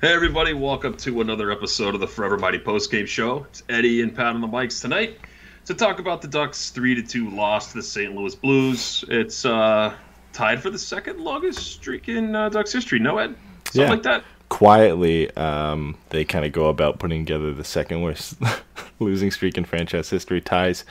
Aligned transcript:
Hey 0.00 0.12
everybody, 0.12 0.52
welcome 0.52 0.96
to 0.98 1.20
another 1.20 1.50
episode 1.50 1.94
of 1.94 2.00
the 2.00 2.06
Forever 2.06 2.38
Mighty 2.38 2.58
Postgame 2.58 3.06
Show. 3.06 3.44
It's 3.50 3.64
Eddie 3.68 4.02
and 4.02 4.14
Pat 4.14 4.26
on 4.26 4.40
the 4.40 4.46
mics 4.46 4.80
tonight 4.80 5.18
to 5.64 5.74
talk 5.74 5.98
about 5.98 6.22
the 6.22 6.28
Ducks' 6.28 6.70
3 6.70 6.94
to 6.96 7.02
2 7.02 7.30
loss 7.30 7.72
to 7.72 7.78
the 7.78 7.82
St. 7.82 8.14
Louis 8.14 8.34
Blues. 8.36 9.04
It's 9.08 9.44
uh, 9.44 9.92
tied 10.32 10.62
for 10.62 10.70
the 10.70 10.78
second 10.78 11.18
longest 11.18 11.58
streak 11.58 12.08
in 12.08 12.34
uh, 12.36 12.48
Ducks 12.48 12.72
history. 12.72 13.00
No, 13.00 13.18
Ed? 13.18 13.34
Something 13.66 13.82
Yeah. 13.82 13.90
like 13.90 14.02
that? 14.04 14.24
quietly 14.50 15.30
um, 15.36 15.94
they 16.08 16.24
kind 16.24 16.42
of 16.46 16.52
go 16.52 16.68
about 16.68 16.98
putting 16.98 17.22
together 17.26 17.52
the 17.52 17.62
second 17.64 18.00
worst 18.00 18.34
losing 18.98 19.30
streak 19.30 19.58
in 19.58 19.64
franchise 19.66 20.08
history 20.08 20.40
ties 20.40 20.86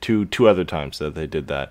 to 0.00 0.24
two 0.24 0.48
other 0.48 0.64
times 0.64 0.98
that 0.98 1.14
they 1.14 1.26
did 1.26 1.46
that 1.46 1.70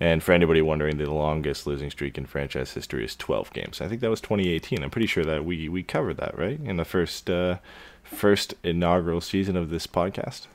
and 0.00 0.22
for 0.22 0.32
anybody 0.32 0.62
wondering 0.62 0.98
the 0.98 1.10
longest 1.10 1.66
losing 1.66 1.90
streak 1.90 2.16
in 2.16 2.26
franchise 2.26 2.72
history 2.72 3.04
is 3.04 3.16
12 3.16 3.52
games. 3.52 3.80
I 3.80 3.88
think 3.88 4.00
that 4.00 4.10
was 4.10 4.20
2018 4.20 4.82
i'm 4.82 4.90
pretty 4.90 5.06
sure 5.06 5.24
that 5.24 5.44
we 5.44 5.68
we 5.68 5.82
covered 5.82 6.16
that 6.18 6.36
right? 6.38 6.60
In 6.60 6.76
the 6.76 6.84
first 6.84 7.28
uh, 7.28 7.58
first 8.02 8.54
inaugural 8.62 9.20
season 9.20 9.56
of 9.56 9.70
this 9.70 9.86
podcast? 9.86 10.46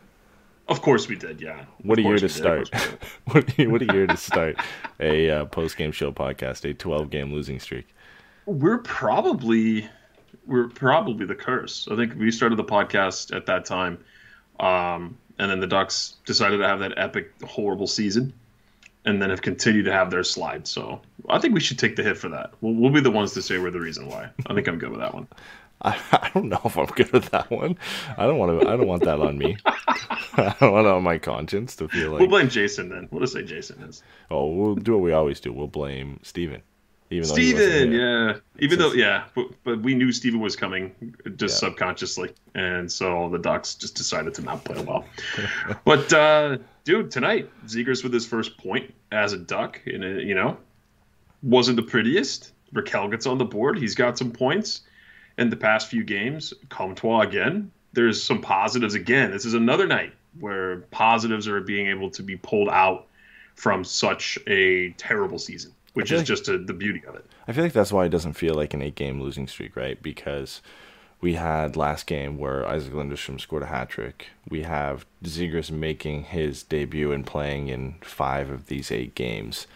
Of 0.70 0.82
course 0.82 1.10
we 1.10 1.18
did, 1.18 1.42
yeah. 1.42 1.66
what 1.82 2.00
a 2.00 2.02
year 2.02 2.12
to 2.12 2.14
we 2.14 2.20
did, 2.20 2.26
of 2.26 2.32
start. 2.32 2.72
course 2.72 2.86
we 2.86 2.90
did. 2.90 3.02
what, 3.26 3.60
a, 3.60 3.68
what 3.68 3.82
a 3.82 3.94
year 3.94 4.08
to 4.08 4.18
start 4.18 4.58
a 5.00 5.30
uh, 5.30 5.46
post-game 5.46 5.92
show 5.92 6.12
podcast 6.12 6.70
a 6.70 6.74
12 6.74 7.10
game 7.10 7.34
losing 7.34 7.60
streak. 7.60 7.88
We're 8.46 8.78
probably 8.78 9.90
we're 10.46 10.68
probably 10.68 11.26
the 11.26 11.36
curse. 11.36 11.88
I 11.92 11.96
think 11.96 12.16
we 12.16 12.32
started 12.32 12.58
the 12.58 12.64
podcast 12.64 13.36
at 13.36 13.46
that 13.46 13.66
time, 13.66 14.04
um, 14.60 15.18
and 15.38 15.50
then 15.50 15.60
the 15.60 15.68
Ducks 15.68 16.16
decided 16.26 16.58
to 16.58 16.68
have 16.68 16.80
that 16.80 16.94
epic, 16.98 17.32
horrible 17.44 17.88
season, 17.88 18.34
and 19.06 19.22
then 19.22 19.30
have 19.30 19.42
continued 19.42 19.86
to 19.86 19.92
have 19.92 20.10
their 20.12 20.24
slide. 20.24 20.68
So 20.68 21.02
I 21.30 21.40
think 21.40 21.54
we 21.54 21.60
should 21.60 21.80
take 21.80 21.96
the 21.96 22.04
hit 22.04 22.18
for 22.18 22.30
that. 22.30 22.52
We'll, 22.62 22.74
we'll 22.74 22.92
be 22.92 23.02
the 23.02 23.12
ones 23.12 23.34
to 23.34 23.42
say 23.42 23.58
we're 23.58 23.72
the 23.72 23.80
reason 23.80 24.08
why. 24.08 24.30
I 24.48 24.54
think 24.54 24.68
I'm 24.68 24.78
good 24.78 24.92
with 24.92 25.00
that 25.00 25.14
one. 25.14 25.28
I, 25.82 26.00
I 26.14 26.32
don't 26.34 26.48
know 26.48 26.62
if 26.64 26.78
I'm 26.78 26.86
good 26.86 27.12
with 27.12 27.30
that 27.32 27.52
one. 27.52 27.78
I 28.18 28.26
don't 28.26 28.38
want 28.38 28.62
to. 28.62 28.68
I 28.70 28.78
don't 28.78 28.88
want 28.88 29.04
that 29.04 29.20
on 29.20 29.38
me. 29.38 29.58
I 29.66 30.56
don't 30.60 30.72
want 30.72 30.88
it 30.88 30.92
on 30.92 31.04
my 31.04 31.18
conscience 31.18 31.76
to 31.78 31.90
feel 31.90 32.12
like. 32.12 32.22
We'll 32.22 32.30
blame 32.30 32.48
Jason 32.48 32.88
then. 32.88 33.10
We'll 33.12 33.20
just 33.20 33.34
say 33.34 33.44
Jason 33.44 33.84
is. 33.84 34.02
Oh, 34.32 34.48
we'll 34.48 34.76
do 34.76 34.94
what 34.94 35.02
we 35.02 35.12
always 35.12 35.42
do. 35.42 35.52
We'll 35.52 35.68
blame 35.68 36.22
Steven. 36.24 36.62
Even 37.10 37.28
though 37.28 37.34
Steven, 37.34 37.92
yeah. 37.92 38.38
Even 38.60 38.80
though, 38.80 38.94
yeah, 38.94 39.26
but, 39.36 39.48
but 39.64 39.82
we 39.82 39.94
knew 39.94 40.12
Steven 40.12 40.40
was 40.40 40.56
coming 40.56 41.16
just 41.36 41.62
Yeah. 41.62 41.70
subconsciously. 41.70 42.32
And 42.56 42.92
so 42.92 43.30
the 43.30 43.38
Ducks 43.38 43.76
just 43.76 43.96
decided 43.96 44.34
to 44.36 44.42
not 44.42 44.64
play 44.64 44.82
well. 44.84 45.06
but, 45.86 46.12
uh, 46.12 46.58
dude, 46.84 47.12
tonight, 47.12 47.50
Zegras 47.68 48.04
with 48.04 48.14
his 48.14 48.26
first 48.26 48.58
point 48.58 48.94
as 49.12 49.34
a 49.34 49.38
Duck, 49.38 49.80
and 49.86 50.04
it, 50.04 50.24
you 50.26 50.34
know, 50.34 50.58
wasn't 51.44 51.76
the 51.76 51.84
prettiest. 51.84 52.52
Rakell 52.74 53.12
gets 53.12 53.28
on 53.28 53.38
the 53.38 53.46
board. 53.46 53.78
He's 53.78 53.96
got 53.96 54.18
some 54.18 54.32
points. 54.32 54.82
In 55.38 55.50
the 55.50 55.56
past 55.56 55.90
few 55.90 56.04
games, 56.04 56.54
Comtois 56.70 57.22
again. 57.22 57.72
There's 57.94 58.22
some 58.22 58.42
positives 58.42 58.96
again. 58.96 59.32
This 59.32 59.46
is 59.46 59.54
another 59.54 59.86
night 59.86 60.14
where 60.40 60.78
positives 60.90 61.48
are 61.48 61.62
being 61.62 61.88
able 61.88 62.10
to 62.12 62.24
be 62.24 62.36
pulled 62.38 62.70
out 62.70 63.08
from 63.56 63.84
such 63.84 64.40
a 64.48 64.92
terrible 64.92 65.38
season, 65.38 65.72
which 65.94 66.12
is 66.12 66.20
like- 66.20 66.28
just 66.28 66.48
a, 66.48 66.58
the 66.58 66.74
beauty 66.74 67.04
of 67.08 67.16
it. 67.16 67.26
I 67.48 67.52
feel 67.54 67.64
like 67.64 67.74
that's 67.74 67.92
why 67.92 68.06
it 68.06 68.10
doesn't 68.10 68.34
feel 68.34 68.54
like 68.56 68.74
an 68.74 68.82
eight-game 68.82 69.22
losing 69.22 69.48
streak, 69.48 69.76
right? 69.76 70.02
Because 70.02 70.62
we 71.22 71.34
had 71.36 71.76
last 71.76 72.06
game 72.08 72.38
where 72.38 72.66
Isac 72.66 72.94
Lundestrom 72.94 73.40
scored 73.40 73.64
a 73.64 73.68
hat 73.68 73.90
trick. 73.90 74.28
We 74.50 74.64
have 74.64 75.06
Zegras 75.24 75.72
making 75.72 76.24
his 76.26 76.64
debut 76.64 77.12
and 77.12 77.26
playing 77.26 77.70
in 77.70 77.96
five 78.02 78.50
of 78.50 78.68
these 78.68 78.92
eight 78.92 79.16
games. 79.16 79.68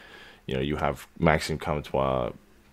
You 0.45 0.55
know, 0.55 0.61
you 0.61 0.77
have 0.77 1.07
Maxime 1.19 1.57
Comtois 1.57 2.31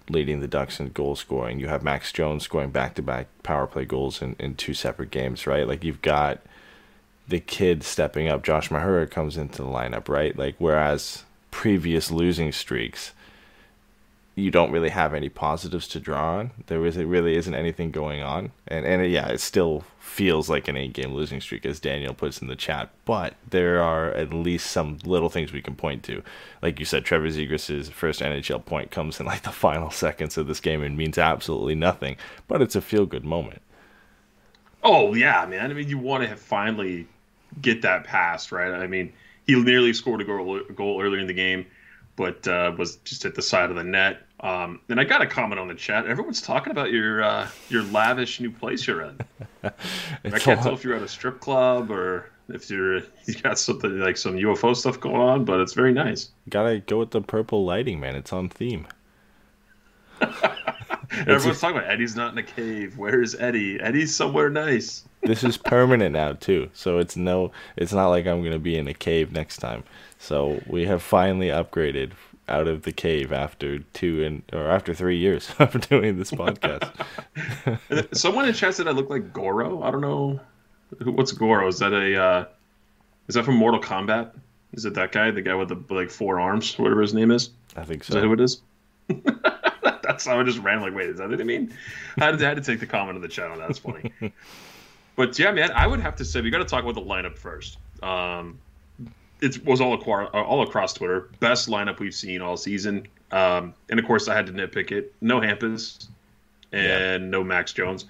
leading 0.08 0.40
the 0.40 0.48
Ducks 0.48 0.80
in 0.80 0.88
goal 0.88 1.16
scoring. 1.16 1.58
You 1.60 1.68
have 1.68 1.82
Max 1.82 2.12
Jones 2.12 2.42
scoring 2.44 2.70
back-to-back 2.70 3.26
power 3.42 3.66
play 3.66 3.84
goals 3.84 4.20
in, 4.22 4.36
in 4.38 4.54
two 4.54 4.74
separate 4.74 5.10
games, 5.10 5.46
right? 5.46 5.66
Like 5.66 5.82
you've 5.84 6.02
got 6.02 6.40
the 7.26 7.40
kid 7.40 7.82
stepping 7.82 8.28
up. 8.28 8.42
Josh 8.44 8.68
Mahura 8.68 9.10
comes 9.10 9.36
into 9.36 9.62
the 9.62 9.68
lineup, 9.68 10.08
right? 10.08 10.36
Like 10.36 10.56
whereas 10.58 11.24
previous 11.50 12.10
losing 12.10 12.52
streaks, 12.52 13.12
you 14.36 14.50
don't 14.50 14.72
really 14.72 14.88
have 14.88 15.14
any 15.14 15.28
positives 15.28 15.86
to 15.88 16.00
draw 16.00 16.38
on. 16.38 16.50
There 16.66 16.84
is 16.86 16.96
really 16.96 17.36
isn't 17.36 17.54
anything 17.54 17.92
going 17.92 18.22
on, 18.22 18.50
and 18.66 18.84
and 18.84 19.08
yeah, 19.10 19.28
it 19.28 19.40
still 19.40 19.84
feels 20.00 20.48
like 20.48 20.66
an 20.66 20.76
eight 20.76 20.92
game 20.92 21.14
losing 21.14 21.40
streak, 21.40 21.64
as 21.64 21.78
Daniel 21.78 22.14
puts 22.14 22.42
in 22.42 22.48
the 22.48 22.56
chat. 22.56 22.90
But 23.04 23.34
there 23.48 23.80
are 23.80 24.10
at 24.10 24.32
least 24.32 24.70
some 24.70 24.98
little 25.04 25.28
things 25.28 25.52
we 25.52 25.62
can 25.62 25.76
point 25.76 26.02
to. 26.04 26.22
Like 26.62 26.80
you 26.80 26.84
said, 26.84 27.04
Trevor 27.04 27.28
Zegras' 27.28 27.90
first 27.90 28.20
NHL 28.20 28.64
point 28.64 28.90
comes 28.90 29.20
in 29.20 29.26
like 29.26 29.42
the 29.42 29.50
final 29.50 29.90
seconds 29.92 30.36
of 30.36 30.48
this 30.48 30.60
game 30.60 30.82
and 30.82 30.96
means 30.96 31.16
absolutely 31.16 31.76
nothing, 31.76 32.16
but 32.48 32.60
it's 32.60 32.76
a 32.76 32.80
feel 32.80 33.06
good 33.06 33.24
moment. 33.24 33.62
Oh 34.82 35.14
yeah, 35.14 35.46
man. 35.46 35.70
I 35.70 35.74
mean, 35.74 35.88
you 35.88 35.98
want 35.98 36.28
to 36.28 36.36
finally 36.36 37.06
get 37.62 37.82
that 37.82 38.04
passed, 38.04 38.50
right? 38.50 38.72
I 38.72 38.88
mean, 38.88 39.12
he 39.46 39.54
nearly 39.60 39.92
scored 39.92 40.20
a 40.20 40.24
goal, 40.24 40.60
goal 40.74 41.00
earlier 41.00 41.20
in 41.20 41.26
the 41.26 41.34
game, 41.34 41.66
but 42.16 42.46
uh, 42.46 42.72
was 42.76 42.96
just 42.96 43.24
at 43.24 43.34
the 43.34 43.42
side 43.42 43.70
of 43.70 43.76
the 43.76 43.84
net. 43.84 44.22
Um, 44.40 44.80
and 44.88 45.00
I 45.00 45.04
got 45.04 45.22
a 45.22 45.26
comment 45.26 45.58
on 45.58 45.68
the 45.68 45.74
chat. 45.74 46.06
Everyone's 46.06 46.42
talking 46.42 46.70
about 46.70 46.90
your 46.92 47.22
uh, 47.22 47.48
your 47.68 47.82
lavish 47.84 48.40
new 48.40 48.50
place 48.50 48.86
you're 48.86 49.02
in. 49.02 49.18
I 49.64 50.38
can't 50.38 50.60
a 50.60 50.62
tell 50.62 50.74
if 50.74 50.84
you're 50.84 50.96
at 50.96 51.02
a 51.02 51.08
strip 51.08 51.40
club 51.40 51.90
or 51.90 52.30
if 52.48 52.68
you're 52.70 52.96
you 53.26 53.34
got 53.42 53.58
something 53.58 53.98
like 54.00 54.16
some 54.16 54.36
UFO 54.36 54.76
stuff 54.76 55.00
going 55.00 55.16
on, 55.16 55.44
but 55.44 55.60
it's 55.60 55.72
very 55.72 55.92
nice. 55.92 56.30
Gotta 56.48 56.80
go 56.80 56.98
with 56.98 57.10
the 57.10 57.22
purple 57.22 57.64
lighting, 57.64 58.00
man. 58.00 58.16
It's 58.16 58.32
on 58.32 58.48
theme. 58.48 58.86
Everyone's 61.10 61.60
talking 61.60 61.76
about 61.76 61.90
Eddie's 61.90 62.16
not 62.16 62.32
in 62.32 62.38
a 62.38 62.42
cave. 62.42 62.98
Where's 62.98 63.34
Eddie? 63.36 63.80
Eddie's 63.80 64.14
somewhere 64.14 64.50
nice. 64.50 65.04
this 65.22 65.42
is 65.42 65.56
permanent 65.56 66.12
now 66.12 66.34
too 66.34 66.68
so 66.74 66.98
it's 66.98 67.16
no 67.16 67.50
it's 67.76 67.92
not 67.92 68.08
like 68.08 68.26
i'm 68.26 68.42
to 68.52 68.58
be 68.58 68.76
in 68.76 68.86
a 68.86 68.94
cave 68.94 69.32
next 69.32 69.56
time 69.56 69.82
so 70.24 70.60
we 70.66 70.86
have 70.86 71.02
finally 71.02 71.48
upgraded 71.48 72.12
out 72.48 72.66
of 72.66 72.82
the 72.82 72.92
cave 72.92 73.32
after 73.32 73.78
two 73.78 74.22
and 74.24 74.42
or 74.52 74.68
after 74.68 74.94
three 74.94 75.18
years 75.18 75.50
of 75.58 75.80
doing 75.88 76.18
this 76.18 76.30
podcast 76.30 76.90
Someone 78.16 78.46
in 78.46 78.54
chat 78.54 78.74
said 78.74 78.88
I 78.88 78.92
look 78.92 79.10
like 79.10 79.32
Goro. 79.32 79.82
I 79.82 79.90
don't 79.90 80.00
know 80.00 80.40
what's 81.02 81.32
Goro. 81.32 81.68
Is 81.68 81.78
that 81.78 81.92
a 81.92 82.20
uh, 82.20 82.44
is 83.28 83.34
that 83.34 83.44
from 83.44 83.56
Mortal 83.56 83.80
Kombat? 83.80 84.32
Is 84.72 84.84
it 84.84 84.94
that 84.94 85.12
guy, 85.12 85.30
the 85.30 85.42
guy 85.42 85.54
with 85.54 85.68
the 85.68 85.94
like 85.94 86.10
four 86.10 86.40
arms, 86.40 86.78
whatever 86.78 87.00
his 87.00 87.14
name 87.14 87.30
is? 87.30 87.50
i 87.76 87.84
think 87.84 88.04
so. 88.04 88.10
Is 88.10 88.14
that 88.14 88.26
who 88.26 88.32
it 88.32 88.40
is? 88.40 88.60
That's 90.02 90.26
how 90.26 90.38
I 90.38 90.42
just 90.42 90.58
ran 90.58 90.80
like, 90.80 90.94
wait, 90.94 91.10
is 91.10 91.18
that 91.18 91.30
what 91.30 91.40
I 91.40 91.44
mean? 91.44 91.74
I 92.18 92.24
had, 92.24 92.38
to, 92.38 92.44
I 92.44 92.48
had 92.48 92.56
to 92.56 92.62
take 92.62 92.80
the 92.80 92.86
comment 92.86 93.16
in 93.16 93.22
the 93.22 93.28
channel. 93.28 93.56
That's 93.56 93.78
funny. 93.78 94.12
but 95.16 95.38
yeah, 95.38 95.52
man, 95.52 95.70
I 95.72 95.86
would 95.86 96.00
have 96.00 96.16
to 96.16 96.24
say 96.24 96.40
we 96.40 96.50
got 96.50 96.58
to 96.58 96.64
talk 96.64 96.82
about 96.82 96.94
the 96.94 97.02
lineup 97.02 97.38
first. 97.38 97.78
Um, 98.02 98.58
it 99.40 99.64
was 99.64 99.80
all 99.80 99.94
across, 99.94 100.30
all 100.32 100.62
across 100.62 100.94
Twitter. 100.94 101.28
Best 101.40 101.68
lineup 101.68 101.98
we've 101.98 102.14
seen 102.14 102.40
all 102.40 102.56
season. 102.56 103.06
Um, 103.32 103.74
and 103.90 103.98
of 103.98 104.06
course, 104.06 104.28
I 104.28 104.34
had 104.34 104.46
to 104.46 104.52
nitpick 104.52 104.92
it. 104.92 105.12
No 105.20 105.40
Hampus 105.40 106.06
and 106.72 107.30
no 107.30 107.42
Max 107.44 107.72
Jones. 107.72 108.06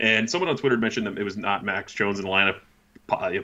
And 0.00 0.30
someone 0.30 0.48
on 0.48 0.56
Twitter 0.56 0.76
mentioned 0.76 1.06
that 1.06 1.18
it 1.18 1.24
was 1.24 1.36
not 1.36 1.64
Max 1.64 1.92
Jones 1.92 2.18
in 2.18 2.24
the 2.24 2.30
lineup, 2.30 2.60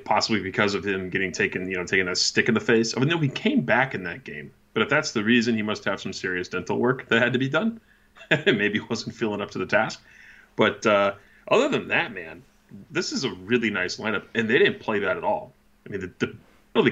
possibly 0.04 0.40
because 0.40 0.74
of 0.74 0.84
him 0.84 1.10
getting 1.10 1.32
taken, 1.32 1.68
you 1.68 1.76
know, 1.76 1.84
taking 1.84 2.08
a 2.08 2.14
stick 2.14 2.48
in 2.48 2.54
the 2.54 2.60
face. 2.60 2.96
I 2.96 3.00
mean, 3.00 3.08
no, 3.08 3.18
he 3.18 3.28
came 3.28 3.62
back 3.62 3.94
in 3.94 4.04
that 4.04 4.24
game. 4.24 4.52
But 4.72 4.82
if 4.82 4.88
that's 4.88 5.12
the 5.12 5.24
reason, 5.24 5.56
he 5.56 5.62
must 5.62 5.84
have 5.84 6.00
some 6.00 6.12
serious 6.12 6.48
dental 6.48 6.78
work 6.78 7.08
that 7.08 7.22
had 7.22 7.32
to 7.32 7.38
be 7.38 7.48
done. 7.48 7.80
Maybe 8.46 8.78
he 8.78 8.86
wasn't 8.88 9.14
feeling 9.14 9.40
up 9.40 9.50
to 9.52 9.58
the 9.58 9.66
task. 9.66 10.02
But 10.56 10.84
uh, 10.86 11.14
other 11.48 11.68
than 11.68 11.88
that, 11.88 12.12
man, 12.12 12.42
this 12.90 13.12
is 13.12 13.24
a 13.24 13.30
really 13.30 13.70
nice 13.70 13.96
lineup, 13.96 14.24
and 14.34 14.48
they 14.48 14.58
didn't 14.58 14.80
play 14.80 14.98
that 15.00 15.16
at 15.16 15.24
all. 15.24 15.52
I 15.86 15.90
mean, 15.90 16.00
the, 16.00 16.26
the 16.26 16.36
really 16.74 16.90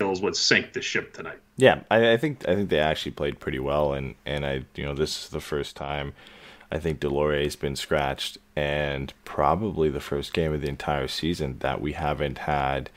kills 0.00 0.22
what 0.22 0.36
sank 0.36 0.72
the 0.72 0.80
ship 0.80 1.12
tonight. 1.12 1.38
Yeah, 1.56 1.82
I, 1.90 2.12
I 2.12 2.16
think 2.16 2.48
I 2.48 2.54
think 2.54 2.70
they 2.70 2.78
actually 2.78 3.12
played 3.12 3.38
pretty 3.38 3.58
well, 3.58 3.92
and 3.92 4.14
and 4.24 4.46
I 4.46 4.64
you 4.74 4.84
know 4.84 4.94
this 4.94 5.24
is 5.24 5.30
the 5.30 5.40
first 5.40 5.76
time 5.76 6.14
I 6.72 6.78
think 6.78 7.00
Deslauriers's 7.00 7.56
been 7.56 7.76
scratched, 7.76 8.38
and 8.56 9.12
probably 9.24 9.90
the 9.90 10.00
first 10.00 10.32
game 10.32 10.54
of 10.54 10.62
the 10.62 10.68
entire 10.68 11.08
season 11.08 11.58
that 11.60 11.80
we 11.80 11.92
haven't 11.92 12.38
had 12.38 12.90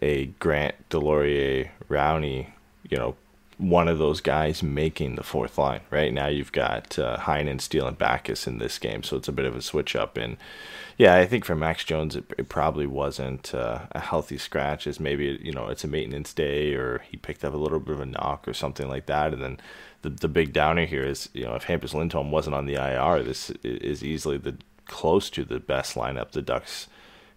a 0.00 0.26
Grant 0.26 0.74
Deslauriers 0.90 1.68
Rowney, 1.88 2.48
you 2.88 2.96
know, 2.96 3.16
one 3.58 3.88
of 3.88 3.98
those 3.98 4.20
guys 4.20 4.62
making 4.62 5.16
the 5.16 5.22
fourth 5.22 5.58
line. 5.58 5.80
Right 5.90 6.12
now, 6.12 6.28
you've 6.28 6.52
got 6.52 6.98
uh, 6.98 7.18
Heinen, 7.18 7.60
Steel, 7.60 7.88
and 7.88 7.98
Backes 7.98 8.46
in 8.46 8.58
this 8.58 8.78
game, 8.78 9.02
so 9.02 9.16
it's 9.16 9.28
a 9.28 9.32
bit 9.32 9.46
of 9.46 9.56
a 9.56 9.62
switch 9.62 9.96
up. 9.96 10.16
And 10.16 10.36
yeah, 10.96 11.16
I 11.16 11.26
think 11.26 11.44
for 11.44 11.56
Max 11.56 11.84
Jones, 11.84 12.14
it, 12.14 12.24
it 12.38 12.48
probably 12.48 12.86
wasn't 12.86 13.52
uh, 13.52 13.86
a 13.92 13.98
healthy 13.98 14.38
scratch, 14.38 14.86
as 14.86 15.00
maybe 15.00 15.38
you 15.42 15.52
know 15.52 15.66
it's 15.68 15.84
a 15.84 15.88
maintenance 15.88 16.32
day 16.32 16.74
or 16.74 17.00
he 17.10 17.16
picked 17.16 17.44
up 17.44 17.52
a 17.52 17.58
little 17.58 17.80
bit 17.80 17.94
of 17.94 18.00
a 18.00 18.06
knock 18.06 18.46
or 18.46 18.54
something 18.54 18.88
like 18.88 19.06
that. 19.06 19.32
And 19.32 19.42
then 19.42 19.60
the 20.02 20.10
the 20.10 20.28
big 20.28 20.52
downer 20.52 20.86
here 20.86 21.04
is 21.04 21.28
you 21.32 21.44
know 21.44 21.56
if 21.56 21.64
Hampus 21.64 21.94
Lindholm 21.94 22.30
wasn't 22.30 22.54
on 22.54 22.66
the 22.66 22.74
IR, 22.74 23.24
this 23.24 23.50
is 23.64 24.04
easily 24.04 24.38
the 24.38 24.56
close 24.86 25.28
to 25.30 25.44
the 25.44 25.58
best 25.58 25.96
lineup 25.96 26.30
the 26.30 26.42
Ducks 26.42 26.86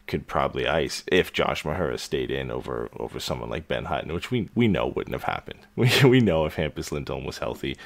could 0.07 0.27
probably 0.27 0.67
ice 0.67 1.03
if 1.11 1.31
Josh 1.31 1.63
Mahura 1.63 1.99
stayed 1.99 2.31
in 2.31 2.51
over 2.51 2.89
over 2.97 3.19
someone 3.19 3.49
like 3.49 3.67
Ben 3.67 3.85
Hutton, 3.85 4.13
which 4.13 4.31
we 4.31 4.49
we 4.55 4.67
know 4.67 4.87
wouldn't 4.87 5.13
have 5.13 5.23
happened. 5.23 5.59
We 5.75 5.89
we 6.03 6.19
know 6.19 6.45
if 6.45 6.55
Hampus 6.55 6.91
Lindholm 6.91 7.25
was 7.25 7.37
healthy, 7.37 7.77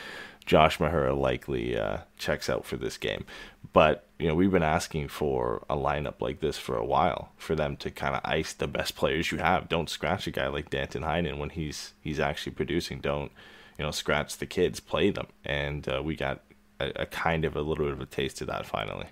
Josh 0.46 0.78
Mahura 0.78 1.18
likely 1.18 1.78
uh, 1.78 2.00
checks 2.18 2.50
out 2.50 2.66
for 2.66 2.78
this 2.78 2.98
game. 2.98 3.26
But 3.74 4.08
you 4.20 4.28
know 4.28 4.36
we've 4.36 4.52
been 4.52 4.64
asking 4.64 5.10
for 5.10 5.66
a 5.70 5.76
lineup 5.76 6.22
like 6.22 6.40
this 6.40 6.58
for 6.58 6.78
a 6.78 6.86
while 6.86 7.32
for 7.38 7.56
them 7.56 7.76
to 7.78 7.92
kind 7.92 8.16
of 8.16 8.22
ice 8.24 8.54
the 8.54 8.68
best 8.68 8.96
players 8.96 9.32
you 9.32 9.40
have. 9.40 9.70
Don't 9.70 9.90
scratch 9.90 10.28
a 10.28 10.32
guy 10.32 10.48
like 10.48 10.70
Danton 10.70 11.04
Heinen 11.04 11.38
when 11.38 11.50
he's 11.50 11.94
he's 12.02 12.20
actually 12.20 12.54
producing. 12.54 13.00
Don't 13.00 13.32
you 13.78 13.86
know 13.86 13.92
scratch 13.92 14.38
the 14.38 14.46
kids, 14.46 14.80
play 14.80 15.10
them, 15.10 15.28
and 15.44 15.88
uh, 15.90 16.02
we 16.04 16.16
got 16.16 16.42
a, 16.80 17.04
a 17.04 17.06
kind 17.06 17.46
of 17.46 17.56
a 17.56 17.62
little 17.62 17.86
bit 17.86 17.94
of 17.94 18.02
a 18.02 18.06
taste 18.06 18.42
of 18.42 18.48
that 18.48 18.66
finally. 18.66 19.08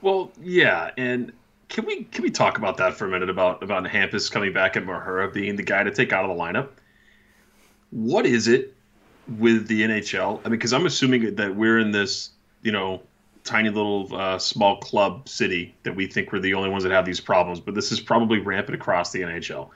Well, 0.00 0.30
yeah, 0.40 0.90
and 0.96 1.32
can 1.68 1.84
we 1.84 2.04
can 2.04 2.22
we 2.22 2.30
talk 2.30 2.58
about 2.58 2.76
that 2.78 2.94
for 2.94 3.06
a 3.06 3.08
minute 3.08 3.28
about 3.28 3.62
about 3.62 3.84
Hampus 3.84 4.30
coming 4.30 4.52
back 4.52 4.76
and 4.76 4.86
Mahura 4.86 5.32
being 5.32 5.56
the 5.56 5.62
guy 5.62 5.82
to 5.82 5.90
take 5.90 6.12
out 6.12 6.24
of 6.24 6.36
the 6.36 6.42
lineup? 6.42 6.68
What 7.90 8.26
is 8.26 8.48
it 8.48 8.74
with 9.38 9.66
the 9.66 9.82
NHL? 9.82 10.40
I 10.40 10.44
mean, 10.44 10.52
because 10.52 10.72
I'm 10.72 10.86
assuming 10.86 11.34
that 11.34 11.56
we're 11.56 11.78
in 11.78 11.90
this, 11.90 12.30
you 12.62 12.70
know, 12.70 13.02
tiny 13.44 13.70
little 13.70 14.14
uh, 14.14 14.38
small 14.38 14.78
club 14.78 15.28
city 15.28 15.74
that 15.82 15.96
we 15.96 16.06
think 16.06 16.32
we're 16.32 16.38
the 16.38 16.54
only 16.54 16.70
ones 16.70 16.84
that 16.84 16.92
have 16.92 17.04
these 17.04 17.20
problems, 17.20 17.60
but 17.60 17.74
this 17.74 17.90
is 17.90 18.00
probably 18.00 18.38
rampant 18.38 18.74
across 18.74 19.10
the 19.10 19.20
NHL. 19.20 19.70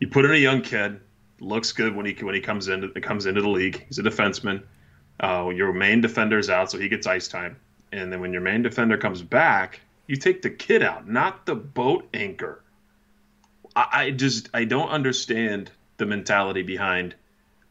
You 0.00 0.08
put 0.08 0.24
in 0.24 0.32
a 0.32 0.36
young 0.36 0.60
kid, 0.60 1.00
looks 1.40 1.72
good 1.72 1.96
when 1.96 2.04
he 2.04 2.12
when 2.22 2.34
he 2.34 2.40
comes 2.40 2.68
into 2.68 2.88
comes 3.00 3.26
into 3.26 3.40
the 3.40 3.48
league. 3.48 3.86
He's 3.88 3.98
a 3.98 4.02
defenseman. 4.02 4.62
Uh, 5.18 5.50
your 5.54 5.72
main 5.72 6.00
defender's 6.00 6.50
out, 6.50 6.70
so 6.70 6.78
he 6.78 6.88
gets 6.88 7.06
ice 7.06 7.26
time 7.26 7.56
and 7.92 8.12
then 8.12 8.20
when 8.20 8.32
your 8.32 8.42
main 8.42 8.62
defender 8.62 8.96
comes 8.96 9.22
back, 9.22 9.80
you 10.06 10.16
take 10.16 10.42
the 10.42 10.50
kid 10.50 10.82
out, 10.82 11.08
not 11.08 11.46
the 11.46 11.54
boat 11.54 12.08
anchor. 12.14 12.62
I, 13.76 13.86
I 13.92 14.10
just 14.10 14.48
I 14.54 14.64
don't 14.64 14.88
understand 14.88 15.70
the 15.96 16.06
mentality 16.06 16.62
behind 16.62 17.14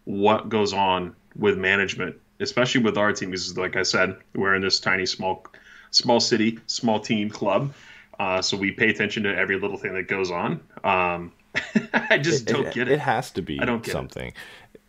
what 0.05 0.49
goes 0.49 0.73
on 0.73 1.15
with 1.35 1.57
management, 1.57 2.15
especially 2.39 2.81
with 2.81 2.97
our 2.97 3.11
team. 3.13 3.31
Because, 3.31 3.57
like 3.57 3.75
I 3.75 3.83
said, 3.83 4.17
we're 4.35 4.55
in 4.55 4.61
this 4.61 4.79
tiny, 4.79 5.05
small, 5.05 5.45
small 5.91 6.19
city, 6.19 6.59
small 6.67 6.99
team 6.99 7.29
club, 7.29 7.73
uh, 8.19 8.41
so 8.41 8.57
we 8.57 8.71
pay 8.71 8.89
attention 8.89 9.23
to 9.23 9.35
every 9.35 9.59
little 9.59 9.77
thing 9.77 9.93
that 9.93 10.07
goes 10.07 10.29
on. 10.29 10.61
Um, 10.83 11.31
I 11.93 12.17
just 12.17 12.45
don't 12.45 12.67
it, 12.67 12.73
get 12.73 12.87
it. 12.87 12.93
It 12.93 12.99
has 12.99 13.31
to 13.31 13.41
be 13.41 13.59
I 13.59 13.65
don't 13.65 13.83
get 13.83 13.91
something 13.91 14.33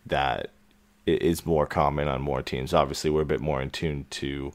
that 0.05 0.51
i- 1.07 1.11
is 1.11 1.45
more 1.45 1.65
common 1.65 2.07
on 2.07 2.21
more 2.21 2.41
teams. 2.41 2.73
Obviously, 2.73 3.09
we're 3.09 3.21
a 3.21 3.25
bit 3.25 3.41
more 3.41 3.61
in 3.61 3.69
tune 3.69 4.05
to 4.11 4.51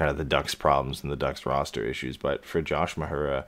kind 0.00 0.10
of 0.10 0.16
the 0.16 0.24
Ducks' 0.24 0.54
problems 0.54 1.02
and 1.02 1.12
the 1.12 1.16
Ducks' 1.16 1.44
roster 1.44 1.84
issues. 1.84 2.16
But 2.16 2.42
for 2.46 2.62
Josh 2.62 2.94
Mahura, 2.94 3.44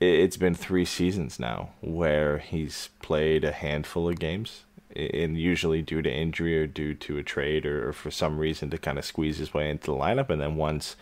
it's 0.00 0.38
been 0.38 0.54
three 0.54 0.86
seasons 0.86 1.38
now 1.38 1.72
where 1.82 2.38
he's 2.38 2.88
played 3.02 3.44
a 3.44 3.52
handful 3.52 4.08
of 4.08 4.18
games, 4.18 4.64
and 4.96 5.36
usually 5.36 5.82
due 5.82 6.00
to 6.00 6.10
injury 6.10 6.58
or 6.58 6.66
due 6.66 6.94
to 6.94 7.18
a 7.18 7.22
trade 7.22 7.66
or, 7.66 7.90
or 7.90 7.92
for 7.92 8.10
some 8.10 8.38
reason 8.38 8.70
to 8.70 8.78
kind 8.78 8.98
of 8.98 9.04
squeeze 9.04 9.36
his 9.36 9.52
way 9.52 9.68
into 9.68 9.90
the 9.90 9.98
lineup. 9.98 10.30
And 10.30 10.40
then 10.40 10.56
once 10.56 10.96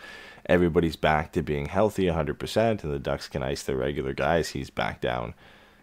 everybody's 0.47 0.97
back 0.97 1.31
to 1.31 1.41
being 1.41 1.67
healthy 1.67 2.07
100% 2.07 2.83
and 2.83 2.93
the 2.93 2.99
Ducks 2.99 3.29
can 3.29 3.43
ice 3.43 3.63
their 3.63 3.77
regular 3.77 4.11
guys, 4.11 4.49
he's 4.49 4.69
back 4.69 4.99
down 4.99 5.33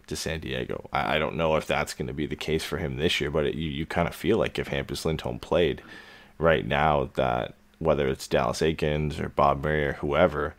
to 0.08 0.14
San 0.14 0.40
Diego. 0.40 0.90
I, 0.92 1.14
I 1.14 1.18
don't 1.18 1.36
know 1.36 1.56
if 1.56 1.66
that's 1.66 1.94
going 1.94 2.08
to 2.08 2.12
be 2.12 2.26
the 2.26 2.36
case 2.36 2.64
for 2.64 2.76
him 2.76 2.98
this 2.98 3.18
year, 3.18 3.30
but 3.30 3.46
it, 3.46 3.54
you, 3.54 3.70
you 3.70 3.86
kind 3.86 4.08
of 4.08 4.14
feel 4.14 4.36
like 4.36 4.58
if 4.58 4.68
Hampus 4.68 5.06
Lindholm 5.06 5.38
played 5.38 5.80
right 6.36 6.66
now, 6.66 7.08
that 7.14 7.54
whether 7.78 8.08
it's 8.08 8.28
Dallas 8.28 8.60
Eakins 8.60 9.20
or 9.20 9.28
Bob 9.28 9.64
Murray 9.64 9.86
or 9.86 9.92
whoever 9.94 10.54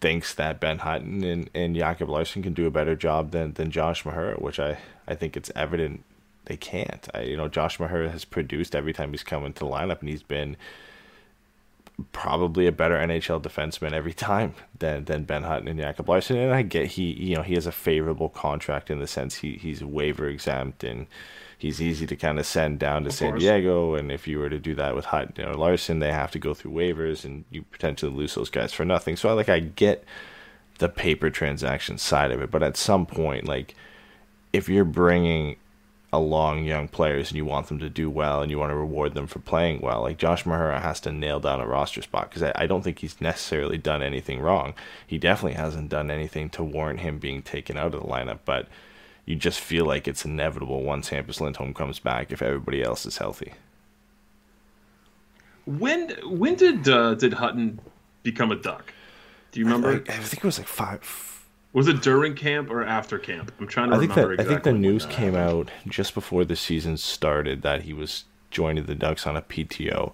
thinks 0.00 0.34
that 0.34 0.60
Ben 0.60 0.78
Hutton 0.78 1.24
and, 1.24 1.48
and 1.54 1.74
Jacob 1.74 2.10
Larsson 2.10 2.42
can 2.42 2.52
do 2.52 2.66
a 2.66 2.70
better 2.70 2.94
job 2.94 3.30
than, 3.30 3.54
than 3.54 3.70
Josh 3.70 4.04
Mahura, 4.04 4.40
which 4.40 4.60
I, 4.60 4.78
I 5.08 5.14
think 5.14 5.36
it's 5.36 5.50
evident 5.56 6.04
they 6.44 6.56
can't. 6.56 7.08
I, 7.14 7.22
you 7.22 7.36
know, 7.36 7.48
Josh 7.48 7.78
Mahura 7.78 8.10
has 8.10 8.24
produced 8.24 8.74
every 8.74 8.92
time 8.92 9.12
he's 9.12 9.22
come 9.22 9.44
into 9.44 9.60
the 9.60 9.70
lineup, 9.70 10.00
and 10.00 10.08
he's 10.08 10.22
been 10.22 10.56
probably 12.12 12.66
a 12.66 12.72
better 12.72 12.96
NHL 12.96 13.40
defenseman 13.40 13.92
every 13.92 14.12
time 14.12 14.54
than 14.78 15.04
than 15.04 15.24
Ben 15.24 15.44
Hutton 15.44 15.68
and 15.68 15.78
Jacob 15.78 16.08
Larsson. 16.08 16.36
And 16.36 16.52
I 16.52 16.62
get 16.62 16.92
he 16.92 17.12
you 17.12 17.36
know 17.36 17.42
he 17.42 17.54
has 17.54 17.66
a 17.66 17.72
favorable 17.72 18.28
contract 18.28 18.90
in 18.90 18.98
the 18.98 19.06
sense 19.06 19.36
he 19.36 19.54
he's 19.54 19.82
waiver 19.82 20.28
exempt 20.28 20.84
and 20.84 21.06
he's 21.64 21.80
easy 21.80 22.06
to 22.06 22.14
kind 22.14 22.38
of 22.38 22.44
send 22.44 22.78
down 22.78 23.04
to 23.04 23.10
San 23.10 23.30
course. 23.30 23.40
Diego. 23.40 23.94
And 23.94 24.12
if 24.12 24.28
you 24.28 24.38
were 24.38 24.50
to 24.50 24.58
do 24.58 24.74
that 24.74 24.94
with 24.94 25.06
Hutton 25.06 25.46
or 25.46 25.54
Larsson, 25.54 25.98
they 25.98 26.12
have 26.12 26.30
to 26.32 26.38
go 26.38 26.52
through 26.52 26.72
waivers 26.72 27.24
and 27.24 27.46
you 27.50 27.62
potentially 27.62 28.12
lose 28.12 28.34
those 28.34 28.50
guys 28.50 28.74
for 28.74 28.84
nothing. 28.84 29.16
So 29.16 29.30
I 29.30 29.32
like 29.32 29.48
I 29.48 29.60
get 29.60 30.04
the 30.78 30.90
paper 30.90 31.30
transaction 31.30 31.96
side 31.96 32.32
of 32.32 32.42
it, 32.42 32.50
but 32.50 32.62
at 32.62 32.76
some 32.76 33.06
point, 33.06 33.46
like 33.46 33.74
if 34.52 34.68
you're 34.68 34.84
bringing 34.84 35.56
along 36.12 36.64
young 36.64 36.86
players 36.86 37.30
and 37.30 37.36
you 37.38 37.46
want 37.46 37.68
them 37.68 37.78
to 37.78 37.88
do 37.88 38.10
well 38.10 38.42
and 38.42 38.50
you 38.50 38.58
want 38.58 38.70
to 38.70 38.76
reward 38.76 39.14
them 39.14 39.26
for 39.26 39.38
playing 39.38 39.80
well, 39.80 40.02
like 40.02 40.18
Josh 40.18 40.44
Mahura 40.44 40.82
has 40.82 41.00
to 41.00 41.12
nail 41.12 41.40
down 41.40 41.60
a 41.60 41.66
roster 41.66 42.02
spot 42.02 42.28
because 42.28 42.42
I, 42.42 42.52
I 42.56 42.66
don't 42.66 42.82
think 42.82 42.98
he's 42.98 43.22
necessarily 43.22 43.78
done 43.78 44.02
anything 44.02 44.40
wrong. 44.40 44.74
He 45.06 45.16
definitely 45.16 45.56
hasn't 45.56 45.88
done 45.88 46.10
anything 46.10 46.50
to 46.50 46.62
warrant 46.62 47.00
him 47.00 47.18
being 47.18 47.40
taken 47.40 47.78
out 47.78 47.94
of 47.94 48.02
the 48.02 48.06
lineup, 48.06 48.40
but 48.44 48.68
you 49.26 49.36
just 49.36 49.60
feel 49.60 49.86
like 49.86 50.06
it's 50.06 50.24
inevitable 50.24 50.82
once 50.82 51.10
Hampus 51.10 51.40
Lindholm 51.40 51.72
comes 51.74 51.98
back 51.98 52.30
if 52.32 52.42
everybody 52.42 52.82
else 52.82 53.06
is 53.06 53.18
healthy. 53.18 53.52
When 55.66 56.10
when 56.24 56.56
did 56.56 56.88
uh, 56.88 57.14
did 57.14 57.34
Hutton 57.34 57.80
become 58.22 58.50
a 58.52 58.56
Duck? 58.56 58.92
Do 59.52 59.60
you 59.60 59.66
remember? 59.66 59.90
I, 60.08 60.12
I 60.12 60.16
think 60.18 60.38
it 60.38 60.44
was 60.44 60.58
like 60.58 60.68
five. 60.68 61.46
was 61.72 61.88
it 61.88 62.02
during 62.02 62.34
camp 62.34 62.70
or 62.70 62.84
after 62.84 63.18
camp? 63.18 63.50
I'm 63.58 63.66
trying 63.66 63.90
to 63.90 63.96
I 63.96 63.98
think 63.98 64.10
remember 64.14 64.36
that 64.36 64.42
exactly. 64.42 64.60
I 64.60 64.62
think 64.62 64.82
the 64.82 64.88
news 64.88 65.06
came 65.06 65.34
happened. 65.34 65.70
out 65.70 65.90
just 65.90 66.12
before 66.14 66.44
the 66.44 66.56
season 66.56 66.96
started 66.98 67.62
that 67.62 67.82
he 67.82 67.94
was 67.94 68.24
joining 68.50 68.84
the 68.84 68.94
Ducks 68.94 69.26
on 69.26 69.36
a 69.36 69.42
PTO, 69.42 70.12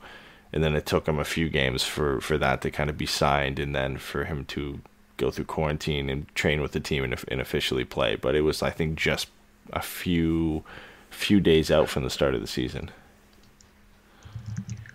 and 0.53 0.63
then 0.63 0.77
it 0.77 0.87
took 0.87 1.09
him 1.09 1.19
a 1.19 1.25
few 1.25 1.49
games 1.49 1.83
for 1.83 2.21
for 2.21 2.39
that 2.39 2.61
to 2.63 2.71
kind 2.71 2.89
of 2.89 2.97
be 2.97 3.07
signed, 3.07 3.59
and 3.59 3.75
then 3.75 3.99
for 3.99 4.25
him 4.25 4.45
to 4.47 4.81
go 5.21 5.31
through 5.31 5.45
quarantine 5.45 6.09
and 6.09 6.33
train 6.35 6.61
with 6.61 6.73
the 6.73 6.81
team 6.81 7.05
and, 7.05 7.15
and 7.29 7.41
officially 7.41 7.85
play. 7.85 8.17
But 8.17 8.35
it 8.35 8.41
was 8.41 8.63
I 8.63 8.71
think 8.71 8.97
just 8.99 9.29
a 9.73 9.83
few 9.83 10.65
few 11.11 11.41
days 11.41 11.71
out 11.71 11.89
from 11.89 12.05
the 12.05 12.11
start 12.11 12.35
of 12.35 12.41
the 12.41 12.47
season. 12.47 12.91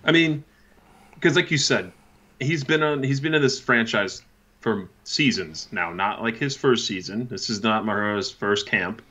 I 0.04 0.12
mean, 0.12 0.44
because 1.14 1.36
like 1.36 1.52
you 1.52 1.58
said, 1.58 1.92
he's 2.40 2.64
been 2.64 2.84
on 2.84 3.04
he's 3.04 3.20
been 3.20 3.34
in 3.34 3.42
this 3.42 3.60
franchise 3.60 4.22
for 4.62 4.90
seasons 5.04 5.68
now. 5.72 5.92
Not 5.92 6.22
like 6.22 6.38
his 6.38 6.56
first 6.58 6.88
season. 6.88 7.28
This 7.28 7.50
is 7.50 7.64
not 7.64 7.86
Mahura's 7.86 8.32
first 8.32 8.68
camp. 8.68 9.02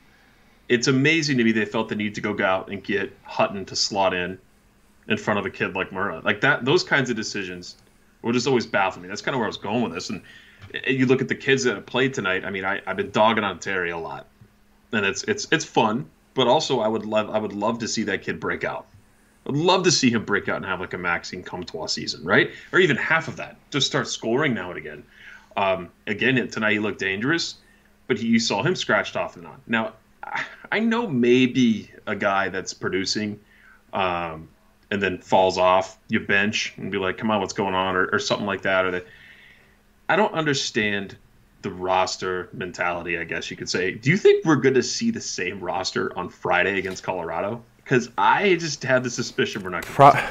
It's 0.67 0.87
amazing 0.87 1.37
to 1.37 1.43
me 1.43 1.51
they 1.51 1.65
felt 1.65 1.89
the 1.89 1.95
need 1.95 2.15
to 2.15 2.21
go 2.21 2.35
out 2.43 2.69
and 2.69 2.83
get 2.83 3.15
Hutton 3.23 3.65
to 3.65 3.75
slot 3.75 4.13
in 4.13 4.39
in 5.07 5.17
front 5.17 5.39
of 5.39 5.45
a 5.45 5.49
kid 5.49 5.75
like 5.75 5.91
Mahura. 5.91 6.23
Like 6.23 6.41
that, 6.41 6.65
those 6.65 6.83
kinds 6.83 7.09
of 7.09 7.15
decisions 7.15 7.75
will 8.21 8.33
just 8.33 8.47
always 8.47 8.65
baffle 8.65 9.01
me. 9.01 9.07
That's 9.07 9.21
kind 9.21 9.35
of 9.35 9.39
where 9.39 9.45
I 9.45 9.47
was 9.47 9.57
going 9.57 9.83
with 9.83 9.93
this. 9.93 10.09
And 10.09 10.23
you 10.87 11.05
look 11.05 11.21
at 11.21 11.27
the 11.27 11.35
kids 11.35 11.63
that 11.63 11.75
have 11.75 11.85
played 11.85 12.13
tonight. 12.13 12.45
I 12.45 12.49
mean, 12.49 12.65
I, 12.65 12.81
I've 12.85 12.97
been 12.97 13.11
dogging 13.11 13.43
on 13.43 13.59
Terry 13.59 13.91
a 13.91 13.97
lot, 13.97 14.27
and 14.91 15.05
it's 15.05 15.23
it's 15.23 15.47
it's 15.51 15.65
fun. 15.65 16.09
But 16.33 16.47
also, 16.47 16.79
I 16.79 16.87
would 16.87 17.05
love 17.05 17.29
I 17.29 17.37
would 17.37 17.53
love 17.53 17.79
to 17.79 17.87
see 17.87 18.03
that 18.03 18.21
kid 18.21 18.39
break 18.39 18.63
out. 18.63 18.87
I'd 19.47 19.55
love 19.55 19.83
to 19.83 19.91
see 19.91 20.09
him 20.09 20.25
break 20.25 20.49
out 20.49 20.57
and 20.57 20.65
have 20.65 20.79
like 20.79 20.93
a 20.93 20.97
Maxime 20.97 21.43
Comtois 21.43 21.87
season, 21.87 22.23
right? 22.23 22.51
Or 22.73 22.79
even 22.79 22.97
half 22.97 23.27
of 23.27 23.37
that. 23.37 23.57
Just 23.69 23.87
start 23.87 24.07
scoring 24.07 24.53
now 24.53 24.69
and 24.69 24.77
again. 24.77 25.03
Um, 25.55 25.89
again, 26.07 26.47
tonight 26.49 26.73
he 26.73 26.79
looked 26.79 26.99
dangerous, 26.99 27.55
but 28.07 28.17
he, 28.17 28.27
you 28.27 28.39
saw 28.39 28.63
him 28.63 28.75
scratched 28.75 29.15
off 29.15 29.37
and 29.37 29.45
on. 29.45 29.61
Now, 29.67 29.93
I 30.71 30.79
know 30.79 31.07
maybe 31.07 31.91
a 32.07 32.15
guy 32.15 32.49
that's 32.49 32.73
producing 32.73 33.39
um, 33.93 34.49
and 34.91 35.01
then 35.01 35.19
falls 35.19 35.57
off, 35.57 35.97
you 36.09 36.19
bench 36.19 36.73
and 36.77 36.91
be 36.91 36.97
like, 36.97 37.17
come 37.17 37.31
on, 37.31 37.39
what's 37.39 37.53
going 37.53 37.75
on? 37.75 37.95
Or, 37.95 38.07
or 38.07 38.19
something 38.19 38.47
like 38.47 38.63
that. 38.63 38.85
Or 38.85 38.91
that. 38.91 39.05
I 40.09 40.15
don't 40.15 40.33
understand 40.33 41.17
the 41.61 41.71
roster 41.71 42.49
mentality, 42.53 43.17
I 43.17 43.23
guess 43.23 43.49
you 43.49 43.57
could 43.57 43.69
say. 43.69 43.91
Do 43.91 44.09
you 44.11 44.17
think 44.17 44.45
we're 44.45 44.57
going 44.57 44.75
to 44.75 44.83
see 44.83 45.09
the 45.11 45.21
same 45.21 45.59
roster 45.59 46.15
on 46.17 46.29
Friday 46.29 46.77
against 46.77 47.03
Colorado? 47.03 47.63
Because 47.83 48.09
I 48.17 48.55
just 48.55 48.83
have 48.83 49.03
the 49.03 49.09
suspicion 49.09 49.63
we're 49.63 49.69
not 49.69 49.83
going 49.83 49.95
Pro- 49.95 50.21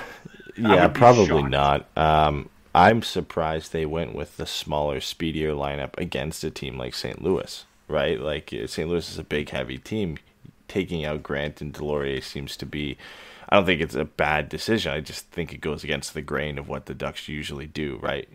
yeah, 0.56 0.88
probably 0.88 1.26
shocked. 1.26 1.50
not. 1.50 1.88
Um, 1.96 2.48
I'm 2.74 3.02
surprised 3.02 3.72
they 3.72 3.86
went 3.86 4.14
with 4.14 4.36
the 4.36 4.46
smaller, 4.46 5.00
speedier 5.00 5.52
lineup 5.52 5.98
against 5.98 6.44
a 6.44 6.50
team 6.50 6.78
like 6.78 6.94
St. 6.94 7.22
Louis, 7.22 7.64
right? 7.88 8.20
Like 8.20 8.52
St. 8.66 8.88
Louis 8.88 9.08
is 9.08 9.18
a 9.18 9.24
big, 9.24 9.50
heavy 9.50 9.78
team. 9.78 10.18
Taking 10.66 11.04
out 11.04 11.22
Grant 11.22 11.60
and 11.60 11.72
Deslauriers 11.72 12.24
seems 12.24 12.56
to 12.56 12.66
be. 12.66 12.96
I 13.48 13.56
don't 13.56 13.66
think 13.66 13.80
it's 13.80 13.94
a 13.94 14.04
bad 14.04 14.48
decision. 14.48 14.92
I 14.92 15.00
just 15.00 15.26
think 15.26 15.52
it 15.52 15.60
goes 15.60 15.84
against 15.84 16.14
the 16.14 16.22
grain 16.22 16.58
of 16.58 16.68
what 16.68 16.86
the 16.86 16.94
Ducks 16.94 17.28
usually 17.28 17.66
do, 17.66 17.98
right? 18.00 18.28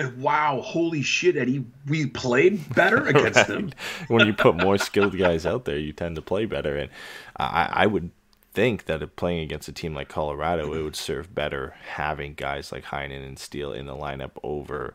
And 0.00 0.22
wow, 0.22 0.62
holy 0.62 1.02
shit, 1.02 1.36
Eddie, 1.36 1.66
we 1.86 2.06
played 2.06 2.74
better 2.74 3.06
against 3.06 3.46
them. 3.48 3.70
when 4.08 4.26
you 4.26 4.32
put 4.32 4.56
more 4.56 4.78
skilled 4.78 5.18
guys 5.18 5.44
out 5.44 5.66
there, 5.66 5.76
you 5.76 5.92
tend 5.92 6.16
to 6.16 6.22
play 6.22 6.46
better. 6.46 6.74
And 6.74 6.90
I, 7.36 7.68
I 7.70 7.86
would 7.86 8.10
think 8.54 8.86
that 8.86 9.02
if 9.02 9.14
playing 9.16 9.40
against 9.40 9.68
a 9.68 9.72
team 9.72 9.92
like 9.92 10.08
Colorado, 10.08 10.72
it 10.72 10.82
would 10.82 10.96
serve 10.96 11.34
better 11.34 11.74
having 11.96 12.32
guys 12.32 12.72
like 12.72 12.84
Heinen 12.84 13.26
and 13.26 13.38
Steel 13.38 13.74
in 13.74 13.84
the 13.84 13.94
lineup 13.94 14.30
over 14.42 14.94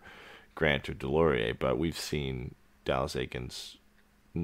Grant 0.55 0.89
or 0.89 0.95
Deslauriers. 0.95 1.59
But 1.59 1.77
we've 1.77 1.99
seen 1.99 2.55
Dallas 2.83 3.13
Eakins 3.13 3.75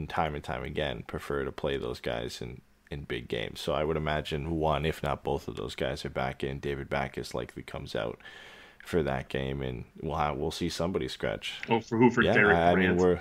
time 0.10 0.36
and 0.36 0.44
time 0.44 0.63
again 0.63 1.03
prefer 1.08 1.44
to 1.44 1.51
play 1.51 1.77
those 1.77 2.00
guys 2.00 2.39
in, 2.39 2.62
in 2.91 3.06
big 3.06 3.27
games. 3.27 3.62
So 3.62 3.74
I 3.74 3.84
would 3.84 3.98
imagine 3.98 4.51
one, 4.51 4.86
if 4.86 5.01
not 5.01 5.24
both 5.24 5.48
of 5.48 5.56
those 5.56 5.74
guys 5.74 6.06
are 6.06 6.12
back 6.12 6.44
in. 6.44 6.60
David 6.60 6.88
Backes 6.88 7.34
likely 7.34 7.63
comes 7.63 7.96
out 7.96 8.20
for 8.83 9.03
that 9.03 9.29
game, 9.29 9.61
and 9.61 9.85
we'll 10.01 10.15
have, 10.17 10.38
we'll 10.38 10.51
see 10.51 10.69
somebody 10.69 11.07
scratch 11.07 11.53
Oh, 11.69 11.79
for 11.79 11.97
who? 11.97 12.09
For 12.11 12.21
yeah, 12.23 12.33
Derek 12.33 12.57
I 12.57 12.75
mean 12.75 12.97
we're 12.97 13.19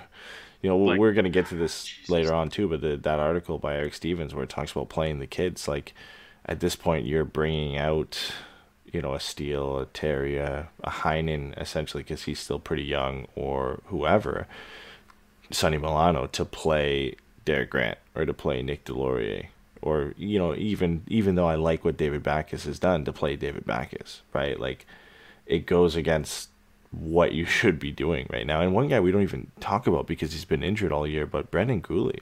you 0.61 0.69
know 0.69 0.77
Like- 0.77 0.99
we're 0.99 1.13
going 1.13 1.25
to 1.25 1.29
get 1.31 1.47
to 1.47 1.55
this 1.55 1.91
later 2.09 2.33
on 2.33 2.49
too, 2.49 2.67
but 2.67 2.81
the, 2.81 2.97
that 2.97 3.19
article 3.19 3.57
by 3.57 3.75
Eric 3.75 3.93
Stephens 3.93 4.33
where 4.33 4.43
it 4.43 4.49
talks 4.49 4.71
about 4.71 4.89
playing 4.89 5.19
the 5.19 5.27
kids, 5.27 5.67
like 5.67 5.93
at 6.45 6.59
this 6.59 6.75
point 6.75 7.05
you're 7.05 7.25
bringing 7.25 7.77
out 7.77 8.33
you 8.91 9.01
know 9.01 9.13
a 9.13 9.19
Steel, 9.19 9.79
a 9.79 9.85
Terry, 9.87 10.37
a, 10.37 10.67
a 10.83 10.89
Heinen 10.89 11.57
essentially 11.59 12.03
because 12.03 12.23
he's 12.23 12.39
still 12.39 12.59
pretty 12.59 12.83
young, 12.83 13.27
or 13.35 13.79
whoever, 13.85 14.47
Sonny 15.51 15.77
Milano 15.77 16.27
to 16.27 16.45
play 16.45 17.15
Derek 17.45 17.69
Grant 17.69 17.97
or 18.15 18.25
to 18.25 18.33
play 18.33 18.61
Nick 18.61 18.85
Deslauriers. 18.85 19.47
Or 19.81 20.13
you 20.17 20.37
know, 20.37 20.53
even 20.55 21.03
even 21.07 21.35
though 21.35 21.47
I 21.47 21.55
like 21.55 21.83
what 21.83 21.97
David 21.97 22.21
Backes 22.21 22.65
has 22.65 22.77
done 22.77 23.03
to 23.05 23.13
play 23.13 23.35
David 23.35 23.65
Backes, 23.65 24.21
right? 24.33 24.59
Like 24.59 24.85
it 25.51 25.65
goes 25.65 25.95
against 25.95 26.49
what 26.91 27.33
you 27.33 27.45
should 27.57 27.77
be 27.77 27.91
doing 27.91 28.27
right 28.31 28.47
now. 28.47 28.61
And 28.61 28.73
one 28.73 28.87
guy 28.87 28.99
we 28.99 29.11
don't 29.11 29.21
even 29.21 29.51
talk 29.59 29.85
about 29.85 30.07
because 30.07 30.31
he's 30.31 30.45
been 30.45 30.63
injured 30.63 30.91
all 30.91 31.05
year, 31.05 31.27
but 31.27 31.51
Brendan 31.51 31.81
Guhle 31.81 32.19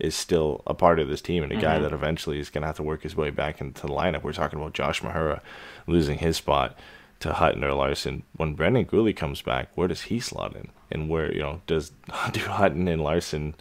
is 0.00 0.14
still 0.14 0.62
a 0.66 0.74
part 0.74 0.98
of 0.98 1.08
this 1.08 1.22
team 1.22 1.44
and 1.44 1.52
a 1.52 1.56
guy 1.56 1.74
mm-hmm. 1.74 1.84
that 1.84 1.92
eventually 1.92 2.40
is 2.40 2.50
going 2.50 2.62
to 2.62 2.66
have 2.66 2.76
to 2.76 2.82
work 2.82 3.02
his 3.02 3.14
way 3.14 3.30
back 3.30 3.60
into 3.60 3.82
the 3.82 3.92
lineup. 3.92 4.24
We're 4.24 4.32
talking 4.32 4.58
about 4.58 4.74
Josh 4.74 5.00
Mahura 5.02 5.40
losing 5.86 6.18
his 6.18 6.36
spot 6.36 6.76
to 7.20 7.32
Hutton 7.32 7.62
or 7.62 7.72
Larsson. 7.72 8.24
When 8.36 8.54
Brendan 8.54 8.86
Guhle 8.86 9.16
comes 9.16 9.40
back, 9.40 9.68
where 9.76 9.88
does 9.88 10.02
he 10.02 10.18
slot 10.18 10.56
in? 10.56 10.68
And 10.90 11.08
where, 11.08 11.32
you 11.32 11.40
know, 11.40 11.62
does 11.68 11.92
do 12.32 12.40
Hutton 12.40 12.88
and 12.88 13.02
Larsson 13.02 13.54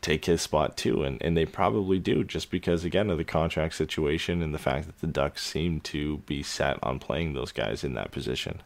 take 0.00 0.24
his 0.24 0.42
spot 0.42 0.76
too? 0.76 1.02
And 1.02 1.20
and 1.22 1.36
they 1.36 1.46
probably 1.46 1.98
do 1.98 2.24
just 2.24 2.50
because 2.50 2.84
again 2.84 3.10
of 3.10 3.18
the 3.18 3.24
contract 3.24 3.74
situation 3.74 4.42
and 4.42 4.54
the 4.54 4.58
fact 4.58 4.86
that 4.86 5.00
the 5.00 5.06
Ducks 5.06 5.44
seem 5.44 5.80
to 5.80 6.18
be 6.18 6.42
set 6.42 6.78
on 6.82 6.98
playing 6.98 7.34
those 7.34 7.52
guys 7.52 7.84
in 7.84 7.94
that 7.94 8.10
position. 8.10 8.62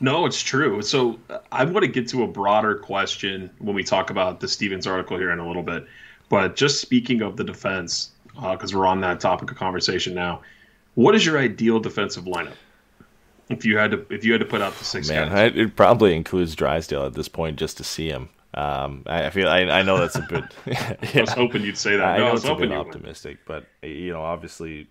No, 0.00 0.24
it's 0.24 0.42
true. 0.42 0.80
So 0.82 1.18
uh, 1.28 1.38
I 1.52 1.64
want 1.64 1.84
to 1.84 1.90
get 1.90 2.08
to 2.08 2.22
a 2.22 2.26
broader 2.26 2.74
question 2.74 3.50
when 3.58 3.74
we 3.74 3.84
talk 3.84 4.10
about 4.10 4.40
the 4.40 4.48
Stevens 4.48 4.86
article 4.86 5.18
here 5.18 5.30
in 5.30 5.38
a 5.38 5.46
little 5.46 5.62
bit. 5.62 5.86
But 6.30 6.56
just 6.56 6.80
speaking 6.80 7.22
of 7.22 7.36
the 7.36 7.44
defense, 7.44 8.12
because 8.34 8.74
we're 8.74 8.86
on 8.86 9.00
that 9.02 9.20
topic 9.20 9.50
of 9.50 9.56
conversation 9.58 10.14
now, 10.14 10.40
what 10.94 11.14
is 11.14 11.26
your 11.26 11.38
ideal 11.38 11.80
defensive 11.80 12.24
lineup? 12.24 12.54
If 13.50 13.64
you 13.64 13.76
had 13.76 13.90
to, 13.90 14.06
if 14.10 14.24
you 14.24 14.32
had 14.32 14.40
to 14.40 14.46
put 14.46 14.62
out 14.62 14.74
the 14.78 14.84
six 14.84 15.08
Man, 15.08 15.28
guys, 15.28 15.52
it 15.56 15.74
probably 15.74 16.14
includes 16.14 16.54
Drysdale 16.54 17.04
at 17.04 17.14
this 17.14 17.28
point 17.28 17.58
just 17.58 17.76
to 17.78 17.84
see 17.84 18.08
him. 18.08 18.28
Um, 18.54 19.04
I, 19.06 19.26
I 19.26 19.30
feel 19.30 19.48
I, 19.48 19.60
I 19.60 19.82
know 19.82 19.98
that's 19.98 20.18
a 20.18 20.22
bit. 20.22 20.44
I 20.66 21.20
was 21.20 21.32
hoping 21.32 21.62
you'd 21.62 21.78
say 21.78 21.96
that. 21.96 22.04
I 22.06 22.18
no, 22.18 22.24
I 22.26 22.28
know 22.28 22.32
was 22.32 22.44
it's 22.44 22.44
a 22.44 22.52
bit 22.52 22.70
you 22.70 22.82
would. 22.84 22.96
optimistic, 22.96 23.40
but 23.46 23.66
you 23.82 24.12
know, 24.12 24.22
obviously, 24.22 24.88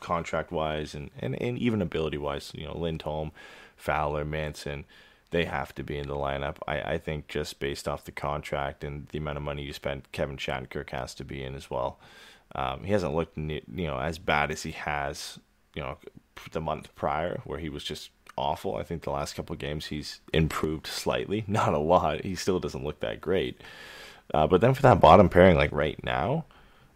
contract 0.00 0.52
wise 0.52 0.94
and, 0.94 1.10
and, 1.18 1.40
and 1.40 1.58
even 1.58 1.82
ability 1.82 2.18
wise, 2.18 2.52
you 2.54 2.64
know, 2.66 2.76
Lindholm, 2.76 3.32
Fowler, 3.76 4.24
Manson, 4.24 4.84
they 5.30 5.44
have 5.44 5.74
to 5.76 5.82
be 5.84 5.98
in 5.98 6.08
the 6.08 6.14
lineup. 6.14 6.56
I, 6.66 6.80
I 6.94 6.98
think 6.98 7.28
just 7.28 7.60
based 7.60 7.86
off 7.88 8.04
the 8.04 8.12
contract 8.12 8.84
and 8.84 9.06
the 9.08 9.18
amount 9.18 9.38
of 9.38 9.44
money 9.44 9.62
you 9.62 9.72
spent, 9.72 10.10
Kevin 10.12 10.36
Shattenkirk 10.36 10.90
has 10.90 11.14
to 11.16 11.24
be 11.24 11.42
in 11.42 11.54
as 11.54 11.70
well. 11.70 11.98
Um, 12.54 12.84
he 12.84 12.92
hasn't 12.92 13.14
looked 13.14 13.38
you 13.38 13.62
know 13.68 13.98
as 13.98 14.18
bad 14.18 14.50
as 14.50 14.62
he 14.62 14.72
has 14.72 15.38
you 15.74 15.82
know 15.82 15.98
the 16.50 16.60
month 16.60 16.94
prior 16.96 17.40
where 17.44 17.60
he 17.60 17.68
was 17.68 17.84
just 17.84 18.10
awful. 18.40 18.76
I 18.76 18.82
think 18.82 19.02
the 19.02 19.10
last 19.10 19.34
couple 19.34 19.52
of 19.52 19.60
games 19.60 19.86
he's 19.86 20.20
improved 20.32 20.86
slightly, 20.86 21.44
not 21.48 21.74
a 21.74 21.78
lot. 21.78 22.24
He 22.24 22.34
still 22.34 22.60
doesn't 22.60 22.84
look 22.84 23.00
that 23.00 23.20
great. 23.20 23.60
Uh, 24.32 24.46
but 24.46 24.60
then 24.60 24.74
for 24.74 24.82
that 24.82 25.00
bottom 25.00 25.28
pairing, 25.28 25.56
like 25.56 25.72
right 25.72 26.02
now, 26.04 26.44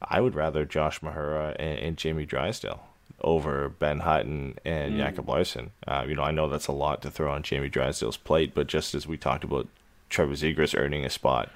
I 0.03 0.21
would 0.21 0.35
rather 0.35 0.65
Josh 0.65 1.01
Mahura 1.01 1.57
and, 1.59 1.79
and 1.79 1.97
Jamie 1.97 2.27
Drysdale 2.27 2.87
over 3.21 3.69
Ben 3.69 4.01
Hutton 4.01 4.59
and 4.65 4.97
Jacob 4.99 5.29
Larsson. 5.29 5.71
Uh, 5.87 6.05
you 6.07 6.15
know, 6.15 6.23
I 6.23 6.31
know 6.31 6.49
that's 6.49 6.67
a 6.67 6.73
lot 6.73 7.03
to 7.03 7.11
throw 7.11 7.33
on 7.33 7.43
Jamie 7.43 7.69
Drysdale's 7.69 8.17
plate, 8.17 8.53
but 8.55 8.67
just 8.67 8.95
as 8.95 9.07
we 9.07 9.17
talked 9.17 9.45
about 9.45 9.67
Trevor 10.11 10.35
Zegras 10.35 10.79
earning 10.79 11.05
a 11.05 11.11
spot 11.11 11.51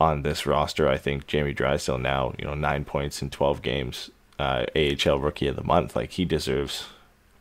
on 0.00 0.22
this 0.22 0.46
roster, 0.46 0.88
I 0.88 0.96
think 0.96 1.26
Jamie 1.26 1.52
Drysdale 1.52 1.98
now, 1.98 2.34
you 2.38 2.44
know, 2.44 2.54
nine 2.54 2.84
points 2.84 3.20
in 3.22 3.30
12 3.30 3.62
games, 3.62 4.10
uh, 4.38 4.64
AHL 4.74 5.18
Rookie 5.18 5.48
of 5.48 5.56
the 5.56 5.64
Month, 5.64 5.94
like 5.94 6.12
he 6.12 6.24
deserves 6.24 6.86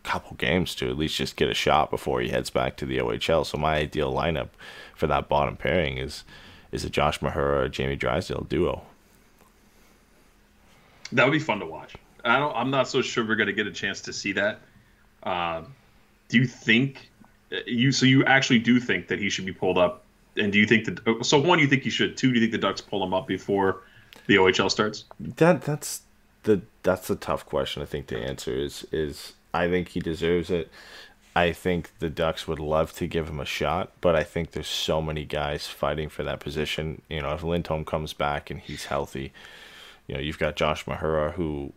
couple 0.06 0.38
games 0.38 0.76
to 0.76 0.90
at 0.90 0.98
least 0.98 1.16
just 1.16 1.36
get 1.36 1.50
a 1.50 1.54
shot 1.54 1.90
before 1.90 2.22
he 2.22 2.30
heads 2.30 2.50
back 2.50 2.78
to 2.78 2.86
the 2.86 3.00
OHL. 3.00 3.46
So 3.46 3.58
my 3.58 3.76
ideal 3.76 4.14
lineup 4.14 4.50
for 4.96 5.08
that 5.08 5.28
bottom 5.28 5.58
pairing 5.58 5.98
is 5.98 6.24
is 6.72 6.86
a 6.86 6.90
Josh 6.90 7.20
Mahura 7.20 7.66
or 7.66 7.70
Jamie 7.70 7.96
Drysdale 7.96 8.46
duo. 8.48 8.84
That 11.12 11.26
would 11.26 11.32
be 11.32 11.40
fun 11.40 11.60
to 11.60 11.66
watch. 11.66 11.96
I 12.24 12.40
don't. 12.40 12.56
I'm 12.56 12.72
not 12.72 12.88
so 12.88 13.02
sure 13.02 13.26
we're 13.26 13.36
going 13.36 13.48
to 13.48 13.54
get 13.54 13.68
a 13.68 13.72
chance 13.72 14.02
to 14.02 14.14
see 14.14 14.34
that. 14.34 14.60
Um, 15.24 15.74
do 16.30 16.38
you 16.38 16.48
think 16.48 17.10
uh, 17.52 17.58
you? 17.66 17.92
So 17.92 18.06
you 18.06 18.24
actually 18.26 18.60
do 18.60 18.80
think 18.80 19.08
that 19.08 19.20
he 19.20 19.30
should 19.30 19.46
be 19.46 19.54
pulled 19.54 19.78
up? 19.78 20.04
And 20.38 20.52
do 20.52 20.60
you 20.60 20.66
think 20.66 20.86
that? 20.86 21.26
So 21.26 21.40
one, 21.40 21.60
you 21.60 21.68
think 21.68 21.84
he 21.84 21.90
should. 21.90 22.18
Two, 22.18 22.30
do 22.30 22.36
you 22.36 22.42
think 22.42 22.52
the 22.52 22.58
Ducks 22.58 22.82
pull 22.82 23.04
him 23.04 23.14
up 23.14 23.28
before 23.28 23.84
the 24.28 24.36
OHL 24.36 24.72
starts? 24.72 25.06
That 25.20 25.62
that's 25.62 26.02
the 26.44 26.62
that's 26.84 27.08
the 27.08 27.16
tough 27.16 27.46
question 27.46 27.82
I 27.82 27.86
think 27.86 28.08
to 28.08 28.20
answer 28.20 28.54
is 28.54 28.86
is 28.92 29.34
I 29.56 29.70
think 29.70 29.90
he 29.90 30.00
deserves 30.00 30.50
it. 30.50 30.70
I 31.36 31.52
think 31.52 31.92
the 32.00 32.10
Ducks 32.10 32.48
would 32.48 32.60
love 32.60 32.94
to 32.94 33.08
give 33.08 33.28
him 33.28 33.40
a 33.40 33.46
shot, 33.46 33.92
but 34.00 34.16
I 34.16 34.24
think 34.24 34.52
there's 34.52 34.68
so 34.68 35.02
many 35.02 35.26
guys 35.26 35.68
fighting 35.68 36.08
for 36.10 36.24
that 36.24 36.40
position. 36.40 37.02
You 37.10 37.22
know, 37.22 37.34
if 37.34 37.44
Lindholm 37.44 37.84
comes 37.84 38.14
back 38.14 38.50
and 38.50 38.60
he's 38.60 38.86
healthy, 38.86 39.34
you 40.08 40.16
know, 40.16 40.22
you've 40.22 40.40
got 40.40 40.56
Josh 40.56 40.86
Mahura 40.86 41.34
who 41.34 41.74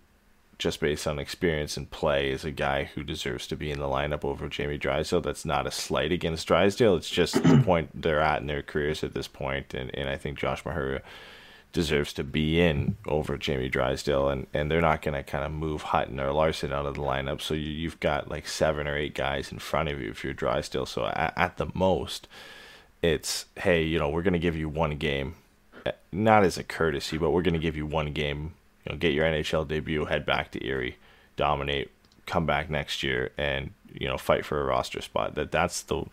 just 0.59 0.81
based 0.81 1.07
on 1.07 1.19
experience 1.19 1.77
and 1.77 1.91
play 1.91 2.31
is 2.31 2.45
a 2.45 2.51
guy 2.51 2.85
who 2.85 3.05
deserves 3.05 3.47
to 3.47 3.57
be 3.57 3.71
in 3.71 3.79
the 3.79 3.87
lineup 3.87 4.25
over 4.25 4.49
Jamie 4.49 4.77
Drysdale. 4.77 5.21
That's 5.21 5.45
not 5.45 5.67
a 5.67 5.71
slight 5.71 6.11
against 6.11 6.49
Drysdale. 6.49 6.97
It's 6.97 7.11
just 7.11 7.43
the 7.43 7.63
point 7.65 7.91
they're 7.95 8.21
at 8.21 8.41
in 8.41 8.49
their 8.49 8.63
careers 8.63 9.05
at 9.05 9.15
this 9.15 9.29
point, 9.29 9.73
and, 9.73 9.95
and 9.95 10.09
I 10.09 10.17
think 10.17 10.39
Josh 10.39 10.65
Mahura 10.65 11.01
deserves 11.73 12.13
to 12.15 12.25
be 12.25 12.61
in 12.61 12.97
over 13.07 13.37
Jamie 13.37 13.69
Drysdale, 13.69 14.29
and, 14.29 14.47
and 14.55 14.71
they're 14.71 14.81
not 14.81 15.03
going 15.03 15.15
to 15.15 15.23
kind 15.23 15.45
of 15.45 15.53
move 15.53 15.83
Hutton 15.83 16.19
or 16.19 16.33
Larsson 16.33 16.73
out 16.73 16.87
of 16.87 16.95
the 16.95 17.03
lineup. 17.03 17.41
So 17.41 17.55
you, 17.55 17.71
you've 17.71 18.01
got 18.01 18.31
like 18.31 18.49
seven 18.49 18.87
or 18.89 18.97
eight 18.97 19.15
guys 19.15 19.53
in 19.53 19.59
front 19.59 19.89
of 19.89 20.01
you 20.01 20.11
if 20.11 20.25
you're 20.25 20.33
Drysdale. 20.33 20.87
So 20.87 21.07
at, 21.07 21.35
at 21.37 21.57
the 21.57 21.69
most, 21.75 22.27
it's 23.03 23.47
hey, 23.57 23.83
you 23.83 23.99
know, 23.99 24.09
we're 24.09 24.23
going 24.23 24.33
to 24.33 24.39
give 24.39 24.57
you 24.57 24.69
one 24.69 24.97
game, 24.97 25.37
eh, 25.85 25.93
not 26.11 26.45
as 26.45 26.59
a 26.59 26.65
courtesy, 26.65 27.19
but 27.19 27.31
we're 27.31 27.43
going 27.43 27.55
to 27.55 27.61
give 27.61 27.77
you 27.77 27.87
one 27.87 28.13
game. 28.13 28.55
You 28.85 28.93
know, 28.93 28.99
get 28.99 29.13
your 29.13 29.27
NHL 29.27 29.69
debut, 29.69 30.07
head 30.07 30.25
back 30.25 30.51
to 30.53 30.67
Erie, 30.67 30.97
dominate, 31.37 31.91
come 32.27 32.47
back 32.47 32.71
next 32.71 33.03
year, 33.03 33.33
and 33.37 33.73
you 33.93 34.09
know, 34.09 34.17
fight 34.17 34.45
for 34.45 34.61
a 34.61 34.65
roster 34.65 35.03
spot. 35.03 35.35
That 35.35 35.53
that's 35.53 35.83
the 35.83 36.05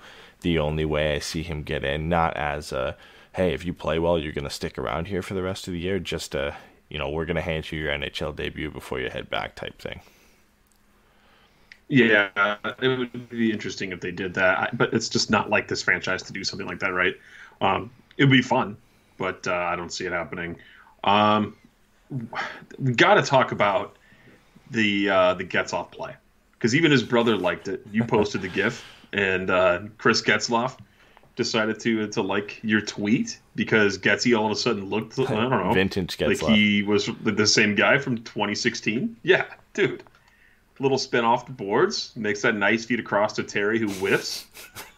the 0.42 0.60
only 0.60 0.86
way 0.86 1.16
I 1.16 1.20
see 1.20 1.44
him 1.44 1.64
get 1.64 1.86
in, 1.86 2.10
not 2.10 2.36
as 2.36 2.72
a 2.72 2.98
hey, 3.36 3.54
if 3.54 3.66
you 3.66 3.74
play 3.74 4.00
well, 4.00 4.18
you're 4.18 4.34
going 4.34 4.44
to 4.44 4.50
stick 4.50 4.78
around 4.78 5.08
here 5.08 5.22
for 5.22 5.34
the 5.34 5.44
rest 5.44 5.68
of 5.68 5.74
the 5.74 5.80
year. 5.80 6.00
Just 6.00 6.36
a 6.36 6.56
you 6.90 7.00
know, 7.00 7.10
we're 7.10 7.26
gonna 7.26 7.42
hand 7.42 7.72
you 7.72 7.80
your 7.80 7.92
NHL 7.92 8.36
debut 8.36 8.70
before 8.70 9.00
you 9.00 9.10
head 9.10 9.30
back, 9.30 9.56
type 9.56 9.80
thing. 9.82 10.02
Yeah, 11.88 12.30
it 12.82 12.88
would 12.88 13.30
be 13.30 13.52
interesting 13.52 13.92
if 13.92 14.00
they 14.00 14.12
did 14.12 14.34
that, 14.36 14.76
but 14.78 14.94
it's 14.94 15.08
just 15.08 15.30
not 15.30 15.50
like 15.50 15.68
this 15.68 15.84
franchise 15.84 16.24
to 16.24 16.34
do 16.34 16.44
something 16.44 16.68
like 16.68 16.80
that, 16.80 16.94
right? 16.94 17.16
Um, 17.62 17.92
it 18.18 18.24
would 18.24 18.32
be 18.32 18.42
fun, 18.42 18.76
but 19.18 19.46
uh, 19.48 19.54
I 19.54 19.76
don't 19.76 19.92
see 19.92 20.06
it 20.06 20.12
happening. 20.12 20.58
Um, 21.04 21.56
we 22.80 22.94
got 22.94 23.16
to 23.16 23.22
talk 23.22 23.52
about 23.52 23.98
the 24.72 25.10
uh, 25.10 25.34
the 25.36 25.44
Getzlaff 25.44 25.92
play 25.92 26.16
because 26.54 26.76
even 26.76 26.92
his 26.92 27.04
brother 27.04 27.36
liked 27.36 27.68
it. 27.68 27.86
You 27.92 28.04
posted 28.04 28.42
the 28.42 28.50
GIF, 28.50 28.84
and 29.14 29.50
uh, 29.50 29.82
Chris 29.98 30.22
Getzlaff 30.22 30.78
decided 31.36 31.80
to 31.82 32.08
to 32.08 32.22
like 32.22 32.60
your 32.64 32.82
tweet 32.82 33.40
because 33.56 33.98
Getzy 33.98 34.38
all 34.38 34.46
of 34.46 34.52
a 34.52 34.56
sudden 34.56 34.90
looked 34.90 35.20
I 35.20 35.24
don't 35.26 35.50
know 35.50 35.74
Vintage 35.74 36.20
like 36.20 36.40
he 36.40 36.84
was 36.84 37.10
the 37.24 37.48
same 37.48 37.76
guy 37.76 37.98
from 37.98 38.18
2016. 38.18 39.18
Yeah, 39.24 39.46
dude. 39.74 40.04
Little 40.78 40.98
spin 40.98 41.24
off 41.24 41.46
the 41.46 41.54
boards, 41.54 42.12
makes 42.18 42.42
that 42.42 42.54
nice 42.54 42.84
feed 42.84 43.00
across 43.00 43.32
to 43.34 43.44
Terry, 43.44 43.80
who 43.80 43.88
whiffs. 43.88 44.46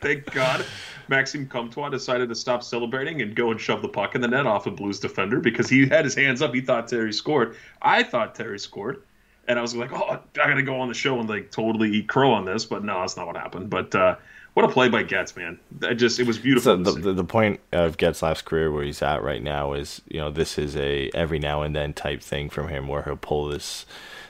Thank 0.00 0.32
God, 0.32 0.66
Maxime 1.06 1.46
Comtois 1.46 1.90
decided 1.90 2.28
to 2.28 2.34
stop 2.34 2.64
celebrating 2.64 3.22
and 3.22 3.36
go 3.36 3.52
and 3.52 3.60
shove 3.60 3.82
the 3.82 3.88
puck 3.88 4.16
in 4.16 4.20
the 4.20 4.26
net 4.26 4.46
off 4.46 4.66
a 4.66 4.72
Blues 4.72 4.98
defender 4.98 5.38
because 5.38 5.68
he 5.68 5.86
had 5.86 6.04
his 6.04 6.16
hands 6.16 6.42
up. 6.42 6.52
He 6.52 6.60
thought 6.60 6.88
Terry 6.88 7.12
scored. 7.12 7.56
I 7.82 8.02
thought 8.02 8.34
Terry 8.34 8.58
scored, 8.58 9.04
and 9.46 9.60
I 9.60 9.62
was 9.62 9.76
like, 9.76 9.92
"Oh, 9.92 10.08
I 10.10 10.20
gotta 10.34 10.62
go 10.62 10.80
on 10.80 10.88
the 10.88 10.94
show 10.94 11.20
and 11.20 11.28
like 11.28 11.52
totally 11.52 11.92
eat 11.92 12.08
crow 12.08 12.32
on 12.32 12.44
this." 12.44 12.64
But 12.64 12.82
no, 12.82 12.98
that's 13.00 13.16
not 13.16 13.28
what 13.28 13.36
happened. 13.36 13.70
But 13.70 13.94
uh, 13.94 14.16
what 14.54 14.64
a 14.64 14.68
play 14.68 14.88
by 14.88 15.02
Getz, 15.02 15.36
man! 15.36 15.58
I 15.82 15.94
just 15.94 16.18
it 16.18 16.26
was 16.26 16.38
beautiful. 16.38 16.84
So 16.84 16.92
the, 16.92 17.12
the 17.12 17.24
point 17.24 17.60
of 17.72 17.96
Getzlaff's 17.96 18.42
career 18.42 18.72
where 18.72 18.84
he's 18.84 19.02
at 19.02 19.22
right 19.22 19.42
now 19.42 19.72
is 19.72 20.00
you 20.08 20.20
know 20.20 20.30
this 20.30 20.58
is 20.58 20.76
a 20.76 21.10
every 21.12 21.38
now 21.38 21.62
and 21.62 21.74
then 21.74 21.92
type 21.92 22.22
thing 22.22 22.48
from 22.48 22.68
him 22.68 22.88
where 22.88 23.02
he'll 23.02 23.16
pull 23.16 23.48
this 23.48 23.84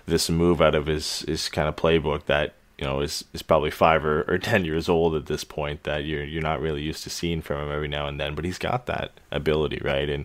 this 0.06 0.28
move 0.30 0.60
out 0.60 0.74
of 0.74 0.86
his 0.86 1.20
his 1.20 1.48
kind 1.48 1.68
of 1.68 1.76
playbook 1.76 2.24
that 2.24 2.54
you 2.78 2.86
know 2.86 3.00
is 3.00 3.24
is 3.34 3.42
probably 3.42 3.70
five 3.70 4.04
or, 4.04 4.22
or 4.22 4.38
ten 4.38 4.64
years 4.64 4.88
old 4.88 5.14
at 5.14 5.26
this 5.26 5.44
point 5.44 5.82
that 5.84 6.04
you're 6.04 6.24
you're 6.24 6.42
not 6.42 6.60
really 6.60 6.82
used 6.82 7.04
to 7.04 7.10
seeing 7.10 7.42
from 7.42 7.62
him 7.62 7.72
every 7.72 7.88
now 7.88 8.06
and 8.06 8.18
then 8.18 8.34
but 8.34 8.44
he's 8.44 8.58
got 8.58 8.86
that 8.86 9.12
ability 9.30 9.80
right 9.84 10.08
and 10.08 10.24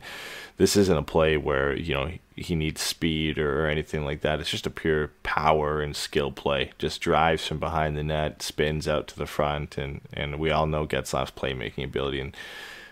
this 0.57 0.75
isn't 0.75 0.97
a 0.97 1.03
play 1.03 1.37
where 1.37 1.75
you 1.75 1.93
know 1.93 2.09
he, 2.41 2.55
needs 2.55 2.81
speed 2.81 3.37
or, 3.37 3.65
or 3.65 3.67
anything 3.67 4.03
like 4.05 4.21
that 4.21 4.39
it's 4.39 4.49
just 4.49 4.67
a 4.67 4.71
pure 4.71 5.11
power 5.23 5.81
and 5.81 5.95
skill 5.95 6.31
play 6.31 6.71
just 6.77 7.01
drives 7.01 7.45
from 7.45 7.59
behind 7.59 7.97
the 7.97 8.03
net 8.03 8.41
spins 8.41 8.87
out 8.87 9.07
to 9.07 9.17
the 9.17 9.25
front 9.25 9.77
and 9.77 10.01
and 10.13 10.39
we 10.39 10.51
all 10.51 10.67
know 10.67 10.85
Getzlaff's 10.85 11.31
playmaking 11.31 11.85
ability 11.85 12.19
and 12.19 12.35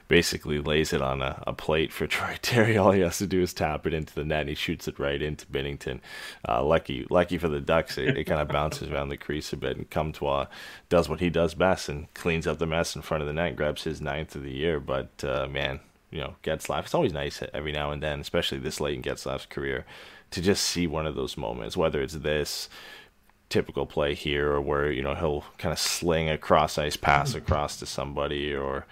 basically 0.08 0.60
lays 0.60 0.94
it 0.94 1.02
on 1.02 1.22
a, 1.22 1.44
a 1.46 1.54
plate 1.54 1.92
for 1.92 2.08
Troy 2.08 2.38
Terry. 2.42 2.78
All 2.78 2.92
he 2.92 3.02
has 3.02 3.18
to 3.20 3.28
do 3.28 3.42
is 3.42 3.54
tap 3.54 3.86
it 3.86 3.94
into 3.94 4.14
the 4.14 4.24
net, 4.24 4.42
and 4.42 4.50
he 4.50 4.56
shoots 4.56 4.88
it 4.88 5.00
right 5.00 5.22
into 5.22 5.46
Binnington. 5.48 6.00
Uh, 6.48 6.64
lucky, 6.64 7.06
lucky 7.10 7.38
for 7.38 7.50
the 7.50 7.62
Ducks, 7.62 7.98
it, 7.98 8.18
it 8.18 8.24
kind 8.26 8.42
of 8.42 8.48
bounces 8.48 8.90
around 8.90 9.10
the 9.10 9.18
crease 9.18 9.52
a 9.54 9.58
bit, 9.58 9.78
and 9.78 9.90
Comtois 9.90 10.48
does 10.90 11.10
what 11.10 11.20
he 11.20 11.30
does 11.30 11.54
best 11.54 11.90
and 11.90 12.14
cleans 12.14 12.48
up 12.48 12.60
the 12.60 12.66
mess 12.66 12.96
in 12.96 13.02
front 13.02 13.22
of 13.22 13.28
the 13.28 13.34
net, 13.34 13.56
grabs 13.56 13.84
his 13.84 14.02
ninth 14.02 14.36
of 14.36 14.44
the 14.44 14.54
year. 14.54 14.80
But 14.80 15.24
uh, 15.24 15.48
man, 15.48 15.80
you 16.12 16.20
know, 16.20 16.36
Getzlaff, 16.44 16.86
it's 16.86 16.94
always 16.94 17.14
nice 17.14 17.42
every 17.54 17.72
now 17.72 17.92
and 17.92 18.02
then, 18.02 18.20
especially 18.20 18.60
this 18.60 18.80
late 18.80 18.96
in 18.96 19.02
Getzlaff's 19.02 19.46
career, 19.46 19.86
to 20.32 20.42
just 20.42 20.64
see 20.64 20.88
one 20.88 21.06
of 21.06 21.16
those 21.16 21.38
moments, 21.38 21.76
whether 21.76 22.02
it's 22.02 22.14
this 22.14 22.70
typical 23.50 23.86
play 23.86 24.14
here 24.14 24.52
or 24.52 24.62
where 24.62 24.92
you 24.92 25.02
know 25.02 25.16
he'll 25.16 25.46
kind 25.58 25.72
of 25.72 25.80
sling 25.80 26.30
a 26.30 26.38
cross 26.38 26.78
ice 26.78 26.98
pass 26.98 27.34
mm. 27.34 27.38
across 27.38 27.78
to 27.78 27.86
somebody 27.86 28.54
or 28.54 28.86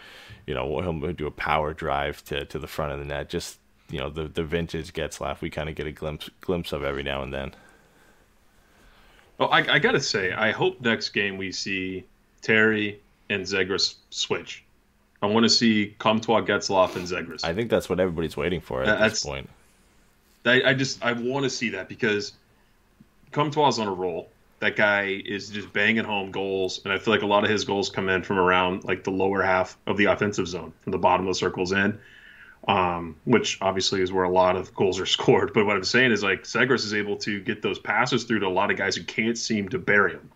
you 0.46 0.54
know 0.54 0.82
he'll 0.82 1.14
do 1.14 1.28
a 1.28 1.32
power 1.32 1.74
drive 1.74 2.24
to, 2.24 2.46
to 2.46 2.58
the 2.58 2.68
front 2.68 2.94
of 2.94 3.00
the 3.00 3.06
net. 3.06 3.30
Just 3.30 3.60
you 3.90 4.00
know 4.00 4.10
the 4.10 4.28
the 4.28 4.44
vintage 4.44 4.94
Getzlaff 4.94 5.42
we 5.42 5.50
kind 5.50 5.70
of 5.70 5.76
get 5.76 5.88
a 5.88 5.92
glimpse 5.92 6.30
glimpse 6.42 6.72
of 6.72 6.84
every 6.84 7.04
now 7.04 7.22
and 7.22 7.34
then. 7.34 7.54
Well, 9.38 9.52
I, 9.52 9.74
I 9.74 9.80
gotta 9.80 10.00
say, 10.00 10.32
I 10.32 10.52
hope 10.52 10.80
next 10.80 11.10
game 11.10 11.38
we 11.38 11.52
see 11.52 12.06
Terry 12.42 13.02
and 13.30 13.44
Zegras 13.44 13.96
switch. 14.10 14.64
I 15.26 15.30
want 15.30 15.44
to 15.44 15.50
see 15.50 15.96
Comtois, 16.00 16.42
Getzlaff, 16.42 16.96
and 16.96 17.06
Zegras. 17.06 17.44
i 17.44 17.54
think 17.54 17.70
that's 17.70 17.90
what 17.90 18.00
everybody's 18.00 18.38
waiting 18.38 18.62
for 18.62 18.82
at 18.82 18.86
That's- 18.86 19.12
this 19.12 19.24
point 19.24 19.50
I, 20.46 20.62
I 20.64 20.74
just 20.74 21.04
I 21.04 21.14
want 21.14 21.44
to 21.44 21.50
see 21.50 21.70
that 21.70 21.90
because 21.90 22.34
Comtois 23.32 23.80
on 23.80 23.88
a 23.88 23.94
roll. 23.94 24.30
That 24.60 24.78
guy 24.78 25.22
is 25.26 25.50
just 25.50 25.74
banging 25.74 26.06
home 26.06 26.32
goals, 26.32 26.82
and 26.84 26.94
I 26.94 26.98
feel 26.98 27.14
like 27.14 27.24
a 27.24 27.28
lot 27.28 27.44
of 27.44 27.50
his 27.50 27.66
goals 27.66 27.90
come 27.90 28.08
in 28.08 28.24
from 28.24 28.40
around 28.40 28.86
like 28.86 29.04
the 29.04 29.12
lower 29.12 29.44
half 29.44 29.78
of 29.86 29.98
the 29.98 30.06
offensive 30.06 30.48
zone, 30.48 30.72
from 30.82 30.92
the 30.92 30.98
bottom 30.98 31.28
of 31.28 31.32
the 31.32 31.38
circles 31.38 31.74
in, 31.74 32.00
um, 32.68 33.18
which 33.26 33.58
obviously 33.62 34.02
is 34.02 34.14
where 34.14 34.24
a 34.24 34.30
lot 34.30 34.56
of 34.56 34.74
goals 34.74 35.00
are 35.00 35.06
scored. 35.18 35.52
But 35.54 35.66
what 35.66 35.76
I'm 35.76 35.84
saying 35.84 36.14
is 36.14 36.24
like 36.24 36.44
Zegras 36.44 36.86
is 36.86 36.94
able 36.94 37.18
to 37.18 37.42
get 37.42 37.62
those 37.62 37.80
passes 37.80 38.24
through 38.24 38.40
to 38.40 38.48
a 38.48 38.50
lot 38.50 38.72
of 38.72 38.78
guys 38.78 38.96
who 38.96 39.04
can't 39.04 39.38
seem 39.38 39.68
to 39.70 39.78
bury 39.78 40.14
him. 40.14 40.32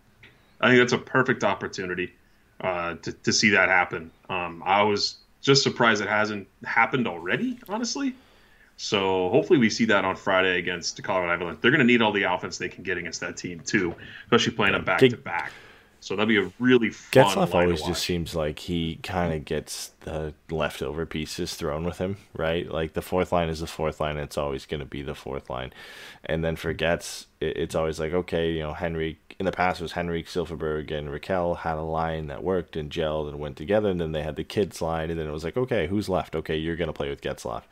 I 0.59 0.69
think 0.69 0.79
that's 0.79 0.93
a 0.93 0.97
perfect 0.97 1.45
opportunity 1.45 2.13
uh, 2.61 2.95
to 2.95 3.11
to 3.11 3.33
see 3.33 3.49
that 3.49 3.69
happen. 3.69 4.11
Um, 4.29 4.63
I 4.65 4.83
was 4.83 5.17
just 5.41 5.63
surprised 5.63 6.01
it 6.01 6.09
hasn't 6.09 6.47
happened 6.63 7.07
already, 7.07 7.57
honestly. 7.67 8.15
So 8.77 9.29
hopefully 9.29 9.59
we 9.59 9.69
see 9.69 9.85
that 9.85 10.05
on 10.05 10.15
Friday 10.15 10.57
against 10.57 10.95
the 10.95 11.01
Colorado 11.01 11.33
Avalanche. 11.33 11.59
They're 11.61 11.71
going 11.71 11.79
to 11.79 11.85
need 11.85 12.01
all 12.01 12.13
the 12.13 12.23
offense 12.23 12.57
they 12.57 12.69
can 12.69 12.83
get 12.83 12.97
against 12.97 13.19
that 13.19 13.35
team 13.35 13.59
too, 13.59 13.93
especially 14.23 14.53
playing 14.53 14.73
them 14.73 14.85
back 14.85 14.99
to 14.99 15.17
back. 15.17 15.51
So 16.01 16.15
that'd 16.15 16.29
be 16.29 16.37
a 16.37 16.51
really 16.59 16.91
fun. 16.91 17.25
Getzlaff 17.25 17.53
always 17.53 17.81
just 17.81 18.03
seems 18.03 18.33
like 18.33 18.59
he 18.59 18.99
kind 19.03 19.33
of 19.33 19.43
gets 19.43 19.91
the 20.01 20.33
leftover 20.49 21.05
pieces 21.05 21.55
thrown 21.55 21.83
with 21.83 21.97
him, 21.97 22.17
right? 22.33 22.71
Like 22.71 22.93
the 22.93 23.01
fourth 23.01 23.33
line 23.33 23.49
is 23.49 23.59
the 23.59 23.67
fourth 23.67 23.99
line, 23.99 24.11
and 24.11 24.21
it's 24.21 24.37
always 24.37 24.65
going 24.65 24.79
to 24.79 24.85
be 24.85 25.01
the 25.01 25.13
fourth 25.13 25.49
line. 25.49 25.73
And 26.23 26.43
then 26.43 26.55
for 26.55 26.71
Getz, 26.71 27.27
it's 27.41 27.75
always 27.75 27.99
like, 27.99 28.13
okay, 28.13 28.51
you 28.53 28.59
know, 28.59 28.73
Henry, 28.73 29.19
in 29.39 29.45
the 29.45 29.51
past 29.51 29.81
it 29.81 29.83
was 29.83 29.91
Henrik 29.91 30.27
Silfverberg 30.27 30.89
and 30.89 31.09
Rakell 31.09 31.57
had 31.57 31.77
a 31.77 31.81
line 31.81 32.27
that 32.27 32.43
worked 32.43 32.77
and 32.77 32.89
gelled 32.89 33.27
and 33.27 33.37
went 33.37 33.57
together, 33.57 33.89
and 33.89 33.99
then 33.99 34.13
they 34.13 34.23
had 34.23 34.37
the 34.37 34.43
kids 34.45 34.81
line, 34.81 35.09
and 35.09 35.19
then 35.19 35.27
it 35.27 35.33
was 35.33 35.43
like, 35.43 35.57
okay, 35.57 35.87
who's 35.87 36.07
left? 36.07 36.33
Okay, 36.33 36.55
you're 36.55 36.77
going 36.77 36.87
to 36.87 36.93
play 36.93 37.09
with 37.09 37.21
Getzlaff. 37.21 37.63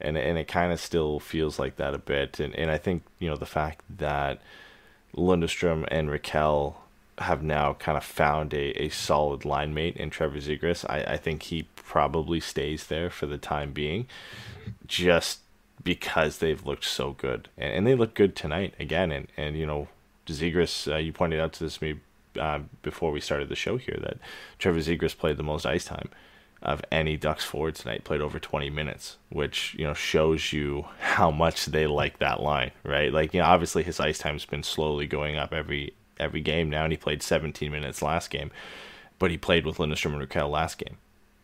And, 0.00 0.18
and 0.18 0.36
it 0.36 0.48
kind 0.48 0.72
of 0.72 0.80
still 0.80 1.20
feels 1.20 1.60
like 1.60 1.76
that 1.76 1.94
a 1.94 1.98
bit. 1.98 2.40
And, 2.40 2.54
and 2.56 2.72
I 2.72 2.78
think, 2.78 3.04
you 3.20 3.28
know, 3.28 3.36
the 3.36 3.46
fact 3.46 3.84
that 3.98 4.40
Lundestrom 5.16 5.86
and 5.90 6.08
Rakell 6.08 6.74
have 7.18 7.42
now 7.42 7.74
kind 7.74 7.96
of 7.98 8.04
found 8.04 8.54
a, 8.54 8.82
a 8.82 8.88
solid 8.88 9.44
line 9.44 9.74
mate 9.74 9.96
in 9.96 10.10
Trevor 10.10 10.38
Zegras. 10.38 10.84
I, 10.88 11.14
I 11.14 11.16
think 11.16 11.44
he 11.44 11.64
probably 11.76 12.40
stays 12.40 12.86
there 12.86 13.10
for 13.10 13.26
the 13.26 13.38
time 13.38 13.72
being, 13.72 14.06
just 14.86 15.40
because 15.82 16.38
they've 16.38 16.64
looked 16.64 16.84
so 16.84 17.12
good. 17.12 17.48
And, 17.56 17.72
and 17.72 17.86
they 17.86 17.94
look 17.94 18.14
good 18.14 18.36
tonight 18.36 18.74
again. 18.78 19.10
And, 19.12 19.28
and 19.36 19.56
you 19.56 19.66
know, 19.66 19.88
Zegras, 20.26 20.92
uh, 20.92 20.96
you 20.96 21.12
pointed 21.12 21.40
out 21.40 21.52
to 21.54 21.64
this 21.64 21.80
me 21.80 22.00
uh, 22.38 22.60
before 22.82 23.10
we 23.10 23.20
started 23.20 23.48
the 23.48 23.56
show 23.56 23.76
here 23.76 23.98
that 24.02 24.18
Trevor 24.58 24.80
Zegras 24.80 25.16
played 25.16 25.36
the 25.36 25.42
most 25.42 25.66
ice 25.66 25.84
time 25.84 26.10
of 26.60 26.82
any 26.90 27.16
Ducks 27.16 27.44
forward 27.44 27.76
tonight, 27.76 28.04
played 28.04 28.20
over 28.20 28.38
20 28.38 28.68
minutes, 28.70 29.16
which, 29.28 29.74
you 29.78 29.84
know, 29.84 29.94
shows 29.94 30.52
you 30.52 30.86
how 30.98 31.30
much 31.30 31.66
they 31.66 31.86
like 31.86 32.18
that 32.18 32.42
line, 32.42 32.72
right? 32.82 33.12
Like, 33.12 33.32
you 33.32 33.40
know, 33.40 33.46
obviously 33.46 33.84
his 33.84 34.00
ice 34.00 34.18
time's 34.18 34.44
been 34.44 34.64
slowly 34.64 35.06
going 35.06 35.36
up 35.36 35.52
every 35.52 35.94
every 36.18 36.40
game 36.40 36.70
now, 36.70 36.84
and 36.84 36.92
he 36.92 36.96
played 36.96 37.22
17 37.22 37.70
minutes 37.70 38.02
last 38.02 38.30
game, 38.30 38.50
but 39.18 39.30
he 39.30 39.38
played 39.38 39.66
with 39.66 39.78
Lundestrom 39.78 40.18
and 40.18 40.28
Rakell 40.28 40.50
last 40.50 40.78
game. 40.78 40.96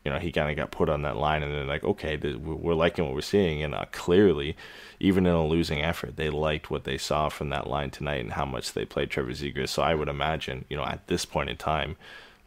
You 0.04 0.12
know, 0.12 0.18
he 0.18 0.32
kind 0.32 0.50
of 0.50 0.56
got 0.56 0.70
put 0.70 0.90
on 0.90 1.02
that 1.02 1.16
line, 1.16 1.42
and 1.42 1.52
they're 1.52 1.64
like, 1.64 1.84
okay, 1.84 2.16
we're 2.16 2.74
liking 2.74 3.04
what 3.04 3.14
we're 3.14 3.22
seeing, 3.22 3.62
and 3.62 3.74
uh, 3.74 3.86
clearly, 3.90 4.56
even 5.00 5.24
in 5.24 5.32
a 5.32 5.46
losing 5.46 5.80
effort, 5.80 6.16
they 6.16 6.28
liked 6.28 6.70
what 6.70 6.84
they 6.84 6.98
saw 6.98 7.30
from 7.30 7.48
that 7.48 7.68
line 7.68 7.90
tonight 7.90 8.20
and 8.20 8.32
how 8.34 8.44
much 8.44 8.72
they 8.72 8.84
played 8.84 9.10
Trevor 9.10 9.30
Zegras. 9.30 9.70
So 9.70 9.82
I 9.82 9.94
would 9.94 10.08
imagine, 10.08 10.66
you 10.68 10.76
know, 10.76 10.84
at 10.84 11.06
this 11.06 11.24
point 11.24 11.48
in 11.48 11.56
time, 11.56 11.96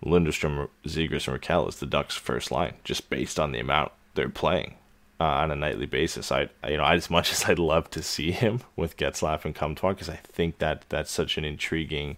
Lundestrom, 0.05 0.69
Zegras, 0.85 1.27
and 1.27 1.41
Rakell 1.41 1.67
is 1.67 1.77
the 1.77 1.87
Ducks' 1.87 2.15
first 2.15 2.51
line, 2.51 2.75
just 2.83 3.09
based 3.09 3.39
on 3.39 3.51
the 3.51 3.59
amount 3.59 3.91
they're 4.13 4.29
playing 4.29 4.75
uh, 5.19 5.23
on 5.23 5.51
a 5.51 5.55
nightly 5.55 5.85
basis. 5.85 6.31
I, 6.31 6.49
you 6.67 6.77
know, 6.77 6.85
as 6.85 7.09
much 7.09 7.31
as 7.33 7.45
I'd 7.45 7.59
love 7.59 7.89
to 7.91 8.03
see 8.03 8.31
him 8.31 8.61
with 8.75 8.97
Getzlaff 8.97 9.45
and 9.45 9.55
Comtois, 9.55 9.93
because 9.93 10.09
I 10.09 10.17
think 10.23 10.59
that 10.59 10.85
that's 10.89 11.11
such 11.11 11.37
an 11.37 11.45
intriguing 11.45 12.17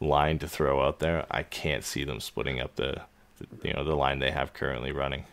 line 0.00 0.38
to 0.40 0.48
throw 0.48 0.82
out 0.82 0.98
there. 1.00 1.26
I 1.30 1.42
can't 1.42 1.84
see 1.84 2.04
them 2.04 2.20
splitting 2.20 2.60
up 2.60 2.76
the, 2.76 3.02
the 3.38 3.68
you 3.68 3.74
know, 3.74 3.84
the 3.84 3.96
line 3.96 4.18
they 4.18 4.30
have 4.30 4.54
currently 4.54 4.92
running. 4.92 5.24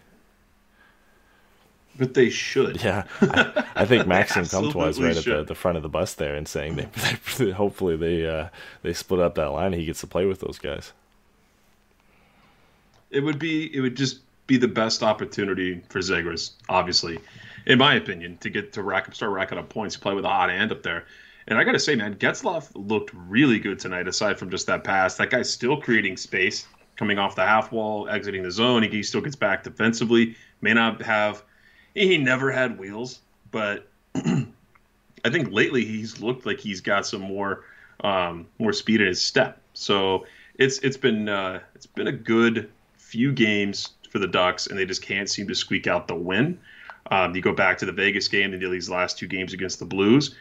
but 1.98 2.14
they 2.14 2.30
should. 2.30 2.84
Yeah, 2.84 3.04
I, 3.22 3.66
I 3.76 3.86
think 3.86 4.08
Maxim 4.08 4.46
Comtois 4.46 4.88
is 4.88 5.02
right 5.02 5.16
at 5.16 5.24
the, 5.26 5.44
the 5.44 5.56
front 5.56 5.78
of 5.78 5.84
the 5.84 5.90
bus 5.90 6.14
there 6.14 6.36
and 6.36 6.48
saying 6.48 6.76
they, 6.76 6.88
they 7.38 7.52
hopefully 7.52 7.96
they 7.96 8.28
uh, 8.28 8.50
they 8.82 8.94
split 8.94 9.20
up 9.20 9.36
that 9.36 9.52
line. 9.52 9.74
He 9.74 9.86
gets 9.86 10.02
to 10.02 10.08
play 10.08 10.26
with 10.26 10.40
those 10.40 10.58
guys. 10.60 10.92
It 13.12 13.22
would 13.22 13.40
be. 13.40 13.74
It 13.74 13.80
would 13.82 13.96
just 13.96 14.20
be 14.48 14.58
the 14.58 14.68
best 14.68 15.04
opportunity 15.04 15.82
for 15.90 16.00
Zegras, 16.00 16.52
obviously, 16.70 17.20
in 17.66 17.80
my 17.80 17.96
opinion, 17.96 18.38
to 18.40 18.50
get 18.50 18.74
to 18.74 18.84
rack 18.84 19.08
up, 19.08 19.16
start 19.16 19.32
racking 19.32 19.58
up 19.58 19.70
points. 19.70 19.98
Play 19.98 20.14
with 20.14 20.26
a 20.26 20.30
hot 20.30 20.50
hand 20.50 20.72
up 20.72 20.84
there. 20.84 21.06
And 21.48 21.60
I 21.60 21.64
got 21.64 21.74
to 21.74 21.80
say, 21.80 21.96
man, 21.96 22.16
Getzlaff 22.16 22.72
looked 22.74 23.12
really 23.14 23.60
good 23.60 23.80
tonight. 23.80 24.08
Aside 24.08 24.40
from 24.40 24.50
just 24.50 24.68
that 24.68 24.84
pass, 24.84 25.16
that 25.18 25.30
guy's 25.30 25.52
still 25.52 25.80
creating 25.80 26.18
space, 26.18 26.68
coming 26.96 27.20
off 27.20 27.36
the 27.36 27.46
half 27.46 27.72
wall, 27.72 28.10
exiting 28.10 28.44
the 28.44 28.52
zone. 28.52 28.84
He 28.84 29.04
still 29.04 29.22
gets 29.22 29.36
back 29.36 29.64
defensively. 29.64 30.36
May 30.62 30.74
not 30.74 31.02
have. 31.02 31.44
He 31.94 32.18
never 32.18 32.52
had 32.52 32.80
wheels, 32.80 33.22
but 33.52 33.88
I 34.16 35.30
think 35.30 35.52
lately 35.52 35.86
he's 35.86 36.20
looked 36.20 36.46
like 36.46 36.60
he's 36.60 36.82
got 36.82 37.06
some 37.06 37.22
more 37.22 37.64
um, 38.04 38.48
more 38.60 38.74
speed 38.74 39.02
in 39.02 39.08
his 39.08 39.22
step. 39.22 39.62
So 39.74 40.26
it's 40.56 40.80
it's 40.80 40.98
been 40.98 41.30
uh, 41.30 41.62
it's 41.76 41.86
been 41.86 42.08
a 42.08 42.12
good 42.12 42.72
few 42.98 43.32
games 43.32 43.90
for 44.16 44.20
the 44.20 44.28
Ducks, 44.28 44.68
and 44.68 44.80
they 44.80 44.86
just 44.86 45.02
can't 45.02 45.30
seem 45.30 45.46
to 45.50 45.54
squeak 45.54 45.88
out 45.88 46.08
the 46.08 46.16
win. 46.16 46.58
Um, 47.12 47.36
you 47.36 47.42
go 47.42 47.52
back 47.52 47.80
to 47.80 47.86
the 47.86 47.92
Vegas 47.92 48.30
game 48.30 48.54
and 48.54 48.62
do 48.62 48.70
these 48.70 48.90
last 48.90 49.20
two 49.20 49.28
games 49.28 49.52
against 49.52 49.78
the 49.78 49.86
Blues. 49.86 50.34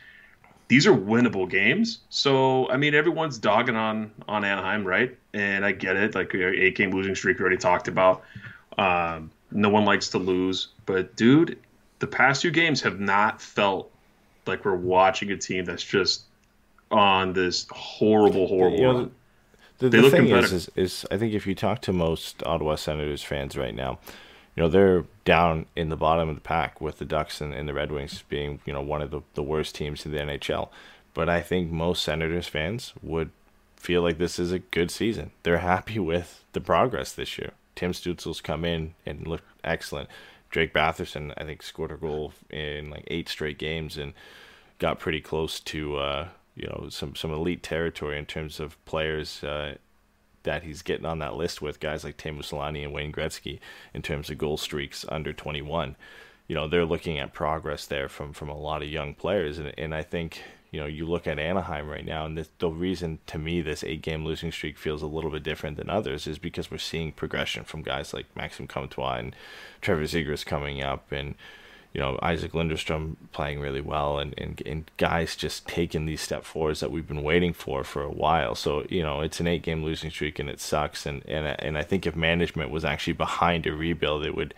These 0.69 0.87
are 0.87 0.93
winnable 0.93 1.51
games. 1.51 1.99
So 2.09 2.71
I 2.71 2.77
mean, 2.77 2.95
everyone's 2.95 3.37
dogging 3.37 3.75
on 3.75 4.13
on 4.29 4.45
Anaheim, 4.45 4.87
right? 4.87 5.19
And 5.33 5.65
I 5.65 5.73
get 5.73 5.97
it. 5.97 6.15
Like 6.15 6.33
eight 6.37 6.77
game 6.77 6.93
losing 6.93 7.17
streak 7.17 7.41
we 7.41 7.43
already 7.43 7.57
talked 7.57 7.89
about. 7.89 8.23
Um, 8.79 9.33
no 9.51 9.71
one 9.71 9.85
likes 9.85 10.11
to 10.11 10.19
lose, 10.19 10.69
but 10.87 11.17
dude, 11.17 11.59
the 11.99 12.07
past 12.07 12.43
two 12.43 12.53
games 12.53 12.81
have 12.83 13.01
not 13.01 13.43
felt 13.43 13.91
like 14.47 14.65
we're 14.65 14.77
watching 14.77 15.33
a 15.33 15.37
team 15.37 15.65
that's 15.65 15.83
just 15.83 16.23
on 16.93 17.33
this 17.33 17.67
horrible, 17.73 18.47
horrible. 18.47 18.79
You 18.79 18.93
know. 18.93 19.11
The, 19.79 19.89
the 19.89 20.11
thing 20.11 20.29
is, 20.29 20.53
is, 20.53 20.71
is, 20.77 21.07
I 21.11 21.17
think 21.17 21.35
if 21.35 21.47
you 21.47 21.55
talk 21.55 21.81
to 21.83 21.93
most 21.93 22.43
Ottawa 22.45 22.77
Senators 22.77 23.23
fans 23.23 23.57
right 23.57 23.75
now, 23.75 23.99
you 24.55 24.63
know 24.63 24.69
they're 24.69 25.05
down 25.25 25.67
in 25.75 25.89
the 25.89 25.97
bottom 25.97 26.29
of 26.29 26.37
the 26.37 26.41
pack 26.41 26.81
with 26.81 26.99
the 26.99 27.05
Ducks 27.05 27.41
and, 27.41 27.53
and 27.53 27.69
the 27.69 27.75
Red 27.75 27.91
Wings 27.91 28.23
being 28.29 28.61
you 28.65 28.73
know 28.73 28.83
one 28.83 29.03
of 29.03 29.11
the, 29.11 29.21
the 29.35 29.43
worst 29.43 29.75
teams 29.75 30.07
in 30.07 30.13
the 30.13 30.19
NHL. 30.19 30.69
But 31.13 31.29
I 31.29 31.41
think 31.41 31.71
most 31.71 32.03
Senators 32.03 32.47
fans 32.47 32.93
would 33.03 33.31
feel 33.77 34.03
like 34.03 34.19
this 34.19 34.39
is 34.39 34.53
a 34.53 34.59
good 34.59 34.91
season. 34.91 35.31
They're 35.43 35.59
happy 35.59 35.99
with 35.99 36.45
the 36.53 36.61
progress 36.61 37.13
this 37.13 37.37
year. 37.39 37.53
Tim 37.75 37.93
Stützle's 37.93 38.41
come 38.41 38.65
in 38.65 38.95
and 39.05 39.27
looked 39.27 39.45
excellent. 39.63 40.09
Drake 40.51 40.73
Batherson, 40.73 41.35
I 41.37 41.45
think, 41.45 41.63
scored 41.63 41.91
a 41.91 41.97
goal 41.97 42.33
in 42.49 42.91
like 42.91 43.05
eight 43.09 43.29
straight 43.29 43.59
games 43.59 43.97
and 43.97 44.13
got 44.79 45.01
pretty 45.01 45.21
close 45.21 45.61
to 45.61 45.97
uh, 45.97 46.29
you 46.55 46.67
know 46.69 46.89
some 46.89 47.15
some 47.15 47.33
elite 47.33 47.63
territory 47.63 48.19
in 48.19 48.27
terms 48.27 48.61
of 48.61 48.83
players 48.85 49.43
uh, 49.43 49.75
that 50.45 50.63
he's 50.63 50.83
getting 50.83 51.07
on 51.07 51.19
that 51.19 51.37
list 51.37 51.61
with 51.61 51.81
guys 51.81 52.05
like 52.05 52.17
Teemu 52.17 52.41
Selanne 52.41 52.83
and 52.83 52.93
Wayne 52.93 53.13
Gretzky 53.13 53.59
in 53.93 54.03
terms 54.03 54.31
of 54.31 54.39
goal 54.39 54.57
streaks 54.57 55.05
under 55.09 55.33
21. 55.33 55.97
You 56.47 56.55
know 56.55 56.69
they're 56.69 56.85
looking 56.85 57.19
at 57.19 57.33
progress 57.33 57.87
there 57.87 58.09
from 58.09 58.33
from 58.33 58.49
a 58.49 58.57
lot 58.57 58.83
of 58.83 58.89
young 58.89 59.15
players, 59.15 59.59
and 59.59 59.73
and 59.79 59.95
I 59.95 60.03
think 60.03 60.43
you 60.71 60.81
know 60.81 60.87
you 60.87 61.07
look 61.07 61.27
at 61.27 61.39
Anaheim 61.39 61.89
right 61.89 62.05
now, 62.05 62.27
and 62.27 62.47
the 62.59 62.69
reason 62.69 63.19
to 63.27 63.39
me 63.39 63.63
this 63.63 63.83
eight 63.83 64.03
game 64.03 64.25
losing 64.25 64.53
streak 64.53 64.79
feels 64.79 65.03
a 65.03 65.07
little 65.07 65.31
bit 65.31 65.43
different 65.43 65.77
than 65.79 65.89
others 65.89 66.27
is 66.27 66.39
because 66.39 66.71
we're 66.71 66.79
seeing 66.79 67.13
progression 67.13 67.65
from 67.65 67.83
guys 67.83 68.13
like 68.13 68.27
Maxim 68.37 68.67
Comtois 68.67 69.17
and 69.17 69.37
Trevor 69.81 70.03
Zegras 70.03 70.45
coming 70.45 70.83
up, 70.83 71.11
and 71.11 71.35
you 71.95 72.01
know 72.01 72.19
Isac 72.23 72.53
Lundestrom 72.53 73.17
playing 73.33 73.61
really 73.61 73.81
well, 73.81 74.19
and, 74.19 74.35
and 74.37 74.61
and 74.67 74.91
guys 74.97 75.37
just 75.37 75.67
taking 75.67 76.05
these 76.05 76.21
step 76.21 76.45
forwards 76.45 76.81
that 76.81 76.91
we've 76.91 77.07
been 77.09 77.23
waiting 77.23 77.53
for 77.53 77.85
for 77.85 78.03
a 78.03 78.11
while. 78.11 78.55
So 78.57 78.85
you 78.91 79.03
know 79.03 79.21
it's 79.21 79.41
an 79.41 79.47
eight 79.47 79.63
game 79.63 79.85
losing 79.85 80.11
streak, 80.11 80.39
and 80.39 80.51
it 80.51 80.61
sucks. 80.61 81.07
And 81.07 81.23
and 81.27 81.47
and 81.47 81.79
I 81.79 81.83
think 81.83 82.05
if 82.05 82.17
management 82.17 82.71
was 82.71 82.85
actually 82.85 83.15
behind 83.15 83.67
a 83.67 83.73
rebuild, 83.73 84.27
it 84.27 84.35
would 84.35 84.55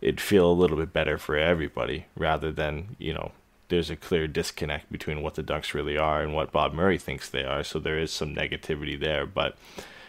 it'd 0.00 0.20
feel 0.20 0.50
a 0.50 0.54
little 0.54 0.76
bit 0.76 0.92
better 0.92 1.18
for 1.18 1.36
everybody 1.36 2.06
rather 2.16 2.52
than 2.52 2.94
you 2.98 3.12
know 3.12 3.32
there's 3.68 3.90
a 3.90 3.96
clear 3.96 4.26
disconnect 4.26 4.90
between 4.90 5.20
what 5.20 5.34
the 5.34 5.42
Ducks 5.42 5.74
really 5.74 5.98
are 5.98 6.22
and 6.22 6.32
what 6.32 6.52
Bob 6.52 6.72
Murray 6.72 6.96
thinks 6.96 7.28
they 7.28 7.44
are. 7.44 7.62
So 7.62 7.78
there 7.78 7.98
is 7.98 8.10
some 8.10 8.34
negativity 8.34 8.98
there, 8.98 9.26
but 9.26 9.58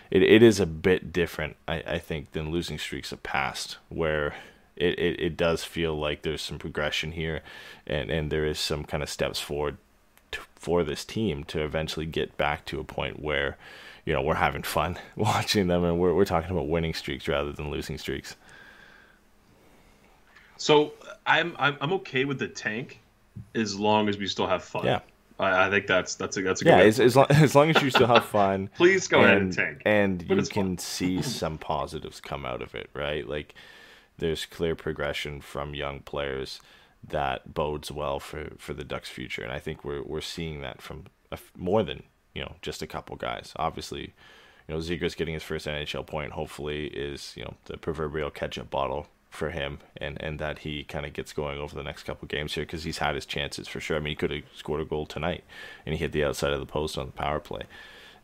it, 0.10 0.24
it 0.24 0.42
is 0.42 0.60
a 0.60 0.66
bit 0.66 1.12
different, 1.12 1.56
I, 1.68 1.84
I 1.86 2.00
think, 2.00 2.32
than 2.32 2.52
losing 2.52 2.78
streaks 2.78 3.12
of 3.12 3.22
past, 3.22 3.78
where 3.90 4.36
it, 4.80 4.98
it, 4.98 5.20
it 5.20 5.38
does 5.38 5.64
feel 5.64 5.98
like 5.98 6.22
there's 6.22 6.42
some 6.42 6.58
progression 6.58 7.12
here 7.12 7.42
and, 7.86 8.10
and 8.10 8.32
there 8.32 8.46
is 8.46 8.60
some 8.60 8.84
kind 8.84 9.04
of 9.04 9.10
steps 9.10 9.40
forward 9.40 9.78
to, 10.32 10.40
for 10.56 10.84
this 10.84 11.06
team 11.06 11.44
to 11.46 11.62
eventually 11.64 12.06
get 12.06 12.38
back 12.38 12.66
to 12.66 12.80
a 12.80 12.84
point 12.84 13.22
where, 13.22 13.58
you 14.06 14.14
know, 14.14 14.22
we're 14.22 14.36
having 14.36 14.64
fun 14.64 14.98
watching 15.16 15.68
them 15.68 15.84
and 15.84 16.00
we're, 16.00 16.14
we're 16.14 16.26
talking 16.26 16.52
about 16.52 16.68
winning 16.68 16.94
streaks 16.94 17.28
rather 17.28 17.52
than 17.52 17.70
losing 17.70 17.98
streaks. 17.98 18.36
So 20.58 20.92
I'm, 21.26 21.56
I'm 21.58 21.78
I'm 21.80 21.94
okay 21.94 22.26
with 22.26 22.38
the 22.38 22.48
tank 22.48 23.00
as 23.56 23.80
long 23.80 24.10
as 24.10 24.18
we 24.18 24.28
still 24.28 24.48
have 24.48 24.62
fun. 24.62 24.86
Yeah. 24.86 25.00
I, 25.40 25.68
I 25.68 25.70
think 25.70 25.88
that's 25.88 26.16
that's 26.16 26.36
a 26.36 26.42
that's 26.42 26.62
a 26.62 26.66
good. 26.66 26.72
Yeah, 26.72 26.80
as, 26.80 27.00
as, 27.00 27.16
long, 27.16 27.28
as 27.30 27.56
long 27.56 27.70
as 27.70 27.82
you 27.82 27.90
still 27.90 28.08
have 28.08 28.26
fun. 28.26 28.70
Please 28.76 29.08
go 29.08 29.22
ahead 29.22 29.38
and 29.38 29.44
and 29.44 29.54
tank. 29.54 29.82
And 29.86 30.28
But 30.28 30.38
you 30.38 30.44
can 30.44 30.76
fun. 30.76 30.78
see 30.78 31.22
some 31.22 31.58
positives 31.58 32.20
come 32.20 32.46
out 32.46 32.62
of 32.62 32.76
it, 32.76 32.90
right? 32.94 33.28
Like 33.28 33.56
there's 34.20 34.46
clear 34.46 34.76
progression 34.76 35.42
from 35.42 35.74
young 35.74 36.02
players 36.02 36.60
that 37.08 37.54
bodes 37.54 37.92
well 37.92 38.20
for, 38.20 38.52
for 38.58 38.74
the 38.74 38.84
Ducks' 38.84 39.10
future, 39.10 39.42
and 39.42 39.52
I 39.52 39.60
think 39.60 39.84
we're 39.84 40.04
we're 40.04 40.22
seeing 40.22 40.62
that 40.62 40.82
from 40.82 41.06
a 41.32 41.40
more 41.58 41.84
than 41.84 42.04
you 42.34 42.42
know 42.42 42.56
just 42.62 42.82
a 42.82 42.88
couple 42.88 43.16
guys. 43.16 43.54
Obviously, 43.56 44.14
you 44.68 44.76
know 44.76 44.78
Zegras 44.78 45.16
getting 45.16 45.34
his 45.34 45.44
first 45.44 45.66
NHL 45.66 46.06
point. 46.06 46.34
Hopefully, 46.34 46.88
is 46.88 47.34
you 47.36 47.44
know 47.44 47.56
the 47.66 47.78
proverbial 47.78 48.30
ketchup 48.30 48.70
bottle 48.70 49.08
for 49.30 49.52
him, 49.52 49.80
and 49.98 50.22
and 50.22 50.40
that 50.40 50.60
he 50.60 50.84
kind 50.84 51.06
of 51.06 51.14
gets 51.14 51.34
going 51.34 51.60
over 51.60 51.76
the 51.76 51.84
next 51.84 52.04
couple 52.04 52.28
games 52.28 52.54
here 52.54 52.66
because 52.66 52.84
he's 52.84 52.98
had 52.98 53.16
his 53.16 53.26
chances 53.26 53.68
for 53.68 53.80
sure. 53.80 53.98
I 53.98 54.00
mean, 54.00 54.12
he 54.12 54.16
could 54.16 54.32
have 54.32 54.44
scored 54.54 54.82
a 54.82 54.86
goal 54.86 55.06
tonight, 55.06 55.44
and 55.86 55.94
he 55.94 56.00
hit 56.00 56.12
the 56.12 56.26
outside 56.26 56.54
of 56.54 56.60
the 56.60 56.66
post 56.66 56.98
on 56.98 57.08
the 57.08 57.12
power 57.12 57.40
play. 57.40 57.64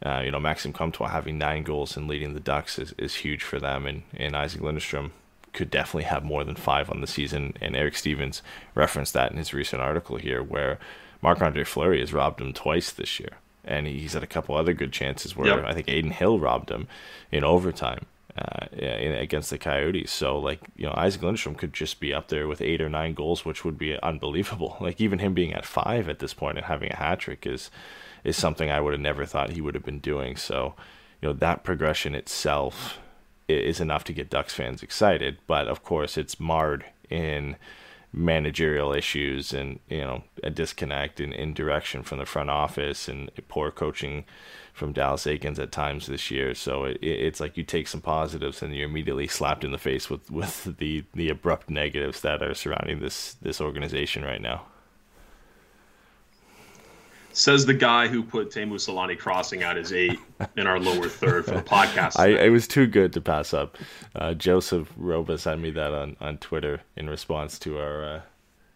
Uh, 0.06 0.22
you 0.26 0.32
know, 0.32 0.42
Maxim 0.42 0.74
Comtois 0.74 1.08
having 1.08 1.38
nine 1.38 1.64
goals 1.64 1.96
and 1.96 2.08
leading 2.08 2.34
the 2.34 2.40
Ducks 2.42 2.78
is, 2.78 2.94
is 2.98 3.16
huge 3.16 3.44
for 3.44 3.60
them, 3.60 3.86
and, 3.86 4.04
and 4.14 4.36
Isac 4.36 4.60
Lundestrom 4.60 5.12
could 5.56 5.72
definitely 5.72 6.04
have 6.04 6.24
more 6.24 6.44
than 6.44 6.56
five 6.56 6.92
on 6.92 7.02
the 7.02 7.08
season. 7.08 7.54
And 7.62 7.76
Eric 7.76 7.96
Stephens 7.96 8.44
referenced 8.76 9.14
that 9.14 9.32
in 9.32 9.38
his 9.38 9.54
recent 9.54 9.82
article 9.82 10.18
here, 10.18 10.44
where 10.44 10.78
Marc 11.22 11.42
Andre 11.42 11.64
Fleury 11.64 12.02
has 12.02 12.14
robbed 12.14 12.40
him 12.40 12.54
twice 12.54 12.92
this 12.92 13.20
year, 13.20 13.38
and 13.64 13.88
he's 13.88 14.14
had 14.14 14.22
a 14.22 14.28
couple 14.28 14.56
other 14.56 14.74
good 14.74 14.92
chances 14.92 15.36
where 15.36 15.48
Yep. 15.48 15.66
I 15.66 15.74
think 15.74 15.88
Adin 15.90 16.12
Hill 16.12 16.40
robbed 16.40 16.70
him 16.70 16.88
in 17.32 17.44
overtime. 17.44 18.06
Uh, 18.38 18.66
in, 18.74 19.14
against 19.14 19.50
the 19.50 19.58
Coyotes, 19.58 20.12
so 20.12 20.38
like 20.38 20.60
you 20.76 20.86
know 20.86 20.94
Isac 20.98 21.22
Lundestrom 21.22 21.58
could 21.58 21.72
just 21.72 22.02
be 22.02 22.14
up 22.14 22.28
there 22.28 22.50
with 22.50 22.60
eight 22.60 22.82
or 22.82 22.90
nine 22.90 23.14
goals, 23.14 23.46
which 23.46 23.64
would 23.64 23.78
be 23.78 23.98
unbelievable. 24.04 24.76
Like 24.82 25.00
even 25.00 25.20
him 25.20 25.34
being 25.34 25.54
at 25.54 25.64
five 25.64 26.10
at 26.10 26.20
this 26.20 26.34
point 26.34 26.58
and 26.58 26.66
having 26.66 26.92
a 26.92 26.98
hat 26.98 27.20
trick 27.20 27.48
is 27.48 27.72
is 28.26 28.36
something 28.36 28.70
I 28.70 28.82
would 28.82 28.92
have 28.92 29.00
never 29.00 29.26
thought 29.26 29.52
he 29.52 29.62
would 29.62 29.74
have 29.74 29.86
been 29.86 30.00
doing. 30.00 30.36
So, 30.36 30.74
you 31.22 31.30
know, 31.30 31.34
that 31.34 31.64
progression 31.64 32.14
itself 32.14 33.00
is 33.48 33.80
enough 33.80 34.04
to 34.06 34.14
get 34.14 34.30
Ducks 34.30 34.54
fans 34.54 34.82
excited. 34.84 35.38
But 35.48 35.68
of 35.68 35.84
course, 35.84 36.18
it's 36.18 36.40
marred 36.40 36.86
in 37.10 37.56
managerial 38.12 38.94
issues 38.94 39.54
and, 39.54 39.80
you 39.90 40.00
know, 40.00 40.24
a 40.42 40.50
disconnect 40.50 41.20
in, 41.20 41.34
in 41.34 41.54
direction 41.54 42.02
from 42.02 42.18
the 42.18 42.26
front 42.26 42.50
office 42.50 43.10
and 43.10 43.30
poor 43.50 43.72
coaching 43.72 44.24
from 44.74 44.94
Dallas 44.94 45.26
Eakins 45.26 45.60
at 45.60 45.72
times 45.74 46.08
this 46.08 46.32
year. 46.32 46.54
So 46.56 46.86
it, 46.86 46.98
it- 47.02 47.20
it's 47.26 47.40
like 47.42 47.58
you 47.58 47.64
take 47.64 47.88
some 47.90 48.02
positives 48.02 48.62
and 48.62 48.74
you're 48.74 48.88
immediately 48.88 49.28
slapped 49.28 49.64
in 49.66 49.72
the 49.72 49.78
face 49.78 50.10
with, 50.10 50.32
with 50.32 50.78
the, 50.78 51.04
the 51.14 51.30
abrupt 51.30 51.70
negatives 51.70 52.22
that 52.22 52.42
are 52.42 52.54
surrounding 52.54 53.00
this, 53.02 53.34
this 53.42 53.60
organization 53.60 54.24
right 54.24 54.42
now. 54.42 54.66
Says 57.38 57.66
the 57.66 57.74
guy 57.74 58.08
who 58.08 58.24
put 58.24 58.50
Teemu 58.50 58.76
Selanne 58.76 59.20
crossing 59.20 59.62
out 59.62 59.76
his 59.76 59.92
eight 59.92 60.18
in 60.56 60.68
our 60.68 60.80
lower 60.80 61.10
third 61.10 61.44
for 61.44 61.52
the 61.52 61.62
podcast. 61.76 62.18
I 62.18 62.28
it 62.30 62.50
was 62.50 62.66
too 62.66 62.88
good 62.88 63.12
to 63.12 63.20
pass 63.20 63.54
up. 63.54 63.78
Uh, 64.16 64.34
Joseph 64.34 64.90
Roba 64.96 65.38
sent 65.38 65.60
me 65.60 65.70
that 65.72 65.94
on, 65.94 66.16
on 66.22 66.38
Twitter 66.38 66.80
in 66.96 67.10
response 67.10 67.60
to 67.60 67.78
our 67.78 68.06
uh, 68.06 68.22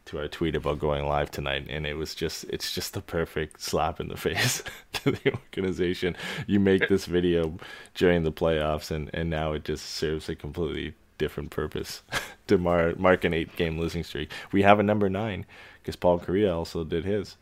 to 0.08 0.17
our 0.17 0.28
tweet 0.28 0.58
about 0.58 0.78
going 0.78 1.06
live 1.06 1.32
tonight, 1.32 1.67
and 1.69 1.88
it 1.88 1.93
was 1.93 2.13
just 2.13 2.43
it's 2.50 2.76
just 2.76 2.93
the 2.93 3.02
perfect 3.02 3.62
slap 3.62 4.02
in 4.02 4.10
the 4.10 4.17
face 4.28 4.62
to 4.91 5.12
the 5.12 5.32
organization. 5.32 6.17
You 6.45 6.60
make 6.60 6.89
this 6.89 7.06
video 7.06 7.58
during 7.95 8.24
the 8.24 8.32
playoffs, 8.34 8.91
and, 8.91 9.10
and 9.13 9.30
now 9.30 9.54
it 9.54 9.63
just 9.63 9.86
serves 9.86 10.28
a 10.28 10.36
completely 10.36 10.95
different 11.17 11.52
purpose 11.52 12.02
to 12.48 12.58
mar- 12.58 12.95
mark 12.98 13.24
an 13.24 13.34
eight 13.34 13.56
game 13.56 13.80
losing 13.80 14.04
streak. 14.04 14.32
We 14.52 14.63
have 14.63 14.80
a 14.80 14.84
number 14.84 15.08
nine 15.08 15.45
because 15.82 15.95
Paul 15.95 16.19
Correa 16.19 16.54
also 16.54 16.84
did 16.84 17.06
his. 17.06 17.38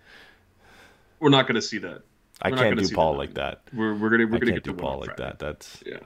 We're 1.19 1.30
not 1.30 1.47
going 1.47 1.56
to 1.56 1.62
see 1.62 1.77
that. 1.80 2.01
I 2.41 2.51
We're 2.51 2.58
can't 2.58 2.77
do 2.80 2.89
Paul 2.95 3.13
that. 3.13 3.17
like 3.19 3.34
that. 3.34 3.62
We're 3.73 3.95
we're 3.95 4.10
gonna 4.12 4.27
we're 4.27 4.36
I 4.36 4.39
gonna 4.39 4.51
get 4.51 4.63
to 4.65 4.73
Paul 4.73 4.99
like 4.99 5.15
Friday. 5.17 5.23
that. 5.23 5.39
That's 5.39 5.84
Yeah. 5.86 5.97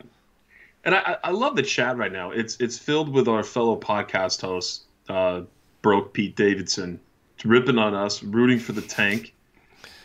And 0.86 0.96
I, 0.96 1.18
I- 1.26 1.32
love 1.32 1.56
the 1.58 1.62
chat 1.62 1.98
right 1.98 2.12
now. 2.12 2.32
It's 2.32 2.56
it's 2.62 2.78
filled 2.78 3.10
with 3.10 3.28
our 3.28 3.44
fellow 3.44 3.76
podcast 3.78 4.40
hosts, 4.42 4.86
uh, 5.10 5.42
broke 5.82 6.14
Pete 6.14 6.36
Davidson, 6.38 7.00
ripping 7.44 7.78
on 7.78 7.94
us, 7.94 8.24
rooting 8.24 8.60
for 8.60 8.72
the 8.72 8.82
tank, 8.82 9.34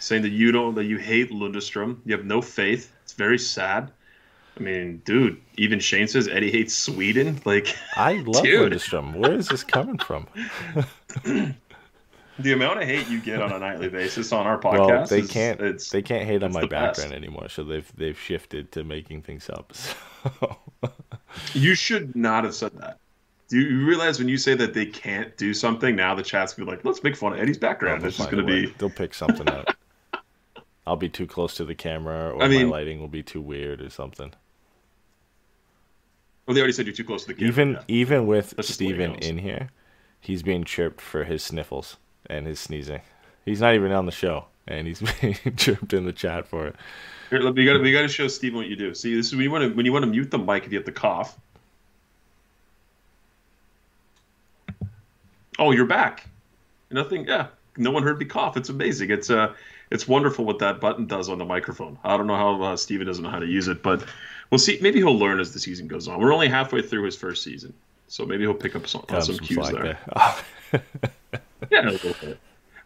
saying 0.00 0.22
that 0.22 0.30
you 0.30 0.50
don't 0.50 0.74
that 0.74 0.84
you 0.86 0.98
hate 0.98 1.30
Lundestrom, 1.30 1.98
you 2.04 2.16
have 2.16 2.26
no 2.26 2.42
faith. 2.42 2.92
It's 3.04 3.12
very 3.12 3.38
sad. 3.38 3.92
I 4.58 4.62
mean, 4.62 5.02
dude, 5.04 5.40
even 5.58 5.78
Shane 5.80 6.08
says 6.08 6.26
Eddie 6.28 6.50
hates 6.50 6.74
Sweden. 6.74 7.40
Like 7.44 7.76
I 7.94 8.14
love 8.26 8.42
Dude. 8.42 8.72
Lundestrom. 8.72 9.14
Where 9.14 9.32
is 9.34 9.46
this 9.48 9.62
coming 9.62 9.98
from? 9.98 10.26
the 12.38 12.52
amount 12.52 12.82
of 12.82 12.88
hate 12.88 13.08
you 13.08 13.20
get 13.20 13.40
on 13.40 13.52
a 13.52 13.58
nightly 13.58 13.88
basis 13.88 14.32
on 14.32 14.46
our 14.46 14.58
podcast. 14.60 14.88
Well, 14.88 15.06
they 15.06 15.20
is- 15.20 15.30
can't. 15.30 15.60
It's, 15.60 15.90
They 15.90 16.02
can't 16.02 16.24
hate 16.26 16.42
on 16.42 16.52
my 16.52 16.60
the 16.62 16.66
best. 16.66 17.00
background 17.00 17.14
anymore, 17.24 17.48
so 17.48 17.64
they've 17.64 17.90
they've 17.96 18.18
shifted 18.18 18.72
to 18.72 18.84
making 18.84 19.22
things 19.22 19.48
up. 19.50 19.72
So. 20.40 20.56
you 21.54 21.74
should 21.76 22.16
not 22.16 22.42
have 22.44 22.54
said 22.54 22.72
that. 22.80 22.98
Do 23.48 23.60
you 23.60 23.86
realize 23.86 24.18
when 24.18 24.28
you 24.28 24.36
say 24.38 24.54
that 24.54 24.74
they 24.74 24.86
can't 24.86 25.36
do 25.36 25.54
something, 25.54 25.94
now 25.94 26.16
the 26.16 26.22
chat's 26.22 26.52
gonna 26.54 26.66
be 26.66 26.72
like, 26.76 26.84
let's 26.84 27.00
make 27.04 27.14
fun 27.14 27.32
of 27.32 27.38
Eddie's 27.38 27.58
background. 27.58 28.00
They'll 28.02 28.08
It's 28.08 28.16
just 28.16 28.30
gonna 28.30 28.42
be 28.42 28.66
They'll 28.78 28.90
pick 28.90 29.14
something 29.14 29.48
out. 29.48 29.76
I'll 30.86 30.96
be 30.96 31.08
too 31.08 31.26
close 31.28 31.54
to 31.56 31.64
the 31.64 31.76
camera, 31.76 32.32
or 32.32 32.42
I 32.42 32.48
mean- 32.48 32.66
my 32.66 32.78
lighting 32.78 32.98
will 33.00 33.06
be 33.08 33.22
too 33.22 33.40
weird, 33.40 33.80
or 33.80 33.88
something. 33.90 34.32
well, 36.46 36.54
they 36.54 36.60
already 36.60 36.72
said 36.72 36.86
you're 36.86 36.94
too 36.94 37.04
close 37.04 37.22
to 37.22 37.28
the 37.28 37.34
camera. 37.34 37.48
Even 37.48 37.72
yeah. 37.72 37.80
even 37.88 38.26
with 38.26 38.50
That's 38.56 38.66
just 38.68 38.78
the 38.80 38.86
way 38.86 39.04
it 39.04 39.22
Steven 39.22 39.36
in 39.36 39.38
here, 39.38 39.70
he's 40.20 40.42
being 40.42 40.64
chirped 40.64 41.00
for 41.00 41.22
his 41.24 41.42
sniffles 41.42 41.96
and 42.28 42.46
his 42.46 42.60
sneezing. 42.60 43.00
He's 43.44 43.60
not 43.60 43.74
even 43.74 43.92
on 43.92 44.06
the 44.06 44.12
show, 44.12 44.46
and 44.66 44.86
he's 44.86 45.02
being 45.20 45.36
chirped 45.56 45.92
in 45.92 46.04
the 46.04 46.12
chat 46.12 46.46
for 46.46 46.66
it. 46.66 46.76
Here, 47.30 47.52
we 47.52 47.64
got 47.64 47.80
we 47.80 47.92
got 47.92 48.02
to 48.02 48.08
show 48.08 48.28
Steven 48.28 48.58
what 48.58 48.68
you 48.68 48.76
do. 48.76 48.94
See, 48.94 49.14
this 49.14 49.26
is 49.26 49.32
when 49.32 49.42
you 49.42 49.50
want 49.50 49.64
to 49.64 49.76
when 49.76 49.86
you 49.86 49.92
want 49.92 50.04
to 50.04 50.10
mute 50.10 50.30
the 50.30 50.38
mic 50.38 50.64
if 50.64 50.72
you 50.72 50.78
have 50.78 50.86
to 50.86 50.92
cough. 50.92 51.36
Oh, 55.58 55.72
you're 55.72 55.86
back. 55.86 56.28
Nothing. 56.90 57.26
Yeah, 57.26 57.48
no 57.76 57.90
one 57.90 58.02
heard 58.02 58.18
me 58.18 58.26
cough. 58.26 58.56
It's 58.56 58.68
amazing. 58.68 59.10
It's 59.10 59.30
uh, 59.30 59.54
it's 59.90 60.06
wonderful 60.06 60.44
what 60.44 60.58
that 60.60 60.80
button 60.80 61.06
does 61.06 61.28
on 61.28 61.38
the 61.38 61.44
microphone. 61.44 61.98
I 62.04 62.16
don't 62.16 62.26
know 62.26 62.36
how 62.36 62.62
uh, 62.62 62.76
Steven 62.76 63.06
doesn't 63.06 63.24
know 63.24 63.30
how 63.30 63.38
to 63.40 63.46
use 63.46 63.68
it, 63.68 63.82
but 63.82 64.04
we'll 64.50 64.58
see. 64.58 64.78
Maybe 64.80 64.98
he'll 64.98 65.18
learn 65.18 65.40
as 65.40 65.52
the 65.52 65.60
season 65.60 65.88
goes 65.88 66.06
on. 66.08 66.20
We're 66.20 66.32
only 66.32 66.48
halfway 66.48 66.82
through 66.82 67.04
his 67.04 67.16
first 67.16 67.42
season, 67.42 67.72
so 68.08 68.24
maybe 68.24 68.44
he'll 68.44 68.54
pick 68.54 68.76
up 68.76 68.86
some, 68.86 69.04
some 69.08 69.22
some 69.22 69.38
cues 69.38 69.70
there. 69.70 69.98
there. 70.72 70.82
Yeah, 71.70 71.88
a 71.88 71.90
little 71.90 72.14
bit. 72.20 72.38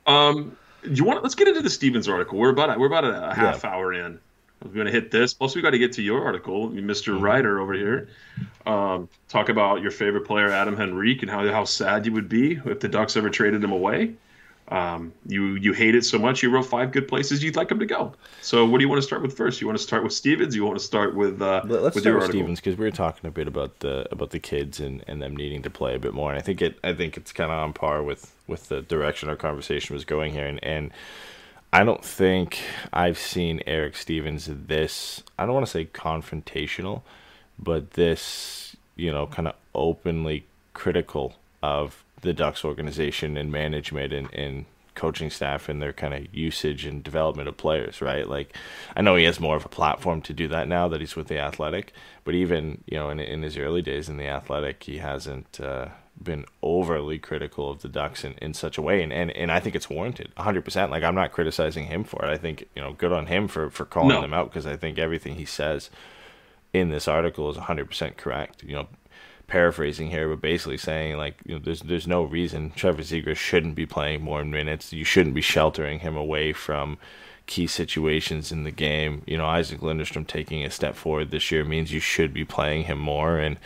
Um, 0.07 0.57
do 0.83 0.93
you 0.93 1.05
want? 1.05 1.23
Let's 1.23 1.35
get 1.35 1.49
into 1.49 1.63
the 1.63 1.71
Stephens 1.71 2.09
article. 2.09 2.39
We're 2.39 2.51
about 2.51 2.79
we're 2.79 2.87
about 2.87 3.05
a, 3.05 3.35
half 3.35 3.65
hour 3.65 3.93
in. 3.93 4.19
We're 4.65 4.73
going 4.73 4.87
to 4.87 4.93
hit 4.93 5.11
this. 5.11 5.33
Plus, 5.33 5.55
we 5.55 5.63
got 5.63 5.71
to 5.71 5.79
get 5.79 5.93
to 5.95 6.03
your 6.03 6.25
article, 6.25 6.69
Mister 6.69 7.13
Mm-hmm. 7.13 7.25
Ryder 7.25 7.61
over 7.61 7.73
here. 7.73 8.09
Um, 8.67 9.09
talk 9.29 9.49
about 9.49 9.83
your 9.83 9.91
favorite 9.91 10.27
player, 10.27 10.51
Adam 10.51 10.77
Henrique, 10.77 11.23
and 11.23 11.31
how 11.31 11.47
how 11.51 11.65
sad 11.65 12.07
you 12.07 12.13
would 12.13 12.29
be 12.29 12.61
if 12.65 12.81
the 12.81 12.89
Ducks 12.89 13.17
ever 13.17 13.31
traded 13.31 13.63
him 13.63 13.73
away. 13.73 14.15
Um, 14.71 15.13
you 15.27 15.57
you 15.57 15.73
hate 15.73 15.97
it 15.97 16.05
so 16.05 16.17
much, 16.17 16.45
you 16.45 16.51
wrote 16.51 16.67
five 16.67 16.93
good 16.93 17.09
places 17.09 17.43
you'd 17.43 17.57
like 17.57 17.69
them 17.69 17.81
to 17.81 17.87
go. 17.87 18.13
So, 18.41 18.65
what 18.65 18.79
do 18.79 18.85
you 18.85 18.89
want 18.89 18.99
to 19.01 19.07
start 19.07 19.21
with 19.21 19.37
first? 19.37 19.61
You 19.61 19.67
want 19.67 19.79
to 19.79 19.83
start 19.83 20.05
with 20.05 20.13
Stephens? 20.13 20.55
You 20.55 20.65
want 20.65 20.79
to 20.79 20.85
start 20.85 21.17
with 21.17 21.43
uh, 21.43 21.63
Let- 21.67 21.83
Let's 21.83 21.95
with 21.97 22.05
start 22.05 22.17
with? 22.21 22.31
Stephens 22.31 22.61
because 22.61 22.79
we 22.79 22.85
were 22.85 22.93
talking 22.93 23.27
a 23.27 23.33
bit 23.33 23.49
about 23.49 23.81
the 23.81 24.07
about 24.13 24.31
the 24.31 24.39
kids 24.39 24.79
and, 24.79 25.03
and 25.09 25.21
them 25.21 25.35
needing 25.35 25.63
to 25.63 25.71
play 25.71 25.97
a 25.97 25.99
bit 25.99 26.15
more. 26.15 26.31
And 26.31 26.39
I 26.39 26.43
think 26.43 26.63
it 26.63 26.79
I 26.85 26.95
think 26.95 27.17
it's 27.17 27.33
kind 27.33 27.51
of 27.51 27.59
on 27.59 27.73
par 27.73 28.03
with 28.03 28.33
with 28.47 28.69
the 28.69 28.81
direction 28.81 29.29
our 29.29 29.37
conversation 29.37 29.95
was 29.95 30.05
going 30.05 30.33
here. 30.33 30.47
And 30.47 30.63
and 30.63 30.93
I 31.73 31.83
don't 31.83 32.05
think 32.05 32.61
I've 32.93 33.19
seen 33.19 33.63
Eric 33.67 33.97
Stephens 33.97 34.49
this. 34.49 35.23
I 35.37 35.47
don't 35.47 35.55
want 35.55 35.67
to 35.67 35.73
say 35.73 35.87
confrontational, 35.87 37.03
but 37.59 37.93
this 37.93 38.77
you 38.95 39.11
know 39.11 39.27
kind 39.27 39.49
of 39.49 39.55
openly 39.75 40.47
critical 40.75 41.35
of 41.63 42.05
the 42.23 42.33
Ducks 42.33 42.65
organization 42.65 43.37
and 43.37 43.51
management 43.51 44.13
and, 44.13 44.33
and 44.35 44.65
coaching 44.95 45.31
staff 45.31 45.69
and 45.69 45.81
their 45.81 45.93
kind 45.93 46.13
of 46.13 46.35
usage 46.35 46.85
and 46.85 47.03
development 47.03 47.49
of 47.49 47.57
players, 47.57 48.03
right? 48.03 48.29
Like, 48.29 48.55
I 48.95 49.01
know 49.03 49.17
he 49.17 49.25
has 49.25 49.41
more 49.41 49.57
of 49.57 49.65
a 49.65 49.69
platform 49.71 50.21
to 50.23 50.33
do 50.35 50.47
that 50.49 50.69
now 50.69 50.89
that 50.89 51.01
he's 51.01 51.17
with 51.17 51.29
the 51.29 51.39
Athletic, 51.39 51.93
but 52.25 52.35
even 52.35 52.83
you 52.87 52.99
know 52.99 53.09
in 53.11 53.21
in 53.21 53.43
his 53.43 53.57
early 53.57 53.83
days 53.83 54.09
in 54.09 54.17
the 54.19 54.27
Athletic, 54.27 54.83
he 54.83 54.99
hasn't 54.99 55.59
uh, 55.61 55.89
been 56.23 56.45
overly 56.63 57.19
critical 57.19 57.71
of 57.71 57.81
the 57.81 57.89
Ducks 57.89 58.25
in, 58.25 58.35
in 58.43 58.53
such 58.53 58.77
a 58.77 58.83
way, 58.83 59.03
and, 59.03 59.13
and 59.13 59.31
and 59.31 59.51
I 59.51 59.59
think 59.61 59.75
it's 59.75 59.89
warranted, 59.89 60.33
hundred 60.37 60.65
percent. 60.67 60.91
Like, 60.91 61.03
I'm 61.05 61.15
not 61.15 61.33
criticizing 61.33 61.87
him 61.87 62.05
for 62.05 62.23
it. 62.27 62.29
I 62.31 62.37
think 62.37 62.69
you 62.75 62.83
know, 62.83 62.93
good 62.93 63.13
on 63.13 63.27
him 63.27 63.49
for 63.49 63.71
for 63.71 63.87
calling 63.87 64.09
No. 64.11 64.21
them 64.21 64.35
out 64.35 64.51
because 64.51 64.67
I 64.67 64.77
think 64.77 64.99
everything 64.99 65.37
he 65.37 65.47
says 65.47 65.89
in 66.73 66.91
this 66.91 67.09
article 67.09 67.51
is 67.51 67.57
100% 67.57 68.17
correct. 68.17 68.63
You 68.63 68.75
know, 68.75 68.89
paraphrasing 69.51 70.11
here, 70.11 70.29
but 70.29 70.41
basically 70.41 70.79
saying 70.79 71.17
like, 71.17 71.37
you 71.45 71.55
know, 71.55 71.61
there's 71.63 71.81
there's 71.81 72.07
no 72.07 72.23
reason 72.23 72.71
Trevor 72.71 73.03
Zegras 73.03 73.37
shouldn't 73.37 73.75
be 73.75 73.87
playing 73.87 74.23
more 74.23 74.45
minutes. 74.45 74.93
You 74.93 75.05
shouldn't 75.05 75.35
be 75.35 75.43
sheltering 75.43 76.01
him 76.01 76.17
away 76.17 76.53
from 76.53 76.99
key 77.47 77.67
situations 77.67 78.53
in 78.53 78.65
the 78.65 78.71
game. 78.71 79.23
You 79.27 79.37
know, 79.37 79.47
Isac 79.59 79.81
Lundestrom 79.81 80.27
taking 80.27 80.65
a 80.65 80.71
step 80.71 80.95
forward 80.95 81.31
this 81.31 81.51
year 81.51 81.65
means 81.65 81.93
you 81.93 82.01
should 82.01 82.33
be 82.33 82.45
playing 82.45 82.85
him 82.85 82.99
more 82.99 83.39
and 83.39 83.59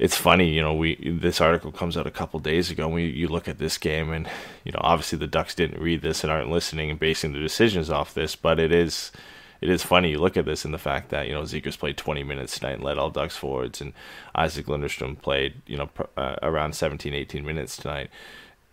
it's 0.00 0.16
funny, 0.16 0.48
you 0.48 0.62
know, 0.62 0.72
we 0.72 0.96
this 1.20 1.42
article 1.42 1.70
comes 1.70 1.94
out 1.94 2.06
a 2.06 2.10
couple 2.10 2.40
days 2.40 2.70
ago. 2.70 2.86
And 2.86 2.94
we 2.94 3.04
you 3.04 3.28
look 3.28 3.48
at 3.48 3.58
this 3.58 3.76
game, 3.76 4.12
and 4.12 4.26
you 4.64 4.72
know, 4.72 4.80
obviously 4.82 5.18
the 5.18 5.26
Ducks 5.26 5.54
didn't 5.54 5.80
read 5.80 6.00
this 6.00 6.24
and 6.24 6.32
aren't 6.32 6.50
listening 6.50 6.90
and 6.90 6.98
basing 6.98 7.32
their 7.32 7.42
decisions 7.42 7.90
off 7.90 8.14
this. 8.14 8.34
But 8.34 8.58
it 8.58 8.72
is 8.72 9.12
it 9.60 9.68
is 9.68 9.82
funny 9.82 10.10
you 10.10 10.18
look 10.18 10.36
at 10.36 10.44
this 10.46 10.64
and 10.64 10.72
the 10.72 10.78
fact 10.78 11.10
that 11.10 11.26
you 11.26 11.34
know 11.34 11.42
Zegras 11.42 11.78
played 11.78 11.96
20 11.96 12.22
minutes 12.22 12.58
tonight 12.58 12.74
and 12.74 12.84
led 12.84 12.98
all 12.98 13.10
Ducks 13.10 13.36
forwards, 13.36 13.80
and 13.80 13.92
Isac 14.36 14.66
Lundestrom 14.66 15.20
played 15.20 15.54
you 15.66 15.76
know 15.76 15.86
pr- 15.86 16.04
uh, 16.16 16.36
around 16.42 16.74
17, 16.74 17.12
18 17.14 17.44
minutes 17.44 17.76
tonight, 17.76 18.10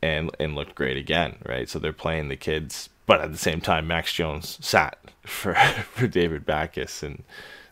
and 0.01 0.31
and 0.39 0.55
looked 0.55 0.75
great 0.75 0.97
again, 0.97 1.37
right? 1.45 1.67
So 1.69 1.79
they're 1.79 1.93
playing 1.93 2.29
the 2.29 2.35
kids, 2.37 2.89
but 3.05 3.21
at 3.21 3.31
the 3.31 3.37
same 3.37 3.61
time, 3.61 3.87
Max 3.87 4.13
Jones 4.13 4.57
sat 4.61 4.97
for 5.23 5.53
for 5.55 6.07
David 6.07 6.45
Backes, 6.45 7.03
and 7.03 7.23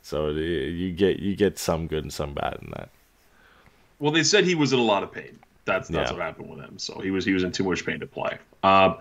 so 0.02 0.30
you 0.30 0.92
get 0.92 1.20
you 1.20 1.36
get 1.36 1.58
some 1.58 1.88
good 1.88 2.04
and 2.04 2.14
some 2.14 2.34
bad 2.34 2.58
in 2.62 2.72
that. 2.76 2.90
Well, 4.00 4.12
they 4.12 4.24
said 4.24 4.44
he 4.44 4.56
was 4.56 4.74
in 4.74 4.80
a 4.80 4.84
lot 4.84 5.04
of 5.04 5.12
pain. 5.12 5.40
That's 5.64 5.88
that's 5.88 6.12
Yeah. 6.12 6.18
what 6.18 6.24
happened 6.24 6.50
with 6.50 6.60
him. 6.60 6.78
So 6.78 7.00
he 7.00 7.12
was 7.12 7.26
he 7.26 7.34
was 7.34 7.44
in 7.44 7.52
too 7.52 7.64
much 7.64 7.86
pain 7.86 8.00
to 8.02 8.08
play. 8.08 8.38
Um, 8.62 8.98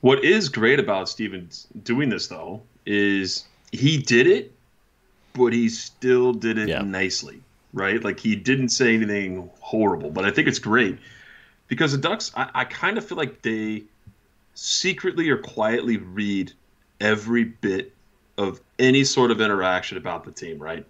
what 0.00 0.22
is 0.22 0.48
great 0.48 0.78
about 0.78 1.08
Stevens 1.08 1.66
doing 1.82 2.08
this 2.08 2.28
though 2.28 2.62
is 2.88 3.44
he 3.70 3.98
did 3.98 4.26
it, 4.26 4.52
but 5.34 5.52
he 5.52 5.68
still 5.68 6.32
did 6.32 6.58
it 6.58 6.68
Yeah. 6.68 6.80
nicely, 6.82 7.40
right? 7.74 8.02
Like 8.02 8.18
he 8.18 8.34
didn't 8.34 8.70
say 8.70 8.94
anything 8.94 9.50
horrible. 9.60 10.10
But 10.10 10.24
I 10.24 10.30
think 10.30 10.48
it's 10.48 10.58
great 10.58 10.98
because 11.68 11.92
the 11.92 11.98
Ducks, 11.98 12.32
I, 12.34 12.48
I 12.54 12.64
kind 12.64 12.96
of 12.96 13.04
feel 13.06 13.18
like 13.18 13.42
they 13.42 13.84
secretly 14.54 15.28
or 15.28 15.36
quietly 15.36 15.98
read 15.98 16.52
every 17.00 17.44
bit 17.44 17.94
of 18.38 18.60
any 18.78 19.04
sort 19.04 19.30
of 19.30 19.40
interaction 19.40 19.98
about 19.98 20.24
the 20.24 20.32
team, 20.32 20.58
right? 20.58 20.84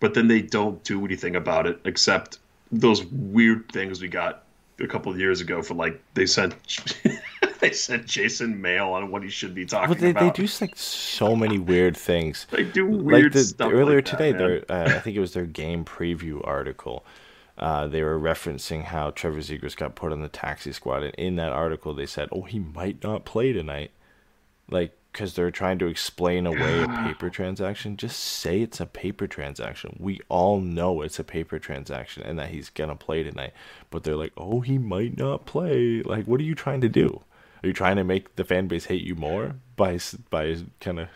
But 0.00 0.14
then 0.14 0.28
they 0.28 0.40
don't 0.40 0.82
do 0.84 1.04
anything 1.04 1.36
about 1.36 1.66
it 1.66 1.80
except 1.84 2.38
those 2.72 3.04
weird 3.04 3.70
things 3.70 4.00
we 4.00 4.08
got 4.08 4.42
a 4.80 4.86
couple 4.86 5.12
of 5.12 5.18
years 5.18 5.40
ago 5.40 5.62
for 5.62 5.74
like 5.74 6.02
they 6.14 6.26
sent 6.26 6.54
they 7.60 7.72
sent 7.72 8.06
Jason 8.06 8.60
mail 8.60 8.88
on 8.88 9.10
what 9.10 9.22
he 9.22 9.28
should 9.28 9.54
be 9.54 9.64
talking 9.64 9.88
But 9.88 10.00
they, 10.00 10.12
they 10.12 10.30
do 10.30 10.46
like 10.60 10.76
so 10.76 11.34
many 11.34 11.58
weird 11.58 11.96
things. 11.96 12.46
They 12.50 12.64
do 12.64 12.90
like 12.90 13.04
weird 13.04 13.32
the, 13.32 13.44
stuff 13.44 13.72
earlier 13.72 13.96
like 13.96 14.04
that, 14.06 14.10
today, 14.10 14.32
their 14.32 14.64
uh, 14.68 14.96
I 14.96 15.00
think 15.00 15.16
it 15.16 15.20
was 15.20 15.32
their 15.32 15.46
game 15.46 15.84
preview 15.84 16.46
article. 16.46 17.04
Uh, 17.58 17.86
they 17.86 18.02
were 18.02 18.18
referencing 18.18 18.84
how 18.84 19.10
Trevor 19.10 19.38
Zegras 19.38 19.76
got 19.76 19.94
put 19.94 20.12
on 20.12 20.20
the 20.20 20.28
taxi 20.28 20.72
squad, 20.72 21.02
and 21.02 21.14
in 21.14 21.36
that 21.36 21.52
article 21.52 21.94
they 21.94 22.06
said, 22.06 22.28
"Oh, 22.30 22.42
he 22.42 22.58
might 22.58 23.02
not 23.02 23.24
play 23.24 23.52
tonight," 23.52 23.92
like 24.68 24.96
because 25.10 25.32
they're 25.32 25.50
trying 25.50 25.78
to 25.78 25.86
explain 25.86 26.46
away 26.46 26.82
a 26.82 26.88
paper 27.06 27.30
transaction. 27.30 27.96
Just 27.96 28.20
say 28.20 28.60
it's 28.60 28.80
a 28.80 28.86
paper 28.86 29.26
transaction. 29.26 29.96
We 29.98 30.20
all 30.28 30.60
know 30.60 31.00
it's 31.00 31.18
a 31.18 31.24
paper 31.24 31.58
transaction, 31.58 32.22
and 32.24 32.38
that 32.38 32.50
he's 32.50 32.68
gonna 32.68 32.96
play 32.96 33.22
tonight. 33.22 33.54
But 33.90 34.04
they're 34.04 34.16
like, 34.16 34.32
"Oh, 34.36 34.60
he 34.60 34.76
might 34.76 35.16
not 35.16 35.46
play." 35.46 36.02
Like, 36.02 36.26
what 36.26 36.40
are 36.40 36.44
you 36.44 36.54
trying 36.54 36.82
to 36.82 36.90
do? 36.90 37.22
Are 37.66 37.68
you 37.68 37.72
trying 37.74 37.96
to 37.96 38.04
make 38.04 38.36
the 38.36 38.44
fan 38.44 38.68
base 38.68 38.84
hate 38.84 39.02
you 39.02 39.16
more 39.16 39.56
by 39.74 39.98
by 40.30 40.56
kind 40.80 41.00
of 41.00 41.08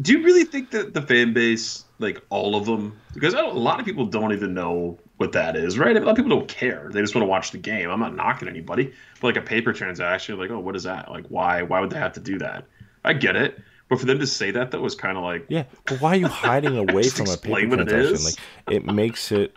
Do 0.00 0.12
you 0.12 0.22
really 0.22 0.44
think 0.44 0.70
that 0.70 0.94
the 0.94 1.02
fan 1.02 1.32
base, 1.32 1.84
like 1.98 2.22
all 2.30 2.54
of 2.54 2.64
them, 2.64 2.96
because 3.12 3.34
a 3.34 3.42
lot 3.42 3.80
of 3.80 3.84
people 3.84 4.06
don't 4.06 4.32
even 4.32 4.54
know 4.54 4.98
what 5.16 5.32
that 5.32 5.56
is, 5.56 5.78
right? 5.80 5.96
A 5.96 5.98
lot 5.98 6.10
of 6.10 6.16
people 6.16 6.30
don't 6.30 6.46
care. 6.46 6.88
They 6.92 7.00
just 7.00 7.16
want 7.16 7.24
to 7.24 7.28
watch 7.28 7.50
the 7.50 7.58
game. 7.58 7.90
I'm 7.90 7.98
not 7.98 8.14
knocking 8.14 8.46
anybody, 8.46 8.92
but 9.20 9.26
like 9.26 9.36
a 9.36 9.40
paper 9.44 9.72
transaction, 9.72 10.38
like, 10.38 10.50
oh, 10.50 10.60
what 10.60 10.76
is 10.76 10.84
that? 10.84 11.10
Like, 11.10 11.26
why? 11.26 11.62
Why 11.62 11.80
would 11.80 11.90
they 11.90 11.98
have 11.98 12.12
to 12.12 12.20
do 12.20 12.38
that? 12.38 12.66
I 13.04 13.14
get 13.14 13.34
it, 13.34 13.58
but 13.88 13.98
for 13.98 14.06
them 14.06 14.20
to 14.20 14.28
say 14.28 14.52
that, 14.52 14.70
that 14.70 14.80
was 14.80 14.94
kind 14.94 15.18
of 15.18 15.24
like, 15.24 15.46
Yeah, 15.48 15.64
but 15.86 16.00
why 16.00 16.10
are 16.12 16.16
you 16.20 16.28
hiding 16.28 16.76
away 16.88 17.08
from 17.08 17.28
a 17.28 17.36
paper 17.36 17.74
it 17.80 17.88
transaction? 17.88 18.14
is. 18.14 18.24
Like 18.24 18.34
it 18.68 18.84
makes 18.84 19.32
it 19.32 19.56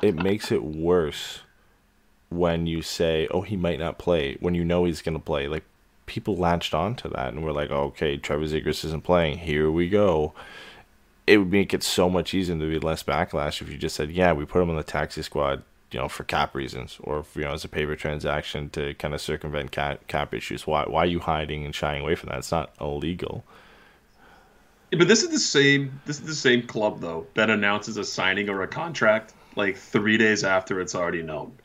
it 0.00 0.14
makes 0.14 0.52
it 0.52 0.62
worse 0.62 1.40
when 2.28 2.66
you 2.68 2.82
say, 2.82 3.26
"Oh, 3.30 3.40
he 3.40 3.56
might 3.56 3.78
not 3.78 3.98
play," 3.98 4.36
when 4.38 4.54
you 4.54 4.62
know 4.64 4.84
he's 4.84 5.00
going 5.02 5.16
to 5.16 5.24
play. 5.24 5.48
Like 5.48 5.64
people 6.08 6.36
latched 6.36 6.74
onto 6.74 7.08
that 7.10 7.32
and 7.32 7.44
we're 7.44 7.52
like, 7.52 7.70
"Okay, 7.70 8.16
Trevor 8.16 8.46
Zegras 8.46 8.84
isn't 8.84 9.04
playing. 9.04 9.38
Here 9.38 9.70
we 9.70 9.88
go." 9.88 10.34
It 11.26 11.38
would 11.38 11.52
make 11.52 11.74
it 11.74 11.82
so 11.82 12.08
much 12.08 12.32
easier 12.34 12.58
to 12.58 12.68
be 12.68 12.78
less 12.78 13.02
backlash 13.02 13.60
if 13.60 13.70
you 13.70 13.78
just 13.78 13.94
said, 13.94 14.10
"Yeah, 14.10 14.32
we 14.32 14.44
put 14.44 14.62
him 14.62 14.70
on 14.70 14.76
the 14.76 14.82
taxi 14.82 15.22
squad." 15.22 15.62
You 15.90 16.00
know, 16.00 16.08
for 16.08 16.24
cap 16.24 16.54
reasons, 16.54 16.98
or 17.00 17.24
you 17.34 17.42
know, 17.42 17.52
as 17.52 17.64
a 17.64 17.68
paper 17.68 17.96
transaction 17.96 18.68
to 18.70 18.92
kind 18.94 19.14
of 19.14 19.20
circumvent 19.22 19.70
cap, 19.70 20.06
cap 20.06 20.34
issues. 20.34 20.66
Why? 20.66 20.84
Why 20.84 21.04
are 21.04 21.06
you 21.06 21.20
hiding 21.20 21.64
and 21.64 21.74
shying 21.74 22.02
away 22.02 22.14
from 22.14 22.28
that? 22.30 22.38
It's 22.38 22.52
not 22.52 22.72
illegal. 22.80 23.44
Yeah, 24.90 24.98
but 24.98 25.08
this 25.08 25.22
is 25.22 25.30
the 25.30 25.38
same. 25.38 26.00
This 26.06 26.18
is 26.20 26.26
the 26.26 26.34
same 26.34 26.66
club 26.66 27.00
though 27.00 27.26
that 27.34 27.50
announces 27.50 27.96
a 27.96 28.04
signing 28.04 28.48
or 28.48 28.62
a 28.62 28.68
contract 28.68 29.34
like 29.56 29.76
three 29.76 30.16
days 30.16 30.44
after 30.44 30.80
it's 30.80 30.94
already 30.94 31.22
known. 31.22 31.52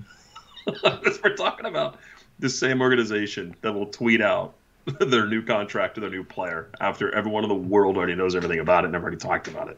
This 0.66 0.82
what 0.82 1.24
we're 1.24 1.36
talking 1.36 1.66
about 1.66 1.98
the 2.40 2.50
same 2.50 2.82
organization 2.82 3.56
that 3.62 3.74
will 3.74 3.86
tweet 3.86 4.22
out 4.22 4.54
their 5.00 5.28
new 5.28 5.42
contract 5.42 5.96
to 5.96 6.02
their 6.02 6.10
new 6.10 6.24
player 6.24 6.70
after 6.82 7.14
everyone 7.16 7.44
in 7.44 7.50
the 7.50 7.56
world 7.56 7.98
already 7.98 8.16
knows 8.16 8.36
everything 8.36 8.60
about 8.60 8.84
it 8.84 8.88
and 8.88 8.96
already 8.96 9.18
talked 9.18 9.48
about 9.48 9.70
it. 9.70 9.78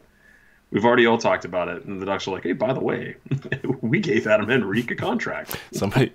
we've 0.70 0.84
already 0.84 1.06
all 1.06 1.18
talked 1.18 1.44
about 1.44 1.68
it, 1.68 1.84
and 1.84 2.00
the 2.00 2.06
Ducks 2.06 2.26
are 2.26 2.32
like, 2.32 2.42
"Hey, 2.42 2.52
by 2.52 2.72
the 2.72 2.80
way, 2.80 3.16
we 3.80 4.00
gave 4.00 4.26
Adam 4.26 4.50
Henrique 4.50 4.90
a 4.90 4.96
contract." 4.96 5.60
Somebody, 5.72 6.12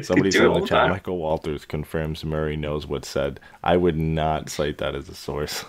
somebody 0.00 0.30
do 0.30 0.54
in 0.54 0.60
the 0.62 0.66
chat. 0.66 0.88
Michael 0.88 1.18
Walters 1.18 1.66
confirms 1.66 2.24
Murray 2.24 2.56
knows 2.56 2.86
what 2.86 3.04
said. 3.04 3.38
I 3.62 3.76
would 3.76 3.98
not 3.98 4.48
cite 4.48 4.78
that 4.78 4.94
as 4.94 5.08
a 5.10 5.14
source. 5.14 5.64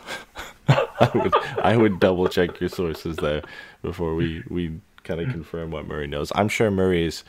I 0.70 1.12
would, 1.14 1.34
I 1.62 1.76
would 1.76 2.00
double 2.00 2.30
check 2.30 2.62
your 2.62 2.70
sources 2.70 3.18
there 3.18 3.42
before 3.82 4.16
we 4.16 4.44
we 4.50 4.80
kind 5.04 5.22
of 5.22 5.30
confirm 5.30 5.72
what 5.72 5.88
Murray 5.88 6.08
knows. 6.08 6.32
I'm 6.36 6.48
sure 6.48 6.72
Murray 6.72 7.06
is, 7.06 7.24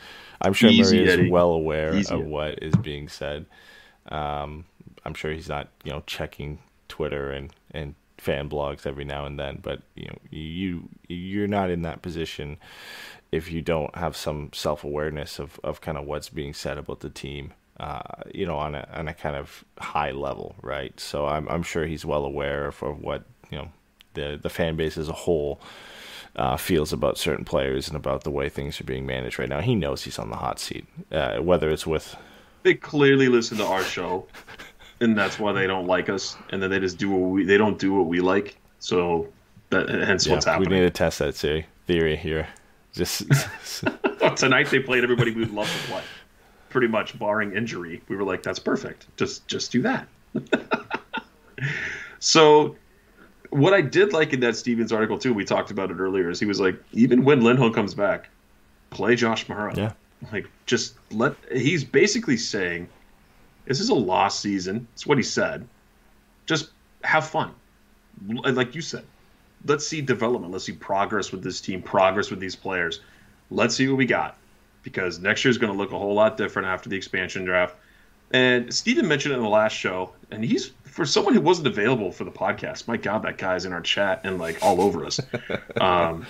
I'm 0.45 0.53
sure 0.53 0.69
Easy, 0.69 0.97
Murray 0.97 1.07
is 1.07 1.13
Eddie. 1.13 1.29
well 1.29 1.51
aware 1.51 1.95
Easy. 1.95 2.13
of 2.13 2.25
what 2.25 2.61
is 2.61 2.75
being 2.75 3.07
said. 3.09 3.45
Um, 4.09 4.65
I'm 5.03 5.13
sure 5.13 5.31
he's 5.31 5.49
not, 5.49 5.69
you 5.83 5.91
know, 5.91 6.03
checking 6.05 6.59
Twitter 6.87 7.31
and 7.31 7.51
and 7.71 7.95
fan 8.17 8.49
blogs 8.49 8.85
every 8.87 9.05
now 9.05 9.25
and 9.25 9.39
then, 9.39 9.59
but 9.61 9.81
you 9.95 10.05
know, 10.07 10.17
you 10.31 10.89
you're 11.07 11.47
not 11.47 11.69
in 11.69 11.81
that 11.83 12.01
position 12.01 12.57
if 13.31 13.51
you 13.51 13.61
don't 13.61 13.95
have 13.95 14.15
some 14.15 14.49
self 14.53 14.83
awareness 14.83 15.39
of, 15.39 15.59
of 15.63 15.81
kind 15.81 15.97
of 15.97 16.05
what's 16.05 16.29
being 16.29 16.53
said 16.53 16.77
about 16.77 17.01
the 17.01 17.09
team, 17.09 17.53
uh, 17.79 18.01
you 18.33 18.45
know, 18.45 18.57
on 18.57 18.75
a 18.75 18.87
on 18.93 19.07
a 19.07 19.13
kind 19.13 19.35
of 19.35 19.65
high 19.79 20.11
level, 20.11 20.55
right? 20.61 20.97
So 20.99 21.25
I'm 21.25 21.47
I'm 21.49 21.63
sure 21.63 21.85
he's 21.85 22.05
well 22.05 22.23
aware 22.25 22.67
of, 22.67 22.81
of 22.83 23.01
what 23.01 23.25
you 23.49 23.57
know 23.57 23.69
the 24.13 24.39
the 24.41 24.49
fan 24.49 24.75
base 24.75 24.97
as 24.97 25.09
a 25.09 25.13
whole 25.13 25.59
uh, 26.35 26.57
feels 26.57 26.91
about 26.91 27.17
certain 27.17 27.45
players 27.45 27.87
and 27.87 27.95
about 27.95 28.23
the 28.23 28.31
way 28.31 28.49
things 28.49 28.79
are 28.81 28.83
being 28.83 29.05
managed 29.05 29.39
right 29.39 29.49
now. 29.49 29.61
He 29.61 29.75
knows 29.75 30.03
he's 30.03 30.19
on 30.19 30.29
the 30.29 30.35
hot 30.35 30.59
seat, 30.59 30.85
uh, 31.11 31.37
whether 31.37 31.69
it's 31.69 31.87
with 31.87 32.15
They 32.63 32.73
clearly 32.73 33.27
listen 33.27 33.57
to 33.57 33.65
our 33.65 33.83
show, 33.83 34.27
and 34.99 35.17
that's 35.17 35.39
why 35.39 35.53
they 35.53 35.67
don't 35.67 35.87
like 35.87 36.09
us. 36.09 36.37
And 36.49 36.61
then 36.61 36.69
they 36.69 36.79
just 36.79 36.97
do 36.97 37.09
what 37.09 37.29
we 37.29 37.43
they 37.45 37.57
don't 37.57 37.79
do 37.79 37.93
what 37.93 38.07
we 38.07 38.19
like. 38.19 38.57
So 38.79 39.27
that 39.69 39.89
hence 39.89 40.27
what's 40.27 40.45
happening. 40.45 40.69
we 40.69 40.75
need 40.75 40.81
to 40.83 40.89
test 40.89 41.19
that 41.19 41.35
theory 41.35 41.65
theory 41.87 42.15
here. 42.15 42.47
Just 42.93 43.23
Tonight 44.35 44.69
they 44.69 44.79
played 44.79 45.03
everybody 45.03 45.31
we 45.31 45.41
would 45.41 45.53
love 45.53 45.71
to 45.71 45.91
play. 45.91 46.01
Pretty 46.69 46.87
much 46.87 47.17
barring 47.17 47.53
injury. 47.55 48.01
We 48.09 48.15
were 48.15 48.23
like, 48.23 48.43
that's 48.43 48.59
perfect. 48.59 49.07
Just 49.17 49.47
just 49.47 49.71
do 49.71 49.81
that. 49.83 50.07
so 52.19 52.75
what 53.49 53.73
I 53.73 53.81
did 53.81 54.13
like 54.13 54.33
in 54.33 54.39
that 54.41 54.55
Stephens 54.55 54.91
article 54.91 55.17
too, 55.17 55.33
we 55.33 55.45
talked 55.45 55.71
about 55.71 55.91
it 55.91 55.97
earlier, 55.97 56.29
is 56.29 56.39
he 56.39 56.45
was 56.45 56.59
like, 56.59 56.81
even 56.93 57.23
when 57.23 57.41
Lindholm 57.41 57.73
comes 57.73 57.93
back, 57.93 58.29
play 58.89 59.15
Josh 59.15 59.45
Mahura. 59.47 59.75
yeah, 59.75 59.91
Like 60.31 60.47
just 60.65 60.95
let 61.11 61.35
he's 61.51 61.83
basically 61.83 62.37
saying 62.37 62.87
this 63.65 63.79
is 63.79 63.89
a 63.89 63.95
lost 63.95 64.39
season. 64.39 64.87
It's 64.93 65.05
what 65.05 65.17
he 65.17 65.23
said. 65.23 65.67
Just 66.45 66.69
have 67.03 67.27
fun. 67.27 67.51
Like 68.27 68.75
you 68.75 68.81
said. 68.81 69.05
Let's 69.65 69.87
see 69.87 70.01
development. 70.01 70.53
Let's 70.53 70.65
see 70.65 70.73
progress 70.73 71.31
with 71.31 71.43
this 71.43 71.59
team, 71.59 71.81
progress 71.81 72.29
with 72.29 72.39
these 72.39 72.55
players. 72.55 73.01
Let's 73.49 73.75
see 73.75 73.87
what 73.87 73.97
we 73.97 74.05
got. 74.05 74.37
Because 74.83 75.17
next 75.17 75.43
year 75.43 75.49
is 75.49 75.57
going 75.57 75.73
to 75.73 75.77
look 75.77 75.91
a 75.91 75.97
whole 75.97 76.13
lot 76.13 76.37
different 76.37 76.67
after 76.67 76.87
the 76.87 76.95
expansion 76.95 77.45
draft. 77.45 77.75
And 78.31 78.73
Steven 78.73 79.07
mentioned 79.07 79.33
it 79.33 79.37
in 79.37 79.43
the 79.43 79.49
last 79.49 79.73
show, 79.73 80.11
and 80.31 80.43
he's 80.43 80.71
for 80.85 81.05
someone 81.05 81.33
who 81.33 81.41
wasn't 81.41 81.67
available 81.67 82.11
for 82.11 82.23
the 82.23 82.31
podcast. 82.31 82.87
My 82.87 82.97
God, 82.97 83.23
that 83.23 83.37
guy's 83.37 83.65
in 83.65 83.73
our 83.73 83.81
chat 83.81 84.21
and 84.23 84.39
like 84.39 84.57
all 84.61 84.81
over 84.81 85.05
us. 85.05 85.19
um, 85.81 86.25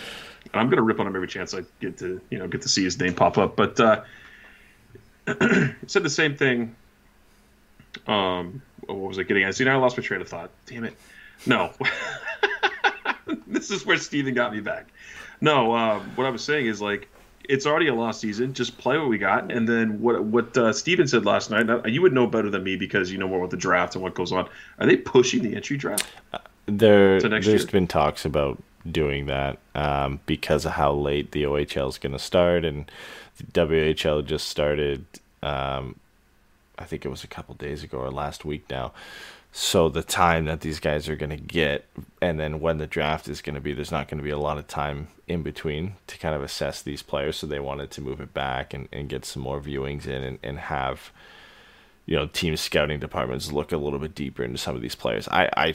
and 0.46 0.62
I'm 0.62 0.70
gonna 0.70 0.82
rip 0.82 1.00
on 1.00 1.08
him 1.08 1.16
every 1.16 1.28
chance 1.28 1.54
I 1.54 1.62
get 1.80 1.98
to, 2.00 2.22
you 2.30 2.38
know, 2.38 2.48
get 2.48 2.62
to 2.64 2.70
see 2.70 2.84
his 2.84 3.00
name 3.00 3.14
pop 3.14 3.38
up. 3.38 3.56
But 3.56 3.80
uh, 3.80 4.04
said 5.88 6.04
the 6.04 6.10
same 6.10 6.36
thing. 6.36 6.76
Um, 8.08 8.62
what 8.88 8.98
was 8.98 9.20
I 9.20 9.24
getting 9.24 9.44
at? 9.44 9.56
See, 9.56 9.64
now 9.64 9.78
I 9.78 9.82
lost 9.82 9.98
my 9.98 10.04
train 10.04 10.22
of 10.22 10.28
thought. 10.28 10.52
Damn 10.66 10.84
it. 10.84 10.96
No. 11.46 11.72
this 13.48 13.72
is 13.72 13.86
where 13.86 13.98
Steven 13.98 14.34
got 14.34 14.54
me 14.54 14.60
back. 14.60 14.88
No, 15.42 15.76
um, 15.76 16.12
what 16.16 16.28
I 16.28 16.30
was 16.30 16.44
saying 16.44 16.68
is 16.68 16.82
like 16.82 17.10
it's 17.50 17.66
already 17.66 17.88
a 17.88 17.94
lost 17.96 18.22
season. 18.22 18.54
Just 18.54 18.78
play 18.78 18.98
what 18.98 19.10
we 19.10 19.18
got, 19.18 19.52
and 19.52 19.68
then 19.68 20.02
what 20.02 20.24
what 20.24 20.56
uh, 20.58 20.74
Steven 20.74 21.08
said 21.08 21.26
last 21.26 21.50
night. 21.50 21.66
now, 21.66 21.84
You 21.86 22.02
would 22.02 22.14
know 22.14 22.28
better 22.28 22.50
than 22.50 22.64
me 22.64 22.76
because 22.76 23.12
you 23.12 23.18
know 23.18 23.28
more 23.28 23.40
about 23.40 23.52
the 23.52 23.58
draft 23.58 23.96
and 23.96 24.04
what 24.04 24.14
goes 24.14 24.32
on. 24.32 24.48
Are 24.80 24.86
they 24.88 24.98
pushing 24.98 25.44
the 25.44 25.56
entry 25.56 25.78
draft? 25.78 26.06
there 26.68 27.20
To 27.20 27.30
next 27.30 27.46
there's 27.46 27.64
year. 27.64 27.72
been 27.72 27.88
talks 27.88 28.26
about 28.26 28.62
doing 28.90 29.26
that 29.28 29.58
um, 29.74 30.20
because 30.26 30.66
of 30.66 30.74
how 30.74 30.94
late 30.94 31.32
the 31.32 31.44
OHL 31.44 31.90
is 31.90 31.98
going 31.98 32.14
to 32.14 32.20
start, 32.20 32.66
and 32.66 32.90
the 33.38 33.44
WHL 33.66 34.26
just 34.26 34.48
started. 34.48 35.06
Um, 35.44 36.00
I 36.78 36.84
think 36.84 37.06
it 37.06 37.10
was 37.10 37.24
a 37.24 37.28
couple 37.28 37.56
days 37.56 37.84
ago 37.84 38.00
or 38.00 38.12
last 38.12 38.44
week 38.44 38.66
now. 38.70 38.92
So 39.58 39.88
the 39.88 40.04
time 40.04 40.44
that 40.48 40.60
these 40.60 40.82
guys 40.82 41.08
are 41.08 41.16
going 41.16 41.30
to 41.30 41.38
get, 41.38 41.86
and 42.22 42.38
then 42.38 42.60
when 42.60 42.78
the 42.78 42.86
draft 42.86 43.30
is 43.30 43.42
going 43.42 43.56
to 43.56 43.62
be, 43.62 43.72
there's 43.72 43.90
not 43.90 44.10
going 44.10 44.18
to 44.18 44.24
be 44.24 44.30
a 44.30 44.38
lot 44.38 44.58
of 44.58 44.68
time 44.68 45.08
in 45.30 45.44
between 45.44 45.94
to 46.08 46.18
kind 46.18 46.36
of 46.36 46.44
assess 46.44 46.82
these 46.82 47.02
players. 47.02 47.38
So 47.38 47.48
they 47.48 47.62
wanted 47.62 47.90
to 47.92 48.02
move 48.02 48.20
it 48.20 48.34
back 48.34 48.74
and, 48.74 48.90
and 48.92 49.08
get 49.08 49.24
some 49.24 49.42
more 49.42 49.62
viewings 49.62 50.08
in 50.08 50.24
and, 50.24 50.40
and 50.44 50.60
have 50.60 51.14
you 52.06 52.18
know 52.18 52.28
team 52.28 52.58
scouting 52.58 53.00
departments 53.00 53.50
look 53.50 53.72
a 53.72 53.78
little 53.78 53.98
bit 53.98 54.14
deeper 54.14 54.44
into 54.44 54.58
some 54.58 54.76
of 54.76 54.82
these 54.82 54.94
players. 54.94 55.26
I 55.30 55.50
I 55.56 55.74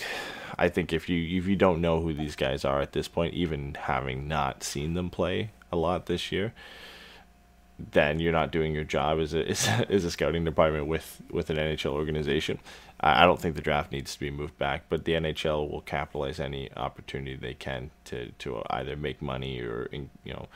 I 0.58 0.68
think 0.68 0.92
if 0.92 1.08
you 1.08 1.38
if 1.38 1.46
you 1.46 1.56
don't 1.56 1.80
know 1.80 2.02
who 2.02 2.12
these 2.12 2.36
guys 2.36 2.66
are 2.66 2.82
at 2.82 2.92
this 2.92 3.08
point, 3.08 3.32
even 3.32 3.78
having 3.80 4.28
not 4.28 4.62
seen 4.62 4.92
them 4.92 5.08
play 5.08 5.52
a 5.72 5.76
lot 5.76 6.04
this 6.04 6.30
year, 6.30 6.52
then 7.78 8.20
you're 8.20 8.30
not 8.30 8.52
doing 8.52 8.74
your 8.74 8.84
job 8.84 9.20
as 9.20 9.32
a 9.32 9.48
as, 9.88 10.04
a- 10.04 10.10
scouting 10.10 10.44
department 10.44 10.86
with 10.86 11.22
with 11.30 11.48
an 11.48 11.56
NHL 11.56 11.92
organization. 11.92 12.58
I 13.02 13.24
don't 13.24 13.40
think 13.40 13.54
the 13.54 13.62
draft 13.62 13.92
needs 13.92 14.12
to 14.12 14.20
be 14.20 14.30
moved 14.30 14.58
back, 14.58 14.84
but 14.90 15.04
the 15.04 15.12
NHL 15.12 15.70
will 15.70 15.80
capitalize 15.80 16.38
any 16.38 16.70
opportunity 16.76 17.34
they 17.34 17.54
can 17.54 17.90
to 18.06 18.30
to 18.38 18.62
either 18.68 18.94
make 18.94 19.22
money 19.22 19.60
or 19.60 19.84
in, 19.86 20.10
you 20.24 20.34
know 20.34 20.48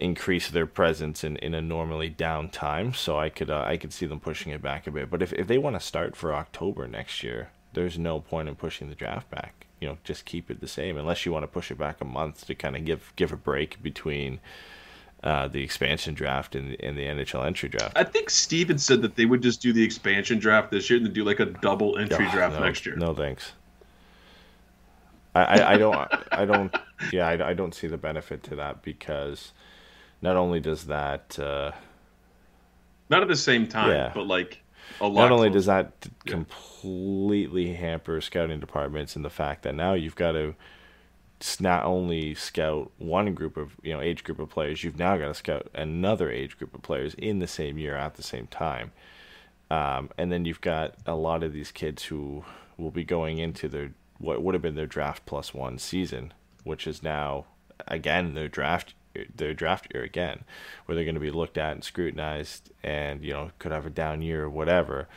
increase 0.00 0.50
their 0.50 0.66
presence 0.66 1.22
in, 1.22 1.36
in 1.36 1.54
a 1.54 1.62
normally 1.62 2.08
down 2.08 2.48
time. 2.48 2.92
So 2.92 3.18
I 3.18 3.28
could 3.28 3.50
uh, 3.50 3.64
I 3.66 3.76
could 3.76 3.92
see 3.92 4.06
them 4.06 4.20
pushing 4.20 4.52
it 4.52 4.62
back 4.62 4.86
a 4.86 4.90
bit. 4.90 5.10
But 5.10 5.22
if 5.22 5.32
if 5.32 5.46
they 5.46 5.58
want 5.58 5.76
to 5.76 5.80
start 5.80 6.16
for 6.16 6.34
October 6.34 6.86
next 6.86 7.22
year, 7.22 7.50
there's 7.72 7.98
no 7.98 8.20
point 8.20 8.48
in 8.48 8.54
pushing 8.54 8.88
the 8.88 8.94
draft 8.94 9.30
back. 9.30 9.66
You 9.80 9.88
know, 9.88 9.98
just 10.04 10.24
keep 10.24 10.50
it 10.50 10.60
the 10.60 10.68
same 10.68 10.96
unless 10.96 11.26
you 11.26 11.32
want 11.32 11.42
to 11.42 11.48
push 11.48 11.70
it 11.70 11.78
back 11.78 12.00
a 12.00 12.04
month 12.04 12.46
to 12.46 12.54
kind 12.54 12.76
of 12.76 12.84
give 12.84 13.12
give 13.16 13.32
a 13.32 13.36
break 13.36 13.82
between 13.82 14.40
uh, 15.24 15.48
the 15.48 15.62
expansion 15.64 16.14
draft 16.14 16.54
and, 16.54 16.76
and 16.80 16.96
the 16.96 17.02
NHL 17.02 17.44
entry 17.46 17.68
draft. 17.68 17.96
I 17.96 18.04
think 18.04 18.28
Steven 18.30 18.78
said 18.78 19.02
that 19.02 19.16
they 19.16 19.24
would 19.24 19.42
just 19.42 19.60
do 19.62 19.72
the 19.72 19.82
expansion 19.82 20.38
draft 20.38 20.70
this 20.70 20.88
year 20.88 20.98
and 20.98 21.06
then 21.06 21.12
do 21.14 21.24
like 21.24 21.40
a 21.40 21.46
double 21.46 21.98
entry 21.98 22.26
Oh, 22.28 22.32
draft 22.32 22.54
no, 22.54 22.60
next 22.64 22.84
year. 22.86 22.94
No 22.94 23.14
thanks. 23.14 23.52
I, 25.34 25.42
I, 25.42 25.72
I 25.72 25.76
don't 25.78 26.08
I 26.30 26.44
don't 26.44 26.76
yeah 27.12 27.26
I, 27.26 27.50
I 27.50 27.54
don't 27.54 27.74
see 27.74 27.88
the 27.88 27.96
benefit 27.96 28.42
to 28.44 28.56
that 28.56 28.82
because 28.82 29.52
not 30.22 30.36
only 30.36 30.60
does 30.60 30.84
that 30.84 31.36
uh, 31.38 31.72
Not 33.10 33.22
at 33.22 33.28
the 33.28 33.34
same 33.36 33.66
time, 33.66 33.90
Yeah. 33.90 34.12
but 34.14 34.26
like 34.26 34.62
a 35.00 35.08
lot. 35.08 35.22
not 35.22 35.32
only 35.32 35.48
closer. 35.48 35.54
does 35.58 35.66
that 35.66 35.92
Yeah. 36.24 36.32
completely 36.32 37.72
hamper 37.74 38.20
scouting 38.20 38.60
departments 38.60 39.16
and 39.16 39.24
the 39.24 39.30
fact 39.30 39.62
that 39.62 39.74
now 39.74 39.94
you've 39.94 40.14
got 40.16 40.32
to 40.32 40.54
not 41.60 41.84
only 41.84 42.34
scout 42.34 42.90
one 42.98 43.34
group 43.34 43.56
of 43.56 43.72
you 43.82 43.92
know 43.92 44.00
age 44.00 44.24
group 44.24 44.38
of 44.38 44.48
players 44.48 44.82
you've 44.82 44.98
now 44.98 45.16
got 45.16 45.28
to 45.28 45.34
scout 45.34 45.68
another 45.74 46.30
age 46.30 46.56
group 46.58 46.74
of 46.74 46.82
players 46.82 47.14
in 47.14 47.38
the 47.38 47.46
same 47.46 47.78
year 47.78 47.96
at 47.96 48.14
the 48.14 48.22
same 48.22 48.46
time. 48.46 48.92
Um, 49.70 50.10
and 50.18 50.30
then 50.30 50.44
you've 50.44 50.60
got 50.60 50.94
a 51.06 51.14
lot 51.14 51.42
of 51.42 51.52
these 51.52 51.72
kids 51.72 52.04
who 52.04 52.44
will 52.76 52.90
be 52.90 53.04
going 53.04 53.38
into 53.38 53.68
their 53.68 53.92
what 54.18 54.42
would 54.42 54.54
have 54.54 54.62
been 54.62 54.74
their 54.74 54.86
draft 54.86 55.26
plus 55.26 55.52
one 55.52 55.78
season 55.78 56.32
which 56.62 56.86
is 56.86 57.02
now 57.02 57.44
again 57.86 58.34
their 58.34 58.48
draft 58.48 58.94
their 59.34 59.54
draft 59.54 59.86
year 59.92 60.02
again 60.02 60.44
where 60.84 60.94
they're 60.94 61.04
going 61.04 61.14
to 61.14 61.20
be 61.20 61.30
looked 61.30 61.58
at 61.58 61.72
and 61.72 61.84
scrutinized 61.84 62.70
and 62.82 63.24
you 63.24 63.32
know 63.32 63.50
could 63.58 63.72
have 63.72 63.86
a 63.86 63.90
down 63.90 64.22
year 64.22 64.44
or 64.44 64.50
whatever 64.50 65.08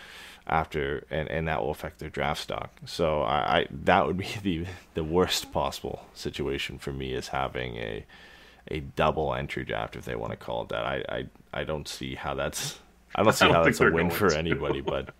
after 0.48 1.06
and, 1.10 1.30
and 1.30 1.48
that 1.48 1.62
will 1.62 1.72
affect 1.72 2.00
their 2.00 2.10
draft 2.10 2.42
stock 2.42 2.72
so 2.86 3.22
I, 3.22 3.60
I 3.60 3.68
that 3.84 4.08
would 4.08 4.18
be 4.18 4.28
the 4.44 4.66
the 4.94 5.04
worst 5.04 5.52
possible 5.52 6.06
situation 6.14 6.78
for 6.78 6.94
me 6.94 7.14
is 7.14 7.30
having 7.30 7.78
a 7.78 8.06
a 8.70 8.80
double 8.82 9.34
entry 9.34 9.64
draft 9.64 9.96
if 9.96 10.06
they 10.06 10.16
want 10.16 10.32
to 10.32 10.38
call 10.38 10.64
it 10.64 10.70
that 10.70 10.86
i 10.86 11.04
i, 11.10 11.26
I 11.62 11.64
don't 11.64 11.88
see 11.88 12.16
how 12.16 12.34
that's 12.34 12.80
i 13.16 13.24
don't 13.24 13.34
see 13.36 13.46
don't 13.46 13.56
how 13.56 13.64
that's 13.64 13.82
a 13.82 13.90
win 13.90 14.10
for 14.10 14.30
to. 14.30 14.38
anybody 14.38 14.82
but 14.82 15.10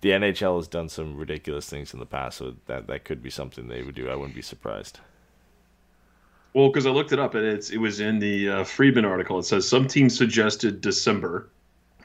the 0.00 0.10
NHL 0.10 0.56
has 0.56 0.68
done 0.68 0.88
some 0.88 1.16
ridiculous 1.16 1.68
things 1.68 1.92
in 1.92 2.00
the 2.00 2.06
past, 2.06 2.38
so 2.38 2.54
that 2.66 2.86
that 2.86 3.04
could 3.04 3.22
be 3.22 3.30
something 3.30 3.68
they 3.68 3.82
would 3.82 3.94
do. 3.94 4.08
I 4.08 4.14
wouldn't 4.14 4.34
be 4.34 4.42
surprised. 4.42 5.00
Well, 6.54 6.68
because 6.68 6.86
I 6.86 6.90
looked 6.90 7.12
it 7.12 7.18
up 7.18 7.34
and 7.34 7.44
it's 7.44 7.70
it 7.70 7.78
was 7.78 8.00
in 8.00 8.18
the 8.18 8.48
uh, 8.48 8.64
Friedman 8.64 9.04
article. 9.04 9.38
It 9.38 9.44
says 9.44 9.68
some 9.68 9.86
teams 9.86 10.16
suggested 10.16 10.80
December. 10.80 11.48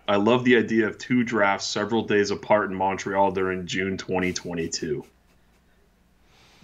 I 0.08 0.18
love 0.18 0.44
the 0.44 0.58
idea 0.58 0.88
of 0.88 0.98
two 0.98 1.24
drafts 1.24 1.68
several 1.68 2.04
days 2.04 2.32
apart 2.32 2.70
in 2.70 2.76
Montreal 2.76 3.32
during 3.32 3.66
June 3.66 3.98
2022. 3.98 5.06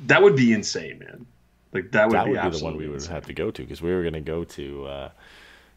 That 0.08 0.22
would 0.22 0.36
be 0.36 0.54
insane, 0.54 1.00
man. 1.00 1.26
Like 1.72 1.92
that 1.92 2.08
would 2.08 2.16
that 2.16 2.26
be 2.26 2.32
would 2.32 2.42
be 2.42 2.58
the 2.58 2.64
one 2.64 2.78
we 2.78 2.88
would 2.88 2.96
insane. 2.96 3.14
have 3.14 3.26
to 3.28 3.34
go 3.34 3.52
to 3.52 3.62
because 3.62 3.82
we 3.82 3.94
were 3.94 4.02
going 4.02 4.14
to 4.14 4.22
go 4.22 4.44
to 4.44 4.86
uh, 4.88 5.10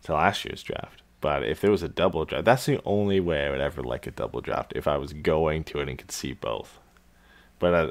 to 0.05 0.13
last 0.15 0.45
year's 0.45 0.63
draft. 0.63 1.03
But 1.21 1.45
if 1.45 1.61
there 1.61 1.71
was 1.71 1.83
a 1.85 1.89
double 1.89 2.25
draft, 2.25 2.45
that's 2.45 2.67
the 2.67 2.81
only 2.85 3.21
way 3.21 3.47
I 3.47 3.51
would 3.51 3.61
ever 3.61 3.83
like 3.83 4.07
a 4.07 4.11
double 4.11 4.41
draft 4.41 4.73
if 4.75 4.89
I 4.89 4.97
was 4.97 5.13
going 5.13 5.63
to 5.65 5.81
it 5.81 5.89
and 5.89 5.97
could 5.99 6.11
see 6.11 6.33
both. 6.33 6.79
But 7.61 7.75
uh, 7.75 7.91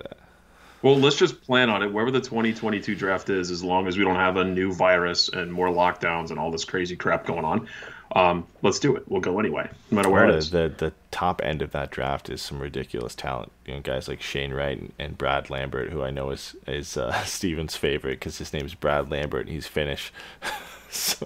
Well, 0.81 0.97
let's 0.97 1.15
just 1.15 1.41
plan 1.41 1.69
on 1.69 1.81
it. 1.81 1.93
Wherever 1.93 2.11
the 2.11 2.19
2022 2.19 2.95
draft 2.95 3.29
is, 3.29 3.49
as 3.51 3.63
long 3.63 3.87
as 3.87 3.97
we 3.97 4.03
don't 4.03 4.15
have 4.17 4.35
a 4.35 4.43
new 4.43 4.73
virus 4.73 5.29
and 5.29 5.51
more 5.53 5.69
lockdowns 5.69 6.31
and 6.31 6.39
all 6.39 6.51
this 6.51 6.65
crazy 6.65 6.97
crap 6.97 7.25
going 7.25 7.45
on, 7.45 7.69
um, 8.15 8.45
let's 8.61 8.79
do 8.79 8.95
it. 8.95 9.03
We'll 9.07 9.21
go 9.21 9.39
anyway, 9.39 9.69
no 9.89 9.95
matter 9.95 10.09
where 10.09 10.25
Oh, 10.25 10.29
it 10.29 10.35
is. 10.35 10.51
the 10.51 10.73
the 10.77 10.93
top 11.11 11.41
end 11.43 11.61
of 11.61 11.71
that 11.71 11.91
draft 11.91 12.29
is 12.29 12.41
some 12.41 12.59
ridiculous 12.59 13.15
talent. 13.15 13.51
You 13.65 13.75
know, 13.75 13.79
guys 13.81 14.07
like 14.07 14.21
Shane 14.21 14.53
Wright 14.53 14.77
and, 14.77 14.93
and 14.99 15.17
Brad 15.17 15.49
Lambert, 15.49 15.91
who 15.91 16.03
I 16.03 16.11
know 16.11 16.29
is 16.31 16.55
is 16.67 16.97
uh, 16.97 17.23
Steven's 17.23 17.75
favorite 17.75 18.19
because 18.19 18.37
his 18.37 18.53
name's 18.53 18.73
Brad 18.75 19.09
Lambert 19.11 19.45
and 19.47 19.55
he's 19.55 19.67
Finnish. 19.67 20.11
so 20.89 21.25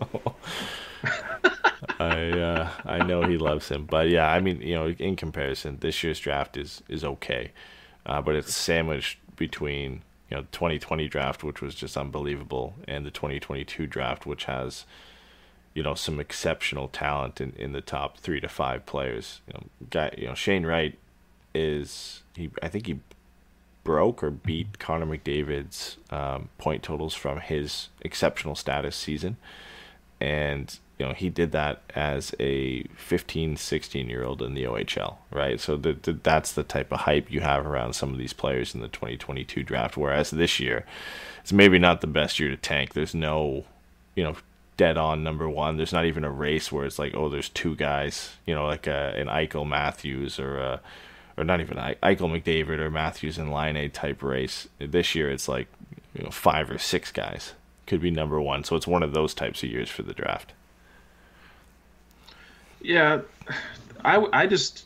I 1.99 2.29
uh, 2.31 2.69
I 2.85 3.03
know 3.03 3.23
he 3.23 3.37
loves 3.37 3.69
him, 3.69 3.85
but 3.85 4.09
yeah, 4.09 4.31
I 4.31 4.39
mean, 4.39 4.61
you 4.61 4.75
know, 4.75 4.87
in 4.89 5.15
comparison, 5.15 5.77
this 5.81 6.03
year's 6.03 6.19
draft 6.19 6.57
is 6.57 6.81
is 6.89 7.03
okay, 7.03 7.51
uh, 8.05 8.21
but 8.21 8.35
it's 8.35 8.53
sandwiched 8.53 9.19
between 9.35 10.01
you 10.29 10.37
know 10.37 10.45
2020 10.51 11.07
draft, 11.07 11.43
which 11.43 11.61
was 11.61 11.75
just 11.75 11.95
unbelievable, 11.97 12.75
and 12.87 13.05
the 13.05 13.11
2022 13.11 13.87
draft, 13.87 14.25
which 14.25 14.45
has 14.45 14.85
you 15.75 15.83
know 15.83 15.93
some 15.93 16.19
exceptional 16.19 16.87
talent 16.87 17.39
in, 17.39 17.53
in 17.57 17.73
the 17.73 17.81
top 17.81 18.17
three 18.17 18.39
to 18.39 18.47
five 18.47 18.85
players. 18.87 19.41
You 19.47 19.53
know, 19.53 19.63
guy, 19.91 20.15
you 20.17 20.25
know 20.25 20.33
Shane 20.33 20.65
Wright 20.65 20.97
is 21.53 22.23
he? 22.35 22.49
I 22.63 22.69
think 22.69 22.87
he 22.87 22.99
broke 23.83 24.23
or 24.23 24.31
beat 24.31 24.79
Connor 24.79 25.05
McDavid's 25.05 25.97
um, 26.09 26.49
point 26.57 26.81
totals 26.81 27.13
from 27.13 27.39
his 27.39 27.89
exceptional 28.01 28.55
status 28.55 28.95
season, 28.95 29.37
and 30.19 30.79
you 30.97 31.05
know 31.05 31.13
he 31.13 31.29
did 31.29 31.51
that 31.51 31.81
as 31.93 32.33
a 32.39 32.83
15 32.95 33.57
16 33.57 34.09
year 34.09 34.23
old 34.23 34.41
in 34.41 34.53
the 34.53 34.63
OHL 34.63 35.15
right 35.29 35.59
so 35.59 35.75
the, 35.75 35.93
the, 35.93 36.13
that's 36.13 36.53
the 36.53 36.63
type 36.63 36.91
of 36.91 37.01
hype 37.01 37.29
you 37.29 37.41
have 37.41 37.65
around 37.65 37.93
some 37.93 38.11
of 38.11 38.17
these 38.17 38.31
players 38.31 38.73
in 38.73 38.81
the 38.81 38.87
2022 38.87 39.63
draft 39.63 39.97
whereas 39.97 40.31
this 40.31 40.57
year 40.59 40.85
it's 41.41 41.51
maybe 41.51 41.77
not 41.77 41.99
the 41.99 42.07
best 42.07 42.39
year 42.39 42.49
to 42.49 42.55
tank 42.55 42.93
there's 42.93 43.13
no 43.13 43.65
you 44.15 44.23
know 44.23 44.35
dead 44.77 44.97
on 44.97 45.23
number 45.23 45.49
one. 45.49 45.77
There's 45.77 45.93
not 45.93 46.05
even 46.05 46.23
a 46.23 46.31
race 46.31 46.71
where 46.71 46.85
it's 46.85 46.99
like 46.99 47.13
oh 47.15 47.29
there's 47.29 47.49
two 47.49 47.75
guys 47.75 48.35
you 48.45 48.53
know 48.55 48.65
like 48.65 48.87
a, 48.87 49.13
an 49.15 49.27
Eichel 49.27 49.67
Matthews 49.67 50.39
or 50.39 50.57
a, 50.57 50.81
or 51.37 51.43
not 51.43 51.61
even 51.61 51.77
Eichel 51.77 52.29
McDavid 52.29 52.79
or 52.79 52.89
Matthews 52.89 53.37
and 53.37 53.53
Laine 53.53 53.89
type 53.91 54.23
race. 54.23 54.67
This 54.79 55.15
year 55.15 55.29
it's 55.29 55.47
like 55.47 55.67
you 56.13 56.23
know 56.23 56.31
five 56.31 56.69
or 56.69 56.77
six 56.77 57.11
guys 57.11 57.53
could 57.87 58.01
be 58.01 58.11
number 58.11 58.41
one. 58.41 58.63
So 58.63 58.75
it's 58.75 58.87
one 58.87 59.03
of 59.03 59.13
those 59.13 59.33
types 59.33 59.63
of 59.63 59.69
years 59.69 59.89
for 59.89 60.03
the 60.03 60.13
draft. 60.13 60.53
Yeah, 62.81 63.21
I, 64.03 64.25
I 64.31 64.47
just 64.47 64.85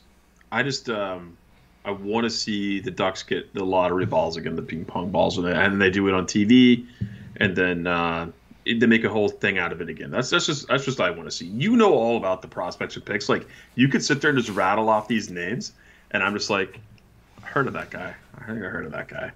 I 0.50 0.62
just 0.62 0.88
um 0.88 1.36
I 1.84 1.92
want 1.92 2.24
to 2.24 2.30
see 2.30 2.80
the 2.80 2.90
Ducks 2.90 3.22
get 3.22 3.54
the 3.54 3.64
lottery 3.64 4.06
balls 4.06 4.36
again, 4.36 4.56
the 4.56 4.62
ping 4.62 4.84
pong 4.84 5.10
balls, 5.10 5.38
and 5.38 5.80
they 5.80 5.90
do 5.90 6.06
it 6.08 6.14
on 6.14 6.26
TV, 6.26 6.86
and 7.36 7.56
then 7.56 7.86
uh, 7.86 8.30
they 8.64 8.86
make 8.86 9.04
a 9.04 9.08
whole 9.08 9.28
thing 9.28 9.58
out 9.58 9.72
of 9.72 9.80
it 9.80 9.88
again. 9.88 10.10
That's 10.10 10.30
that's 10.30 10.46
just 10.46 10.68
that's 10.68 10.84
just 10.84 10.98
what 10.98 11.08
I 11.08 11.10
want 11.10 11.24
to 11.28 11.34
see. 11.34 11.46
You 11.46 11.76
know 11.76 11.94
all 11.94 12.16
about 12.16 12.42
the 12.42 12.48
prospects 12.48 12.96
and 12.96 13.04
picks. 13.04 13.28
Like 13.28 13.46
you 13.74 13.88
could 13.88 14.04
sit 14.04 14.20
there 14.20 14.30
and 14.30 14.38
just 14.38 14.50
rattle 14.50 14.88
off 14.88 15.08
these 15.08 15.30
names, 15.30 15.72
and 16.10 16.22
I'm 16.22 16.34
just 16.34 16.50
like, 16.50 16.78
I 17.42 17.46
heard 17.46 17.66
of 17.66 17.72
that 17.74 17.90
guy. 17.90 18.14
I 18.38 18.46
think 18.46 18.58
I 18.58 18.68
heard 18.68 18.86
of 18.86 18.92
that 18.92 19.08
guy. 19.08 19.32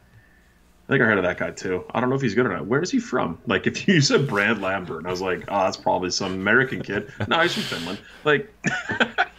I 0.86 0.92
think 0.92 1.00
I 1.00 1.06
heard 1.06 1.16
of 1.16 1.24
that 1.24 1.38
guy 1.38 1.50
too. 1.50 1.82
I 1.92 2.00
don't 2.00 2.10
know 2.10 2.16
if 2.16 2.20
he's 2.20 2.34
good 2.34 2.44
or 2.44 2.50
not. 2.50 2.66
Where 2.66 2.82
is 2.82 2.90
he 2.90 2.98
from? 2.98 3.38
Like, 3.46 3.66
if 3.66 3.88
you 3.88 4.00
said 4.00 4.28
Brand 4.28 4.60
Lambert, 4.60 4.98
and 4.98 5.06
I 5.06 5.10
was 5.10 5.22
like, 5.22 5.44
oh, 5.48 5.64
that's 5.64 5.76
probably 5.76 6.10
some 6.10 6.32
American 6.32 6.82
kid. 6.82 7.10
No, 7.28 7.40
he's 7.40 7.54
from 7.54 7.62
Finland. 7.62 7.98
Like, 8.24 8.52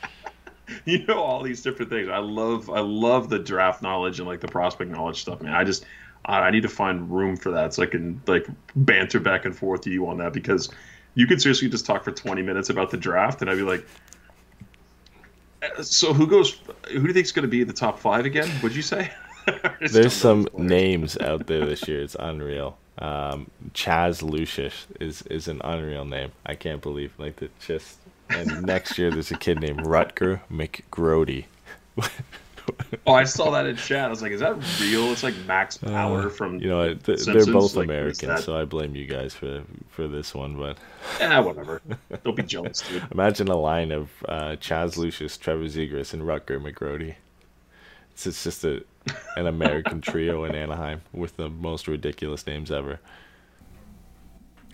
you 0.86 1.06
know 1.06 1.20
all 1.20 1.44
these 1.44 1.62
different 1.62 1.92
things. 1.92 2.10
I 2.10 2.18
love, 2.18 2.70
I 2.70 2.80
love 2.80 3.30
the 3.30 3.38
draft 3.38 3.84
knowledge 3.84 4.20
and 4.20 4.28
like 4.28 4.40
the 4.40 4.48
prospect 4.48 4.90
knowledge 4.90 5.22
stuff, 5.22 5.42
man. 5.42 5.54
I 5.54 5.64
just, 5.64 5.86
I 6.26 6.50
need 6.52 6.64
to 6.64 6.70
find 6.70 7.10
room 7.12 7.38
for 7.38 7.52
that 7.52 7.74
so 7.74 7.84
I 7.84 7.86
can 7.86 8.22
like 8.28 8.48
banter 8.76 9.20
back 9.20 9.46
and 9.46 9.56
forth 9.56 9.82
to 9.82 9.90
you 9.92 10.08
on 10.08 10.18
that 10.18 10.34
because 10.34 10.70
you 11.14 11.28
could 11.28 11.42
seriously 11.42 11.70
just 11.70 11.86
talk 11.86 12.04
for 12.04 12.12
20 12.12 12.42
minutes 12.42 12.70
about 12.70 12.90
the 12.90 12.98
draft, 12.98 13.42
and 13.42 13.50
I'd 13.50 13.56
be 13.56 13.62
like. 13.62 13.86
"Uh, 15.62 15.84
So 15.84 16.14
who 16.14 16.28
goes? 16.28 16.60
Who 16.92 17.00
do 17.02 17.08
you 17.08 17.14
think's 17.14 17.32
going 17.32 17.44
to 17.44 17.50
be 17.50 17.64
the 17.64 17.74
top 17.74 18.00
five 18.00 18.26
again? 18.26 18.50
Would 18.64 18.76
you 18.76 18.82
say? 18.82 19.12
There's 19.80 20.14
some 20.14 20.14
some 20.14 20.40
of 20.40 20.46
those 20.46 20.52
players. 20.56 20.70
names 20.70 21.18
out 21.18 21.48
there 21.48 21.66
this 21.66 21.88
year. 21.88 22.02
It's 22.02 22.16
unreal. 22.20 22.78
Um, 22.98 23.52
Chaz 23.74 24.22
Lucius 24.22 24.88
is 25.00 25.22
is 25.24 25.48
an 25.48 25.62
unreal 25.64 26.06
name. 26.06 26.32
I 26.46 26.56
can't 26.56 26.82
believe 26.82 27.14
like 27.18 27.36
that. 27.38 27.58
Just 27.60 28.00
and 28.30 28.64
next 28.64 28.98
year 28.98 29.12
there's 29.12 29.32
a 29.32 29.38
kid 29.38 29.60
named 29.60 29.82
Rutger 29.82 30.42
McGroarty. 30.52 31.46
Oh, 33.08 33.14
I 33.14 33.24
saw 33.24 33.52
that 33.52 33.66
in 33.66 33.76
chat. 33.76 34.06
I 34.06 34.10
was 34.10 34.22
like, 34.22 34.32
"Is 34.32 34.40
that 34.40 34.56
real?" 34.82 35.12
It's 35.12 35.24
like 35.24 35.36
Max 35.46 35.78
Power 35.78 36.30
from 36.30 36.56
Uh, 36.56 36.60
You 36.60 36.70
know, 36.70 36.94
th- 36.94 37.26
they're 37.26 37.46
both 37.46 37.76
like, 37.76 37.86
American, 37.86 38.38
so 38.38 38.56
I 38.56 38.66
blame 38.66 38.96
you 38.96 39.06
guys 39.06 39.34
for 39.34 39.64
for 39.90 40.08
this 40.08 40.34
one. 40.34 40.58
But 40.58 40.78
yeah, 41.20 41.40
whatever. 41.42 41.82
Don't 42.24 42.36
be 42.36 42.44
jealous, 42.44 42.82
dude. 42.82 43.04
imagine 43.12 43.48
a 43.48 43.56
line 43.58 43.92
of 43.92 44.10
uh, 44.28 44.56
Chaz 44.60 44.98
Lucius, 44.98 45.38
Trevor 45.38 45.66
Zegras, 45.66 46.14
and 46.14 46.24
Rutger 46.24 46.60
McGroarty. 46.62 47.16
It's, 48.12 48.26
it's 48.26 48.44
just 48.44 48.64
a 48.64 48.84
an 49.38 49.46
American 49.48 50.02
trio 50.02 50.44
in 50.46 50.56
Anaheim 50.56 51.02
with 51.14 51.36
the 51.38 51.50
most 51.50 51.88
ridiculous 51.88 52.48
names 52.48 52.72
ever. 52.72 53.00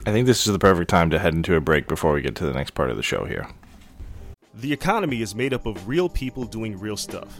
I 0.06 0.12
think 0.12 0.26
this 0.26 0.48
is 0.48 0.54
the 0.54 0.60
perfect 0.60 0.90
time 0.90 1.10
to 1.12 1.20
head 1.20 1.34
into 1.34 1.56
a 1.56 1.62
break 1.62 1.88
before 1.88 2.14
we 2.14 2.22
get 2.22 2.36
to 2.38 2.46
the 2.46 2.54
next 2.54 2.72
part 2.72 2.90
of 2.90 2.98
the 2.98 3.04
show 3.04 3.26
here. 3.26 3.48
The 4.54 4.74
economy 4.74 5.22
is 5.22 5.36
made 5.36 5.54
up 5.54 5.66
of 5.66 5.88
real 5.88 6.10
people 6.10 6.44
doing 6.44 6.78
real 6.80 6.98
stuff, 6.98 7.40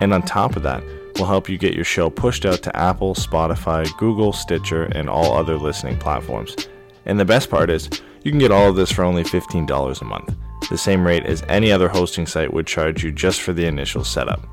And 0.00 0.12
on 0.12 0.22
top 0.22 0.56
of 0.56 0.62
that, 0.62 0.82
we'll 1.16 1.26
help 1.26 1.48
you 1.48 1.58
get 1.58 1.74
your 1.74 1.84
show 1.84 2.10
pushed 2.10 2.46
out 2.46 2.62
to 2.62 2.76
Apple, 2.76 3.14
Spotify, 3.14 3.84
Google, 3.98 4.32
Stitcher, 4.32 4.84
and 4.84 5.08
all 5.08 5.36
other 5.36 5.56
listening 5.56 5.98
platforms. 5.98 6.54
And 7.06 7.18
the 7.18 7.24
best 7.24 7.50
part 7.50 7.70
is, 7.70 7.88
you 8.24 8.30
can 8.30 8.38
get 8.38 8.52
all 8.52 8.68
of 8.68 8.76
this 8.76 8.92
for 8.92 9.04
only 9.04 9.24
$15 9.24 10.00
a 10.00 10.04
month, 10.04 10.36
the 10.68 10.78
same 10.78 11.06
rate 11.06 11.24
as 11.24 11.42
any 11.48 11.72
other 11.72 11.88
hosting 11.88 12.26
site 12.26 12.52
would 12.52 12.66
charge 12.66 13.02
you 13.02 13.10
just 13.10 13.40
for 13.40 13.52
the 13.52 13.66
initial 13.66 14.04
setup. 14.04 14.46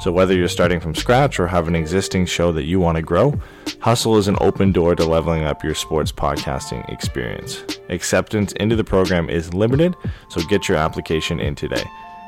So 0.00 0.12
whether 0.12 0.34
you're 0.34 0.48
starting 0.48 0.80
from 0.80 0.94
scratch 0.94 1.40
or 1.40 1.46
have 1.46 1.68
an 1.68 1.74
existing 1.74 2.26
show 2.26 2.52
that 2.52 2.64
you 2.64 2.78
want 2.78 2.96
to 2.96 3.02
grow, 3.02 3.32
Hustle 3.80 4.18
is 4.18 4.28
an 4.28 4.36
open 4.40 4.72
door 4.72 4.94
to 4.94 5.04
leveling 5.04 5.44
up 5.44 5.64
your 5.64 5.74
sports 5.74 6.12
podcasting 6.12 6.86
experience. 6.92 7.64
Acceptance 7.88 8.52
into 8.54 8.76
the 8.76 8.84
program 8.84 9.30
is 9.30 9.54
limited, 9.54 9.94
so 10.28 10.42
get 10.42 10.68
your 10.68 10.76
application 10.76 11.40
in 11.40 11.54
today. 11.54 11.84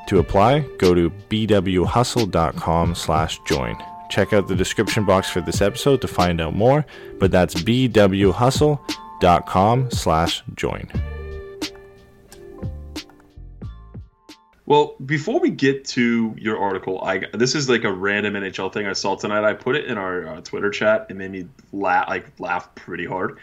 To 0.07 0.19
apply, 0.19 0.61
go 0.79 0.95
to 0.95 1.11
bwhustle.com 1.11 2.95
slash 2.95 3.41
join. 3.45 3.77
Check 4.09 4.33
out 4.33 4.47
the 4.47 4.55
description 4.55 5.05
box 5.05 5.29
for 5.29 5.41
this 5.41 5.61
episode 5.61 6.01
to 6.03 6.09
find 6.09 6.41
out 6.41 6.55
more, 6.55 6.87
but 7.19 7.33
that's 7.33 7.55
bwhustle.com 7.55 9.91
slash 9.91 10.45
join. 10.55 10.89
Well, 14.67 14.97
before 15.05 15.39
we 15.39 15.51
get 15.51 15.85
to 15.87 16.35
your 16.37 16.59
article, 16.59 17.01
I 17.03 17.23
this 17.33 17.55
is 17.55 17.69
like 17.69 17.85
a 17.85 17.93
random 17.93 18.35
NHL 18.35 18.73
thing 18.73 18.87
I 18.87 18.95
saw 18.95 19.15
tonight. 19.15 19.45
I 19.45 19.55
put 19.55 19.77
it 19.77 19.85
in 19.85 19.97
our 19.97 20.27
uh, 20.27 20.41
Twitter 20.41 20.71
chat. 20.71 21.07
It 21.09 21.17
made 21.17 21.31
me 21.31 21.47
laugh, 21.73 22.09
like 22.09 22.41
laugh 22.41 22.75
pretty 22.75 23.07
hard. 23.07 23.39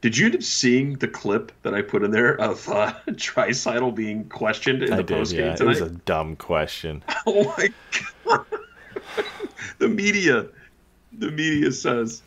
Did 0.00 0.16
you 0.16 0.26
end 0.26 0.34
up 0.36 0.42
seeing 0.42 0.94
the 0.94 1.08
clip 1.08 1.52
that 1.62 1.74
I 1.74 1.82
put 1.82 2.02
in 2.02 2.10
there 2.10 2.40
of 2.40 2.66
uh, 2.68 2.92
Tricycle 3.16 3.92
being 3.92 4.28
questioned 4.30 4.82
in 4.82 4.92
I 4.94 4.96
the 4.96 5.02
did, 5.02 5.16
post 5.18 5.32
yeah. 5.34 5.54
game 5.54 5.66
It 5.66 5.68
was 5.68 5.80
a 5.82 5.90
dumb 5.90 6.36
question. 6.36 7.02
Oh 7.26 7.54
my 7.58 7.68
god! 8.24 8.46
the 9.78 9.88
media, 9.88 10.46
the 11.12 11.30
media 11.30 11.70
says 11.72 12.22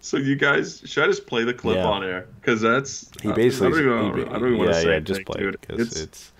So 0.00 0.18
you 0.18 0.36
guys, 0.36 0.82
should 0.84 1.04
I 1.04 1.06
just 1.06 1.26
play 1.26 1.44
the 1.44 1.54
clip 1.54 1.76
Yeah. 1.76 1.86
on 1.86 2.04
air? 2.04 2.26
Because 2.40 2.60
that's 2.60 3.10
He 3.22 3.32
basically, 3.32 3.68
I 3.68 3.70
don't 3.70 3.80
even, 3.80 4.18
he 4.18 4.24
ba- 4.24 4.30
I 4.30 4.38
don't 4.38 4.46
even 4.48 4.58
want 4.58 4.70
to 4.72 4.80
say 4.82 4.92
yeah, 4.92 5.00
just 5.00 5.24
play 5.24 5.40
dude. 5.40 5.60
because 5.60 5.80
It's, 5.80 6.00
it's. 6.00 6.32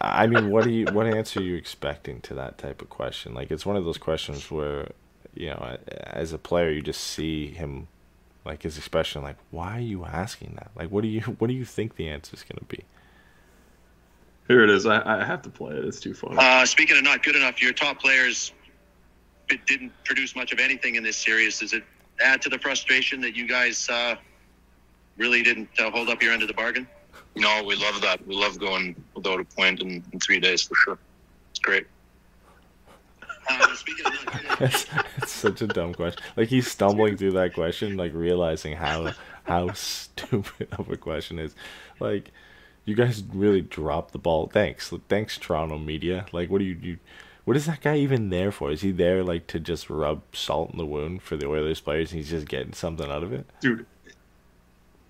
I 0.00 0.26
mean, 0.26 0.50
what 0.50 0.62
do 0.64 0.70
you 0.70 0.86
what 0.92 1.06
answer 1.06 1.40
are 1.40 1.42
you 1.42 1.56
expecting 1.56 2.20
to 2.22 2.34
that 2.34 2.58
type 2.58 2.80
of 2.82 2.88
question? 2.88 3.34
Like, 3.34 3.50
it's 3.50 3.66
one 3.66 3.76
of 3.76 3.84
those 3.84 3.98
questions 3.98 4.48
where, 4.50 4.90
you 5.34 5.46
know, 5.48 5.76
as 5.88 6.32
a 6.32 6.38
player, 6.38 6.70
you 6.70 6.82
just 6.82 7.00
see 7.00 7.48
him, 7.48 7.88
like 8.46 8.62
his 8.62 8.78
expression, 8.78 9.22
like, 9.22 9.36
why 9.50 9.76
are 9.76 9.80
you 9.80 10.04
asking 10.04 10.54
that? 10.54 10.70
Like, 10.74 10.90
what 10.90 11.02
do 11.02 11.08
you 11.08 11.20
what 11.20 11.48
do 11.48 11.54
you 11.54 11.64
think 11.64 11.96
the 11.96 12.08
answer 12.08 12.34
is 12.34 12.42
going 12.42 12.58
to 12.58 12.64
be? 12.64 12.84
here 14.48 14.62
it 14.62 14.70
is. 14.70 14.86
I, 14.86 15.20
I 15.20 15.24
have 15.24 15.42
to 15.42 15.50
play 15.50 15.74
it. 15.74 15.84
It's 15.84 16.00
too 16.00 16.14
funny. 16.14 16.36
Uh, 16.38 16.64
speaking 16.64 16.96
of 16.96 17.02
not 17.02 17.22
good 17.22 17.36
enough, 17.36 17.60
your 17.60 17.72
top 17.72 18.00
players 18.00 18.52
it 19.48 19.64
didn't 19.66 19.92
produce 20.04 20.34
much 20.34 20.52
of 20.52 20.58
anything 20.58 20.96
in 20.96 21.02
this 21.02 21.16
series. 21.16 21.60
Does 21.60 21.72
it 21.72 21.84
add 22.20 22.42
to 22.42 22.48
the 22.48 22.58
frustration 22.58 23.20
that 23.20 23.36
you 23.36 23.46
guys 23.46 23.88
uh, 23.88 24.16
really 25.16 25.42
didn't 25.42 25.68
uh, 25.78 25.90
hold 25.90 26.08
up 26.08 26.22
your 26.22 26.32
end 26.32 26.42
of 26.42 26.48
the 26.48 26.54
bargain? 26.54 26.86
No, 27.36 27.62
we 27.64 27.76
love 27.76 28.00
that. 28.00 28.26
We 28.26 28.34
love 28.34 28.58
going 28.58 28.96
without 29.14 29.40
a 29.40 29.44
point 29.44 29.82
in, 29.82 30.02
in 30.12 30.20
three 30.20 30.40
days 30.40 30.62
for 30.62 30.74
sure. 30.74 30.98
It's 31.50 31.60
great. 31.60 31.86
Uh, 33.48 33.74
speaking 33.76 34.06
of 34.06 34.12
not 34.12 34.14
good 34.14 34.14
enough, 34.14 34.15
It's, 34.60 34.86
it's 35.18 35.32
such 35.32 35.62
a 35.62 35.66
dumb 35.66 35.94
question. 35.94 36.22
Like 36.36 36.48
he's 36.48 36.70
stumbling 36.70 37.16
through 37.16 37.32
that 37.32 37.54
question, 37.54 37.96
like 37.96 38.12
realizing 38.14 38.76
how 38.76 39.12
how 39.44 39.72
stupid 39.72 40.68
of 40.72 40.90
a 40.90 40.96
question 40.96 41.38
is. 41.38 41.54
Like, 42.00 42.32
you 42.84 42.94
guys 42.94 43.22
really 43.32 43.62
dropped 43.62 44.12
the 44.12 44.18
ball. 44.18 44.48
Thanks, 44.48 44.92
thanks 45.08 45.38
Toronto 45.38 45.78
media. 45.78 46.26
Like, 46.32 46.50
what 46.50 46.58
do 46.58 46.64
you 46.64 46.78
you? 46.80 46.98
What 47.44 47.56
is 47.56 47.66
that 47.66 47.80
guy 47.80 47.96
even 47.96 48.30
there 48.30 48.50
for? 48.50 48.72
Is 48.72 48.80
he 48.80 48.90
there 48.90 49.22
like 49.22 49.46
to 49.48 49.60
just 49.60 49.88
rub 49.88 50.22
salt 50.32 50.72
in 50.72 50.78
the 50.78 50.86
wound 50.86 51.22
for 51.22 51.36
the 51.36 51.46
Oilers 51.46 51.80
players? 51.80 52.10
and 52.10 52.18
He's 52.18 52.30
just 52.30 52.48
getting 52.48 52.72
something 52.72 53.08
out 53.08 53.22
of 53.22 53.32
it. 53.32 53.46
dude 53.60 53.86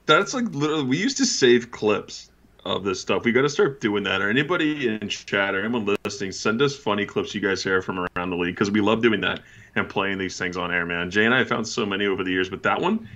that's 0.06 0.32
like 0.32 0.44
literally 0.52 0.84
we 0.84 0.96
used 0.96 1.16
to 1.18 1.26
save 1.26 1.70
clips 1.70 2.30
of 2.68 2.84
this 2.84 3.00
stuff. 3.00 3.24
We 3.24 3.32
got 3.32 3.42
to 3.42 3.48
start 3.48 3.80
doing 3.80 4.02
that. 4.04 4.20
Or 4.22 4.28
anybody 4.30 4.88
in 4.88 5.08
chat 5.08 5.54
or 5.54 5.60
anyone 5.60 5.96
listening 6.04 6.32
send 6.32 6.60
us 6.62 6.74
funny 6.76 7.04
clips 7.06 7.34
you 7.34 7.40
guys 7.40 7.62
hear 7.62 7.82
from 7.82 7.98
around 8.16 8.30
the 8.30 8.36
league 8.36 8.54
because 8.54 8.70
we 8.70 8.80
love 8.80 9.02
doing 9.02 9.20
that 9.20 9.40
and 9.74 9.88
playing 9.88 10.18
these 10.18 10.38
things 10.38 10.56
on 10.56 10.72
air 10.72 10.86
man. 10.86 11.10
Jay 11.10 11.24
and 11.24 11.34
i 11.34 11.38
have 11.38 11.48
found 11.48 11.66
so 11.68 11.84
many 11.86 12.06
over 12.06 12.24
the 12.24 12.30
years 12.30 12.48
but 12.48 12.62
that 12.62 12.80
one 12.80 13.08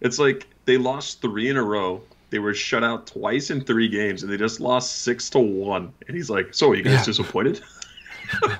it's 0.00 0.18
like 0.18 0.46
they 0.64 0.76
lost 0.76 1.20
three 1.22 1.48
in 1.48 1.56
a 1.56 1.62
row. 1.62 2.00
They 2.30 2.38
were 2.38 2.54
shut 2.54 2.84
out 2.84 3.06
twice 3.06 3.50
in 3.50 3.62
three 3.62 3.88
games 3.88 4.22
and 4.22 4.30
they 4.32 4.36
just 4.36 4.60
lost 4.60 5.02
six 5.02 5.28
to 5.30 5.38
one. 5.38 5.92
And 6.06 6.16
he's 6.16 6.28
like 6.30 6.54
so 6.54 6.70
are 6.70 6.74
you 6.76 6.82
guys 6.84 6.92
Yeah. 7.00 7.04
disappointed? 7.04 7.60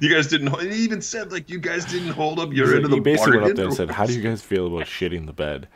You 0.00 0.08
guys 0.08 0.28
didn't 0.28 0.58
he 0.60 0.84
even 0.84 1.02
said 1.02 1.32
like 1.32 1.50
you 1.50 1.58
guys 1.58 1.84
didn't 1.84 2.12
hold 2.12 2.38
up 2.38 2.52
your 2.52 2.66
end 2.68 2.76
like- 2.76 2.84
of 2.84 2.90
the 2.90 2.96
he 2.96 3.00
basically 3.00 3.36
went 3.38 3.50
up 3.50 3.56
there 3.56 3.66
and 3.66 3.74
said, 3.74 3.90
"How 3.90 4.06
do 4.06 4.14
you 4.14 4.22
guys 4.22 4.40
feel 4.40 4.66
about 4.66 4.86
shitting 4.86 5.26
the 5.26 5.32
bed?" 5.32 5.68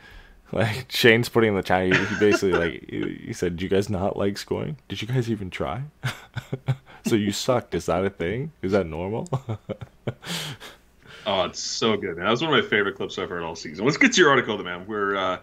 Like 0.55 0.85
Shane's 0.89 1.29
putting 1.29 1.49
in 1.49 1.55
the 1.55 1.61
chat. 1.61 1.83
He, 1.83 1.93
he 1.93 2.15
basically 2.19 2.53
like 2.53 2.89
he, 2.89 3.33
said, 3.33 3.57
"Do 3.57 3.65
you 3.65 3.69
guys 3.69 3.89
not 3.89 4.17
like 4.17 4.37
scoring? 4.37 4.77
Did 4.87 5.01
you 5.01 5.07
guys 5.07 5.29
even 5.29 5.51
try? 5.51 5.83
so 7.05 7.15
you 7.15 7.31
sucked. 7.31 7.75
Is 7.75 7.85
that 7.85 8.03
a 8.05 8.09
thing? 8.09 8.51
Is 8.63 8.71
that 8.71 8.87
normal?" 8.87 9.29
Oh, 11.27 11.45
it's 11.45 11.59
so 11.59 11.97
good, 11.97 12.17
man. 12.17 12.25
That 12.25 12.29
was 12.29 12.43
one 12.43 12.53
of 12.53 12.63
my 12.63 12.69
favorite 12.69 12.97
clips 12.97 13.17
I've 13.17 13.29
heard 13.29 13.41
all 13.41 13.55
season. 13.55 13.83
Let's 13.83 13.97
get 13.97 14.13
to 14.13 14.21
your 14.21 14.29
article, 14.29 14.59
man. 14.59 14.85
We're 14.85 15.15
uh, 15.15 15.39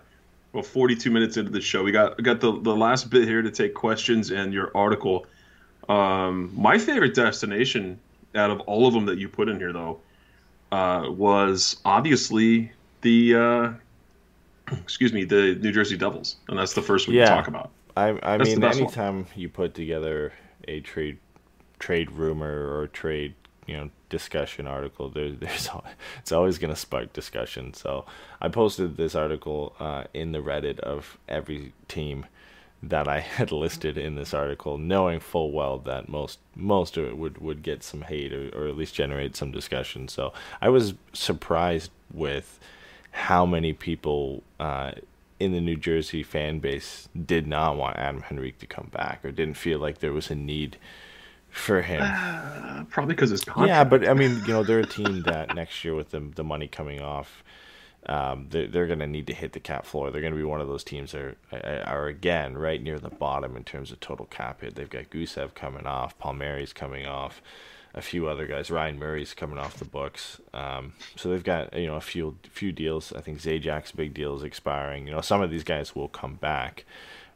well, 0.53 0.63
42 0.63 1.11
minutes 1.11 1.37
into 1.37 1.51
the 1.51 1.61
show. 1.61 1.83
We 1.83 1.91
got 1.91 2.23
got 2.23 2.41
the 2.41 2.53
the 2.61 2.75
last 2.75 3.11
bit 3.11 3.27
here 3.27 3.43
to 3.43 3.51
take 3.51 3.75
questions 3.75 4.31
and 4.31 4.53
your 4.53 4.71
article. 4.77 5.27
Um, 5.89 6.53
my 6.55 6.79
favorite 6.79 7.15
destination 7.15 7.99
out 8.37 8.53
of 8.53 8.61
all 8.61 8.87
of 8.87 8.95
them 8.95 9.07
that 9.07 9.19
you 9.19 9.29
put 9.29 9.49
in 9.49 9.59
here, 9.59 9.73
though, 9.73 9.99
uh, 10.71 11.07
was 11.09 11.81
obviously 11.85 12.71
the 13.01 13.35
uh, 13.35 13.73
excuse 14.83 15.13
me, 15.13 15.25
the 15.25 15.57
New 15.57 15.73
Jersey 15.73 15.97
Devils, 15.97 16.37
and 16.49 16.59
that's 16.59 16.75
the 16.75 16.83
first 16.83 17.09
we 17.09 17.15
Yeah. 17.15 17.25
can 17.25 17.27
talk 17.27 17.49
about. 17.49 17.73
I 17.97 18.19
I 18.23 18.39
That's 18.39 18.55
the 18.55 18.61
mean, 18.61 18.61
best 18.61 18.81
one. 18.83 18.95
anytime 18.95 19.27
you 19.37 19.49
put 19.49 19.75
together 19.75 20.33
a 20.69 20.81
trade 20.81 21.19
trade 21.79 22.11
rumor 22.13 22.77
or 22.79 22.87
trade 22.89 23.35
you 23.67 23.77
know 23.77 23.91
discussion 24.09 24.67
article, 24.67 25.11
there, 25.11 25.31
there's 25.41 25.69
it's 26.21 26.33
always 26.33 26.59
going 26.59 26.73
to 26.75 26.81
spark 26.81 27.13
discussion. 27.13 27.75
So 27.75 28.07
I 28.41 28.49
posted 28.49 28.97
this 28.97 29.15
article 29.15 29.75
uh, 29.81 30.05
in 30.15 30.33
the 30.33 30.39
Reddit 30.41 30.81
of 30.81 31.19
every 31.29 31.73
team 31.89 32.27
that 32.83 33.09
I 33.09 33.21
had 33.39 33.53
listed 33.53 33.99
in 33.99 34.15
this 34.17 34.35
article, 34.35 34.79
knowing 34.79 35.21
full 35.21 35.53
well 35.53 35.79
that 35.81 36.09
most 36.09 36.39
most 36.57 36.97
of 36.97 37.05
it 37.07 37.19
would 37.19 37.39
would 37.39 37.63
get 37.63 37.83
some 37.83 38.03
hate 38.03 38.33
or, 38.33 38.49
or 38.55 38.69
at 38.69 38.77
least 38.77 38.95
generate 38.95 39.37
some 39.37 39.53
discussion. 39.53 40.09
So 40.09 40.33
I 40.61 40.69
was 40.71 40.95
surprised 41.13 41.91
with 42.13 42.59
how 43.13 43.47
many 43.47 43.73
people 43.73 44.43
uh, 44.59 44.93
in 45.39 45.53
the 45.53 45.61
New 45.61 45.77
Jersey 45.77 46.23
fan 46.23 46.59
base 46.59 47.09
did 47.27 47.47
not 47.47 47.77
want 47.77 47.97
Adam 47.97 48.25
Henrique 48.31 48.59
to 48.59 48.67
come 48.67 48.89
back 48.91 49.25
or 49.25 49.31
didn't 49.31 49.55
feel 49.55 49.79
like 49.79 49.99
there 49.99 50.13
was 50.13 50.31
a 50.31 50.35
need 50.35 50.79
for 51.51 51.83
him. 51.83 52.01
Uh, 52.03 52.85
probably 52.91 53.15
because 53.15 53.31
his 53.31 53.45
contract. 53.45 53.69
Yeah, 53.69 53.85
but 53.85 54.09
I 54.09 54.15
mean, 54.15 54.43
you 54.47 54.53
know, 54.53 54.65
they're 54.65 54.81
a 54.81 54.87
team 54.87 55.23
that 55.23 55.55
next 55.55 55.85
year 55.85 55.95
with 55.95 56.11
the 56.11 56.21
the 56.21 56.43
money 56.43 56.67
coming 56.67 57.01
off, 57.01 57.45
um, 58.07 58.47
they're 58.51 58.67
they're 58.67 58.87
going 58.87 58.99
to 58.99 59.07
need 59.07 59.27
to 59.29 59.35
hit 59.35 59.53
the 59.53 59.61
cap 59.61 59.85
floor. 59.85 60.11
They're 60.11 60.23
going 60.23 60.33
to 60.33 60.39
be 60.39 60.45
one 60.45 60.61
of 60.61 60.69
those 60.69 60.83
teams 60.83 61.13
that 61.13 61.37
are, 61.53 61.85
are 61.85 62.07
again 62.07 62.57
right 62.57 62.83
near 62.83 62.99
the 62.99 63.11
bottom 63.11 63.57
in 63.57 63.65
terms 63.65 63.93
of 63.93 64.01
total 64.01 64.27
cap 64.27 64.63
hit. 64.63 64.75
They've 64.75 64.89
got 64.89 65.11
Gusev 65.11 65.55
coming 65.55 65.87
off, 65.87 66.19
Palmieri's 66.19 66.73
coming 66.73 67.07
off, 67.07 67.43
a 67.95 68.01
few 68.03 68.27
other 68.27 68.47
guys. 68.47 68.71
Ryan 68.71 68.99
Murray's 68.99 69.35
coming 69.35 69.59
off 69.59 69.77
the 69.79 69.85
books. 69.85 70.41
Um, 70.55 70.95
so 71.17 71.29
they've 71.29 71.45
got 71.45 71.77
you 71.77 71.87
know 71.87 71.97
a 71.97 72.01
few 72.01 72.37
few 72.51 72.73
deals. 72.73 73.13
I 73.13 73.21
think 73.21 73.41
Zajac's 73.41 73.93
big 73.93 74.15
deal 74.15 74.35
is 74.37 74.43
expiring. 74.43 75.07
You 75.07 75.13
know, 75.15 75.21
some 75.21 75.43
of 75.43 75.51
these 75.51 75.65
guys 75.65 75.95
will 75.95 76.09
come 76.09 76.35
back, 76.37 76.85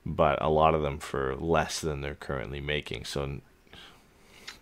but 0.04 0.40
a 0.40 0.48
lot 0.48 0.74
of 0.74 0.82
them 0.82 0.98
for 0.98 1.34
less 1.36 1.80
than 1.80 2.00
they're 2.00 2.14
currently 2.14 2.60
making. 2.60 3.04
So 3.04 3.40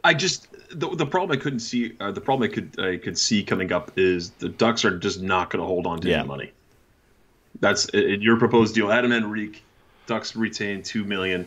I 0.03 0.15
just 0.15 0.49
the, 0.71 0.89
the 0.95 1.07
problem 1.07 1.39
I 1.39 1.41
couldn't 1.41 1.61
see 1.61 1.95
uh, 2.01 2.11
the 2.13 2.21
problem 2.21 2.51
I 2.51 2.53
could 2.55 2.79
I 2.81 2.97
could 2.97 3.17
see 3.19 3.43
coming 3.43 3.73
up 3.73 3.93
is 3.97 4.31
the 4.31 4.49
Ducks 4.49 4.85
are 4.85 4.99
just 4.99 5.23
not 5.23 5.51
going 5.51 5.61
to 5.61 5.67
hold 5.67 5.87
on 5.87 6.01
to 6.01 6.09
Yeah. 6.09 6.19
any 6.21 6.29
money. 6.29 6.53
That's 7.61 7.87
in 7.91 8.21
your 8.21 8.37
proposed 8.39 8.75
deal. 8.75 8.91
Adam 8.91 9.13
Henrique, 9.13 9.63
Ducks 10.07 10.35
retain 10.35 10.83
two 10.83 11.05
million. 11.05 11.47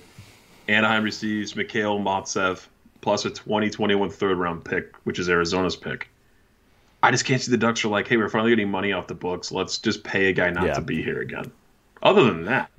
Anaheim 0.69 1.03
receives 1.03 1.55
Mikhail 1.55 1.99
Maltsev 1.99 2.65
plus 3.01 3.25
a 3.25 3.29
2021 3.29 4.09
third 4.09 4.37
round 4.37 4.63
pick, 4.65 4.93
which 5.03 5.19
is 5.19 5.29
Arizona's 5.29 5.75
pick. 5.75 6.09
I 7.03 7.11
just 7.11 7.25
can't 7.25 7.41
see 7.41 7.51
the 7.51 7.57
Ducks 7.57 7.85
are 7.85 7.89
like, 7.89 8.07
hey, 8.07 8.17
we're 8.17 8.29
finally 8.29 8.51
getting 8.51 8.69
money 8.71 8.91
off 8.91 9.07
the 9.07 9.13
books. 9.15 9.51
Let's 9.51 9.77
just 9.77 10.03
pay 10.03 10.29
a 10.29 10.33
guy 10.33 10.49
not 10.49 10.65
Yeah. 10.65 10.73
to 10.73 10.81
be 10.81 11.01
here 11.03 11.21
again. 11.21 11.51
Other 12.01 12.23
than 12.23 12.45
that, 12.45 12.69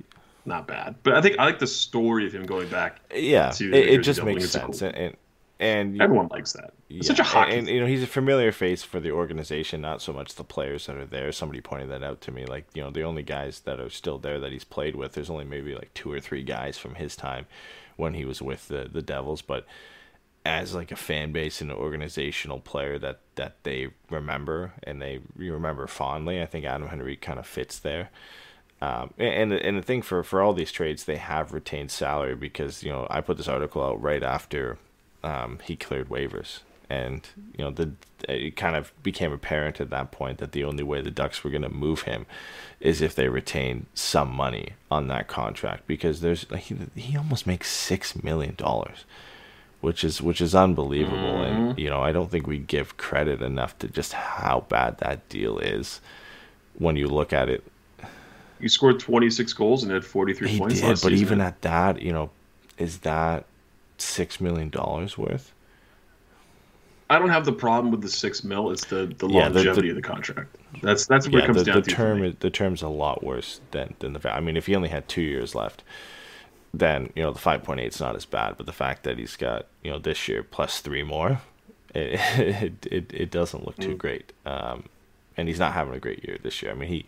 not 0.45 0.67
bad. 0.67 0.95
But 1.03 1.13
I 1.13 1.21
think 1.21 1.39
I 1.39 1.45
like 1.45 1.59
the 1.59 1.67
story 1.67 2.25
of 2.27 2.33
him 2.33 2.45
going 2.45 2.67
back. 2.69 2.99
yeah, 3.15 3.49
it, 3.49 3.61
it 3.73 3.97
just 4.01 4.19
Devils. 4.19 4.25
makes 4.35 4.43
It's 4.45 4.53
sense, 4.53 4.79
cool- 4.79 4.89
and 4.89 4.97
and, 4.97 5.15
and 5.61 6.01
Everyone 6.01 6.27
likes 6.29 6.53
that. 6.53 6.71
It's 6.89 7.07
such 7.07 7.19
a 7.19 7.23
Yeah, 7.23 7.27
hockey. 7.27 7.57
and, 7.57 7.67
you 7.67 7.79
know 7.81 7.85
he's 7.85 8.01
a 8.03 8.07
familiar 8.07 8.51
face 8.53 8.81
for 8.81 8.99
the 9.01 9.11
organization, 9.11 9.81
not 9.81 10.01
so 10.01 10.13
much 10.13 10.35
the 10.35 10.43
players 10.45 10.85
that 10.87 10.95
are 10.95 11.05
there. 11.05 11.31
Somebody 11.33 11.59
pointed 11.59 11.89
that 11.89 12.01
out 12.01 12.21
to 12.21 12.31
me. 12.31 12.45
Like 12.45 12.65
you 12.73 12.81
know, 12.81 12.91
the 12.91 13.03
only 13.03 13.23
guys 13.23 13.59
that 13.61 13.79
are 13.79 13.89
still 13.89 14.17
there 14.17 14.39
that 14.39 14.51
he's 14.53 14.63
played 14.63 14.95
with, 14.95 15.13
there's 15.13 15.29
only 15.29 15.43
maybe 15.45 15.75
like 15.75 15.93
two 15.93 16.11
or 16.11 16.19
three 16.21 16.43
guys 16.43 16.77
from 16.77 16.95
his 16.95 17.15
time 17.17 17.45
when 17.97 18.13
he 18.13 18.23
was 18.25 18.41
with 18.41 18.69
the 18.69 18.89
the 18.91 19.01
Devils. 19.01 19.41
But 19.41 19.65
as 20.49 20.73
like 20.73 20.91
a 20.91 20.95
fan 20.95 21.31
base 21.31 21.61
and 21.61 21.69
an 21.69 21.77
organizational 21.77 22.59
player 22.59 22.97
that 22.97 23.19
that 23.35 23.63
they 23.63 23.89
remember 24.09 24.73
and 24.81 24.99
they 24.99 25.19
remember 25.35 25.85
fondly, 25.85 26.41
I 26.41 26.47
think 26.47 26.65
Adam 26.65 26.87
Henry 26.87 27.15
kind 27.15 27.37
of 27.37 27.45
fits 27.45 27.77
there. 27.77 28.09
Um, 28.81 29.13
and 29.19 29.53
and 29.53 29.77
the 29.77 29.83
thing 29.83 30.01
for 30.01 30.23
for 30.23 30.41
all 30.41 30.53
these 30.53 30.71
trades, 30.71 31.03
they 31.03 31.17
have 31.17 31.53
retained 31.53 31.91
salary 31.91 32.35
because 32.35 32.81
you 32.81 32.91
know 32.91 33.05
I 33.09 33.21
put 33.21 33.37
this 33.37 33.47
article 33.47 33.83
out 33.83 34.01
right 34.01 34.23
after 34.23 34.79
um, 35.23 35.59
he 35.63 35.75
cleared 35.75 36.09
waivers, 36.09 36.61
and 36.89 37.27
you 37.55 37.63
know 37.63 37.71
the 37.71 37.91
it 38.27 38.55
kind 38.55 38.75
of 38.75 38.91
became 39.03 39.31
apparent 39.31 39.79
at 39.79 39.91
that 39.91 40.11
point 40.11 40.39
that 40.39 40.53
the 40.53 40.63
only 40.63 40.83
way 40.83 41.01
the 41.01 41.11
Ducks 41.11 41.43
were 41.43 41.51
going 41.51 41.61
to 41.61 41.69
move 41.69 42.03
him 42.03 42.25
is 42.79 43.01
if 43.01 43.13
they 43.13 43.29
retain 43.29 43.85
some 43.93 44.33
money 44.33 44.69
on 44.89 45.07
that 45.09 45.27
contract 45.27 45.85
because 45.85 46.21
there's 46.21 46.45
he, 46.57 46.75
he 46.95 47.17
almost 47.17 47.45
makes 47.45 47.69
six 47.69 48.23
million 48.23 48.55
dollars. 48.55 49.05
Which 49.81 50.03
is 50.03 50.21
which 50.21 50.41
is 50.41 50.53
unbelievable, 50.55 51.41
and 51.41 51.69
mm-hmm. 51.71 51.79
you 51.79 51.89
know 51.89 52.01
I 52.01 52.11
don't 52.11 52.29
think 52.29 52.47
we 52.47 52.57
give 52.59 52.97
credit 52.97 53.41
enough 53.41 53.77
to 53.79 53.87
just 53.87 54.11
how 54.13 54.65
bad 54.67 54.97
that 54.99 55.29
deal 55.29 55.57
is 55.59 56.01
when 56.77 56.95
you 56.97 57.07
look 57.07 57.31
at 57.33 57.49
it 57.49 57.63
He 58.59 58.67
scored 58.67 58.99
26 58.99 59.53
goals 59.53 59.83
and 59.83 59.91
had 59.91 60.03
43 60.05 60.47
he 60.49 60.59
points 60.59 60.75
did, 60.81 60.87
but 60.87 60.97
season. 60.97 61.13
even 61.13 61.41
at 61.41 61.61
that, 61.61 62.01
you 62.01 62.11
know, 62.11 62.29
is 62.77 62.99
that 62.99 63.45
six 63.97 64.41
million 64.41 64.69
dollars 64.69 65.17
worth? 65.17 65.53
I 67.09 67.17
don't 67.17 67.29
have 67.29 67.45
the 67.45 67.53
problem 67.53 67.91
with 67.91 68.01
the 68.01 68.09
six 68.09 68.43
mil. 68.43 68.69
It's 68.71 68.85
the, 68.85 69.13
the 69.17 69.27
Yeah, 69.27 69.49
the- 69.49 69.55
longevity 69.55 69.87
the- 69.87 69.91
of 69.91 69.95
the 69.95 70.01
contract. 70.01 70.55
That's 70.83 71.07
that's 71.07 71.27
what 71.27 71.43
it 71.43 71.45
comes 71.45 71.59
the, 71.59 71.63
down 71.65 71.75
the 71.77 71.81
to. 71.89 71.95
term 71.95 72.37
the 72.39 72.49
term's 72.49 72.81
a 72.81 72.87
lot 72.89 73.23
worse 73.23 73.61
than 73.71 73.95
than 73.99 74.13
the. 74.13 74.19
va- 74.19 74.35
I 74.35 74.41
mean, 74.41 74.57
if 74.57 74.67
he 74.67 74.75
only 74.75 74.89
had 74.89 75.07
two 75.07 75.21
years 75.21 75.55
left, 75.55 75.83
then 76.73 77.11
you 77.15 77.23
know 77.23 77.31
the 77.31 77.39
five 77.39 77.63
point 77.63 77.79
eight 77.79 77.93
is 77.93 77.99
not 77.99 78.15
as 78.15 78.25
bad. 78.25 78.55
But 78.57 78.65
the 78.65 78.71
fact 78.73 79.03
that 79.03 79.17
he's 79.17 79.35
got 79.35 79.65
you 79.83 79.91
know 79.91 79.99
this 79.99 80.27
year 80.27 80.43
plus 80.43 80.79
three 80.81 81.03
more, 81.03 81.41
it 81.93 82.19
it 82.39 82.85
it, 82.91 83.11
it 83.13 83.31
doesn't 83.31 83.65
look 83.65 83.77
Mm. 83.77 83.83
too 83.83 83.95
great. 83.95 84.33
Um, 84.45 84.83
and 85.37 85.47
he's 85.47 85.59
not 85.59 85.73
having 85.73 85.93
a 85.93 85.99
great 85.99 86.27
year 86.27 86.37
this 86.41 86.61
year. 86.61 86.71
I 86.71 86.75
mean, 86.75 86.89
he 86.89 87.05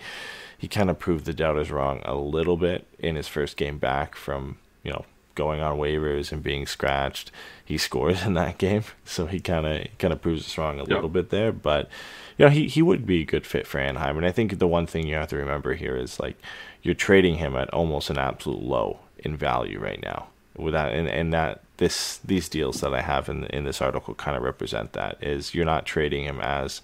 he 0.57 0.67
kind 0.67 0.89
of 0.89 0.97
proved 0.99 1.25
the 1.25 1.33
doubters 1.33 1.69
wrong 1.71 2.01
a 2.05 2.15
little 2.15 2.55
bit 2.57 2.87
in 2.99 3.15
his 3.15 3.27
first 3.27 3.57
game 3.57 3.77
back 3.77 4.15
from 4.15 4.57
you 4.83 4.91
know 4.91 5.05
going 5.35 5.61
on 5.61 5.77
waivers 5.77 6.31
and 6.31 6.43
being 6.43 6.65
scratched. 6.65 7.31
He 7.63 7.77
scores 7.77 8.23
in 8.25 8.33
that 8.35 8.57
game, 8.57 8.83
so 9.05 9.25
he 9.27 9.39
kind 9.39 9.65
of 9.67 9.87
kind 9.99 10.13
of 10.13 10.21
proves 10.21 10.45
us 10.45 10.57
wrong 10.57 10.79
a 10.79 10.83
little 10.83 11.09
bit 11.09 11.29
there. 11.29 11.51
But 11.51 11.89
you 12.37 12.45
know, 12.45 12.51
he 12.51 12.67
he 12.67 12.81
would 12.81 13.05
be 13.05 13.21
a 13.21 13.25
good 13.25 13.45
fit 13.45 13.67
for 13.67 13.79
Anaheim. 13.79 14.17
And 14.17 14.25
I 14.25 14.31
think 14.31 14.57
the 14.59 14.67
one 14.67 14.87
thing 14.87 15.05
you 15.07 15.15
have 15.15 15.29
to 15.29 15.35
remember 15.37 15.73
here 15.73 15.95
is 15.97 16.19
like 16.19 16.37
you're 16.83 16.95
trading 16.95 17.35
him 17.35 17.55
at 17.55 17.69
almost 17.73 18.09
an 18.09 18.17
absolute 18.17 18.61
low 18.63 18.99
in 19.21 19.37
value 19.37 19.79
right 19.79 20.01
now. 20.01 20.27
Without 20.55 20.91
and, 20.91 21.07
and 21.07 21.33
that 21.33 21.61
this 21.77 22.17
these 22.17 22.49
deals 22.49 22.81
that 22.81 22.93
I 22.93 23.01
have 23.01 23.29
in 23.29 23.45
in 23.45 23.63
this 23.63 23.81
article 23.81 24.13
kind 24.13 24.35
of 24.35 24.43
represent 24.43 24.93
that 24.93 25.17
is 25.21 25.55
you're 25.55 25.65
not 25.65 25.85
trading 25.85 26.25
him 26.25 26.39
as 26.41 26.81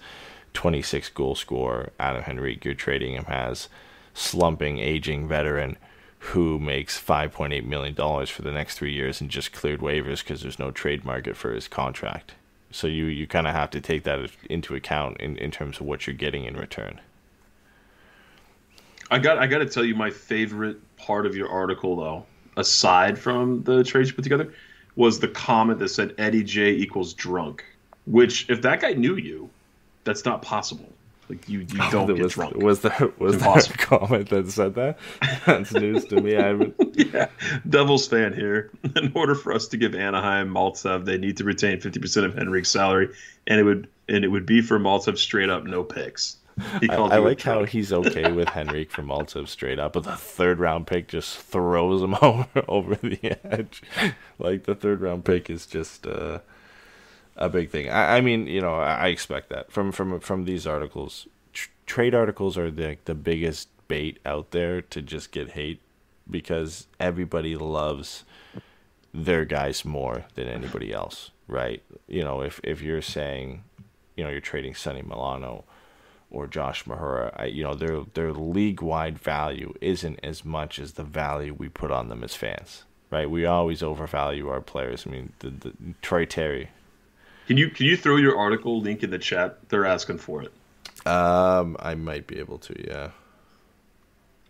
26 0.54 1.10
goal 1.10 1.34
scorer 1.34 1.90
Adam 2.00 2.24
Henrique. 2.26 2.64
You're 2.64 2.74
trading 2.74 3.14
him 3.14 3.26
as 3.28 3.68
slumping, 4.14 4.78
aging 4.78 5.28
veteran 5.28 5.76
who 6.20 6.58
makes 6.58 7.00
5.8 7.00 7.64
million 7.64 7.94
dollars 7.94 8.28
for 8.28 8.42
the 8.42 8.50
next 8.50 8.78
three 8.78 8.92
years 8.92 9.20
and 9.20 9.30
just 9.30 9.52
cleared 9.52 9.80
waivers 9.80 10.18
because 10.18 10.42
there's 10.42 10.58
no 10.58 10.70
trade 10.70 11.04
market 11.04 11.36
for 11.36 11.52
his 11.52 11.68
contract. 11.68 12.32
So 12.70 12.86
you 12.86 13.04
you 13.04 13.26
kind 13.26 13.46
of 13.46 13.54
have 13.54 13.70
to 13.70 13.80
take 13.80 14.02
that 14.04 14.30
into 14.50 14.74
account 14.74 15.18
in, 15.20 15.36
in 15.36 15.50
terms 15.50 15.78
of 15.78 15.86
what 15.86 16.06
you're 16.06 16.16
getting 16.16 16.44
in 16.44 16.56
return. 16.56 17.00
I 19.10 19.18
got 19.18 19.38
I 19.38 19.46
got 19.46 19.58
to 19.58 19.66
tell 19.66 19.84
you 19.84 19.94
my 19.94 20.10
favorite 20.10 20.78
part 20.96 21.26
of 21.26 21.34
your 21.34 21.48
article 21.48 21.96
though, 21.96 22.26
aside 22.56 23.18
from 23.18 23.62
the 23.64 23.82
trades 23.84 24.10
you 24.10 24.14
put 24.14 24.22
together, 24.22 24.52
was 24.96 25.20
the 25.20 25.28
comment 25.28 25.78
that 25.78 25.88
said 25.88 26.14
Eddie 26.18 26.44
J 26.44 26.72
equals 26.72 27.14
drunk. 27.14 27.64
Which, 28.06 28.48
if 28.48 28.62
that 28.62 28.80
guy 28.80 28.94
knew 28.94 29.16
you, 29.16 29.50
that's 30.04 30.24
not 30.24 30.40
possible. 30.42 30.90
Like 31.28 31.48
you, 31.48 31.60
you 31.60 31.66
don't 31.90 32.06
get 32.06 32.22
was, 32.22 32.32
drunk. 32.32 32.56
Was 32.56 32.80
there 32.80 33.12
was 33.18 33.38
there 33.38 33.58
a 33.58 33.62
comment 33.76 34.28
that 34.30 34.50
said 34.50 34.74
that? 34.74 34.98
That's 35.46 35.72
news 35.72 36.06
to 36.06 36.20
me. 36.20 36.36
I 36.36 36.46
haven't. 36.46 36.74
yeah, 36.94 37.28
Devils 37.68 38.08
fan 38.08 38.32
here. 38.32 38.70
In 38.96 39.12
order 39.14 39.34
for 39.34 39.52
us 39.52 39.68
to 39.68 39.76
give 39.76 39.94
Anaheim 39.94 40.52
Maltsev, 40.52 41.04
they 41.04 41.18
need 41.18 41.36
to 41.36 41.44
retain 41.44 41.80
fifty 41.80 42.00
percent 42.00 42.24
of 42.24 42.34
Henrique's 42.34 42.70
salary, 42.70 43.14
and 43.46 43.60
it 43.60 43.64
would 43.64 43.88
and 44.08 44.24
it 44.24 44.28
would 44.28 44.46
be 44.46 44.62
for 44.62 44.78
Maltsev 44.78 45.18
straight 45.18 45.50
up 45.50 45.64
no 45.64 45.84
picks. 45.84 46.38
I, 46.60 46.94
I 46.94 47.18
like 47.18 47.40
how 47.40 47.64
he's 47.64 47.92
okay 47.92 48.32
with 48.38 48.48
Henrique 48.48 48.90
from 48.90 49.08
Maltsev 49.08 49.48
straight 49.48 49.78
up, 49.78 49.92
but 49.92 50.04
the 50.04 50.16
third 50.16 50.58
round 50.58 50.86
pick 50.86 51.08
just 51.08 51.38
throws 51.38 52.02
him 52.02 52.16
over 52.22 52.64
over 52.68 52.94
the 52.96 53.36
edge. 53.44 53.82
like 54.38 54.64
the 54.64 54.74
third 54.74 55.00
round 55.00 55.24
pick 55.24 55.50
is 55.50 55.66
just. 55.66 56.06
Uh, 56.06 56.40
a 57.38 57.48
big 57.48 57.70
thing. 57.70 57.88
I, 57.88 58.16
I 58.16 58.20
mean, 58.20 58.46
you 58.46 58.60
know, 58.60 58.74
I, 58.74 58.94
I, 58.94 59.06
expect 59.08 59.48
that 59.50 59.70
from 59.70 59.92
from 59.92 60.18
from 60.20 60.44
these 60.44 60.66
articles. 60.66 61.28
Tr- 61.52 61.70
trade 61.86 62.14
articles 62.14 62.58
are 62.58 62.70
the 62.70 62.98
the 63.04 63.14
biggest 63.14 63.68
bait 63.86 64.18
out 64.26 64.50
there 64.50 64.82
to 64.82 65.00
just 65.00 65.32
get 65.32 65.50
hate 65.50 65.80
because 66.30 66.86
everybody 67.00 67.56
loves 67.56 68.24
their 69.14 69.44
guys 69.44 69.84
more 69.84 70.24
than 70.34 70.48
anybody 70.48 70.92
else, 70.92 71.30
right? 71.46 71.82
You 72.06 72.22
know, 72.22 72.42
if 72.42 72.60
if 72.62 72.82
you're 72.82 73.02
saying, 73.02 73.64
you 74.16 74.24
know, 74.24 74.30
you're 74.30 74.40
trading 74.40 74.74
Sonny 74.74 75.02
Milano 75.02 75.64
or 76.30 76.46
Josh 76.46 76.84
Mahura, 76.84 77.32
I, 77.36 77.46
you 77.46 77.62
know, 77.62 77.74
their 77.74 78.02
their 78.14 78.32
league 78.32 78.82
wide 78.82 79.18
value 79.18 79.74
isn't 79.80 80.20
as 80.22 80.44
much 80.44 80.78
as 80.78 80.92
the 80.92 81.04
value 81.04 81.54
we 81.54 81.68
put 81.68 81.90
on 81.90 82.08
them 82.08 82.22
as 82.22 82.34
fans, 82.34 82.84
right? 83.10 83.30
We 83.30 83.46
always 83.46 83.82
overvalue 83.82 84.48
our 84.48 84.60
players. 84.60 85.06
I 85.06 85.10
mean, 85.10 85.32
the, 85.38 85.50
the 85.50 85.72
Troy 86.02 86.24
Terry, 86.26 86.70
can 87.48 87.56
you 87.56 87.70
can 87.70 87.86
you 87.86 87.96
throw 87.96 88.16
your 88.16 88.36
article 88.36 88.80
link 88.80 89.02
in 89.02 89.10
the 89.10 89.18
chat? 89.18 89.58
They're 89.70 89.86
asking 89.86 90.18
for 90.18 90.42
it. 90.42 90.52
Um, 91.06 91.78
I 91.80 91.94
might 91.94 92.26
be 92.26 92.38
able 92.38 92.58
to. 92.58 92.74
Yeah. 92.86 93.10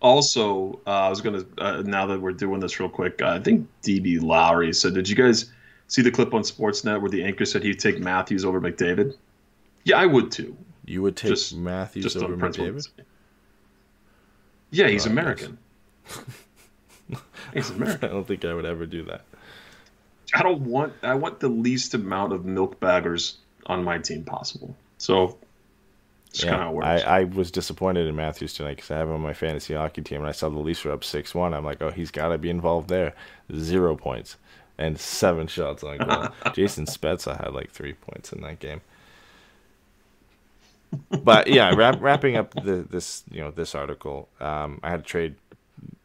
Also, 0.02 0.80
uh, 0.84 0.90
I 0.90 1.08
was 1.08 1.20
gonna 1.20 1.44
uh, 1.58 1.82
now 1.86 2.06
that 2.06 2.20
we're 2.20 2.32
doing 2.32 2.58
this 2.58 2.80
real 2.80 2.88
quick. 2.88 3.22
Uh, 3.22 3.28
I 3.28 3.38
think 3.38 3.68
DB 3.84 4.20
Lowry 4.20 4.72
said, 4.72 4.94
"Did 4.94 5.08
you 5.08 5.14
guys 5.14 5.52
see 5.86 6.02
the 6.02 6.10
clip 6.10 6.34
on 6.34 6.42
Sportsnet 6.42 7.00
where 7.00 7.10
the 7.10 7.22
anchor 7.22 7.44
said 7.44 7.62
he'd 7.62 7.78
take 7.78 8.00
Matthews 8.00 8.44
over 8.44 8.60
McDavid?" 8.60 9.14
Yeah, 9.84 9.98
I 9.98 10.06
would 10.06 10.32
too. 10.32 10.56
You 10.88 11.02
would 11.02 11.16
take 11.16 11.30
just, 11.30 11.54
Matthews 11.54 12.04
just 12.04 12.16
over 12.16 12.36
McDavid? 12.36 12.88
Yeah, 14.70 14.88
he's 14.88 15.06
oh, 15.06 15.10
American. 15.10 15.58
he's 17.54 17.70
American. 17.70 18.08
I 18.08 18.12
don't 18.12 18.26
think 18.26 18.44
I 18.44 18.54
would 18.54 18.64
ever 18.64 18.86
do 18.86 19.04
that. 19.04 19.22
I 20.34 20.42
don't 20.42 20.62
want 20.62 20.92
I 21.02 21.14
want 21.14 21.40
the 21.40 21.48
least 21.48 21.94
amount 21.94 22.32
of 22.32 22.44
milk 22.44 22.80
baggers 22.80 23.38
on 23.66 23.84
my 23.84 23.98
team 23.98 24.24
possible. 24.24 24.74
So 24.98 25.36
it's 26.30 26.42
yeah, 26.42 26.50
kind 26.50 26.62
of 26.62 26.82
I, 26.82 27.20
I 27.20 27.24
was 27.24 27.50
disappointed 27.50 28.06
in 28.06 28.16
Matthews 28.16 28.54
tonight 28.54 28.76
because 28.76 28.90
I 28.90 28.98
have 28.98 29.08
him 29.08 29.14
on 29.14 29.20
my 29.20 29.32
fantasy 29.32 29.74
hockey 29.74 30.02
team, 30.02 30.20
and 30.20 30.28
I 30.28 30.32
saw 30.32 30.48
the 30.48 30.58
Leafs 30.58 30.84
were 30.84 30.92
up 30.92 31.04
six 31.04 31.34
one. 31.34 31.54
I'm 31.54 31.64
like, 31.64 31.82
oh, 31.82 31.90
he's 31.90 32.10
got 32.10 32.28
to 32.28 32.38
be 32.38 32.50
involved 32.50 32.88
there. 32.88 33.14
Zero 33.54 33.96
points 33.96 34.36
and 34.78 34.98
seven 34.98 35.46
shots 35.46 35.82
on 35.82 35.98
goal. 35.98 36.28
Jason 36.54 36.86
Spezza 36.86 37.42
had 37.42 37.54
like 37.54 37.70
three 37.70 37.94
points 37.94 38.32
in 38.32 38.40
that 38.42 38.60
game. 38.60 38.80
But 41.22 41.48
yeah, 41.48 41.74
wrap, 41.74 42.00
wrapping 42.00 42.36
up 42.36 42.54
the, 42.54 42.86
this 42.88 43.24
you 43.30 43.40
know 43.40 43.50
this 43.50 43.74
article, 43.74 44.28
um, 44.40 44.80
I 44.82 44.90
had 44.90 45.04
to 45.04 45.08
trade 45.08 45.34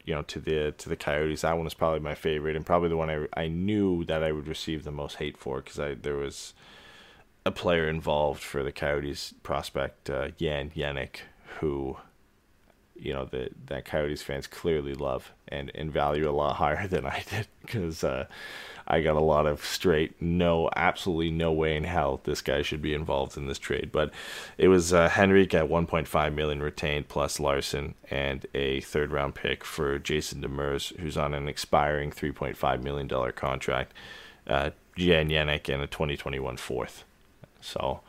you 0.06 0.14
know 0.14 0.22
to 0.24 0.40
the 0.40 0.74
to 0.78 0.90
the 0.90 0.96
Coyotes. 0.96 1.42
That 1.42 1.56
one 1.56 1.64
was 1.66 1.74
probably 1.74 2.00
my 2.00 2.16
favorite 2.16 2.56
and 2.56 2.66
probably 2.66 2.90
the 2.90 2.98
one 2.98 3.10
I 3.10 3.28
I 3.36 3.48
knew 3.48 4.04
that 4.06 4.24
I 4.24 4.32
would 4.32 4.48
receive 4.48 4.84
the 4.84 4.92
most 4.92 5.16
hate 5.18 5.38
for 5.38 5.62
because 5.62 5.80
I 5.80 5.94
there 5.94 6.18
was 6.18 6.54
a 7.46 7.52
player 7.52 7.90
involved 7.90 8.42
for 8.42 8.64
the 8.64 8.72
Coyotes 8.72 9.34
prospect 9.44 10.10
uh, 10.10 10.30
Jan 10.30 10.72
Jenik 10.72 11.18
who 11.60 11.98
you 12.96 13.14
know 13.14 13.26
that 13.26 13.54
that 13.68 13.86
Coyotes 13.86 14.22
fans 14.22 14.48
clearly 14.48 14.94
love 14.94 15.32
and 15.48 15.72
and 15.76 15.92
value 15.92 16.30
a 16.30 16.32
lot 16.32 16.56
higher 16.56 16.88
than 16.90 17.06
I 17.06 17.24
did 17.30 17.48
because 17.62 18.04
uh, 18.04 18.26
I 18.88 19.02
got 19.02 19.16
a 19.16 19.22
lot 19.22 19.46
of 19.46 19.64
straight 19.64 20.22
no, 20.22 20.70
absolutely 20.76 21.32
no 21.32 21.52
way 21.52 21.76
in 21.76 21.86
hell 21.86 22.22
this 22.24 22.42
guy 22.42 22.62
should 22.62 22.82
be 22.82 22.94
involved 22.94 23.38
in 23.38 23.48
this 23.48 23.60
trade. 23.60 23.92
But 23.92 24.12
it 24.58 24.68
was 24.68 24.94
uh, 24.94 25.10
Henrique 25.18 25.54
at 25.54 25.70
1.5 25.70 26.34
million 26.34 26.62
retained 26.62 27.08
plus 27.08 27.40
Larsson 27.40 27.96
and 28.10 28.46
a 28.54 28.82
third 28.82 29.12
round 29.12 29.36
pick 29.36 29.64
for 29.64 30.00
Jason 30.00 30.42
Demers, 30.42 30.96
who's 31.00 31.18
on 31.18 31.34
an 31.34 31.48
expiring 31.48 32.12
3.5 32.12 32.84
million 32.84 33.08
dollar 33.08 33.32
contract. 33.32 33.94
Uh, 34.46 34.72
Jan 34.98 35.30
Jenik 35.30 35.74
and 35.74 35.82
a 35.82 35.88
2021 35.88 36.58
fourth. 36.58 37.06
So 37.62 38.02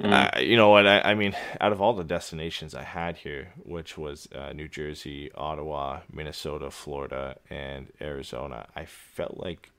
Mm. 0.00 0.36
Uh, 0.36 0.40
you 0.40 0.56
know 0.56 0.70
what? 0.70 0.86
I, 0.86 1.00
I, 1.00 1.14
mean, 1.14 1.36
out 1.60 1.72
of 1.72 1.80
all 1.80 1.92
the 1.92 2.04
destinations 2.04 2.74
I 2.74 2.82
had 2.82 3.16
here, 3.18 3.52
which 3.62 3.96
was 3.96 4.28
uh, 4.34 4.52
New 4.52 4.68
Jersey, 4.68 5.30
Ottawa, 5.34 6.00
Minnesota, 6.12 6.70
Florida, 6.70 7.36
and 7.50 7.88
Arizona, 8.00 8.66
I 8.74 8.86
felt 8.86 9.36
like 9.36 9.70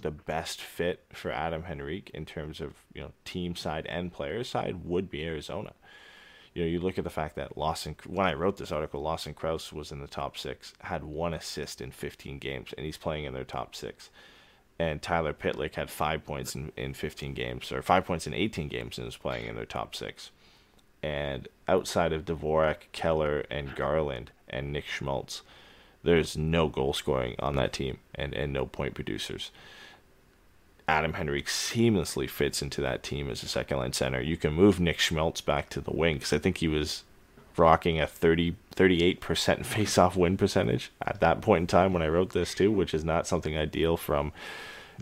the 0.00 0.10
best 0.10 0.60
fit 0.60 1.04
for 1.12 1.30
Adam 1.30 1.64
Henrique 1.70 2.10
in 2.12 2.26
terms 2.26 2.60
of 2.60 2.74
you 2.92 3.00
know 3.02 3.12
team 3.24 3.54
side 3.54 3.86
and 3.86 4.12
player 4.12 4.42
side 4.44 4.84
would 4.84 5.10
be 5.10 5.24
Arizona. 5.24 5.72
You 6.54 6.62
know, 6.62 6.68
you 6.68 6.80
look 6.80 6.98
at 6.98 7.04
the 7.04 7.10
fact 7.10 7.36
that 7.36 7.56
Lawson, 7.56 7.96
when 8.06 8.26
I 8.26 8.34
wrote 8.34 8.58
this 8.58 8.72
article, 8.72 9.00
Lawson 9.00 9.32
Crouse 9.32 9.72
was 9.72 9.90
in 9.90 10.00
the 10.00 10.06
top 10.06 10.36
six, 10.36 10.74
had 10.80 11.02
one 11.02 11.32
assist 11.32 11.80
in 11.80 11.90
15 11.90 12.38
games, 12.38 12.74
and 12.76 12.84
he's 12.84 12.98
playing 12.98 13.24
in 13.24 13.32
their 13.32 13.44
top 13.44 13.74
six 13.74 14.10
and 14.82 15.00
Tyler 15.00 15.32
Pitlick 15.32 15.76
had 15.76 15.88
five 15.90 16.24
points 16.24 16.56
in, 16.56 16.72
in 16.76 16.92
15 16.92 17.34
games, 17.34 17.70
or 17.70 17.82
five 17.82 18.04
points 18.04 18.26
in 18.26 18.34
18 18.34 18.66
games, 18.66 18.98
and 18.98 19.04
was 19.04 19.16
playing 19.16 19.46
in 19.46 19.54
their 19.54 19.64
top 19.64 19.94
six. 19.94 20.32
And 21.04 21.46
outside 21.68 22.12
of 22.12 22.24
Dvorak, 22.24 22.90
Keller, 22.90 23.44
and 23.48 23.76
Garland, 23.76 24.32
and 24.48 24.72
Nick 24.72 24.86
Schmaltz, 24.86 25.42
there's 26.02 26.36
no 26.36 26.66
goal 26.66 26.94
scoring 26.94 27.36
on 27.38 27.54
that 27.54 27.72
team 27.72 27.98
and, 28.12 28.34
and 28.34 28.52
no 28.52 28.66
point 28.66 28.94
producers. 28.94 29.52
Adam 30.88 31.14
Henrique 31.14 31.46
seamlessly 31.46 32.28
fits 32.28 32.60
into 32.60 32.80
that 32.80 33.04
team 33.04 33.30
as 33.30 33.44
a 33.44 33.48
second 33.48 33.78
line 33.78 33.92
center. 33.92 34.20
You 34.20 34.36
can 34.36 34.52
move 34.52 34.80
Nick 34.80 34.98
Schmaltz 34.98 35.40
back 35.40 35.70
to 35.70 35.80
the 35.80 35.92
wing 35.92 36.16
because 36.16 36.32
I 36.32 36.38
think 36.38 36.58
he 36.58 36.66
was 36.66 37.04
rocking 37.56 38.00
a 38.00 38.06
30, 38.08 38.56
38% 38.74 39.64
face 39.64 39.96
off 39.96 40.16
win 40.16 40.36
percentage 40.36 40.90
at 41.00 41.20
that 41.20 41.40
point 41.40 41.60
in 41.62 41.66
time 41.68 41.92
when 41.92 42.02
I 42.02 42.08
wrote 42.08 42.32
this, 42.32 42.52
too, 42.52 42.72
which 42.72 42.92
is 42.92 43.04
not 43.04 43.28
something 43.28 43.56
ideal 43.56 43.96
from 43.96 44.32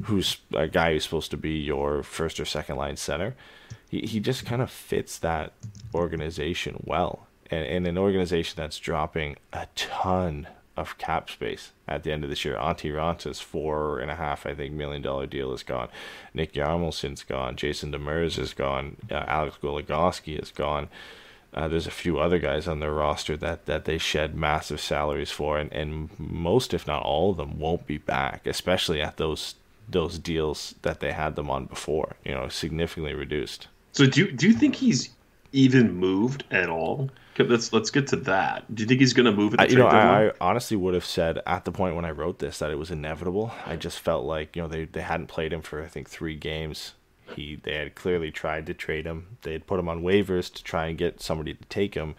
who's 0.05 0.39
a 0.55 0.69
guy 0.69 0.93
who's 0.93 1.05
supposed 1.05 1.31
to 1.31 1.37
be 1.37 1.59
your 1.59 2.03
first 2.03 2.41
or 2.41 2.45
second 2.45 2.77
line 2.77 2.97
center. 2.97 3.35
He, 3.89 4.01
he 4.01 4.21
just 4.21 4.47
kind 4.47 4.63
of 4.63 4.71
fits 4.71 5.19
that 5.19 5.53
organization 5.95 6.83
well. 6.85 7.27
And, 7.51 7.67
and 7.67 7.87
an 7.87 7.99
organization 7.99 8.55
that's 8.57 8.79
dropping 8.79 9.37
a 9.53 9.67
ton 9.75 10.47
of 10.77 10.97
cap 10.99 11.29
space 11.29 11.73
at 11.87 12.05
the 12.05 12.13
end 12.13 12.25
of 12.25 12.31
this 12.31 12.45
year. 12.45 12.57
Antti 12.57 12.93
Raanta's 12.93 13.41
four 13.41 13.99
and 13.99 14.11
a 14.11 14.15
half, 14.15 14.47
I 14.47 14.55
think, 14.55 14.73
million 14.73 15.03
dollar 15.03 15.27
deal 15.27 15.53
is 15.53 15.63
gone. 15.63 15.89
Nick 16.33 16.55
Hjalmarsson's 16.55 17.23
gone. 17.23 17.57
Jason 17.57 17.93
Demers 17.93 18.39
is 18.39 18.55
gone. 18.55 18.97
Uh, 19.11 19.25
Alex 19.27 19.59
Goligoski 19.63 20.41
is 20.41 20.51
gone. 20.51 20.89
Uh, 21.53 21.67
there's 21.67 21.89
a 21.89 21.93
few 21.93 22.19
other 22.19 22.39
guys 22.39 22.69
on 22.69 22.79
their 22.79 22.93
roster 22.93 23.37
that, 23.37 23.67
that 23.67 23.85
they 23.85 23.99
shed 23.99 24.37
massive 24.37 24.81
salaries 24.81 25.33
for, 25.33 25.59
and, 25.59 25.73
and 25.73 26.09
most, 26.17 26.73
if 26.73 26.87
not 26.87 27.03
all 27.03 27.33
of 27.33 27.37
them, 27.37 27.59
won't 27.59 27.89
be 27.89 27.99
back, 27.99 28.47
especially 28.47 29.03
at 29.03 29.17
those 29.17 29.57
those 29.93 30.19
deals 30.19 30.75
that 30.83 31.01
they 31.01 31.13
had 31.13 31.37
them 31.37 31.51
on 31.51 31.67
before. 31.67 32.17
You 32.25 32.33
know, 32.33 32.49
significantly 32.49 33.15
reduced. 33.15 33.69
So 33.93 34.07
do 34.07 34.21
you, 34.21 34.33
do 34.33 34.47
you 34.47 34.55
think 34.55 34.77
he's 34.77 35.11
even 35.53 35.95
moved 35.95 36.45
at 36.51 36.69
all? 36.69 37.11
Let's 37.39 37.73
let's 37.73 37.91
get 37.91 38.07
to 38.09 38.17
that. 38.17 38.75
Do 38.75 38.83
you 38.83 38.87
think 38.87 39.01
he's 39.01 39.15
going 39.15 39.25
to 39.25 39.33
move 39.33 39.55
at 39.55 39.61
the 39.61 39.65
I, 39.65 39.69
you 39.69 39.77
know. 39.77 39.87
I, 39.87 40.27
I 40.27 40.33
honestly 40.43 40.77
would 40.77 40.93
have 40.93 41.07
said 41.07 41.41
at 41.47 41.65
the 41.65 41.73
point 41.73 41.97
when 41.97 42.05
I 42.05 42.11
wrote 42.11 42.39
this 42.39 42.59
that 42.59 42.71
it 42.71 42.75
was 42.75 42.91
inevitable. 42.91 43.53
I 43.65 43.77
just 43.77 43.99
felt 43.99 44.25
like 44.25 44.57
you 44.57 44.63
know 44.63 44.69
they, 44.69 44.85
they 44.85 45.01
hadn't 45.01 45.29
played 45.29 45.53
him 45.53 45.63
for 45.63 45.83
I 45.83 45.87
think 45.87 46.11
three 46.11 46.37
games. 46.37 46.93
He 47.35 47.57
they 47.63 47.77
had 47.77 47.95
clearly 47.95 48.31
tried 48.31 48.67
to 48.67 48.75
trade 48.75 49.07
him. 49.07 49.39
They 49.43 49.53
had 49.53 49.67
put 49.67 49.81
him 49.81 49.89
on 49.89 50.03
waivers 50.03 50.53
to 50.53 50.63
try 50.63 50.87
and 50.89 50.99
get 50.99 51.23
somebody 51.23 51.55
to 51.55 51.65
take 51.67 51.95
him, 51.95 52.15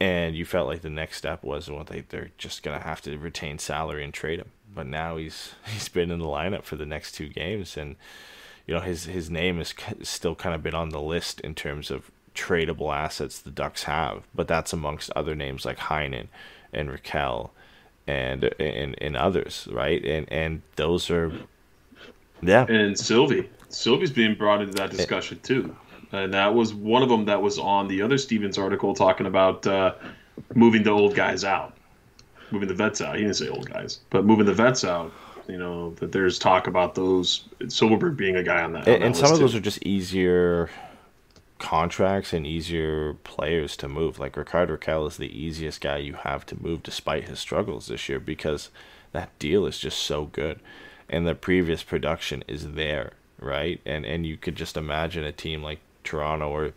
and 0.00 0.34
you 0.34 0.44
felt 0.44 0.66
like 0.66 0.80
the 0.80 0.90
next 0.90 1.18
step 1.18 1.44
was 1.44 1.70
well 1.70 1.84
they 1.84 2.00
they're 2.00 2.30
just 2.36 2.62
gonna 2.64 2.80
have 2.80 3.00
to 3.02 3.16
retain 3.16 3.58
salary 3.58 4.02
and 4.02 4.12
trade 4.12 4.40
him. 4.40 4.50
But 4.74 4.86
now 4.86 5.16
he's 5.16 5.54
he's 5.66 5.88
been 5.88 6.10
in 6.10 6.18
the 6.18 6.26
lineup 6.26 6.64
for 6.64 6.76
the 6.76 6.86
next 6.86 7.12
two 7.12 7.28
games, 7.28 7.76
and 7.76 7.96
you 8.66 8.74
know 8.74 8.80
his 8.80 9.04
his 9.04 9.30
name 9.30 9.58
has 9.58 9.74
still 10.02 10.34
kind 10.34 10.54
of 10.54 10.62
been 10.62 10.74
on 10.74 10.90
the 10.90 11.00
list 11.00 11.40
in 11.40 11.54
terms 11.54 11.90
of 11.90 12.10
tradable 12.34 12.94
assets 12.94 13.38
the 13.38 13.50
Ducks 13.50 13.84
have, 13.84 14.24
but 14.34 14.48
that's 14.48 14.72
amongst 14.72 15.10
other 15.14 15.34
names 15.34 15.64
like 15.64 15.78
Heinen 15.78 16.26
and 16.72 16.90
Rakell 16.90 17.50
and 18.06 18.50
and 18.58 18.94
and 19.00 19.16
others, 19.16 19.68
right? 19.70 20.04
And 20.04 20.30
and 20.30 20.62
those 20.76 21.10
are 21.10 21.32
yeah. 22.42 22.66
and 22.68 22.98
Sylvie. 22.98 23.48
Sylvie's 23.68 24.12
being 24.12 24.34
brought 24.34 24.60
into 24.60 24.74
that 24.74 24.90
discussion 24.90 25.40
too, 25.42 25.76
and 26.12 26.32
that 26.34 26.54
was 26.54 26.72
one 26.72 27.02
of 27.02 27.08
them 27.08 27.24
that 27.24 27.42
was 27.42 27.58
on 27.58 27.88
the 27.88 28.02
other 28.02 28.18
Stephens 28.18 28.56
article 28.56 28.94
talking 28.94 29.26
about 29.26 29.66
uh, 29.66 29.94
moving 30.54 30.82
the 30.82 30.90
old 30.90 31.14
guys 31.14 31.44
out, 31.44 31.76
moving 32.54 32.68
the 32.68 32.74
vets 32.74 33.00
out. 33.00 33.16
He 33.16 33.22
didn't 33.22 33.36
say 33.36 33.48
old 33.48 33.68
guys, 33.68 34.00
but 34.10 34.24
moving 34.24 34.46
the 34.46 34.54
vets 34.54 34.84
out. 34.84 35.12
You 35.48 35.58
know 35.58 35.90
that 35.96 36.10
there's 36.10 36.38
talk 36.38 36.66
about 36.68 36.94
those 36.94 37.44
Silfverberg 37.60 38.16
being 38.16 38.36
a 38.36 38.42
guy 38.42 38.62
on 38.62 38.72
that. 38.72 38.88
on 38.88 38.94
And, 38.94 39.02
that 39.02 39.06
and 39.06 39.16
some 39.16 39.32
of 39.32 39.38
those 39.38 39.52
too. 39.52 39.58
are 39.58 39.60
just 39.60 39.84
easier 39.84 40.70
contracts 41.58 42.32
and 42.32 42.46
easier 42.46 43.14
players 43.24 43.76
to 43.78 43.88
move. 43.88 44.18
Like 44.18 44.36
Ricardo 44.36 44.76
Rakell 44.76 45.06
is 45.08 45.18
the 45.18 45.38
easiest 45.38 45.80
guy 45.80 45.98
you 45.98 46.14
have 46.14 46.46
to 46.46 46.62
move 46.62 46.82
despite 46.82 47.28
his 47.28 47.38
struggles 47.38 47.86
this 47.88 48.08
year 48.08 48.20
because 48.20 48.70
that 49.12 49.38
deal 49.38 49.66
is 49.66 49.78
just 49.78 49.98
so 49.98 50.24
good. 50.24 50.60
And 51.08 51.26
the 51.26 51.34
previous 51.34 51.82
production 51.82 52.42
is 52.48 52.72
there, 52.72 53.12
right? 53.38 53.80
And 53.84 54.06
and 54.06 54.24
you 54.24 54.38
could 54.38 54.56
just 54.56 54.76
imagine 54.78 55.24
a 55.24 55.32
team 55.32 55.62
like 55.62 55.80
Toronto 56.04 56.48
or 56.48 56.72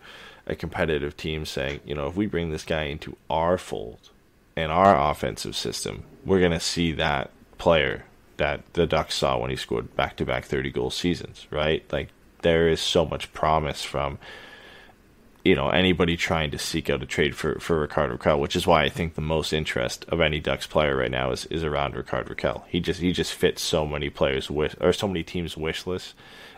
a 0.45 0.55
competitive 0.55 1.15
team 1.15 1.45
saying, 1.45 1.80
you 1.86 1.95
know, 1.95 2.07
if 2.07 2.15
we 2.15 2.25
bring 2.25 2.51
this 2.51 2.63
guy 2.63 2.84
into 2.84 3.15
our 3.30 3.57
fold 3.57 4.09
and 4.57 4.71
our 4.71 5.11
offensive 5.11 5.55
system, 5.55 6.03
we're 6.25 6.39
going 6.39 6.51
to 6.51 6.59
see 6.59 6.91
that 6.93 7.29
player 7.59 8.05
that 8.37 8.73
the 8.73 8.87
Ducks 8.87 9.13
saw 9.13 9.37
when 9.37 9.51
he 9.51 9.55
scored 9.55 9.95
back 9.95 10.17
to 10.17 10.25
back 10.25 10.45
30 10.45 10.71
goal 10.71 10.89
seasons, 10.89 11.45
right? 11.51 11.85
Like, 11.91 12.09
there 12.41 12.67
is 12.67 12.81
so 12.81 13.05
much 13.05 13.31
promise 13.33 13.83
from, 13.83 14.17
you 15.45 15.53
know, 15.53 15.69
anybody 15.69 16.17
trying 16.17 16.49
to 16.51 16.57
seek 16.57 16.89
out 16.89 17.03
a 17.03 17.05
trade 17.05 17.35
for, 17.35 17.59
for 17.59 17.79
Ricardo 17.79 18.17
Rakell, 18.17 18.39
which 18.39 18.55
is 18.55 18.65
why 18.65 18.83
I 18.83 18.89
think 18.89 19.13
the 19.13 19.21
most 19.21 19.53
interest 19.53 20.05
of 20.09 20.21
any 20.21 20.39
Ducks 20.39 20.65
player 20.65 20.97
right 20.97 21.11
now 21.11 21.29
is, 21.29 21.45
is 21.45 21.63
around 21.63 21.95
Ricardo 21.95 22.33
Rakell. 22.33 22.63
He 22.67 22.79
just 22.79 22.99
he 22.99 23.11
just 23.11 23.33
fits 23.33 23.61
so 23.61 23.85
many 23.85 24.09
players 24.09 24.49
wish 24.49 24.75
or 24.81 24.91
so 24.91 25.07
many 25.07 25.23
teams' 25.23 25.55
wish 25.55 25.85
lists 25.85 26.15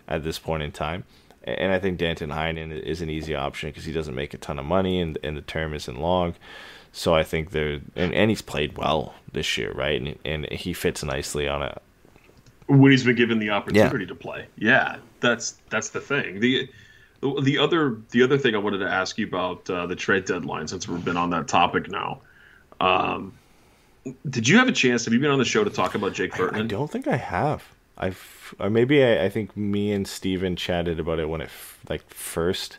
at 0.07 0.23
this 0.23 0.39
point 0.39 0.63
in 0.63 0.71
time. 0.71 1.03
And 1.43 1.73
I 1.73 1.79
think 1.79 1.97
Danton 1.97 2.29
Heinen 2.29 2.71
is 2.71 3.01
an 3.01 3.09
easy 3.09 3.35
option 3.35 3.69
because 3.69 3.85
he 3.85 3.91
doesn't 3.91 4.15
make 4.15 4.33
a 4.33 4.37
ton 4.37 4.59
of 4.59 4.65
money 4.65 5.01
and, 5.01 5.17
and 5.21 5.35
the 5.35 5.41
term 5.41 5.73
isn't 5.73 5.99
long. 5.99 6.35
So 6.91 7.15
I 7.15 7.23
think 7.23 7.51
there 7.51 7.81
and, 7.95 8.13
and 8.13 8.29
he's 8.29 8.41
played 8.41 8.77
well 8.77 9.15
this 9.31 9.57
year, 9.57 9.71
right? 9.73 10.01
And 10.01 10.17
and 10.25 10.51
he 10.51 10.73
fits 10.73 11.03
nicely 11.03 11.47
on 11.47 11.61
a 11.61 11.79
when 12.67 12.91
he's 12.91 13.03
been 13.03 13.15
given 13.15 13.39
the 13.39 13.49
opportunity 13.49 14.05
to 14.05 14.15
play. 14.15 14.47
Yeah, 14.57 14.97
that's 15.19 15.57
that's 15.69 15.89
the 15.89 16.01
thing. 16.01 16.39
the 16.39 16.69
The 17.21 17.57
other 17.57 18.01
the 18.11 18.23
other 18.23 18.37
thing 18.37 18.55
I 18.55 18.59
wanted 18.59 18.79
to 18.79 18.89
ask 18.89 19.17
you 19.17 19.27
about 19.27 19.69
uh, 19.69 19.87
the 19.87 19.95
trade 19.95 20.25
deadline, 20.25 20.67
since 20.67 20.87
we've 20.87 21.03
been 21.03 21.17
on 21.17 21.29
that 21.31 21.47
topic 21.47 21.89
now. 21.89 22.21
Um, 22.79 23.39
did 24.29 24.47
you 24.47 24.57
have 24.57 24.67
a 24.67 24.71
chance? 24.71 25.05
Have 25.05 25.13
you 25.13 25.19
been 25.19 25.31
on 25.31 25.39
the 25.39 25.45
show 25.45 25.63
to 25.63 25.69
talk 25.69 25.95
about 25.95 26.13
Jake 26.13 26.35
Burton? 26.35 26.59
I 26.59 26.61
Burton? 26.61 26.67
don't 26.67 26.89
think 26.91 27.07
I 27.07 27.17
have. 27.17 27.73
I've 27.97 28.55
or 28.59 28.69
maybe 28.69 29.03
I, 29.03 29.25
I 29.25 29.29
think 29.29 29.55
me 29.57 29.91
and 29.91 30.07
Steven 30.07 30.55
chatted 30.55 30.99
about 30.99 31.19
it 31.19 31.29
when 31.29 31.41
it 31.41 31.45
f- 31.45 31.79
like 31.89 32.09
first 32.13 32.77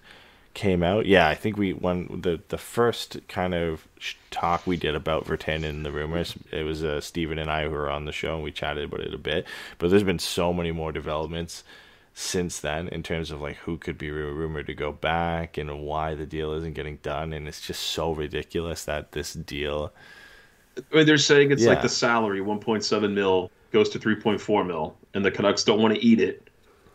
came 0.54 0.82
out. 0.82 1.06
Yeah, 1.06 1.28
I 1.28 1.34
think 1.34 1.56
we 1.56 1.72
when 1.72 2.20
the 2.22 2.40
the 2.48 2.58
first 2.58 3.18
kind 3.28 3.54
of 3.54 3.86
talk 4.30 4.66
we 4.66 4.76
did 4.76 4.94
about 4.94 5.26
Virtanen 5.26 5.68
and 5.68 5.86
the 5.86 5.92
rumors. 5.92 6.34
It 6.50 6.64
was 6.64 6.84
uh, 6.84 7.00
Steven 7.00 7.38
and 7.38 7.50
I 7.50 7.64
who 7.64 7.70
were 7.70 7.90
on 7.90 8.04
the 8.04 8.12
show 8.12 8.34
and 8.34 8.44
we 8.44 8.52
chatted 8.52 8.84
about 8.84 9.00
it 9.00 9.14
a 9.14 9.18
bit. 9.18 9.46
But 9.78 9.90
there's 9.90 10.02
been 10.02 10.18
so 10.18 10.52
many 10.52 10.72
more 10.72 10.92
developments 10.92 11.64
since 12.12 12.60
then 12.60 12.88
in 12.88 13.02
terms 13.02 13.30
of 13.30 13.40
like 13.40 13.56
who 13.58 13.76
could 13.78 13.96
be 13.96 14.10
rumored 14.10 14.66
to 14.66 14.74
go 14.74 14.92
back 14.92 15.56
and 15.56 15.82
why 15.82 16.14
the 16.14 16.26
deal 16.26 16.52
isn't 16.52 16.74
getting 16.74 16.96
done 16.96 17.32
and 17.32 17.46
it's 17.46 17.60
just 17.60 17.82
so 17.82 18.12
ridiculous 18.12 18.84
that 18.84 19.12
this 19.12 19.32
deal 19.32 19.92
I 20.92 20.96
mean, 20.96 21.06
they're 21.06 21.18
saying 21.18 21.50
it's 21.50 21.64
like 21.64 21.82
the 21.82 21.88
salary, 21.88 22.40
1.7 22.40 23.12
mil 23.12 23.50
goes 23.72 23.88
to 23.90 23.98
3.4 23.98 24.66
mil, 24.66 24.96
and 25.14 25.24
the 25.24 25.30
Canucks 25.30 25.64
don't 25.64 25.80
want 25.80 25.94
to 25.94 26.04
eat 26.04 26.20
it. 26.20 26.48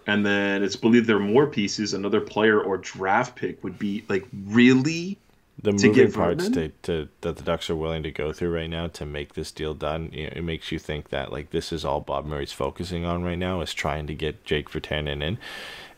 And 0.08 0.26
then 0.26 0.64
it's 0.64 0.76
believed 0.76 1.08
there 1.08 1.18
are 1.18 1.20
more 1.20 1.48
pieces. 1.48 1.94
Another 1.94 2.22
player 2.22 2.62
or 2.62 2.78
draft 2.78 3.36
pick 3.36 3.64
would 3.64 3.80
be 3.80 4.04
like 4.10 4.26
really. 4.48 5.18
the 5.62 5.72
to 5.74 5.88
moving 5.88 6.12
parts 6.12 6.50
to, 6.50 6.70
to 6.84 7.10
that 7.22 7.38
the 7.38 7.44
Ducks 7.44 7.70
are 7.70 7.76
willing 7.76 8.04
to 8.04 8.12
go 8.12 8.32
through 8.34 8.54
right 8.54 8.70
now 8.70 8.88
to 8.88 9.06
make 9.06 9.34
this 9.34 9.52
deal 9.52 9.74
done, 9.74 10.10
you 10.14 10.24
know, 10.26 10.34
it 10.36 10.44
makes 10.44 10.72
you 10.72 10.80
think 10.80 11.10
that 11.10 11.32
like 11.32 11.50
this 11.52 11.72
is 11.72 11.84
all 11.86 12.02
Bob 12.02 12.26
Murray's 12.26 12.52
focusing 12.52 13.06
on 13.06 13.24
right 13.24 13.38
now 13.38 13.62
is 13.62 13.74
trying 13.74 14.06
to 14.08 14.14
get 14.14 14.44
Jake 14.46 14.70
Virtanen 14.70 15.24
in, 15.24 15.38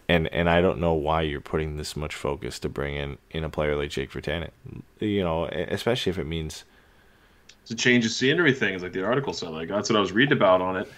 and 0.07 0.27
and 0.33 0.49
I 0.49 0.61
don't 0.61 0.79
know 0.79 0.93
why 0.93 1.23
you're 1.23 1.41
putting 1.41 1.77
this 1.77 1.95
much 1.95 2.15
focus 2.15 2.59
to 2.59 2.69
bring 2.69 2.95
in 2.95 3.17
in 3.31 3.43
a 3.43 3.49
player 3.49 3.75
like 3.75 3.89
Jake 3.89 4.11
Virtanen, 4.11 4.51
you 4.99 5.23
know, 5.23 5.45
especially 5.47 6.11
if 6.11 6.17
it 6.19 6.25
means 6.25 6.63
It's 7.63 7.71
a 7.71 7.75
change 7.75 8.05
of 8.05 8.11
scenery 8.11 8.53
thing, 8.53 8.73
is 8.75 8.83
like 8.83 8.93
the 8.93 9.03
article 9.05 9.33
said. 9.33 9.49
Like 9.49 9.67
that's 9.69 9.89
what 9.89 9.97
I 9.97 9.99
was 9.99 10.11
reading 10.11 10.37
about 10.37 10.61
on 10.61 10.77
it, 10.77 10.89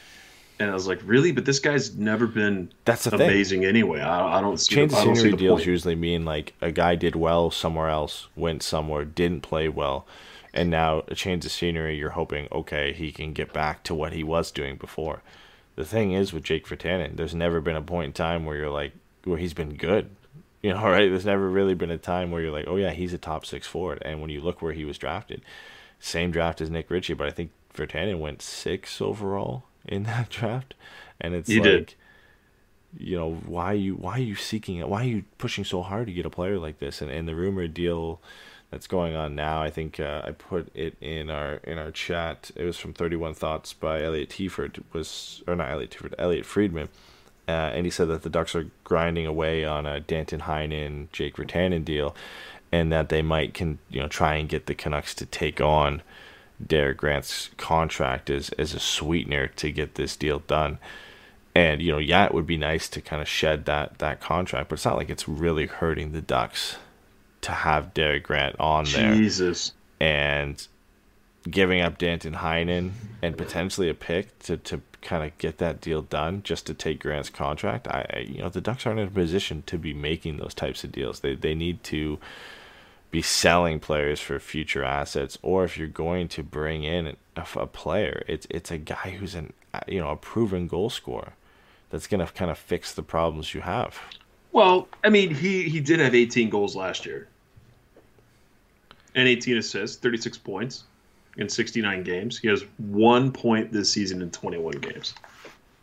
and 0.59 0.69
I 0.69 0.73
was 0.73 0.87
like, 0.87 0.99
really? 1.05 1.31
But 1.31 1.45
this 1.45 1.59
guy's 1.59 1.95
never 1.95 2.27
been 2.27 2.71
That's 2.85 3.05
the 3.05 3.11
thing. 3.11 3.21
amazing 3.21 3.65
anyway. 3.65 4.01
I, 4.01 4.39
I 4.39 4.41
don't 4.41 4.57
see. 4.59 4.75
change 4.75 4.91
the, 4.91 4.97
don't 5.03 5.15
see 5.15 5.21
scenery 5.21 5.31
the 5.31 5.37
deals 5.37 5.59
point. 5.61 5.67
usually 5.67 5.95
mean 5.95 6.25
like 6.25 6.53
a 6.61 6.71
guy 6.71 6.95
did 6.95 7.15
well 7.15 7.49
somewhere 7.49 7.89
else, 7.89 8.27
went 8.35 8.61
somewhere, 8.61 9.05
didn't 9.05 9.41
play 9.41 9.69
well, 9.69 10.05
and 10.53 10.69
now 10.69 11.03
a 11.07 11.15
change 11.15 11.45
of 11.45 11.51
scenery. 11.51 11.97
You're 11.97 12.11
hoping 12.11 12.47
okay 12.51 12.91
he 12.93 13.11
can 13.11 13.33
get 13.33 13.53
back 13.53 13.83
to 13.83 13.95
what 13.95 14.13
he 14.13 14.23
was 14.23 14.51
doing 14.51 14.75
before. 14.75 15.21
The 15.75 15.85
thing 15.85 16.11
is 16.11 16.33
with 16.33 16.43
Jake 16.43 16.67
Virtanen, 16.67 17.15
there's 17.15 17.33
never 17.33 17.61
been 17.61 17.77
a 17.77 17.81
point 17.81 18.07
in 18.07 18.13
time 18.13 18.45
where 18.45 18.57
you're 18.57 18.69
like 18.69 18.91
where 19.23 19.37
he's 19.37 19.53
been 19.53 19.75
good. 19.75 20.09
You 20.61 20.73
know, 20.73 20.83
right? 20.83 21.07
There's 21.09 21.25
never 21.25 21.47
really 21.49 21.73
been 21.73 21.89
a 21.89 21.97
time 21.97 22.31
where 22.31 22.41
you're 22.41 22.51
like, 22.51 22.65
oh 22.67 22.75
yeah, 22.75 22.91
he's 22.91 23.13
a 23.13 23.17
top 23.17 23.45
six 23.45 23.65
forward. 23.65 24.01
And 24.03 24.19
when 24.19 24.29
you 24.29 24.41
look 24.41 24.61
where 24.61 24.73
he 24.73 24.83
was 24.83 24.97
drafted, 24.97 25.41
same 26.01 26.31
draft 26.31 26.59
as 26.59 26.69
Nick 26.69 26.89
Ritchie, 26.91 27.13
but 27.13 27.27
I 27.27 27.31
think 27.31 27.51
Virtanen 27.73 28.19
went 28.19 28.41
six 28.41 28.99
overall 28.99 29.63
in 29.89 30.03
that 30.11 30.29
draft, 30.29 30.75
and 31.21 31.35
it's 31.35 31.53
He 31.53 31.59
like 31.59 31.61
did. 31.61 31.95
you 32.97 33.17
know 33.17 33.33
why 33.45 33.73
you 33.73 33.95
why 33.95 34.13
are 34.13 34.19
you 34.19 34.35
seeking 34.35 34.77
it? 34.77 34.89
Why 34.89 35.01
are 35.03 35.07
you 35.07 35.23
pushing 35.37 35.65
so 35.65 35.81
hard 35.83 36.07
to 36.07 36.13
get 36.13 36.25
a 36.25 36.29
player 36.31 36.59
like 36.59 36.79
this? 36.79 37.01
And 37.01 37.11
and 37.11 37.27
the 37.27 37.35
rumor 37.35 37.67
deal 37.67 38.21
that's 38.71 38.87
going 38.87 39.15
on 39.15 39.33
now 39.35 39.63
i 39.63 39.69
think 39.71 39.99
uh, 39.99 40.21
i 40.25 40.31
put 40.31 40.69
it 40.75 40.95
in 41.01 41.29
our 41.31 41.55
in 41.63 41.77
our 41.79 41.91
chat. 41.91 42.51
It 42.55 42.65
was 42.65 42.77
from 42.77 42.93
31 42.93 43.33
thoughts 43.33 43.73
by 43.73 44.03
elliot 44.03 44.29
Tieford 44.29 44.83
was 44.93 45.43
or 45.47 45.55
not 45.55 45.71
elliot 45.71 45.91
Tieford, 45.91 46.13
elliot 46.19 46.45
friedman. 46.45 46.89
Uh, 47.47 47.71
and 47.73 47.85
he 47.87 47.89
said 47.91 48.07
that 48.09 48.21
the 48.21 48.29
ducks 48.29 48.53
are 48.55 48.69
grinding 48.83 49.25
away 49.25 49.65
on 49.65 49.87
a 49.87 49.99
danton 49.99 50.41
heinen 50.41 51.07
jake 51.11 51.35
Virtanen 51.37 51.83
deal 51.83 52.15
and 52.71 52.91
that 52.91 53.09
they 53.09 53.23
might 53.23 53.55
can 53.55 53.79
you 53.89 53.99
know 54.01 54.07
try 54.07 54.35
and 54.35 54.47
get 54.49 54.67
the 54.67 54.75
canucks 54.75 55.15
to 55.15 55.25
take 55.25 55.59
on 55.59 56.03
Derek 56.65 56.97
Grant's 56.97 57.49
contract 57.57 58.29
as, 58.29 58.49
as 58.51 58.73
a 58.73 58.79
sweetener 58.79 59.47
to 59.47 59.71
get 59.71 59.95
this 59.95 60.15
deal 60.15 60.39
done. 60.39 60.77
And 61.55 61.81
you 61.81 61.91
know, 61.91 61.97
yeah, 61.97 62.25
it 62.25 62.33
would 62.33 62.47
be 62.47 62.57
nice 62.57 62.87
to 62.89 63.01
kind 63.01 63.21
of 63.21 63.27
shed 63.27 63.65
that 63.65 63.97
that 63.99 64.21
contract, 64.21 64.69
but 64.69 64.75
it's 64.75 64.85
not 64.85 64.97
like 64.97 65.09
it's 65.09 65.27
really 65.27 65.65
hurting 65.65 66.11
the 66.11 66.21
Ducks 66.21 66.77
to 67.41 67.51
have 67.51 67.93
Derek 67.93 68.23
Grant 68.23 68.55
on 68.59 68.85
there 68.85 69.15
Jesus. 69.15 69.73
and 69.99 70.67
giving 71.49 71.81
up 71.81 71.97
Danton 71.97 72.35
Heinen 72.35 72.91
and 73.21 73.37
potentially 73.37 73.89
a 73.89 73.93
pick 73.93 74.37
to, 74.39 74.57
to 74.57 74.81
kind 75.01 75.23
of 75.23 75.37
get 75.37 75.57
that 75.57 75.79
deal 75.79 76.01
done 76.01 76.43
just 76.43 76.65
to 76.67 76.73
take 76.73 76.99
Grant's 76.99 77.29
contract. 77.29 77.87
I, 77.87 78.05
I 78.13 78.19
you 78.19 78.41
know 78.41 78.49
the 78.49 78.61
Ducks 78.61 78.85
aren't 78.85 78.99
in 78.99 79.07
a 79.07 79.11
position 79.11 79.63
to 79.67 79.77
be 79.77 79.93
making 79.93 80.37
those 80.37 80.53
types 80.53 80.83
of 80.83 80.91
deals. 80.91 81.21
They 81.21 81.35
they 81.35 81.55
need 81.55 81.83
to 81.85 82.19
be 83.11 83.21
selling 83.21 83.79
players 83.79 84.19
for 84.19 84.39
future 84.39 84.83
assets, 84.83 85.37
or 85.41 85.63
if 85.63 85.77
you're 85.77 85.87
going 85.87 86.27
to 86.29 86.43
bring 86.43 86.83
in 86.83 87.15
a, 87.35 87.45
a 87.55 87.67
player, 87.67 88.23
it's 88.27 88.47
it's 88.49 88.71
a 88.71 88.77
guy 88.77 89.17
who's 89.19 89.35
an 89.35 89.53
you 89.87 89.99
know 89.99 90.09
a 90.09 90.15
proven 90.15 90.67
goal 90.67 90.89
scorer 90.89 91.33
that's 91.89 92.07
gonna 92.07 92.27
kind 92.27 92.51
of 92.51 92.57
fix 92.57 92.93
the 92.93 93.03
problems 93.03 93.53
you 93.53 93.61
have. 93.61 93.99
Well, 94.51 94.87
I 95.03 95.09
mean, 95.09 95.33
he 95.33 95.69
he 95.69 95.79
did 95.79 95.99
have 95.99 96.15
18 96.15 96.49
goals 96.49 96.75
last 96.75 97.05
year, 97.05 97.27
and 99.15 99.27
18 99.27 99.57
assists, 99.57 99.97
36 99.97 100.37
points 100.37 100.83
in 101.37 101.49
69 101.49 102.03
games. 102.03 102.37
He 102.37 102.47
has 102.47 102.63
one 102.77 103.31
point 103.31 103.71
this 103.71 103.91
season 103.91 104.21
in 104.21 104.31
21 104.31 104.73
games. 104.79 105.13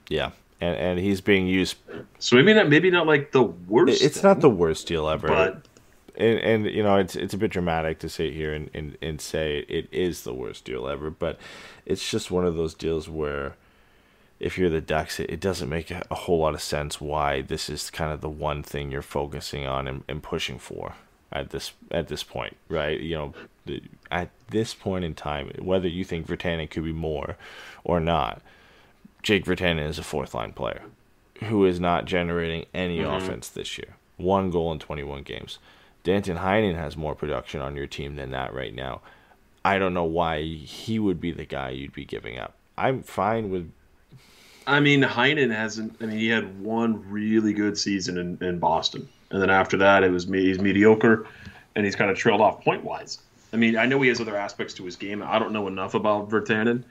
Yeah, 0.09 0.31
and 0.61 0.77
and 0.77 0.99
he's 0.99 1.21
being 1.21 1.47
used. 1.47 1.77
So 2.19 2.37
maybe 2.37 2.55
not 2.55 2.69
maybe 2.69 2.91
not 2.91 3.07
like 3.07 3.33
the 3.33 3.43
worst. 3.43 4.03
It's 4.03 4.23
not 4.23 4.41
the 4.41 4.51
worst 4.51 4.87
deal 4.87 5.09
ever. 5.09 5.27
but 5.27 5.67
and, 6.17 6.39
and 6.41 6.67
you 6.67 6.83
know 6.83 6.97
it's 6.97 7.17
it's 7.17 7.35
a 7.35 7.39
bit 7.39 7.51
dramatic 7.51 7.99
to 8.01 8.09
sit 8.09 8.33
here 8.33 8.53
and, 8.53 8.71
and, 8.75 8.97
and 9.03 9.21
say 9.21 9.65
it 9.69 9.89
is 9.93 10.23
the 10.23 10.35
worst 10.35 10.65
deal 10.65 10.89
ever, 10.89 11.11
but 11.11 11.39
it's 11.85 12.09
just 12.11 12.31
one 12.31 12.45
of 12.47 12.57
those 12.57 12.75
deals 12.75 13.09
where 13.09 13.55
if 14.39 14.59
you're 14.59 14.69
the 14.71 14.81
Ducks, 14.83 15.19
it, 15.19 15.31
it 15.31 15.41
doesn't 15.41 15.69
make 15.69 15.91
a, 15.91 16.05
a 16.11 16.15
whole 16.15 16.41
lot 16.41 16.55
of 16.55 16.61
sense 16.63 17.01
why 17.01 17.41
this 17.43 17.71
is 17.71 17.91
kind 17.91 18.13
of 18.13 18.21
the 18.21 18.29
one 18.29 18.63
thing 18.63 18.91
you're 18.91 19.01
focusing 19.03 19.67
on 19.67 19.89
and, 19.89 20.05
and 20.09 20.23
pushing 20.23 20.59
for 20.59 20.95
at 21.33 21.51
this 21.51 21.73
at 21.91 22.09
this 22.09 22.23
point, 22.23 22.57
right? 22.69 23.01
You 23.01 23.15
know, 23.17 23.35
the, 23.65 23.83
at 24.11 24.31
this 24.51 24.75
point 24.75 25.05
in 25.05 25.15
time, 25.15 25.51
whether 25.59 25.89
you 25.89 26.05
think 26.05 26.27
Virtanen 26.27 26.71
could 26.71 26.85
be 26.85 26.93
more 26.93 27.37
or 27.83 27.99
not, 28.01 28.43
Jake 29.23 29.45
Virtanen 29.45 29.89
is 29.89 29.99
a 29.99 30.03
fourth 30.05 30.35
line 30.35 30.53
player 30.53 30.83
who 31.45 31.65
is 31.67 31.81
not 31.81 32.05
generating 32.05 32.65
any 32.73 32.99
Mhm. 33.01 33.17
offense 33.17 33.49
this 33.49 33.77
year. 33.77 33.97
One 34.17 34.51
goal 34.51 34.73
in 34.73 34.79
21 34.79 35.23
games. 35.23 35.59
Danton 36.07 36.37
Heinen 36.39 36.77
has 36.77 36.97
more 36.97 37.17
production 37.17 37.61
on 37.61 37.75
your 37.75 37.89
team 37.89 38.15
than 38.15 38.31
that 38.31 38.55
right 38.55 38.73
now. 38.73 39.01
I 39.65 39.81
don't 39.81 39.93
know 39.93 40.05
why 40.05 40.41
he 40.45 41.01
would 41.01 41.21
be 41.21 41.33
the 41.33 41.45
guy 41.45 41.71
you'd 41.71 41.93
be 41.93 42.05
giving 42.05 42.39
up. 42.39 42.55
I'm 42.79 43.03
fine 43.03 43.51
with 43.51 43.73
I 44.69 44.79
mean, 44.79 45.03
Heinen 45.03 45.53
hasn't. 45.53 45.97
I 46.01 46.07
mean, 46.07 46.19
he 46.19 46.29
had 46.29 46.61
one 46.61 47.09
really 47.11 47.53
good 47.53 47.77
season 47.77 48.19
in, 48.19 48.39
in 48.41 48.59
Boston, 48.59 49.09
and 49.31 49.43
then 49.43 49.51
after 49.51 49.77
that, 49.79 50.03
it 50.03 50.11
was. 50.11 50.25
He's 50.25 50.61
mediocre, 50.61 51.27
and 51.75 51.85
he's 51.85 51.95
kind 51.95 52.11
of 52.11 52.17
trailed 52.17 52.41
off 52.41 52.63
point 52.65 52.83
wise. 52.85 53.19
I 53.53 53.57
mean, 53.57 53.77
I 53.77 53.87
know 53.87 54.01
he 54.01 54.09
has 54.09 54.21
other 54.21 54.37
aspects 54.37 54.75
to 54.75 54.85
his 54.85 54.97
game. 54.97 55.23
I 55.23 55.39
don't 55.39 55.53
know 55.53 55.69
enough 55.69 55.95
about 55.95 56.31
Virtanen 56.31 56.83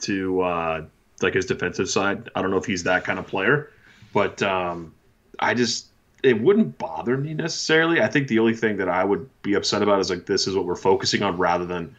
to 0.00 0.40
uh, 0.40 0.84
like 1.20 1.34
his 1.34 1.44
defensive 1.44 1.88
side. 1.90 2.30
I 2.34 2.40
don't 2.40 2.50
know 2.50 2.56
if 2.56 2.64
he's 2.64 2.84
that 2.84 3.04
kind 3.04 3.18
of 3.18 3.26
player, 3.26 3.70
but 4.14 4.42
um, 4.42 4.94
I 5.38 5.52
just 5.52 5.87
it 6.22 6.40
wouldn't 6.40 6.78
bother 6.78 7.16
me 7.16 7.34
necessarily. 7.34 8.00
I 8.00 8.08
think 8.08 8.28
the 8.28 8.38
only 8.38 8.54
thing 8.54 8.76
that 8.78 8.88
I 8.88 9.04
would 9.04 9.28
be 9.42 9.54
upset 9.54 9.82
about 9.82 10.00
is 10.00 10.10
like 10.10 10.26
this 10.26 10.46
is 10.46 10.54
what 10.54 10.64
we're 10.64 10.76
focusing 10.76 11.22
on 11.22 11.36
rather 11.36 11.64
than 11.64 11.94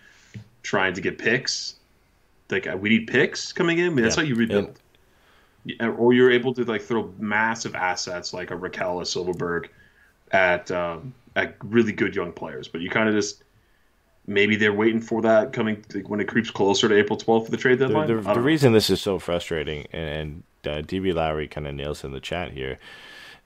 trying 0.63 0.93
to 0.93 1.01
get 1.01 1.17
picks. 1.17 1.75
Like 2.49 2.67
uh, 2.67 2.77
we 2.77 2.89
need 2.89 3.07
picks 3.07 3.53
coming 3.53 3.79
in. 3.79 3.85
I 3.85 3.89
mean, 3.89 4.03
that's 4.03 4.17
Yeah. 4.17 4.23
how 4.23 4.27
you 4.27 4.35
rebuild. 4.35 4.79
Yeah, 5.65 5.89
or 5.89 6.13
you're 6.13 6.31
able 6.31 6.53
to 6.55 6.63
like 6.63 6.81
throw 6.81 7.13
massive 7.19 7.75
assets 7.75 8.33
like 8.33 8.51
a 8.51 8.55
Rakell, 8.55 9.01
a 9.01 9.05
Silfverberg 9.05 9.67
at 10.31 10.71
um, 10.71 11.13
at 11.35 11.55
really 11.63 11.91
good 11.91 12.15
young 12.15 12.31
players, 12.31 12.67
but 12.67 12.81
you 12.81 12.89
kind 12.89 13.07
of 13.09 13.15
just 13.15 13.43
maybe 14.27 14.55
they're 14.55 14.73
waiting 14.73 15.01
for 15.01 15.21
that 15.21 15.53
coming 15.53 15.83
like, 15.93 16.07
when 16.09 16.19
it 16.19 16.27
creeps 16.27 16.51
closer 16.51 16.87
to 16.87 16.95
April 16.95 17.17
12th 17.17 17.45
for 17.45 17.51
the 17.51 17.57
trade 17.57 17.79
the, 17.79 17.87
deadline. 17.87 18.07
the, 18.07 18.21
don't 18.21 18.33
the 18.33 18.41
reason 18.41 18.73
this 18.73 18.89
is 18.89 19.01
so 19.01 19.17
frustrating, 19.19 19.87
and, 19.91 20.43
and 20.63 20.75
uh, 20.85 20.87
DB 20.87 21.13
Lowry 21.13 21.47
kind 21.47 21.67
of 21.67 21.73
nails 21.75 22.03
in 22.03 22.11
the 22.11 22.19
chat 22.19 22.51
here, 22.51 22.77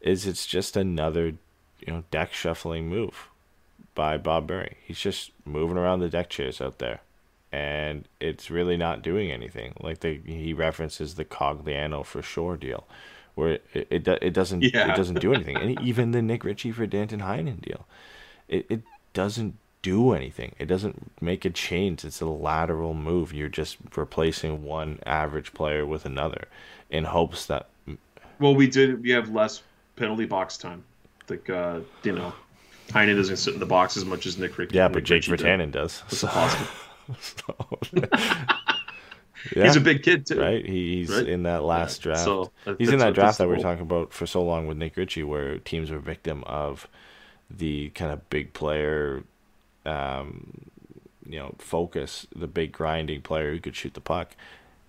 is 0.04 0.28
it's 0.28 0.48
just 0.48 0.78
another 0.78 1.28
you 1.80 1.94
know 1.94 2.04
deck 2.12 2.34
shuffling 2.34 2.90
move 2.90 3.30
by 3.96 4.18
Bob 4.18 4.50
Murray. 4.50 4.78
He's 4.86 5.00
just 5.00 5.32
moving 5.46 5.78
around 5.78 6.00
the 6.00 6.10
deck 6.10 6.30
chairs 6.30 6.62
out 6.62 6.80
there, 6.80 7.02
and 7.52 8.08
it's 8.20 8.52
really 8.52 8.78
not 8.78 9.02
doing 9.04 9.32
anything. 9.32 9.74
Like 9.82 10.02
the 10.02 10.20
he 10.26 10.54
references 10.54 11.16
the 11.16 11.26
Cogliano 11.26 12.06
for 12.06 12.22
Shore 12.22 12.58
deal, 12.58 12.86
where 13.36 13.60
it 13.74 13.88
it, 13.92 14.08
it 14.08 14.34
doesn't 14.34 14.74
Yeah. 14.74 14.90
it 14.90 14.96
doesn't 14.96 15.20
do 15.20 15.34
anything, 15.34 15.58
and 15.58 15.80
even 15.82 16.12
the 16.12 16.22
Nick 16.22 16.44
Ritchie 16.44 16.72
for 16.72 16.86
Danton 16.88 17.22
Heinen 17.22 17.62
deal, 17.62 17.86
it 18.48 18.66
it 18.70 18.82
doesn't 19.14 19.58
do 19.82 20.14
anything. 20.14 20.56
It 20.60 20.66
doesn't 20.68 21.12
make 21.22 21.46
a 21.46 21.50
change. 21.50 22.06
It's 22.06 22.22
a 22.22 22.26
lateral 22.26 22.94
move. 22.94 23.34
You're 23.34 23.50
just 23.50 23.78
replacing 23.96 24.64
one 24.64 25.00
average 25.06 25.54
player 25.54 25.86
with 25.86 26.06
another, 26.06 26.48
in 26.90 27.06
hopes 27.06 27.46
that 27.48 27.68
Well, 28.40 28.56
we 28.56 28.68
did. 28.68 29.02
We 29.02 29.12
have 29.12 29.30
less 29.30 29.62
penalty 29.96 30.26
box 30.26 30.58
time. 30.58 30.84
Like 31.30 31.50
uh, 31.50 31.80
you 32.04 32.12
know, 32.14 32.34
Heinen 32.90 33.16
doesn't 33.16 33.38
sit 33.38 33.54
in 33.54 33.60
the 33.60 33.66
box 33.66 33.96
as 33.98 34.06
much 34.06 34.26
as 34.26 34.38
Nick 34.38 34.58
Rick. 34.58 34.72
yeah, 34.74 34.86
Nick 34.88 34.94
but 34.94 35.04
Jake. 35.04 35.24
Virtanen 35.24 35.72
does. 35.72 36.02
That's 36.10 36.18
So, 36.20 36.28
awesome. 36.30 36.68
yeah, 39.56 39.64
He's 39.66 39.76
a 39.76 39.82
big 39.82 40.04
kid 40.04 40.26
too. 40.26 40.40
right? 40.40 40.66
He's 40.66 41.10
Right? 41.10 41.28
in 41.28 41.44
that 41.44 41.64
last 41.64 42.00
Yeah, 42.00 42.12
draft. 42.14 42.24
so 42.24 42.52
that- 42.66 42.78
he's 42.80 42.90
in 42.92 43.00
that 43.00 43.14
draft 43.14 43.38
that 43.40 43.48
we 43.48 43.56
were 43.56 43.62
talking 43.62 43.84
about 43.84 44.14
for 44.14 44.26
so 44.26 44.42
long 44.44 44.68
with 44.68 44.78
Nick 44.78 44.96
Ritchie, 44.98 45.24
where 45.24 45.58
teams 45.60 45.92
were 45.92 46.00
victim 46.00 46.44
of 46.46 46.88
the 47.50 47.90
kind 47.90 48.12
of 48.12 48.30
big 48.30 48.54
player, 48.54 49.24
um, 49.86 50.62
you 51.28 51.38
know, 51.40 51.56
focus, 51.60 52.26
the 52.36 52.48
big 52.48 52.72
grinding 52.72 53.22
player 53.22 53.52
who 53.52 53.60
could 53.60 53.76
shoot 53.76 53.94
the 53.94 54.02
puck. 54.02 54.36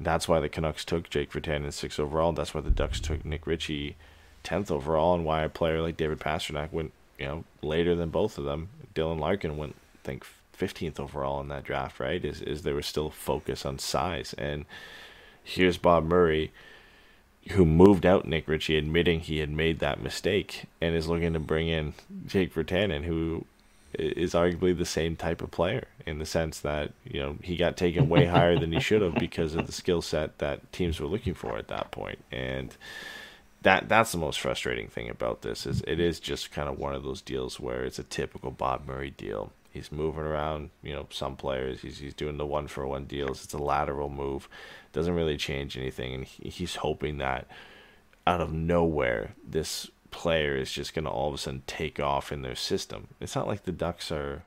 That's 0.00 0.28
why 0.28 0.40
the 0.40 0.48
Canucks 0.48 0.84
took 0.84 1.08
Jake 1.10 1.30
Virtanen 1.32 1.72
six 1.72 1.98
overall. 1.98 2.32
That's 2.32 2.54
why 2.54 2.60
the 2.60 2.70
Ducks 2.70 3.00
took 3.00 3.24
Nick 3.24 3.46
Ritchie 3.46 3.96
tenth 4.44 4.70
overall, 4.70 5.14
and 5.14 5.24
why 5.24 5.42
a 5.42 5.48
player 5.48 5.82
like 5.82 5.96
David 5.96 6.20
Pastrnak 6.20 6.72
went, 6.72 6.92
you 7.18 7.26
know, 7.26 7.44
later 7.62 7.96
than 7.96 8.10
both 8.10 8.38
of 8.38 8.44
them. 8.44 8.68
Dylan 8.94 9.18
Larkin 9.18 9.56
went, 9.56 9.74
I 9.96 10.06
think, 10.06 10.24
fifteenth 10.52 11.00
overall 11.00 11.40
in 11.40 11.48
that 11.48 11.64
draft. 11.64 11.98
Right? 11.98 12.24
Is 12.24 12.40
is 12.40 12.62
there 12.62 12.76
was 12.76 12.86
still 12.86 13.10
focus 13.10 13.66
on 13.66 13.78
size, 13.80 14.34
and 14.38 14.64
here's 15.42 15.78
Bob 15.78 16.04
Murray, 16.04 16.52
who 17.50 17.64
moved 17.64 18.06
out 18.06 18.26
Nick 18.26 18.46
Ritchie, 18.46 18.78
admitting 18.78 19.20
he 19.20 19.38
had 19.38 19.50
made 19.50 19.80
that 19.80 20.02
mistake, 20.02 20.66
and 20.80 20.94
is 20.94 21.08
looking 21.08 21.32
to 21.32 21.40
bring 21.40 21.68
in 21.68 21.94
Jake 22.26 22.54
Virtanen, 22.54 23.04
who 23.04 23.44
is 23.98 24.32
arguably 24.34 24.76
the 24.76 24.84
same 24.84 25.14
type 25.16 25.40
of 25.40 25.50
player 25.50 25.86
in 26.04 26.18
the 26.18 26.26
sense 26.26 26.58
that 26.60 26.92
you 27.04 27.20
know 27.20 27.36
he 27.42 27.56
got 27.56 27.76
taken 27.76 28.08
way 28.08 28.26
higher 28.26 28.58
than 28.58 28.72
he 28.72 28.80
should 28.80 29.02
have 29.02 29.14
because 29.14 29.54
of 29.54 29.66
the 29.66 29.72
skill 29.72 30.02
set 30.02 30.38
that 30.38 30.72
teams 30.72 31.00
were 31.00 31.06
looking 31.06 31.34
for 31.34 31.56
at 31.58 31.68
that 31.68 31.90
point, 31.90 32.18
and 32.32 32.76
that 33.64 33.88
that's 33.88 34.12
the 34.12 34.18
most 34.18 34.40
frustrating 34.40 34.88
thing 34.88 35.08
about 35.08 35.40
this 35.40 35.66
is 35.66 35.82
it 35.86 35.98
is 35.98 36.20
just 36.20 36.52
kind 36.52 36.68
of 36.68 36.78
one 36.78 36.94
of 36.94 37.02
those 37.02 37.22
deals 37.22 37.58
where 37.58 37.84
it's 37.84 37.98
a 37.98 38.04
typical 38.04 38.50
Bob 38.50 38.86
Murray 38.86 39.10
deal. 39.10 39.52
He's 39.70 39.90
moving 39.90 40.22
around, 40.22 40.70
you 40.82 40.92
know, 40.92 41.08
some 41.10 41.34
players. 41.34 41.80
He's 41.80 41.98
he's 41.98 42.14
doing 42.14 42.36
the 42.36 42.46
one 42.46 42.68
for 42.68 42.86
one 42.86 43.06
deals. 43.06 43.42
It's 43.42 43.54
a 43.54 43.58
lateral 43.58 44.10
move, 44.10 44.48
doesn't 44.92 45.14
really 45.14 45.38
change 45.38 45.76
anything, 45.76 46.14
and 46.14 46.24
he, 46.24 46.50
he's 46.50 46.76
hoping 46.76 47.18
that 47.18 47.48
out 48.26 48.40
of 48.40 48.52
nowhere 48.52 49.34
this 49.46 49.90
player 50.10 50.56
is 50.56 50.70
just 50.70 50.94
going 50.94 51.04
to 51.04 51.10
all 51.10 51.28
of 51.28 51.34
a 51.34 51.38
sudden 51.38 51.62
take 51.66 51.98
off 51.98 52.30
in 52.30 52.42
their 52.42 52.54
system. 52.54 53.08
It's 53.20 53.34
not 53.34 53.48
like 53.48 53.64
the 53.64 53.72
Ducks 53.72 54.12
are, 54.12 54.44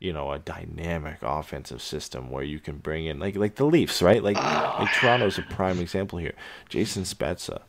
you 0.00 0.12
know, 0.12 0.32
a 0.32 0.38
dynamic 0.38 1.18
offensive 1.22 1.80
system 1.80 2.30
where 2.30 2.44
you 2.44 2.58
can 2.58 2.78
bring 2.78 3.06
in 3.06 3.20
like 3.20 3.36
like 3.36 3.54
the 3.54 3.64
Leafs, 3.64 4.02
right? 4.02 4.22
Like 4.22 4.36
like 4.36 4.92
Toronto's 4.94 5.38
a 5.38 5.42
prime 5.42 5.78
example 5.78 6.18
here. 6.18 6.34
Jason 6.68 7.04
Spezza 7.04 7.60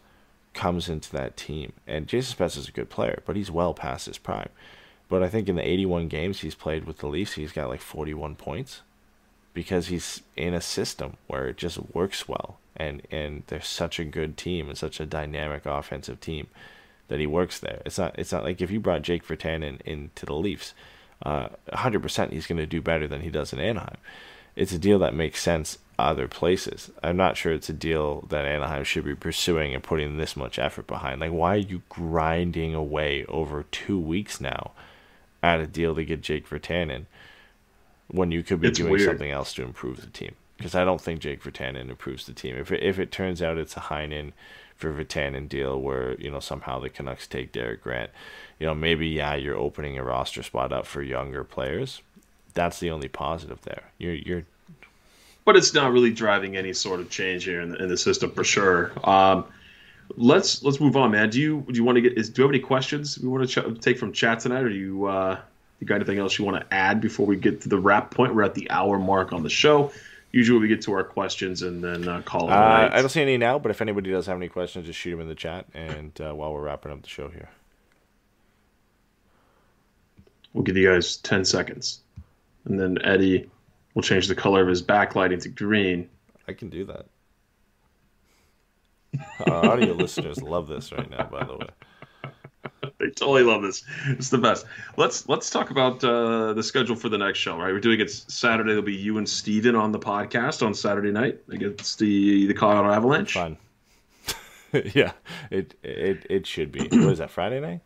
comes 0.53 0.89
into 0.89 1.11
that 1.11 1.37
team, 1.37 1.73
and 1.87 2.07
Jason 2.07 2.35
Spezza's 2.35 2.67
a 2.67 2.71
good 2.71 2.89
player, 2.89 3.21
but 3.25 3.35
he's 3.35 3.51
well 3.51 3.73
past 3.73 4.07
his 4.07 4.17
prime. 4.17 4.49
But 5.07 5.23
I 5.23 5.29
think 5.29 5.49
in 5.49 5.55
the 5.55 5.67
81 5.67 6.07
games 6.07 6.41
he's 6.41 6.55
played 6.55 6.85
with 6.85 6.99
the 6.99 7.07
Leafs, 7.07 7.33
he's 7.33 7.51
got 7.51 7.69
like 7.69 7.81
41 7.81 8.35
points 8.35 8.81
because 9.53 9.87
he's 9.87 10.21
in 10.35 10.53
a 10.53 10.61
system 10.61 11.17
where 11.27 11.47
it 11.47 11.57
just 11.57 11.79
works 11.93 12.27
well, 12.27 12.59
and 12.75 13.01
and 13.11 13.43
they're 13.47 13.61
such 13.61 13.99
a 13.99 14.05
good 14.05 14.37
team 14.37 14.69
and 14.69 14.77
such 14.77 14.99
a 14.99 15.05
dynamic 15.05 15.65
offensive 15.65 16.19
team 16.19 16.47
that 17.07 17.19
he 17.19 17.27
works 17.27 17.59
there. 17.59 17.81
It's 17.85 17.97
not 17.97 18.17
it's 18.17 18.31
not 18.31 18.43
like 18.43 18.61
if 18.61 18.71
you 18.71 18.79
brought 18.79 19.01
Jake 19.01 19.25
Virtanen 19.25 19.81
into 19.81 20.25
the 20.25 20.35
Leafs, 20.35 20.73
uh, 21.23 21.49
100% 21.73 22.31
he's 22.31 22.47
going 22.47 22.57
to 22.57 22.65
do 22.65 22.81
better 22.81 23.07
than 23.07 23.21
he 23.21 23.29
does 23.29 23.51
in 23.51 23.59
Anaheim. 23.59 23.97
It's 24.55 24.71
a 24.71 24.79
deal 24.79 24.99
that 24.99 25.13
makes 25.13 25.41
sense 25.41 25.79
other 25.99 26.27
places. 26.27 26.91
I'm 27.03 27.17
not 27.17 27.37
sure 27.37 27.53
it's 27.53 27.69
a 27.69 27.73
deal 27.73 28.21
that 28.29 28.45
Anaheim 28.45 28.83
should 28.83 29.05
be 29.05 29.15
pursuing 29.15 29.73
and 29.73 29.83
putting 29.83 30.17
this 30.17 30.35
much 30.35 30.59
effort 30.59 30.87
behind. 30.87 31.21
Like, 31.21 31.31
why 31.31 31.55
are 31.55 31.57
you 31.57 31.81
grinding 31.89 32.73
away 32.73 33.25
over 33.25 33.63
two 33.71 33.99
weeks 33.99 34.39
now 34.41 34.71
at 35.41 35.59
a 35.59 35.67
deal 35.67 35.95
to 35.95 36.03
get 36.05 36.21
Jake 36.21 36.47
Virtanen 36.49 37.05
when 38.07 38.31
you 38.31 38.43
could 38.43 38.61
be 38.61 38.67
It's 38.67 38.77
doing 38.79 38.91
weird. 38.91 39.09
something 39.09 39.31
else 39.31 39.53
to 39.53 39.63
improve 39.63 40.01
the 40.01 40.07
team? 40.07 40.35
Because 40.57 40.75
I 40.75 40.83
don't 40.83 40.99
think 40.99 41.21
Jake 41.21 41.41
Virtanen 41.41 41.89
improves 41.89 42.25
the 42.25 42.33
team. 42.33 42.55
If 42.57 42.71
it, 42.71 42.83
if 42.83 42.99
it 42.99 43.11
turns 43.11 43.41
out 43.41 43.57
it's 43.57 43.77
a 43.77 43.81
Heinen 43.81 44.33
for 44.75 44.93
Virtanen 44.93 45.47
deal 45.47 45.79
where 45.79 46.15
you 46.19 46.29
know 46.31 46.39
somehow 46.39 46.79
the 46.79 46.89
Canucks 46.89 47.27
take 47.27 47.51
Derek 47.51 47.81
Grant, 47.83 48.11
you 48.59 48.65
know 48.65 48.75
maybe 48.75 49.07
yeah 49.07 49.35
you're 49.35 49.55
opening 49.55 49.97
a 49.97 50.03
roster 50.03 50.43
spot 50.43 50.71
up 50.73 50.85
for 50.85 51.01
younger 51.01 51.43
players. 51.43 52.01
That's 52.53 52.79
the 52.79 52.89
only 52.89 53.07
positive 53.07 53.61
there. 53.61 53.91
You're 53.97 54.15
you're 54.15 54.43
but 55.49 55.57
it's 55.57 55.73
not 55.73 55.91
really 55.91 56.11
driving 56.11 56.55
any 56.55 56.71
sort 56.71 56.99
of 56.99 57.09
change 57.09 57.43
here 57.43 57.59
in 57.61 57.71
the, 57.71 57.81
in 57.81 57.89
the 57.89 57.97
system 57.97 58.29
for 58.29 58.43
sure. 58.43 58.91
Um, 59.03 59.45
let's 60.15 60.61
let's 60.61 60.79
move 60.79 60.95
on, 60.95 61.09
man. 61.09 61.31
Do 61.31 61.41
you 61.41 61.65
do 61.67 61.73
you 61.73 61.83
want 61.83 61.95
to 61.95 62.01
get? 62.01 62.15
Is, 62.19 62.29
do 62.29 62.43
you 62.43 62.47
have 62.47 62.51
any 62.51 62.59
questions 62.59 63.17
we 63.17 63.27
want 63.27 63.49
to 63.49 63.61
ch- 63.73 63.81
take 63.81 63.97
from 63.97 64.13
chat 64.13 64.41
tonight, 64.41 64.61
or 64.61 64.69
do 64.69 64.75
you 64.75 65.05
uh, 65.05 65.39
you 65.79 65.87
got 65.87 65.95
anything 65.95 66.19
else 66.19 66.37
you 66.37 66.45
want 66.45 66.61
to 66.61 66.71
add 66.71 67.01
before 67.01 67.25
we 67.25 67.35
get 67.35 67.61
to 67.61 67.69
the 67.69 67.79
wrap 67.79 68.11
point? 68.11 68.35
We're 68.35 68.43
at 68.43 68.53
the 68.53 68.69
hour 68.69 68.99
mark 68.99 69.33
on 69.33 69.41
the 69.41 69.49
show. 69.49 69.91
Usually 70.31 70.59
we 70.59 70.67
get 70.67 70.83
to 70.83 70.93
our 70.93 71.03
questions 71.03 71.63
and 71.63 71.83
then 71.83 72.07
uh, 72.07 72.21
call 72.21 72.47
it 72.47 72.51
Uh. 72.53 72.89
I 72.91 72.99
don't 72.99 73.09
see 73.09 73.23
any 73.23 73.37
now, 73.39 73.57
but 73.57 73.71
if 73.71 73.81
anybody 73.81 74.11
does 74.11 74.27
have 74.27 74.37
any 74.37 74.49
questions, 74.49 74.85
just 74.85 74.99
shoot 74.99 75.09
them 75.09 75.21
in 75.21 75.29
the 75.29 75.33
chat. 75.33 75.65
And 75.73 76.11
uh, 76.21 76.35
while 76.35 76.53
we're 76.53 76.61
wrapping 76.61 76.91
up 76.91 77.01
the 77.01 77.09
show 77.09 77.27
here, 77.29 77.49
We'll 80.53 80.63
give 80.63 80.77
you 80.77 80.93
guys 80.93 81.17
ten 81.17 81.43
seconds, 81.43 82.01
and 82.65 82.79
then 82.79 82.99
Eddie 83.03 83.49
will 83.99 84.03
change 84.03 84.27
the 84.29 84.35
color 84.35 84.61
of 84.61 84.67
his 84.69 84.81
backlighting 84.81 85.41
to 85.41 85.49
green. 85.49 86.09
I 86.47 86.53
can 86.53 86.69
do 86.69 86.85
that. 86.85 87.05
Our 89.45 89.65
audio 89.65 89.93
listeners 90.05 90.41
love 90.41 90.69
this 90.69 90.93
right 90.93 91.09
now, 91.09 91.25
by 91.25 91.43
the 91.43 91.57
way. 91.57 91.67
they 92.99 93.09
totally 93.09 93.43
love 93.43 93.61
this. 93.61 93.83
It's 94.07 94.29
the 94.29 94.37
best. 94.37 94.65
Let's 94.95 95.27
let's 95.27 95.49
talk 95.49 95.69
about 95.69 96.01
uh, 96.01 96.53
the 96.53 96.63
schedule 96.63 96.95
for 96.95 97.09
the 97.09 97.17
next 97.17 97.39
show. 97.39 97.57
Right, 97.57 97.73
we're 97.73 97.81
doing 97.81 97.99
it 97.99 98.09
Saturday. 98.09 98.69
There'll 98.69 98.83
be 98.83 98.95
you 98.95 99.17
and 99.17 99.27
Steven 99.27 99.75
on 99.75 99.91
the 99.91 99.99
podcast 99.99 100.65
on 100.65 100.73
Saturday 100.73 101.11
night 101.11 101.39
against 101.49 101.99
the 101.99 102.47
the 102.47 102.53
Colorado 102.53 102.93
Avalanche. 102.93 103.33
Fun. 103.33 103.57
yeah, 104.93 105.11
it 105.51 105.75
it 105.83 106.25
it 106.29 106.47
should 106.47 106.71
be. 106.71 106.83
what 106.83 106.93
is 107.11 107.17
that? 107.17 107.31
Friday 107.31 107.59
night? 107.59 107.81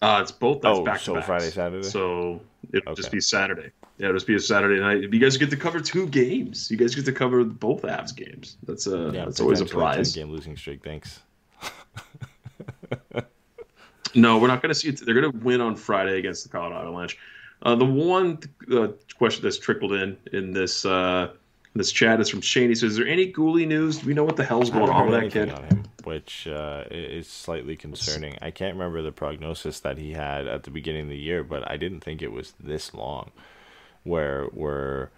Uh, 0.00 0.20
it's 0.22 0.32
both. 0.32 0.62
That's 0.62 0.78
Oh, 0.78 0.84
back 0.84 1.00
so. 1.00 1.20
Friday, 1.20 1.50
Saturday? 1.50 1.86
So 1.86 2.40
it'll 2.72 2.94
just 2.94 3.12
be 3.12 3.20
Saturday. 3.20 3.72
Yeah, 3.98 4.06
it'll 4.06 4.16
just 4.16 4.26
be 4.26 4.34
a 4.34 4.40
Saturday 4.40 4.80
night. 4.80 5.00
You 5.00 5.18
guys 5.18 5.36
get 5.36 5.50
to 5.50 5.56
cover 5.56 5.80
two 5.80 6.06
games. 6.08 6.70
You 6.70 6.76
guys 6.76 6.94
get 6.94 7.06
to 7.06 7.12
cover 7.12 7.44
both 7.44 7.82
Avs 7.82 8.14
games. 8.14 8.56
That's 8.66 8.86
a 8.86 9.10
Yeah, 9.12 9.24
that's 9.24 9.40
always 9.40 9.60
a 9.60 9.66
prize. 9.66 10.14
Game 10.14 10.30
losing 10.30 10.56
streak. 10.56 10.84
Thanks. 10.84 11.20
No, 14.16 14.38
we're 14.38 14.48
not 14.48 14.62
going 14.62 14.70
to 14.70 14.74
see 14.74 14.88
it. 14.88 15.04
They're 15.04 15.14
going 15.14 15.30
to 15.30 15.38
win 15.38 15.60
on 15.60 15.76
Friday 15.76 16.18
against 16.18 16.42
the 16.42 16.48
Colorado 16.48 16.80
Avalanche. 16.80 17.18
Uh, 17.62 17.74
the 17.74 17.84
one 17.84 18.38
uh, 18.72 18.88
question 19.18 19.42
that's 19.42 19.58
trickled 19.58 19.92
in 19.92 20.16
in 20.32 20.52
this 20.52 20.84
uh, 20.84 21.30
in 21.74 21.78
this 21.78 21.92
chat 21.92 22.20
is 22.20 22.28
from 22.28 22.40
Shane. 22.40 22.68
He 22.68 22.74
says, 22.74 22.92
"Is 22.92 22.96
there 22.96 23.06
any 23.06 23.30
Guhle 23.30 23.66
news? 23.66 23.98
Do 23.98 24.06
we 24.06 24.14
know 24.14 24.24
what 24.24 24.36
the 24.36 24.44
hell's 24.44 24.70
going 24.70 24.90
on 24.90 25.10
with 25.10 25.20
that 25.20 25.32
kid?" 25.32 25.50
him, 25.50 25.84
which 26.04 26.46
uh, 26.46 26.84
is 26.90 27.28
slightly 27.28 27.76
concerning. 27.76 28.36
I 28.40 28.50
can't 28.50 28.74
remember 28.74 29.02
the 29.02 29.12
prognosis 29.12 29.80
that 29.80 29.98
he 29.98 30.12
had 30.12 30.46
at 30.46 30.64
the 30.64 30.70
beginning 30.70 31.02
of 31.02 31.08
the 31.08 31.18
year, 31.18 31.42
but 31.44 31.70
I 31.70 31.76
didn't 31.76 32.00
think 32.00 32.22
it 32.22 32.32
was 32.32 32.54
this 32.58 32.94
long. 32.94 33.32
Where 34.06 34.46
we're, 34.52 35.08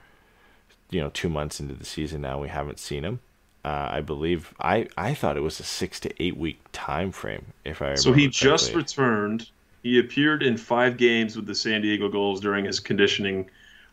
you 0.91 1.01
know, 1.01 1.11
two 1.11 1.29
months 1.29 1.61
into 1.61 1.75
the 1.75 1.85
season 1.85 2.23
now, 2.23 2.41
we 2.41 2.49
haven't 2.49 2.79
seen 2.79 3.05
him. 3.05 3.21
Uh, 3.65 3.89
I 3.91 4.01
believe 4.01 4.55
I, 4.61 4.89
I 4.97 5.15
thought 5.15 5.37
it 5.37 5.41
was 5.41 5.61
a 5.61 5.65
six 5.65 6.01
to 6.01 6.23
eight 6.23 6.37
week 6.37 6.61
time 6.73 7.13
frame. 7.13 7.45
If 7.65 7.83
I 7.83 7.87
remember 7.87 8.01
So 8.03 8.13
he 8.13 8.29
just 8.29 8.75
returned. 8.75 9.51
He 9.83 9.99
appeared 9.99 10.43
in 10.43 10.57
five 10.57 10.97
games 10.97 11.37
with 11.37 11.47
the 11.47 11.55
San 11.55 11.83
Diego 11.83 12.09
Gulls 12.09 12.41
during 12.41 12.65
his 12.65 12.81
conditioning 12.81 13.49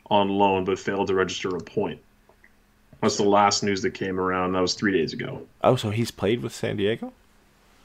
on 0.10 0.30
loan, 0.30 0.66
but 0.66 0.80
failed 0.80 1.08
to 1.08 1.14
register 1.14 1.56
a 1.56 1.60
point. 1.60 2.00
That's 3.02 3.18
the 3.18 3.24
last 3.24 3.64
news 3.64 3.82
that 3.82 3.92
came 3.92 4.20
around. 4.20 4.54
That 4.54 4.62
was 4.62 4.74
three 4.74 4.94
days 4.94 5.14
ago. 5.14 5.46
oh, 5.64 5.76
so 5.76 5.90
he's 5.90 6.12
played 6.12 6.42
with 6.42 6.54
San 6.54 6.78
Diego. 6.78 7.14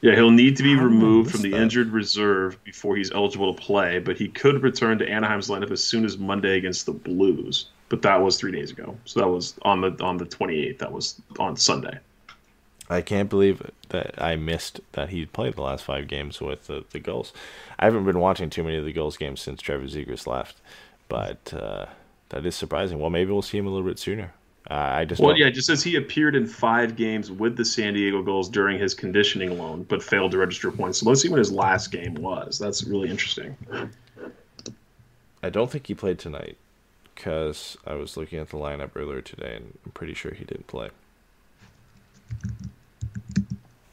Yeah, 0.01 0.15
he'll 0.15 0.31
need 0.31 0.57
to 0.57 0.63
be 0.63 0.75
removed 0.75 1.31
from 1.31 1.43
the 1.43 1.51
that? 1.51 1.61
injured 1.61 1.91
reserve 1.91 2.61
before 2.63 2.95
he's 2.95 3.11
eligible 3.11 3.53
to 3.53 3.61
play, 3.61 3.99
but 3.99 4.17
he 4.17 4.27
could 4.27 4.63
return 4.63 4.97
to 4.97 5.07
Anaheim's 5.07 5.47
lineup 5.47 5.69
as 5.69 5.83
soon 5.83 6.05
as 6.05 6.17
Monday 6.17 6.57
against 6.57 6.87
the 6.87 6.91
Blues. 6.91 7.67
But 7.89 8.01
that 8.01 8.21
was 8.21 8.37
three 8.37 8.51
days 8.51 8.71
ago, 8.71 8.97
so 9.05 9.19
that 9.19 9.27
was 9.27 9.53
on 9.61 9.81
the 9.81 9.95
on 10.03 10.17
the 10.17 10.25
28th. 10.25 10.79
That 10.79 10.91
was 10.91 11.21
on 11.39 11.55
Sunday. 11.55 11.99
I 12.89 13.01
can't 13.01 13.29
believe 13.29 13.61
that 13.89 14.21
I 14.21 14.35
missed 14.35 14.81
that 14.93 15.09
he 15.09 15.25
played 15.25 15.55
the 15.55 15.61
last 15.61 15.85
five 15.85 16.07
games 16.07 16.41
with 16.41 16.67
the, 16.67 16.83
the 16.89 16.99
Gulls. 16.99 17.31
I 17.79 17.85
haven't 17.85 18.05
been 18.05 18.19
watching 18.19 18.49
too 18.49 18.63
many 18.63 18.77
of 18.77 18.85
the 18.85 18.91
Gulls 18.91 19.17
games 19.17 19.41
since 19.41 19.61
Trevor 19.61 19.85
Zegras 19.85 20.27
left, 20.27 20.57
but 21.07 21.53
uh, 21.53 21.85
that 22.29 22.45
is 22.45 22.55
surprising. 22.55 22.99
Well, 22.99 23.09
maybe 23.09 23.31
we'll 23.31 23.41
see 23.41 23.57
him 23.57 23.67
a 23.67 23.69
little 23.69 23.87
bit 23.87 23.99
sooner. 23.99 24.33
Uh, 24.71 24.99
I 24.99 25.03
just 25.03 25.19
Well, 25.19 25.31
don't- 25.31 25.39
yeah, 25.39 25.47
it 25.47 25.51
just 25.51 25.67
says 25.67 25.83
he 25.83 25.97
appeared 25.97 26.33
in 26.33 26.45
five 26.47 26.95
games 26.95 27.29
with 27.29 27.57
the 27.57 27.65
San 27.65 27.93
Diego 27.93 28.21
Gulls 28.23 28.47
during 28.47 28.79
his 28.79 28.93
conditioning 28.93 29.57
loan, 29.57 29.83
but 29.83 30.01
failed 30.01 30.31
to 30.31 30.37
register 30.37 30.71
points. 30.71 30.99
So 30.99 31.09
let's 31.09 31.21
see 31.21 31.27
when 31.27 31.39
his 31.39 31.51
last 31.51 31.91
game 31.91 32.13
was. 32.15 32.57
That's 32.57 32.85
really 32.85 33.09
interesting. 33.09 33.57
I 35.43 35.49
don't 35.49 35.69
think 35.69 35.87
he 35.87 35.93
played 35.93 36.19
tonight 36.19 36.55
because 37.15 37.75
I 37.85 37.95
was 37.95 38.15
looking 38.15 38.39
at 38.39 38.49
the 38.49 38.55
lineup 38.55 38.91
earlier 38.95 39.19
today, 39.19 39.55
and 39.57 39.77
I'm 39.85 39.91
pretty 39.91 40.13
sure 40.13 40.31
he 40.33 40.45
didn't 40.45 40.67
play. 40.67 40.89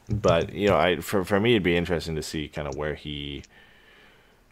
But 0.07 0.53
you 0.53 0.69
know, 0.69 0.77
I 0.77 1.01
for 1.01 1.25
for 1.25 1.41
me, 1.41 1.51
it'd 1.51 1.63
be 1.63 1.75
interesting 1.75 2.15
to 2.15 2.23
see 2.23 2.47
kind 2.47 2.69
of 2.69 2.75
where 2.75 2.95
he 2.95 3.43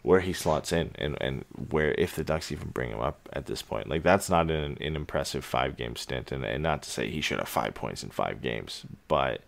where 0.02 0.20
he 0.20 0.32
slots 0.32 0.72
in 0.72 0.92
and 0.96 1.16
and 1.20 1.44
where 1.70 1.94
if 1.98 2.14
the 2.14 2.24
Ducks 2.24 2.52
even 2.52 2.68
bring 2.68 2.90
him 2.90 3.00
up 3.00 3.28
at 3.32 3.46
this 3.46 3.62
point. 3.62 3.88
Like 3.88 4.02
that's 4.02 4.30
not 4.30 4.50
an, 4.50 4.78
an 4.80 4.96
impressive 4.96 5.44
five 5.44 5.76
game 5.76 5.96
stint, 5.96 6.32
and 6.32 6.44
and 6.44 6.62
not 6.62 6.82
to 6.82 6.90
say 6.90 7.08
he 7.08 7.20
should 7.20 7.38
have 7.38 7.48
five 7.48 7.74
points 7.74 8.02
in 8.02 8.10
five 8.10 8.40
games, 8.40 8.84
but 9.08 9.42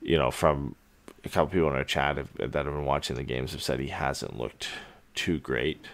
you 0.00 0.16
know, 0.16 0.30
from 0.30 0.74
a 1.24 1.28
couple 1.28 1.52
people 1.52 1.68
in 1.68 1.76
our 1.76 1.84
chat 1.84 2.16
have, 2.16 2.32
that 2.36 2.54
have 2.54 2.64
been 2.66 2.84
watching 2.84 3.16
the 3.16 3.22
games 3.22 3.52
have 3.52 3.62
said 3.62 3.80
he 3.80 3.88
hasn't 3.88 4.38
looked 4.38 4.68
too 5.14 5.38
great 5.38 5.84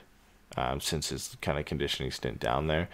um, 0.56 0.80
since 0.80 1.08
his 1.08 1.36
kind 1.40 1.58
of 1.58 1.64
conditioning 1.64 2.10
stint 2.10 2.38
down 2.38 2.66
there. 2.66 2.88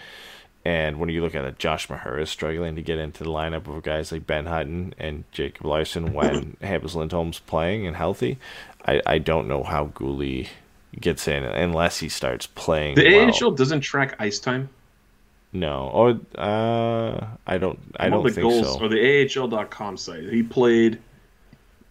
And 0.64 1.00
when 1.00 1.08
you 1.08 1.22
look 1.22 1.34
at 1.34 1.44
it, 1.44 1.58
Josh 1.58 1.88
Mahura 1.88 2.22
is 2.22 2.30
struggling 2.30 2.76
to 2.76 2.82
get 2.82 2.98
into 2.98 3.24
the 3.24 3.30
lineup 3.30 3.66
of 3.66 3.82
guys 3.82 4.12
like 4.12 4.26
Ben 4.26 4.46
Hutton 4.46 4.94
and 4.98 5.24
Jacob 5.32 5.64
Larsson 5.64 6.12
when 6.12 6.56
Hampus 6.62 6.94
Lindholm's 6.94 7.38
playing 7.38 7.86
and 7.86 7.96
healthy. 7.96 8.38
I, 8.86 9.00
I 9.06 9.18
don't 9.18 9.48
know 9.48 9.62
how 9.62 9.86
Guhle 9.86 10.48
gets 10.98 11.26
in 11.28 11.44
unless 11.44 11.98
he 11.98 12.08
starts 12.08 12.46
playing. 12.46 12.96
The 12.96 13.16
well. 13.16 13.32
AHL 13.42 13.50
doesn't 13.52 13.80
track 13.80 14.16
ice 14.18 14.38
time. 14.38 14.68
No, 15.52 15.88
or 15.88 16.20
uh, 16.38 17.26
I 17.46 17.58
don't. 17.58 17.78
I 17.98 18.08
don't 18.08 18.24
the 18.24 18.30
think 18.30 18.48
goals 18.48 18.74
so. 18.74 18.80
or 18.80 18.88
the 18.88 19.28
AHL.com 19.36 19.96
site. 19.96 20.28
He 20.28 20.44
played 20.44 21.00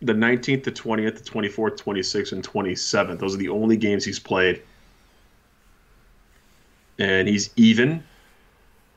the 0.01 0.13
19th, 0.13 0.63
the 0.63 0.71
20th, 0.71 1.23
the 1.23 1.29
24th, 1.29 1.77
26th, 1.77 2.31
and 2.31 2.47
27th. 2.47 3.19
Those 3.19 3.35
are 3.35 3.37
the 3.37 3.49
only 3.49 3.75
games 3.75 4.05
he's 4.05 4.19
played. 4.19 4.61
And 6.99 7.27
he's 7.27 7.49
even, 7.57 8.03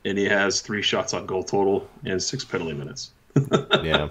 and 0.05 0.17
he 0.17 0.25
has 0.25 0.61
three 0.61 0.81
shots 0.81 1.13
on 1.13 1.25
goal 1.25 1.43
total 1.43 1.87
and 2.05 2.21
six 2.21 2.43
penalty 2.43 2.73
minutes. 2.73 3.11
yeah. 3.83 4.09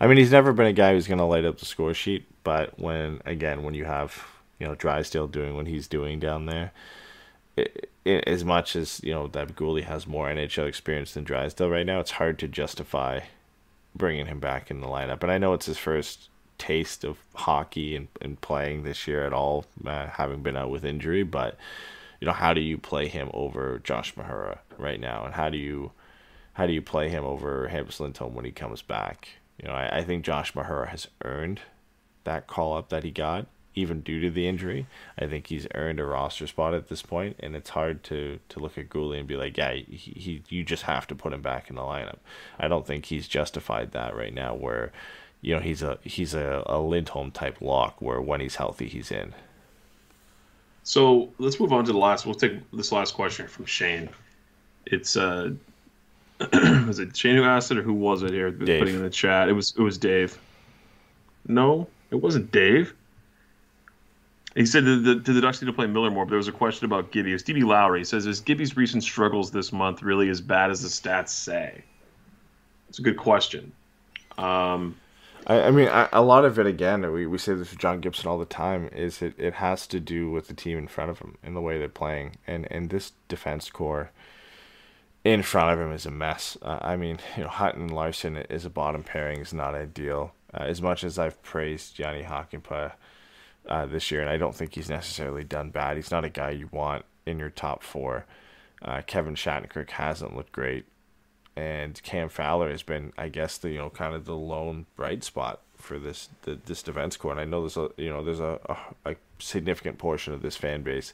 I 0.00 0.06
mean, 0.06 0.18
he's 0.18 0.32
never 0.32 0.52
been 0.52 0.66
a 0.66 0.72
guy 0.72 0.92
who's 0.92 1.06
going 1.06 1.18
to 1.18 1.24
light 1.24 1.44
up 1.44 1.58
the 1.58 1.64
score 1.64 1.94
sheet, 1.94 2.26
but 2.44 2.78
when 2.78 3.20
again, 3.24 3.62
when 3.62 3.74
you 3.74 3.84
have 3.84 4.26
you 4.58 4.66
know 4.66 4.74
Drysdale 4.74 5.28
doing 5.28 5.54
what 5.54 5.66
he's 5.66 5.86
doing 5.86 6.18
down 6.18 6.46
there, 6.46 6.72
it, 7.56 7.90
it, 8.04 8.24
as 8.26 8.44
much 8.44 8.76
as 8.76 9.00
you 9.02 9.12
know 9.12 9.26
that 9.28 9.56
Guhle 9.56 9.82
has 9.82 10.06
more 10.06 10.28
NHL 10.28 10.66
experience 10.66 11.14
than 11.14 11.24
Drysdale 11.24 11.70
right 11.70 11.86
now, 11.86 12.00
it's 12.00 12.12
hard 12.12 12.38
to 12.40 12.48
justify 12.48 13.20
bringing 13.94 14.26
him 14.26 14.40
back 14.40 14.70
in 14.70 14.80
the 14.80 14.86
lineup. 14.86 15.22
And 15.22 15.32
I 15.32 15.38
know 15.38 15.54
it's 15.54 15.66
his 15.66 15.78
first 15.78 16.28
taste 16.58 17.04
of 17.04 17.18
hockey 17.34 17.96
and, 17.96 18.08
and 18.20 18.40
playing 18.40 18.82
this 18.82 19.06
year 19.06 19.26
at 19.26 19.32
all, 19.32 19.64
uh, 19.86 20.06
having 20.06 20.42
been 20.42 20.56
out 20.56 20.70
with 20.70 20.84
injury, 20.84 21.22
but 21.22 21.56
you 22.20 22.26
know, 22.26 22.32
how 22.32 22.54
do 22.54 22.60
you 22.60 22.78
play 22.78 23.08
him 23.08 23.30
over 23.34 23.80
Josh 23.80 24.14
Mahura 24.14 24.58
right 24.78 25.00
now, 25.00 25.24
and 25.24 25.34
how 25.34 25.48
do 25.48 25.58
you 25.58 25.92
how 26.54 26.66
do 26.66 26.72
you 26.72 26.82
play 26.82 27.10
him 27.10 27.24
over 27.24 27.68
Hampus 27.70 28.00
Lindholm 28.00 28.34
when 28.34 28.46
he 28.46 28.50
comes 28.50 28.80
back? 28.80 29.28
You 29.60 29.68
know, 29.68 29.74
I, 29.74 29.98
I 29.98 30.04
think 30.04 30.24
Josh 30.24 30.54
Mahura 30.54 30.88
has 30.88 31.08
earned 31.22 31.60
that 32.24 32.46
call 32.46 32.76
up 32.76 32.88
that 32.88 33.04
he 33.04 33.10
got, 33.10 33.46
even 33.74 34.00
due 34.00 34.20
to 34.20 34.30
the 34.30 34.48
injury. 34.48 34.86
I 35.18 35.26
think 35.26 35.46
he's 35.46 35.66
earned 35.74 36.00
a 36.00 36.04
roster 36.04 36.46
spot 36.46 36.74
at 36.74 36.88
this 36.88 37.02
point, 37.02 37.36
and 37.40 37.54
it's 37.54 37.70
hard 37.70 38.02
to 38.04 38.40
to 38.48 38.58
look 38.58 38.78
at 38.78 38.88
Guhle 38.88 39.18
and 39.18 39.28
be 39.28 39.36
like, 39.36 39.56
yeah, 39.56 39.74
he, 39.74 40.12
he 40.16 40.42
you 40.48 40.64
just 40.64 40.84
have 40.84 41.06
to 41.08 41.14
put 41.14 41.32
him 41.32 41.42
back 41.42 41.68
in 41.68 41.76
the 41.76 41.82
lineup. 41.82 42.18
I 42.58 42.68
don't 42.68 42.86
think 42.86 43.06
he's 43.06 43.28
justified 43.28 43.92
that 43.92 44.16
right 44.16 44.34
now. 44.34 44.54
Where 44.54 44.92
you 45.40 45.54
know 45.54 45.60
he's 45.60 45.82
a 45.82 45.98
he's 46.02 46.34
a, 46.34 46.62
a 46.66 46.80
Lindholm 46.80 47.30
type 47.30 47.60
lock, 47.60 48.00
where 48.00 48.20
when 48.20 48.40
he's 48.40 48.56
healthy, 48.56 48.88
he's 48.88 49.10
in. 49.10 49.34
So 50.86 51.32
let's 51.38 51.58
move 51.58 51.72
on 51.72 51.84
to 51.84 51.92
the 51.92 51.98
last. 51.98 52.26
We'll 52.26 52.36
take 52.36 52.70
this 52.70 52.92
last 52.92 53.14
question 53.14 53.48
from 53.48 53.64
Shane. 53.64 54.08
It's 54.86 55.16
uh, 55.16 55.50
was 56.86 57.00
it 57.00 57.16
Shane 57.16 57.34
who 57.34 57.42
asked 57.42 57.72
it 57.72 57.78
or 57.78 57.82
who 57.82 57.92
was 57.92 58.22
it 58.22 58.30
here? 58.30 58.52
Dave. 58.52 58.78
Putting 58.78 58.94
in 58.94 59.02
the 59.02 59.10
chat. 59.10 59.48
It 59.48 59.52
was 59.52 59.74
it 59.76 59.82
was 59.82 59.98
Dave. 59.98 60.38
No, 61.48 61.88
it 62.12 62.14
wasn't 62.14 62.52
Dave. 62.52 62.94
He 64.54 64.64
said, 64.64 64.84
did 64.84 65.04
the, 65.04 65.32
the 65.32 65.40
Ducks 65.40 65.60
need 65.60 65.66
to 65.66 65.72
play 65.72 65.86
Miller 65.86 66.10
more? 66.10 66.24
But 66.24 66.30
there 66.30 66.38
was 66.38 66.48
a 66.48 66.52
question 66.52 66.86
about 66.86 67.10
Gibby. 67.10 67.30
It 67.30 67.34
was 67.34 67.42
DB 67.42 67.64
Lowry. 67.64 68.00
He 68.00 68.04
says, 68.04 68.24
is 68.24 68.40
Gibby's 68.40 68.74
recent 68.74 69.02
struggles 69.02 69.50
this 69.50 69.70
month 69.70 70.02
really 70.02 70.30
as 70.30 70.40
bad 70.40 70.70
as 70.70 70.80
the 70.80 70.88
stats 70.88 71.28
say? 71.28 71.82
It's 72.88 72.98
a 72.98 73.02
good 73.02 73.18
question. 73.18 73.72
Um, 74.38 74.96
I, 75.46 75.62
I 75.62 75.70
mean, 75.70 75.88
I, 75.88 76.08
a 76.12 76.22
lot 76.22 76.44
of 76.44 76.58
it 76.58 76.66
again. 76.66 77.10
We, 77.12 77.26
we 77.26 77.38
say 77.38 77.54
this 77.54 77.70
with 77.70 77.78
John 77.78 78.00
Gibson 78.00 78.28
all 78.28 78.38
the 78.38 78.44
time. 78.44 78.88
Is 78.92 79.22
it, 79.22 79.34
it 79.38 79.54
has 79.54 79.86
to 79.88 80.00
do 80.00 80.30
with 80.30 80.48
the 80.48 80.54
team 80.54 80.78
in 80.78 80.88
front 80.88 81.10
of 81.10 81.20
him 81.20 81.38
and 81.42 81.54
the 81.54 81.60
way 81.60 81.78
they're 81.78 81.88
playing, 81.88 82.36
and 82.46 82.66
and 82.70 82.90
this 82.90 83.12
defense 83.28 83.70
core 83.70 84.10
in 85.24 85.42
front 85.42 85.72
of 85.72 85.80
him 85.84 85.92
is 85.92 86.06
a 86.06 86.10
mess. 86.10 86.56
Uh, 86.62 86.78
I 86.80 86.96
mean, 86.96 87.18
you 87.36 87.42
know, 87.42 87.48
Hutton 87.48 87.82
and 87.82 87.90
Larsson 87.90 88.36
is 88.36 88.64
a 88.64 88.70
bottom 88.70 89.02
pairing 89.02 89.40
is 89.40 89.52
not 89.52 89.74
ideal. 89.74 90.32
Uh, 90.54 90.62
as 90.62 90.80
much 90.80 91.02
as 91.02 91.18
I've 91.18 91.42
praised 91.42 91.98
Yanni 91.98 92.22
Hakanpää 92.22 92.92
uh, 93.68 93.86
this 93.86 94.10
year, 94.10 94.20
and 94.20 94.30
I 94.30 94.36
don't 94.36 94.54
think 94.54 94.74
he's 94.74 94.88
necessarily 94.88 95.42
done 95.42 95.70
bad. 95.70 95.96
He's 95.96 96.12
not 96.12 96.24
a 96.24 96.28
guy 96.30 96.50
you 96.50 96.68
want 96.70 97.04
in 97.26 97.38
your 97.40 97.50
top 97.50 97.82
four. 97.82 98.24
Uh, 98.80 99.02
Kevin 99.06 99.34
Shattenkirk 99.34 99.90
hasn't 99.90 100.36
looked 100.36 100.52
great 100.52 100.86
and 101.56 102.00
Cam 102.02 102.28
Fowler 102.28 102.70
has 102.70 102.82
been, 102.82 103.12
I 103.16 103.28
guess, 103.28 103.56
the 103.58 103.70
you 103.70 103.78
know 103.78 103.90
kind 103.90 104.14
of 104.14 104.24
the 104.26 104.36
lone 104.36 104.86
bright 104.94 105.24
spot 105.24 105.60
for 105.76 105.98
this 105.98 106.28
the, 106.42 106.58
this 106.66 106.82
defense 106.82 107.16
core. 107.16 107.32
And 107.32 107.40
I 107.40 107.44
know 107.44 107.60
there's 107.62 107.76
a 107.76 107.90
you 107.96 108.10
know 108.10 108.22
there's 108.22 108.40
a, 108.40 108.60
a, 109.04 109.12
a 109.12 109.16
significant 109.38 109.98
portion 109.98 110.32
of 110.32 110.42
this 110.42 110.56
fan 110.56 110.82
base 110.82 111.12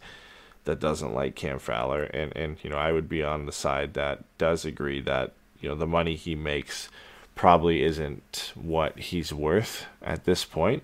that 0.64 0.80
doesn't 0.80 1.14
like 1.14 1.34
Cam 1.34 1.58
Fowler, 1.58 2.04
and 2.04 2.36
and 2.36 2.56
you 2.62 2.70
know 2.70 2.76
I 2.76 2.92
would 2.92 3.08
be 3.08 3.22
on 3.22 3.46
the 3.46 3.52
side 3.52 3.94
that 3.94 4.24
does 4.38 4.64
agree 4.64 5.00
that 5.02 5.32
you 5.60 5.68
know 5.68 5.74
the 5.74 5.86
money 5.86 6.16
he 6.16 6.34
makes 6.34 6.88
probably 7.34 7.82
isn't 7.82 8.52
what 8.54 8.98
he's 8.98 9.32
worth 9.32 9.86
at 10.02 10.24
this 10.24 10.44
point. 10.44 10.82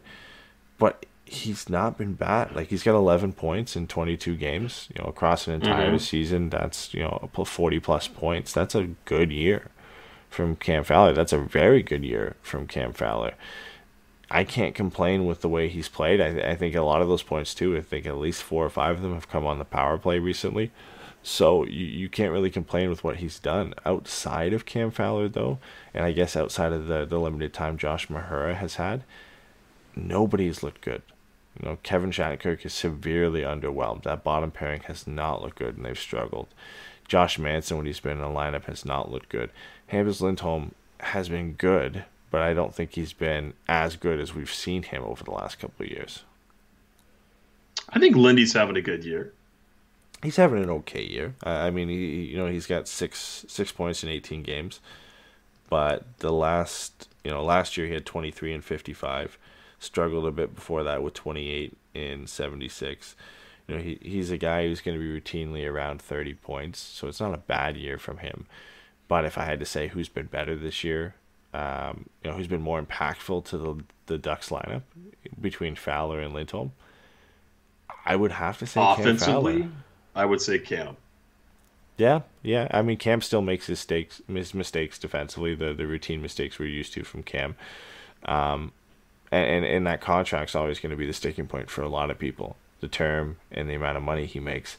but 0.79 1.05
he's 1.31 1.69
not 1.69 1.97
been 1.99 2.15
bad. 2.15 2.55
Like 2.55 2.69
he's 2.69 2.83
got 2.83 2.95
11 2.95 3.33
points 3.33 3.77
in 3.77 3.87
22 3.87 4.37
games. 4.37 4.89
You 4.95 5.03
know, 5.03 5.09
across 5.09 5.47
an 5.47 5.55
entire 5.55 5.93
Mhm. 5.93 6.01
season, 6.01 6.51
that's 6.51 6.93
you 6.95 7.01
know 7.01 7.29
40 7.33 7.81
plus 7.81 8.09
points. 8.09 8.53
That's 8.53 8.75
a 8.75 8.89
good 9.05 9.31
year 9.33 9.69
from 10.31 10.57
Cam 10.57 10.85
Fowler. 10.85 11.13
That's 11.13 11.33
a 11.33 11.39
very 11.39 11.83
good 11.83 12.05
year 12.05 12.37
from 12.43 12.67
Cam 12.67 12.93
Fowler. 12.93 13.35
I 14.31 14.45
can't 14.45 14.75
complain 14.75 15.25
with 15.27 15.41
the 15.41 15.49
way 15.49 15.69
he's 15.69 15.89
played. 15.89 16.21
I, 16.21 16.51
I 16.51 16.55
think 16.55 16.75
a 16.75 16.83
lot 16.83 17.01
of 17.01 17.09
those 17.09 17.23
points 17.23 17.55
too. 17.55 17.77
I 17.77 17.81
think 17.81 18.05
at 18.07 18.19
least 18.19 18.43
four 18.43 18.65
or 18.67 18.71
five 18.71 18.97
of 18.97 19.03
them 19.03 19.15
have 19.15 19.29
come 19.31 19.47
on 19.47 19.59
the 19.59 19.65
power 19.65 19.97
play 19.97 20.19
recently. 20.19 20.71
So 21.23 21.65
you, 21.65 21.85
you 21.87 22.09
can't 22.09 22.31
really 22.33 22.51
complain 22.51 22.91
with 22.91 23.03
what 23.03 23.17
he's 23.17 23.39
done 23.39 23.75
outside 23.87 24.53
of 24.53 24.67
Cam 24.67 24.91
Fowler 24.91 25.29
though, 25.29 25.59
and 25.95 26.05
I 26.05 26.13
guess 26.13 26.37
outside 26.37 26.73
of 26.73 26.87
the, 26.89 27.05
the 27.07 27.19
limited 27.19 27.53
time 27.55 27.77
Josh 27.79 28.09
Mahura 28.09 28.55
has 28.55 28.75
had, 28.77 29.03
nobody's 29.97 30.63
looked 30.63 30.81
good. 30.83 31.03
You 31.61 31.69
know, 31.69 31.79
Kevin 31.83 32.11
Shattenkirk 32.11 32.65
is 32.65 32.73
severely 32.73 33.43
underwhelmed. 33.43 34.05
That 34.05 34.23
bottom 34.23 34.51
pairing 34.51 34.83
has 34.83 35.07
not 35.07 35.43
looked 35.43 35.59
good 35.59 35.77
and 35.77 35.85
they've 35.85 35.99
struggled. 35.99 36.49
Josh 37.09 37.39
Manson 37.39 37.77
when 37.77 37.87
he's 37.87 38.01
been 38.01 38.13
in 38.13 38.19
the 38.19 38.27
lineup 38.27 38.65
has 38.65 38.85
not 38.85 39.11
looked 39.11 39.31
good. 39.31 39.51
Hampus 39.91 40.21
Lindholm 40.21 40.75
has 41.01 41.29
been 41.29 41.55
good, 41.55 42.05
but 42.31 42.43
I 42.43 42.55
don't 42.55 42.75
think 42.75 42.93
he's 42.93 43.13
been 43.13 43.55
as 43.67 43.97
good 43.97 44.21
as 44.21 44.35
we've 44.35 44.53
seen 44.53 44.83
him 44.83 45.03
over 45.03 45.25
the 45.25 45.31
last 45.31 45.59
couple 45.59 45.87
of 45.87 45.91
years. 45.91 46.23
I 47.89 47.99
think 47.99 48.15
Lindy's 48.17 48.53
having 48.53 48.77
a 48.77 48.83
good 48.83 49.05
year. 49.05 49.33
He's 50.23 50.37
having 50.37 50.63
an 50.63 50.71
okay 50.71 51.05
year. 51.05 51.35
I 51.43 51.69
I 51.69 51.71
mean, 51.71 51.89
he 51.89 52.25
you 52.25 52.37
know 52.37 52.47
he's 52.47 52.67
got 52.67 52.89
six 52.89 53.45
six 53.49 53.73
points 53.73 54.03
in 54.03 54.11
eighteen 54.11 54.43
games, 54.43 54.81
but 55.71 56.05
the 56.19 56.33
last 56.33 57.09
you 57.25 57.31
know 57.31 57.43
last 57.43 57.77
year 57.77 57.87
he 57.87 57.95
had 57.95 58.05
twenty 58.05 58.31
three 58.31 58.53
and 58.53 58.65
fifty 58.65 58.93
five. 58.93 59.39
Struggled 59.81 60.27
a 60.27 60.31
bit 60.31 60.55
before 60.55 60.83
that 60.85 61.03
with 61.03 61.15
twenty 61.15 61.51
eight 61.51 61.77
in 61.95 62.27
seventy 62.27 62.69
six. 62.69 63.15
You 63.67 63.77
know 63.77 63.83
he 63.83 63.99
he's 64.03 64.31
a 64.31 64.39
guy 64.39 64.67
who's 64.67 64.81
going 64.81 64.99
to 64.99 65.03
be 65.03 65.21
routinely 65.21 65.71
around 65.71 66.03
thirty 66.03 66.35
points, 66.35 66.81
so 66.81 67.07
it's 67.07 67.21
not 67.21 67.35
a 67.35 67.39
bad 67.39 67.77
year 67.77 67.99
from 67.99 68.19
him. 68.19 68.47
But 69.07 69.25
if 69.25 69.39
I 69.39 69.45
had 69.45 69.61
to 69.61 69.67
say 69.67 69.89
who's 69.89 70.09
been 70.09 70.27
better 70.27 70.57
this 70.57 70.83
year, 70.85 71.15
um, 71.55 72.07
you 72.23 72.31
know 72.31 72.37
who's 72.37 72.49
been 72.49 72.63
more 72.63 72.83
impactful 72.83 73.45
to 73.47 73.59
the 73.59 73.85
the 74.07 74.19
Ducks 74.19 74.49
lineup 74.49 74.83
between 75.41 75.77
Fowler 75.77 76.21
and 76.21 76.35
Lindholm, 76.35 76.73
I 78.05 78.17
would 78.17 78.33
have 78.33 78.59
to 78.59 78.67
say 78.67 78.81
Offensively, 78.83 79.69
I 80.15 80.25
would 80.25 80.41
say 80.41 80.59
Cam. 80.59 80.97
Yeah, 81.99 82.21
yeah. 82.43 82.69
I 82.71 82.83
mean, 82.83 82.97
Cam 82.97 83.21
still 83.21 83.43
makes 83.43 83.67
his 83.67 83.79
mistakes, 83.79 84.23
his 84.29 84.55
mistakes 84.55 84.99
defensively, 84.99 85.55
the 85.55 85.75
the 85.75 85.87
routine 85.87 86.23
mistakes 86.23 86.59
we're 86.59 86.67
used 86.67 86.93
to 86.95 87.05
from 87.05 87.23
Cam. 87.23 87.57
Um, 88.25 88.73
and, 89.31 89.47
and, 89.47 89.65
and 89.65 89.87
that 89.87 90.01
contract's 90.01 90.55
always 90.55 90.81
going 90.81 90.91
to 90.91 90.97
be 90.97 91.07
the 91.07 91.13
sticking 91.13 91.47
point 91.47 91.71
for 91.71 91.83
a 91.83 91.89
lot 91.89 92.11
of 92.11 92.19
people. 92.19 92.57
The 92.81 92.89
term 92.89 93.37
and 93.51 93.69
the 93.69 93.75
amount 93.75 93.97
of 93.97 94.03
money 94.03 94.27
he 94.27 94.41
makes 94.41 94.77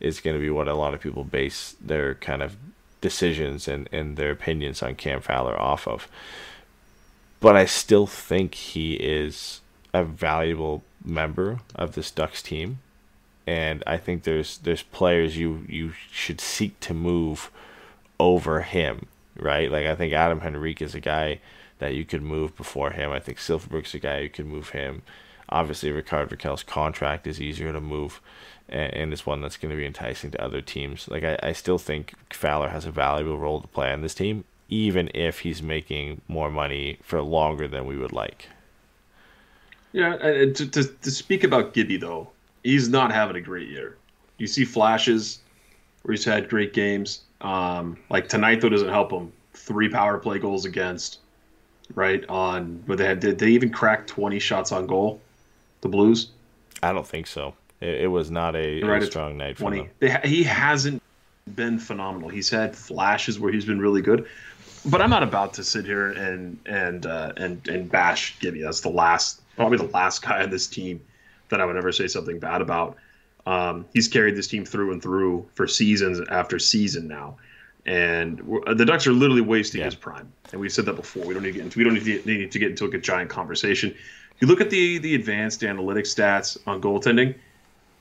is 0.00 0.20
going 0.20 0.36
to 0.36 0.40
be 0.40 0.50
what 0.50 0.68
a 0.68 0.74
lot 0.74 0.94
of 0.94 1.00
people 1.00 1.24
base 1.24 1.76
their 1.80 2.14
kind 2.14 2.42
of 2.42 2.56
decisions 3.00 3.68
and, 3.68 3.88
and 3.92 4.16
their 4.16 4.30
opinions 4.30 4.82
on 4.82 4.94
Cam 4.94 5.20
Fowler 5.20 5.58
off 5.58 5.86
of. 5.86 6.08
But 7.40 7.56
I 7.56 7.66
still 7.66 8.06
think 8.06 8.54
he 8.54 8.94
is 8.94 9.60
a 9.92 10.04
valuable 10.04 10.82
member 11.04 11.60
of 11.74 11.94
this 11.94 12.10
Ducks 12.10 12.42
team 12.42 12.78
and 13.46 13.82
I 13.86 13.96
think 13.96 14.22
there's 14.22 14.58
there's 14.58 14.82
players 14.82 15.36
you 15.36 15.64
you 15.68 15.92
should 16.10 16.40
seek 16.40 16.78
to 16.80 16.94
move 16.94 17.50
over 18.20 18.62
him, 18.62 19.06
right? 19.36 19.70
Like 19.70 19.86
I 19.86 19.94
think 19.94 20.12
Adam 20.12 20.40
Henrique 20.40 20.82
is 20.82 20.94
a 20.94 21.00
guy 21.00 21.40
that 21.78 21.94
you 21.94 22.04
could 22.04 22.22
move 22.22 22.56
before 22.56 22.90
him. 22.90 23.10
I 23.10 23.18
think 23.18 23.38
Silfverberg's 23.38 23.94
a 23.94 23.98
guy 23.98 24.20
you 24.20 24.28
could 24.28 24.46
move 24.46 24.70
him. 24.70 25.02
Obviously, 25.48 25.90
Rickard 25.90 26.30
Rakell's 26.30 26.62
contract 26.62 27.26
is 27.26 27.40
easier 27.40 27.72
to 27.72 27.80
move, 27.80 28.20
and, 28.68 28.94
and 28.94 29.12
it's 29.12 29.26
one 29.26 29.40
that's 29.42 29.56
going 29.56 29.70
to 29.70 29.76
be 29.76 29.84
enticing 29.84 30.30
to 30.30 30.42
other 30.42 30.62
teams. 30.62 31.08
Like 31.08 31.24
I, 31.24 31.38
I 31.42 31.52
still 31.52 31.78
think 31.78 32.14
Fowler 32.32 32.68
has 32.68 32.86
a 32.86 32.90
valuable 32.90 33.38
role 33.38 33.60
to 33.60 33.68
play 33.68 33.92
on 33.92 34.00
this 34.00 34.14
team, 34.14 34.44
even 34.68 35.10
if 35.14 35.40
he's 35.40 35.62
making 35.62 36.22
more 36.28 36.50
money 36.50 36.98
for 37.02 37.20
longer 37.20 37.68
than 37.68 37.84
we 37.84 37.98
would 37.98 38.12
like. 38.12 38.48
Yeah, 39.92 40.14
and 40.14 40.56
to, 40.56 40.66
to, 40.70 40.84
to 40.84 41.10
speak 41.10 41.44
about 41.44 41.74
Gibby 41.74 41.98
though, 41.98 42.30
he's 42.64 42.88
not 42.88 43.12
having 43.12 43.36
a 43.36 43.40
great 43.40 43.68
year. 43.68 43.98
You 44.38 44.46
see 44.46 44.64
flashes 44.64 45.40
where 46.02 46.12
he's 46.12 46.24
had 46.24 46.48
great 46.48 46.72
games. 46.72 47.22
Um, 47.42 47.98
like 48.08 48.28
tonight 48.28 48.60
though 48.60 48.68
doesn't 48.68 48.88
help 48.88 49.12
him. 49.12 49.32
Three 49.54 49.88
power 49.88 50.18
play 50.18 50.38
goals 50.38 50.64
against, 50.64 51.18
right 51.94 52.24
on. 52.28 52.82
But 52.86 52.98
they 52.98 53.04
had 53.04 53.20
did 53.20 53.38
they 53.38 53.50
even 53.50 53.70
crack 53.70 54.06
twenty 54.06 54.38
shots 54.38 54.72
on 54.72 54.86
goal? 54.86 55.20
The 55.82 55.88
Blues. 55.88 56.30
I 56.82 56.92
don't 56.92 57.06
think 57.06 57.26
so. 57.26 57.54
It, 57.80 58.02
it 58.02 58.06
was 58.06 58.30
not 58.30 58.54
a, 58.54 58.80
a 58.80 58.86
Right 58.86 59.02
at 59.02 59.08
strong 59.08 59.36
night 59.36 59.56
for 59.56 59.62
20. 59.62 59.78
them. 59.78 59.90
They, 59.98 60.20
he 60.24 60.42
hasn't 60.44 61.02
been 61.56 61.78
phenomenal. 61.78 62.28
He's 62.28 62.48
had 62.48 62.74
flashes 62.76 63.38
where 63.40 63.52
he's 63.52 63.64
been 63.64 63.80
really 63.80 64.00
good, 64.02 64.26
but 64.84 65.02
I'm 65.02 65.10
not 65.10 65.22
about 65.24 65.54
to 65.54 65.64
sit 65.64 65.84
here 65.84 66.12
and 66.12 66.58
and 66.66 67.06
uh, 67.06 67.32
and 67.36 67.66
and 67.68 67.90
bash 67.90 68.38
Gibby. 68.38 68.62
That's 68.62 68.80
the 68.80 68.90
last, 68.90 69.42
probably 69.56 69.78
the 69.78 69.92
last 69.92 70.22
guy 70.22 70.42
on 70.42 70.50
this 70.50 70.66
team 70.66 71.00
that 71.48 71.60
I 71.60 71.66
would 71.66 71.76
ever 71.76 71.92
say 71.92 72.06
something 72.06 72.38
bad 72.38 72.62
about. 72.62 72.96
Um, 73.46 73.86
he's 73.92 74.08
carried 74.08 74.36
this 74.36 74.46
team 74.46 74.64
through 74.64 74.92
and 74.92 75.02
through 75.02 75.48
for 75.54 75.66
seasons 75.66 76.20
after 76.30 76.58
season 76.58 77.08
now, 77.08 77.36
and 77.86 78.40
we're- 78.42 78.74
the 78.74 78.84
Ducks 78.84 79.06
are 79.06 79.12
literally 79.12 79.40
wasting 79.40 79.82
his 79.82 79.94
prime. 79.96 80.32
And 80.52 80.60
we've 80.60 80.72
said 80.72 80.86
that 80.86 80.94
before. 80.96 81.24
We 81.26 81.34
don't 81.34 81.42
need 81.42 81.50
to 81.52 81.58
get 81.58 81.62
into 81.64 81.78
we 81.78 81.84
don't 81.84 81.94
need 81.94 82.04
to 82.04 82.22
need 82.28 82.52
to 82.52 82.58
get 82.58 82.70
into 82.70 82.84
a 82.86 82.98
giant 82.98 83.30
conversation. 83.30 83.94
You 84.40 84.46
look 84.46 84.60
at 84.60 84.70
the 84.70 84.98
the 84.98 85.14
advanced 85.14 85.62
analytics 85.62 86.14
stats 86.14 86.56
on 86.66 86.80
goaltending. 86.80 87.34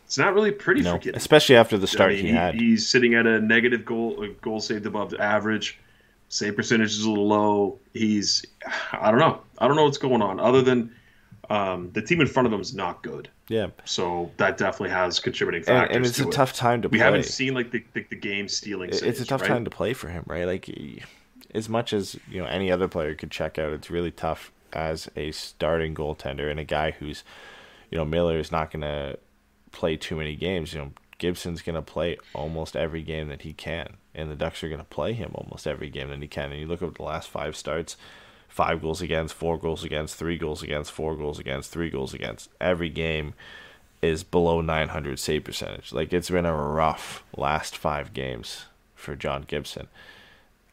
It's 0.06 0.18
not 0.18 0.34
really 0.34 0.52
pretty 0.52 0.82
No, 0.82 1.00
especially 1.16 1.56
after 1.56 1.78
the 1.78 1.88
I 1.88 1.90
start 1.90 2.12
mean, 2.14 2.26
he 2.26 2.32
had. 2.32 2.54
He's 2.56 2.88
sitting 2.88 3.14
at 3.16 3.26
a 3.26 3.40
negative 3.40 3.86
goal, 3.86 4.28
goal 4.42 4.60
saved 4.60 4.86
above 4.86 5.10
the 5.12 5.22
average. 5.22 5.80
Save 6.28 6.56
percentage 6.58 6.92
is 6.92 7.04
a 7.04 7.10
little 7.10 7.28
low. 7.28 7.80
He's, 7.94 8.46
I 8.92 9.10
don't 9.10 9.20
know. 9.20 9.42
I 9.58 9.68
don't 9.68 9.76
know 9.78 9.86
what's 9.86 9.98
going 9.98 10.22
on. 10.22 10.40
Other 10.40 10.62
than 10.62 10.94
um, 11.50 11.92
the 11.94 12.02
team 12.02 12.20
in 12.22 12.28
front 12.28 12.46
of 12.46 12.52
him 12.54 12.60
is 12.60 12.74
not 12.76 13.04
good. 13.04 13.30
Yeah. 13.52 13.68
So 13.84 14.32
that 14.38 14.58
definitely 14.58 14.92
has 14.92 15.20
contributing 15.20 15.64
factors. 15.64 15.96
and 15.96 16.06
it's 16.06 16.18
to 16.18 16.24
a 16.24 16.28
it. 16.28 16.32
tough 16.32 16.54
time 16.54 16.82
to 16.84 16.88
We 16.88 16.98
play. 17.00 17.06
haven't 17.06 17.26
seen 17.26 17.54
like 17.54 17.72
the 17.72 17.84
the, 17.94 18.06
the 18.10 18.16
game 18.16 18.48
stealing. 18.48 18.90
It- 18.92 19.04
it's 19.04 19.20
a 19.20 19.26
tough 19.26 19.42
right? 19.42 19.48
time 19.50 19.66
to 19.66 19.70
play 19.70 19.94
for 19.94 20.08
him, 20.08 20.24
right? 20.26 20.46
Like, 20.46 20.70
as 21.54 21.68
much 21.68 21.92
as 21.92 22.18
you 22.30 22.40
know 22.42 22.48
any 22.48 22.72
other 22.72 22.88
player 22.88 23.14
could 23.14 23.30
check 23.30 23.60
out, 23.60 23.74
it's 23.74 23.90
really 23.90 24.12
tough 24.12 24.52
as 24.72 25.10
a 25.18 25.32
starting 25.32 25.94
goaltender 25.94 26.50
and 26.50 26.62
a 26.62 26.64
guy 26.64 26.92
who's, 26.92 27.26
you 27.90 27.98
know, 27.98 28.06
Miller 28.06 28.38
is 28.40 28.54
not 28.54 28.72
going 28.72 28.84
to 28.84 29.18
play 29.74 29.98
too 29.98 30.16
many 30.16 30.38
games. 30.38 30.74
You 30.74 30.80
know, 30.80 30.92
Gibson's 31.18 31.62
going 31.62 31.76
to 31.76 31.82
play 31.82 32.18
almost 32.34 32.78
every 32.78 33.02
game 33.02 33.28
that 33.28 33.42
he 33.42 33.52
can, 33.52 33.98
and 34.16 34.32
the 34.32 34.36
Ducks 34.36 34.64
are 34.64 34.70
going 34.70 34.80
to 34.80 34.86
play 34.86 35.12
him 35.12 35.32
almost 35.36 35.68
every 35.68 35.90
game 35.90 36.08
that 36.08 36.22
he 36.22 36.28
can. 36.30 36.52
And 36.54 36.62
you 36.62 36.68
look 36.68 36.82
at 36.82 36.96
the 36.96 37.04
last 37.04 37.28
five 37.28 37.58
starts. 37.58 37.98
Five 38.52 38.82
goals 38.82 39.02
against, 39.02 39.34
four 39.34 39.58
goals 39.58 39.86
against, 39.86 40.18
three 40.18 40.38
goals 40.38 40.62
against, 40.62 40.92
four 40.92 41.16
goals 41.16 41.40
against, 41.40 41.72
three 41.72 41.90
goals 41.90 42.14
against. 42.14 42.50
Every 42.60 42.90
game 42.90 43.34
is 44.02 44.26
below 44.26 44.60
900 44.60 45.18
save 45.20 45.46
percentage. 45.46 45.94
Like 45.94 46.12
it's 46.12 46.30
been 46.30 46.46
a 46.46 46.54
rough 46.54 47.24
last 47.36 47.78
five 47.78 48.12
games 48.12 48.66
for 48.94 49.16
John 49.16 49.46
Gibson 49.48 49.88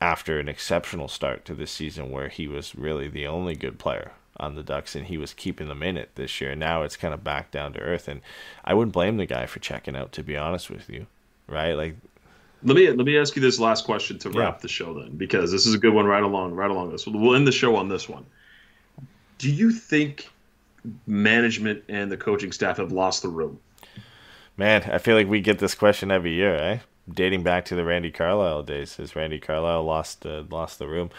after 0.01 0.41
an 0.41 0.49
exceptional 0.49 1.07
start 1.07 1.45
to 1.45 1.55
this 1.55 1.71
season 1.71 2.11
where 2.11 2.29
he 2.29 2.49
was 2.49 2.75
really 2.75 3.07
the 3.07 3.29
only 3.29 3.55
good 3.55 3.79
player 3.79 4.11
on 4.37 4.57
the 4.57 4.65
Ducks 4.65 4.97
and 4.97 5.07
he 5.07 5.17
was 5.17 5.33
keeping 5.33 5.69
them 5.69 5.85
in 5.85 5.97
it 5.97 6.11
this 6.17 6.41
year. 6.41 6.57
Now 6.57 6.83
it's 6.83 6.97
kind 6.97 7.15
of 7.15 7.23
back 7.23 7.53
down 7.53 7.73
to 7.75 7.81
earth 7.81 8.09
and 8.09 8.23
I 8.65 8.75
wouldn't 8.75 8.93
blame 8.93 9.19
the 9.19 9.27
guy 9.27 9.47
for 9.47 9.61
checking 9.61 9.95
out 9.95 10.11
to 10.13 10.25
be 10.25 10.37
honest 10.37 10.69
with 10.69 10.91
you. 10.91 11.07
Right? 11.47 11.75
Like 11.75 11.97
Let 12.63 12.77
me 12.77 12.89
let 12.91 13.07
me 13.07 13.17
ask 13.17 13.37
you 13.37 13.43
this 13.43 13.59
last 13.59 13.85
question 13.85 14.19
to 14.21 14.31
Yeah. 14.31 14.41
wrap 14.41 14.61
the 14.61 14.69
show 14.69 14.93
then, 14.95 15.17
because 15.17 15.53
this 15.53 15.67
is 15.67 15.75
a 15.75 15.79
good 15.79 15.95
one 15.95 16.07
right 16.07 16.23
along 16.23 16.53
right 16.55 16.71
along 16.71 16.91
this. 16.91 17.07
We'll 17.07 17.35
end 17.37 17.47
the 17.47 17.53
show 17.53 17.77
on 17.77 17.89
this 17.89 18.09
one. 18.09 18.27
Do 19.39 19.51
you 19.51 19.71
think 19.71 20.29
management 21.07 21.85
and 21.89 22.11
the 22.11 22.17
coaching 22.17 22.51
staff 22.53 22.79
have 22.79 22.91
lost 22.93 23.23
the 23.23 23.29
room? 23.29 23.61
Man, 24.57 24.83
I 24.91 24.99
feel 24.99 25.15
like 25.17 25.29
we 25.29 25.41
get 25.41 25.61
this 25.61 25.75
question 25.77 26.11
every 26.11 26.33
year, 26.35 26.55
eh? 26.57 26.79
Dating 27.09 27.43
back 27.45 27.65
to 27.67 27.77
the 27.77 27.85
Randy 27.85 28.11
Carlisle 28.11 28.65
days, 28.65 28.97
has 28.97 29.15
Randy 29.15 29.39
Carlisle 29.39 29.85
lost 29.85 30.27
uh, 30.27 30.43
lost 30.51 30.79
the 30.79 30.89
room? 30.89 31.11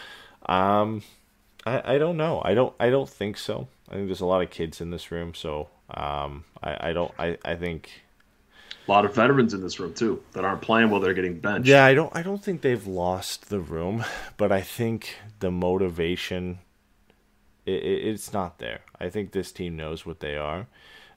Um, 0.46 1.02
I 1.64 1.94
I 1.94 1.98
don't 1.98 2.16
know. 2.18 2.42
I 2.44 2.54
don't 2.54 2.74
I 2.78 2.90
don't 2.90 3.08
think 3.08 3.38
so. 3.38 3.68
I 3.88 3.94
think 3.94 4.06
there's 4.06 4.20
a 4.20 4.26
lot 4.26 4.42
of 4.42 4.50
kids 4.50 4.80
in 4.80 4.90
this 4.90 5.10
room, 5.10 5.34
so 5.34 5.68
um, 5.92 6.44
I 6.62 6.90
I 6.90 6.92
don't 6.92 7.12
I 7.18 7.38
I 7.44 7.54
think 7.56 8.02
A 8.86 8.90
lot 8.90 9.04
of 9.04 9.14
veterans 9.14 9.54
in 9.54 9.60
this 9.60 9.78
room 9.78 9.94
too 9.94 10.22
that 10.32 10.44
aren't 10.44 10.62
playing 10.62 10.90
while 10.90 11.00
they're 11.00 11.14
getting 11.14 11.38
benched. 11.38 11.68
yeah 11.68 11.84
I 11.84 11.94
don't 11.94 12.14
I 12.14 12.22
don't 12.22 12.42
think 12.42 12.62
they've 12.62 12.86
lost 12.86 13.48
the 13.48 13.60
room, 13.60 14.04
but 14.36 14.50
I 14.50 14.62
think 14.62 15.16
the 15.38 15.50
motivation 15.50 16.58
it, 17.66 17.82
it, 17.82 18.08
it's 18.08 18.32
not 18.32 18.58
there. 18.58 18.80
I 18.98 19.10
think 19.10 19.32
this 19.32 19.52
team 19.52 19.76
knows 19.76 20.04
what 20.04 20.20
they 20.20 20.36
are. 20.36 20.66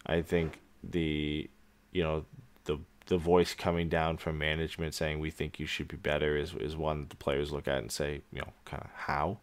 I 0.05 0.21
think 0.21 0.59
the 0.83 1.49
you 1.91 2.03
know 2.03 2.25
the 2.65 2.79
the 3.07 3.17
voice 3.17 3.53
coming 3.53 3.89
down 3.89 4.17
from 4.17 4.37
management 4.37 4.93
saying 4.93 5.19
we 5.19 5.31
think 5.31 5.59
you 5.59 5.65
should 5.65 5.87
be 5.87 5.97
better 5.97 6.37
is 6.37 6.53
is 6.55 6.75
one 6.75 7.01
that 7.01 7.09
the 7.09 7.15
players 7.15 7.51
look 7.51 7.67
at 7.67 7.79
and 7.79 7.91
say 7.91 8.21
you 8.31 8.39
know 8.39 8.53
kind 8.65 8.83
of 8.83 8.89
how 8.93 9.39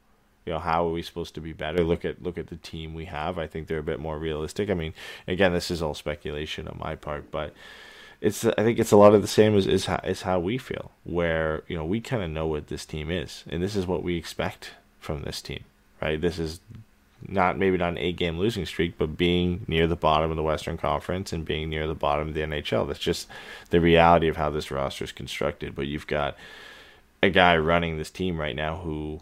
you 0.47 0.55
know, 0.55 0.59
how 0.59 0.87
are 0.87 0.91
we 0.91 1.03
supposed 1.03 1.35
to 1.35 1.41
be 1.41 1.53
better? 1.53 1.85
Look 1.85 2.05
at 2.05 2.23
look 2.23 2.39
at 2.39 2.49
the 2.49 2.57
team 2.57 2.95
we 2.95 3.05
have. 3.05 3.39
I 3.39 3.47
think 3.47 3.67
they're 3.67 3.79
a 3.79 3.83
bit 3.83 4.01
more 4.01 4.19
realistic. 4.19 4.71
I 4.71 4.75
mean, 4.75 4.95
again, 5.29 5.53
this 5.53 5.71
is 5.71 5.83
all 5.83 5.95
speculation 5.95 6.67
on 6.67 6.79
my 6.79 6.97
part, 6.97 7.31
but 7.31 7.55
it's 8.21 8.45
I 8.45 8.63
think 8.63 8.79
it's 8.79 8.93
a 8.93 8.97
lot 8.97 9.15
of 9.15 9.23
the 9.23 9.29
same 9.29 9.57
as 9.57 9.67
is 9.67 9.87
how, 9.87 10.01
is 10.05 10.23
how 10.23 10.39
we 10.39 10.59
feel, 10.59 10.91
where 11.05 11.63
you 11.69 11.77
know 11.77 11.85
we 11.85 12.01
kind 12.01 12.23
of 12.23 12.31
know 12.31 12.47
what 12.47 12.69
this 12.69 12.85
team 12.85 13.11
is, 13.11 13.45
and 13.49 13.63
this 13.63 13.77
is 13.77 13.87
what 13.87 14.03
we 14.03 14.17
expect 14.17 14.73
from 14.99 15.23
this 15.23 15.41
team, 15.41 15.65
right? 16.03 16.21
This 16.21 16.39
is 16.39 16.61
not 17.27 17.59
maybe 17.59 17.77
not 17.77 17.91
an 17.91 17.99
eight 17.99 18.17
game 18.17 18.39
losing 18.39 18.67
streak, 18.67 18.99
but 18.99 19.17
being 19.17 19.65
near 19.67 19.87
the 19.87 19.97
bottom 19.97 20.31
of 20.31 20.37
the 20.37 20.43
Western 20.43 20.77
Conference 20.77 21.33
and 21.33 21.45
being 21.45 21.69
near 21.69 21.87
the 21.87 21.95
bottom 21.95 22.29
of 22.29 22.35
the 22.35 22.41
NHL. 22.41 22.87
That's 22.87 22.99
just 22.99 23.29
the 23.71 23.81
reality 23.81 24.29
of 24.29 24.37
how 24.37 24.51
this 24.51 24.71
roster 24.71 25.05
is 25.05 25.13
constructed. 25.13 25.75
But 25.75 25.87
you've 25.87 26.07
got 26.07 26.37
a 27.23 27.31
guy 27.31 27.57
running 27.57 27.97
this 27.97 28.11
team 28.11 28.39
right 28.39 28.57
now 28.57 28.79
who 28.79 29.21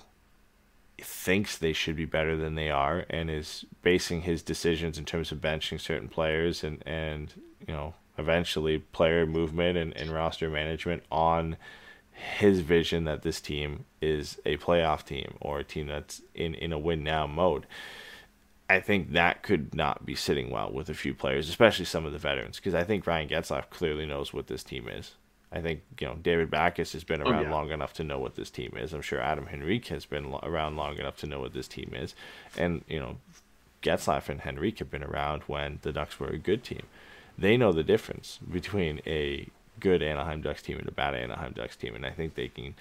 thinks 1.00 1.56
they 1.56 1.72
should 1.72 1.96
be 1.96 2.04
better 2.04 2.36
than 2.36 2.54
they 2.54 2.70
are 2.70 3.04
and 3.08 3.30
is 3.30 3.64
basing 3.82 4.22
his 4.22 4.42
decisions 4.42 4.98
in 4.98 5.04
terms 5.04 5.30
of 5.30 5.38
benching 5.38 5.80
certain 5.80 6.08
players 6.08 6.64
and, 6.64 6.82
and 6.86 7.34
you 7.66 7.72
know, 7.72 7.94
eventually 8.18 8.78
player 8.78 9.26
movement 9.26 9.78
and, 9.78 9.96
and 9.96 10.10
roster 10.10 10.50
management 10.50 11.02
on 11.10 11.56
his 12.38 12.60
vision 12.60 13.04
that 13.04 13.22
this 13.22 13.40
team 13.40 13.84
is 14.02 14.38
a 14.44 14.56
playoff 14.56 15.04
team 15.04 15.34
or 15.40 15.60
a 15.60 15.64
team 15.64 15.86
that's 15.86 16.20
in, 16.34 16.54
in 16.54 16.72
a 16.72 16.78
win 16.78 17.04
now 17.04 17.26
mode. 17.26 17.64
I 18.70 18.80
think 18.80 19.12
that 19.12 19.42
could 19.42 19.74
not 19.74 20.04
be 20.04 20.14
sitting 20.14 20.50
well 20.50 20.70
with 20.70 20.90
a 20.90 20.94
few 20.94 21.14
players, 21.14 21.48
especially 21.48 21.86
some 21.86 22.04
of 22.04 22.12
the 22.12 22.18
veterans, 22.18 22.56
because 22.56 22.74
I 22.74 22.84
think 22.84 23.06
Ryan 23.06 23.28
Getzlaf 23.28 23.70
clearly 23.70 24.04
knows 24.04 24.34
what 24.34 24.46
this 24.48 24.62
team 24.62 24.88
is. 24.88 25.12
I 25.50 25.62
think 25.62 25.80
you 25.98 26.06
know 26.06 26.16
David 26.16 26.50
Backes 26.50 26.92
has 26.92 27.04
been 27.04 27.22
Oh, 27.22 27.30
around 27.30 27.44
yeah. 27.44 27.50
long 27.50 27.70
enough 27.70 27.94
to 27.94 28.04
know 28.04 28.18
what 28.18 28.34
this 28.34 28.50
team 28.50 28.74
is. 28.76 28.92
I'm 28.92 29.00
sure 29.00 29.20
Adam 29.20 29.46
Henrique 29.50 29.86
has 29.86 30.04
been 30.04 30.30
lo- 30.30 30.40
around 30.42 30.76
long 30.76 30.98
enough 30.98 31.16
to 31.18 31.26
know 31.26 31.40
what 31.40 31.54
this 31.54 31.66
team 31.68 31.92
is, 31.94 32.14
and 32.58 32.84
you 32.86 32.98
know 33.00 33.16
Getzlaf 33.82 34.28
and 34.28 34.42
Henrique 34.44 34.80
have 34.80 34.90
been 34.90 35.02
around 35.04 35.44
when 35.46 35.78
the 35.80 35.92
Ducks 35.92 36.20
were 36.20 36.28
a 36.28 36.36
good 36.36 36.62
team. 36.64 36.82
They 37.38 37.56
know 37.56 37.72
the 37.72 37.84
difference 37.84 38.38
between 38.50 39.00
a 39.06 39.48
good 39.78 40.02
Anaheim 40.02 40.42
Ducks 40.42 40.62
team 40.62 40.78
and 40.78 40.88
a 40.88 40.92
bad 40.92 41.14
Anaheim 41.14 41.52
Ducks 41.52 41.76
team, 41.76 41.94
and 41.94 42.04
I 42.04 42.10
think 42.10 42.34
they 42.34 42.48
can 42.48 42.74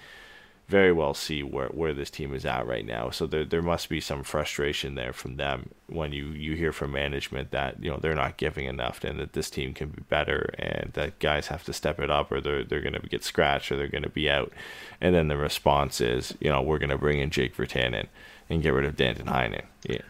very 0.68 0.92
well 0.92 1.14
see 1.14 1.42
where, 1.42 1.68
where 1.68 1.94
this 1.94 2.10
team 2.10 2.34
is 2.34 2.44
at 2.44 2.66
right 2.66 2.84
now. 2.84 3.08
So 3.08 3.26
there 3.26 3.44
there 3.44 3.62
must 3.62 3.88
be 3.88 4.00
some 4.00 4.22
frustration 4.22 4.96
there 4.96 5.14
from 5.14 5.36
them 5.36 5.70
when 5.86 6.12
you, 6.12 6.26
you 6.26 6.54
hear 6.56 6.72
from 6.72 6.92
management 6.92 7.50
that 7.52 7.82
you 7.82 7.90
know 7.90 7.98
they're 8.00 8.14
not 8.14 8.36
giving 8.36 8.66
enough 8.66 9.02
and 9.02 9.18
that 9.18 9.32
this 9.32 9.48
team 9.48 9.72
can 9.72 9.88
be 9.88 10.02
better 10.02 10.54
and 10.58 10.92
that 10.92 11.18
guys 11.20 11.46
have 11.46 11.64
to 11.64 11.72
step 11.72 11.98
it 11.98 12.10
up 12.10 12.30
or 12.30 12.40
they're 12.40 12.64
they're 12.64 12.82
going 12.82 12.92
to 12.92 13.08
get 13.08 13.24
scratched 13.24 13.72
or 13.72 13.76
they're 13.76 13.88
going 13.88 14.02
to 14.02 14.10
be 14.10 14.28
out. 14.28 14.52
And 15.00 15.14
then 15.14 15.28
the 15.28 15.38
response 15.38 16.02
is 16.02 16.34
you 16.38 16.50
know 16.50 16.60
we're 16.60 16.78
going 16.78 16.90
to 16.90 16.98
bring 16.98 17.18
in 17.18 17.30
Jake 17.30 17.56
Virtanen 17.56 18.06
and 18.50 18.62
get 18.62 18.74
rid 18.74 18.84
of 18.84 18.96
Danton 18.96 19.26
Heinen. 19.26 19.64
Yeah. 19.84 20.02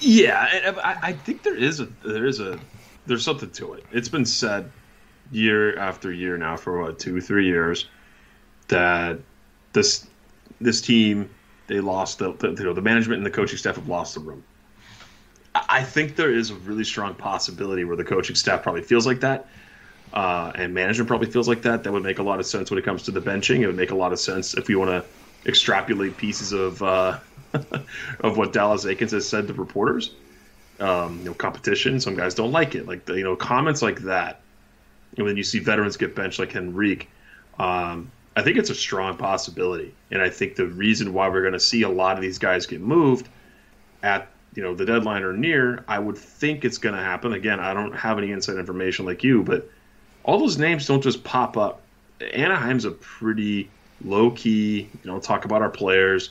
Yeah, 0.00 0.48
I, 0.82 0.98
I 1.00 1.12
think 1.12 1.44
there 1.44 1.56
is 1.56 1.78
a 1.78 1.86
there 2.04 2.26
is 2.26 2.40
a 2.40 2.58
there's 3.06 3.24
something 3.24 3.50
to 3.50 3.74
it. 3.74 3.84
It's 3.92 4.08
been 4.08 4.24
said 4.24 4.70
year 5.32 5.78
after 5.78 6.12
year 6.12 6.36
now 6.36 6.56
for 6.56 6.82
what 6.82 6.98
two 6.98 7.20
three 7.20 7.46
years 7.46 7.86
that 8.68 9.18
this 9.72 10.06
this 10.60 10.80
team 10.80 11.30
they 11.66 11.80
lost 11.80 12.18
the, 12.18 12.32
the 12.32 12.48
you 12.48 12.64
know 12.64 12.72
the 12.72 12.82
management 12.82 13.18
and 13.18 13.26
the 13.26 13.30
coaching 13.30 13.58
staff 13.58 13.76
have 13.76 13.88
lost 13.88 14.14
the 14.14 14.20
room. 14.20 14.42
I 15.54 15.82
think 15.82 16.16
there 16.16 16.32
is 16.32 16.50
a 16.50 16.54
really 16.54 16.84
strong 16.84 17.14
possibility 17.14 17.84
where 17.84 17.96
the 17.96 18.04
coaching 18.04 18.36
staff 18.36 18.62
probably 18.62 18.82
feels 18.82 19.06
like 19.06 19.20
that, 19.20 19.48
uh, 20.12 20.52
and 20.54 20.74
management 20.74 21.08
probably 21.08 21.30
feels 21.30 21.48
like 21.48 21.62
that. 21.62 21.84
That 21.84 21.92
would 21.92 22.02
make 22.02 22.18
a 22.18 22.22
lot 22.22 22.40
of 22.40 22.46
sense 22.46 22.70
when 22.70 22.78
it 22.78 22.84
comes 22.84 23.02
to 23.04 23.10
the 23.10 23.20
benching. 23.20 23.60
It 23.60 23.66
would 23.66 23.76
make 23.76 23.90
a 23.90 23.96
lot 23.96 24.12
of 24.12 24.20
sense 24.20 24.54
if 24.54 24.68
we 24.68 24.76
want 24.76 24.90
to 24.90 25.04
extrapolate 25.48 26.16
pieces 26.16 26.52
of 26.52 26.82
uh, 26.82 27.18
of 28.20 28.36
what 28.36 28.52
Dallas 28.52 28.84
Eakins 28.84 29.10
has 29.12 29.28
said 29.28 29.48
to 29.48 29.54
reporters. 29.54 30.14
Um, 30.80 31.18
you 31.18 31.24
know, 31.26 31.34
competition. 31.34 32.00
Some 32.00 32.14
guys 32.14 32.34
don't 32.34 32.52
like 32.52 32.74
it. 32.74 32.86
Like 32.86 33.06
you 33.08 33.22
know, 33.22 33.36
comments 33.36 33.82
like 33.82 34.00
that. 34.00 34.40
And 35.18 35.28
then 35.28 35.36
you 35.36 35.42
see 35.42 35.58
veterans 35.58 35.96
get 35.96 36.14
benched 36.14 36.38
like 36.38 36.56
Henrique. 36.56 37.08
Um, 37.58 38.10
I 38.36 38.42
think 38.42 38.56
it's 38.56 38.70
a 38.70 38.74
strong 38.74 39.16
possibility, 39.16 39.92
and 40.10 40.22
I 40.22 40.30
think 40.30 40.56
the 40.56 40.66
reason 40.66 41.12
why 41.12 41.28
we're 41.28 41.42
going 41.42 41.52
to 41.52 41.60
see 41.60 41.82
a 41.82 41.88
lot 41.88 42.16
of 42.16 42.22
these 42.22 42.38
guys 42.38 42.64
get 42.64 42.80
moved 42.80 43.28
at 44.02 44.28
you 44.54 44.62
know 44.62 44.74
the 44.74 44.84
deadline 44.84 45.22
or 45.22 45.32
near, 45.32 45.84
I 45.88 45.98
would 45.98 46.16
think 46.16 46.64
it's 46.64 46.78
going 46.78 46.94
to 46.94 47.00
happen. 47.02 47.32
Again, 47.32 47.60
I 47.60 47.74
don't 47.74 47.92
have 47.92 48.18
any 48.18 48.30
inside 48.30 48.56
information 48.56 49.04
like 49.04 49.22
you, 49.22 49.42
but 49.42 49.68
all 50.24 50.38
those 50.38 50.58
names 50.58 50.86
don't 50.86 51.02
just 51.02 51.24
pop 51.24 51.56
up. 51.56 51.82
Anaheim's 52.32 52.84
a 52.84 52.90
pretty 52.90 53.68
low 54.04 54.30
key. 54.30 54.88
You 55.02 55.10
know, 55.10 55.18
talk 55.18 55.44
about 55.44 55.62
our 55.62 55.70
players. 55.70 56.30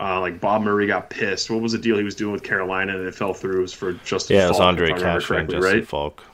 Uh, 0.00 0.18
like 0.18 0.40
Bob 0.40 0.62
Murray 0.62 0.86
got 0.86 1.10
pissed. 1.10 1.50
What 1.50 1.60
was 1.60 1.72
the 1.72 1.78
deal 1.78 1.98
he 1.98 2.02
was 2.04 2.14
doing 2.14 2.32
with 2.32 2.42
Carolina 2.42 2.96
and 2.98 3.06
it 3.06 3.14
fell 3.14 3.34
through? 3.34 3.58
It 3.58 3.62
was 3.62 3.72
for 3.74 3.92
Justin. 4.04 4.36
Yeah, 4.36 4.46
it 4.46 4.48
was 4.48 4.60
Andre 4.60 4.86
if 4.88 4.94
I 4.94 4.96
remember 4.96 5.20
Cashman, 5.20 5.36
correctly, 5.36 5.56
Justin 5.56 5.78
right? 5.80 5.86
Faulk. 5.86 6.24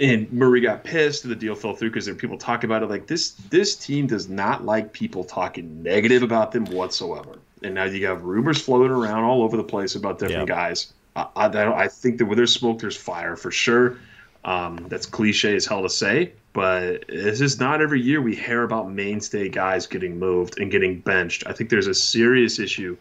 and 0.00 0.30
Murray 0.32 0.60
got 0.60 0.84
pissed. 0.84 1.24
and 1.24 1.30
The 1.32 1.36
deal 1.36 1.54
fell 1.54 1.74
through 1.74 1.90
because 1.90 2.04
there 2.04 2.14
were 2.14 2.20
people 2.20 2.36
talking 2.36 2.68
about 2.68 2.82
it. 2.82 2.90
Like 2.90 3.06
this, 3.06 3.30
this 3.50 3.74
team 3.74 4.06
does 4.06 4.28
not 4.28 4.64
like 4.66 4.92
people 4.92 5.24
talking 5.24 5.82
negative 5.82 6.22
about 6.22 6.52
them 6.52 6.66
whatsoever. 6.66 7.38
And 7.62 7.74
now 7.74 7.84
you 7.84 8.06
have 8.06 8.22
rumors 8.22 8.60
floating 8.60 8.90
around 8.90 9.24
all 9.24 9.42
over 9.42 9.56
the 9.56 9.64
place 9.64 9.94
about 9.94 10.18
different 10.18 10.48
Yeah. 10.48 10.54
guys. 10.54 10.92
I, 11.16 11.26
I, 11.36 11.46
I 11.46 11.82
I 11.84 11.88
think 11.88 12.18
that 12.18 12.26
where 12.26 12.36
there's 12.36 12.52
smoke, 12.52 12.80
there's 12.80 12.96
fire 12.96 13.34
for 13.36 13.50
sure. 13.50 13.96
Um, 14.44 14.86
that's 14.88 15.06
cliche 15.06 15.54
as 15.54 15.66
hell 15.66 15.82
to 15.82 15.90
say, 15.90 16.32
but 16.54 17.04
this 17.08 17.42
is 17.42 17.60
not 17.60 17.82
every 17.82 18.00
year 18.00 18.22
we 18.22 18.34
hear 18.34 18.62
about 18.62 18.90
mainstay 18.90 19.50
guys 19.50 19.86
getting 19.86 20.18
moved 20.18 20.58
and 20.58 20.70
getting 20.70 21.00
benched. 21.00 21.46
I 21.46 21.52
think 21.52 21.68
there's 21.68 21.86
a 21.86 21.94
serious 21.94 22.58
issue 22.58 22.96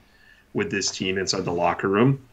with 0.53 0.70
this 0.70 0.91
team 0.91 1.18
inside 1.18 1.45
the 1.45 1.53
locker 1.53 1.88
room, 1.88 2.28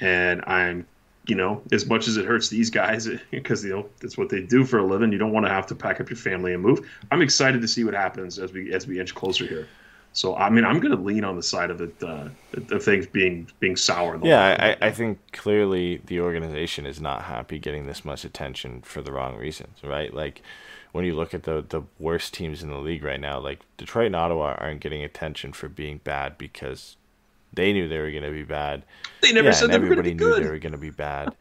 and 0.00 0.42
I'm 0.46 0.86
you 1.28 1.34
know, 1.34 1.62
as 1.72 1.86
much 1.86 2.08
as 2.08 2.16
it 2.16 2.24
hurts 2.24 2.48
these 2.48 2.70
guys 2.70 3.06
because 3.30 3.62
you 3.62 3.70
know 3.70 3.86
that's 4.00 4.18
what 4.18 4.30
they 4.30 4.40
do 4.40 4.64
for 4.64 4.78
a 4.78 4.84
living. 4.84 5.12
You 5.12 5.18
don't 5.18 5.32
want 5.32 5.46
to 5.46 5.52
have 5.52 5.66
to 5.68 5.74
pack 5.74 6.00
up 6.00 6.10
your 6.10 6.16
family 6.16 6.54
and 6.54 6.62
move. 6.62 6.88
I'm 7.12 7.22
excited 7.22 7.60
to 7.60 7.68
see 7.68 7.84
what 7.84 7.94
happens 7.94 8.38
as 8.38 8.52
we 8.52 8.72
as 8.72 8.86
we 8.86 8.98
inch 8.98 9.14
closer 9.14 9.46
here. 9.46 9.68
So 10.12 10.36
I 10.36 10.50
mean, 10.50 10.64
I'm 10.64 10.80
going 10.80 10.96
to 10.96 11.02
lean 11.02 11.24
on 11.24 11.36
the 11.36 11.42
side 11.42 11.70
of 11.70 11.80
it 11.80 11.94
uh, 12.02 12.28
of 12.70 12.82
things 12.82 13.06
being 13.06 13.48
being 13.60 13.76
sour. 13.76 14.14
In 14.14 14.20
the 14.20 14.28
Yeah. 14.28 14.76
I, 14.80 14.86
I 14.86 14.90
think 14.90 15.18
clearly 15.32 16.00
the 16.06 16.20
organization 16.20 16.86
is 16.86 17.00
not 17.00 17.22
happy 17.22 17.58
getting 17.58 17.86
this 17.86 18.04
much 18.04 18.24
attention 18.24 18.82
for 18.82 19.00
the 19.00 19.12
wrong 19.12 19.36
reasons, 19.36 19.82
right? 19.84 20.12
Like 20.12 20.42
when 20.92 21.04
you 21.04 21.14
look 21.14 21.34
at 21.34 21.44
the 21.44 21.64
the 21.68 21.82
worst 21.98 22.34
teams 22.34 22.62
in 22.62 22.70
the 22.70 22.78
league 22.78 23.04
right 23.04 23.20
now, 23.20 23.38
like 23.38 23.60
Detroit 23.76 24.06
and 24.06 24.16
Ottawa 24.16 24.56
aren't 24.58 24.80
getting 24.80 25.04
attention 25.04 25.52
for 25.52 25.68
being 25.68 26.00
bad 26.02 26.38
because 26.38 26.96
they 27.52 27.72
knew 27.72 27.88
they 27.88 27.98
were 27.98 28.10
going 28.10 28.22
to 28.22 28.30
be 28.30 28.44
bad. 28.44 28.84
They 29.22 29.32
never 29.32 29.48
yeah, 29.48 29.52
said 29.52 29.70
they 29.70 29.78
were 29.78 29.88
gonna 29.88 30.00
everybody 30.00 30.14
be 30.14 30.24
knew 30.24 30.34
they 30.34 30.50
were 30.50 30.58
going 30.58 30.72
to 30.72 30.78
be 30.78 30.90
bad. 30.90 31.34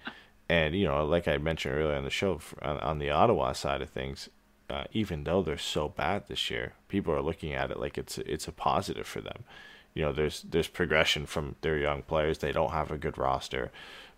and 0.50 0.76
you 0.76 0.86
know, 0.86 1.06
like 1.06 1.28
I 1.28 1.38
mentioned 1.38 1.76
earlier 1.76 1.96
on 1.96 2.04
the 2.04 2.10
show, 2.10 2.40
on, 2.62 2.78
on 2.80 3.00
the 3.00 3.10
Ottawa 3.10 3.54
side 3.54 3.82
of 3.82 3.90
things, 3.90 4.30
uh, 4.70 4.84
even 4.92 5.24
though 5.24 5.42
they're 5.42 5.58
so 5.58 5.88
bad 5.88 6.28
this 6.28 6.50
year, 6.50 6.74
people 6.88 7.14
are 7.14 7.22
looking 7.22 7.54
at 7.54 7.72
it 7.72 7.80
like 7.80 7.98
it's 7.98 8.18
it's 8.20 8.48
a 8.48 8.52
positive 8.52 9.08
for 9.08 9.22
them. 9.22 9.44
You 9.94 10.04
know, 10.04 10.14
there's 10.14 10.42
there's 10.42 10.68
progression 10.68 11.26
from 11.26 11.56
their 11.62 11.78
young 11.78 12.02
players. 12.02 12.40
They 12.40 12.52
don't 12.52 12.72
have 12.72 12.92
a 12.92 12.98
good 12.98 13.18
roster, 13.18 13.72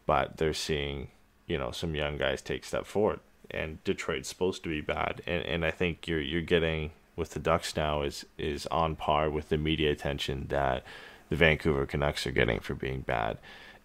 but 0.05 0.38
they're 0.38 0.53
seeing 0.53 1.09
you 1.47 1.57
know 1.57 1.71
some 1.71 1.95
young 1.95 2.17
guys 2.17 2.41
take 2.41 2.65
step 2.65 2.85
forward. 2.85 3.19
And 3.51 3.84
Detroit's 3.84 4.30
supposed 4.30 4.63
to 4.63 4.69
be 4.69 4.81
bad, 4.81 5.21
and 5.27 5.43
and 5.45 5.65
I 5.65 5.71
think 5.71 6.07
you're 6.07 6.21
you're 6.21 6.41
getting 6.41 6.91
with 7.15 7.31
the 7.31 7.39
Ducks 7.39 7.76
now 7.76 8.01
is 8.01 8.26
is 8.38 8.65
on 8.67 8.95
par 8.95 9.30
with 9.30 9.49
the 9.49 9.57
media 9.57 9.91
attention 9.91 10.47
that 10.49 10.84
the 11.30 11.35
Vancouver 11.35 11.85
Canucks 11.85 12.26
are 12.26 12.31
getting 12.31 12.59
for 12.59 12.73
being 12.73 13.01
bad, 13.01 13.38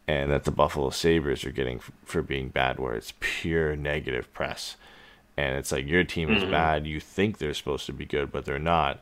and 0.09 0.31
that 0.31 0.45
the 0.45 0.51
Buffalo 0.51 0.89
Sabres 0.91 1.45
are 1.45 1.51
getting 1.51 1.81
for 2.05 2.23
being 2.23 2.49
bad, 2.49 2.79
where 2.79 2.95
it's 2.95 3.13
pure 3.21 3.77
negative 3.77 4.33
press. 4.33 4.77
And 5.37 5.57
it's 5.57 5.73
like 5.73 5.87
your 5.87 6.05
team 6.05 6.31
is 6.33 6.45
Mhm. 6.45 6.51
bad. 6.51 6.87
You 6.87 7.01
think 7.01 7.39
they're 7.39 7.55
supposed 7.55 7.87
to 7.87 7.93
be 7.93 8.05
good, 8.05 8.31
but 8.31 8.45
they're 8.45 8.59
not. 8.59 9.01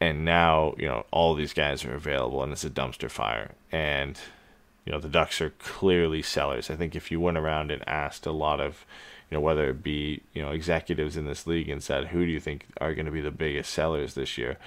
And 0.00 0.24
now, 0.24 0.74
you 0.78 0.86
know, 0.86 1.06
all 1.10 1.34
these 1.34 1.52
guys 1.52 1.84
are 1.84 1.94
available 1.94 2.42
and 2.42 2.52
it's 2.52 2.64
a 2.64 2.70
dumpster 2.70 3.10
fire. 3.10 3.52
And, 3.72 4.18
you 4.84 4.92
know, 4.92 5.00
the 5.00 5.08
Ducks 5.08 5.40
are 5.40 5.50
clearly 5.50 6.22
sellers. 6.22 6.70
I 6.70 6.76
think 6.76 6.94
if 6.94 7.10
you 7.10 7.20
went 7.20 7.38
around 7.38 7.70
and 7.70 7.86
asked 7.88 8.26
a 8.26 8.32
lot 8.32 8.60
of, 8.60 8.84
you 9.30 9.36
know, 9.36 9.40
whether 9.40 9.70
it 9.70 9.82
be, 9.82 10.20
you 10.32 10.42
know, 10.42 10.50
executives 10.50 11.16
in 11.16 11.26
this 11.26 11.46
league 11.46 11.68
and 11.68 11.82
said, 11.82 12.08
who 12.08 12.24
do 12.26 12.30
you 12.30 12.40
think 12.40 12.66
are 12.80 12.94
going 12.94 13.06
to 13.06 13.12
be 13.12 13.20
the 13.22 13.30
biggest 13.30 13.72
sellers 13.72 14.14
this 14.14 14.36
year? 14.36 14.58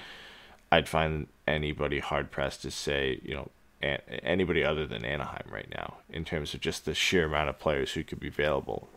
I'd 0.72 0.88
find 0.88 1.28
anybody 1.46 2.00
hard 2.00 2.30
pressed 2.30 2.62
to 2.62 2.70
say, 2.70 3.20
you 3.22 3.34
know, 3.34 3.50
anybody 3.80 4.64
other 4.64 4.86
than 4.86 5.04
Anaheim 5.04 5.46
right 5.50 5.68
now 5.72 5.98
in 6.10 6.24
terms 6.24 6.52
of 6.52 6.60
just 6.60 6.84
the 6.84 6.94
sheer 6.94 7.26
amount 7.26 7.48
of 7.48 7.58
players 7.60 7.92
who 7.92 8.02
could 8.02 8.18
be 8.18 8.28
available. 8.28 8.88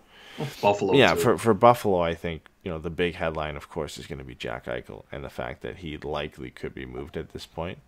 Buffalo. 0.61 0.93
Yeah, 0.93 1.13
too. 1.13 1.19
for 1.19 1.37
for 1.37 1.53
Buffalo, 1.53 1.99
I 2.01 2.13
think 2.13 2.47
you 2.63 2.71
know 2.71 2.79
the 2.79 2.89
big 2.89 3.15
headline, 3.15 3.55
of 3.55 3.69
course, 3.69 3.97
is 3.97 4.07
going 4.07 4.19
to 4.19 4.25
be 4.25 4.35
Jack 4.35 4.65
Eichel 4.65 5.03
and 5.11 5.23
the 5.23 5.29
fact 5.29 5.61
that 5.61 5.77
he 5.77 5.97
likely 5.97 6.49
could 6.49 6.73
be 6.73 6.85
moved 6.85 7.17
at 7.17 7.33
this 7.33 7.45
point. 7.45 7.79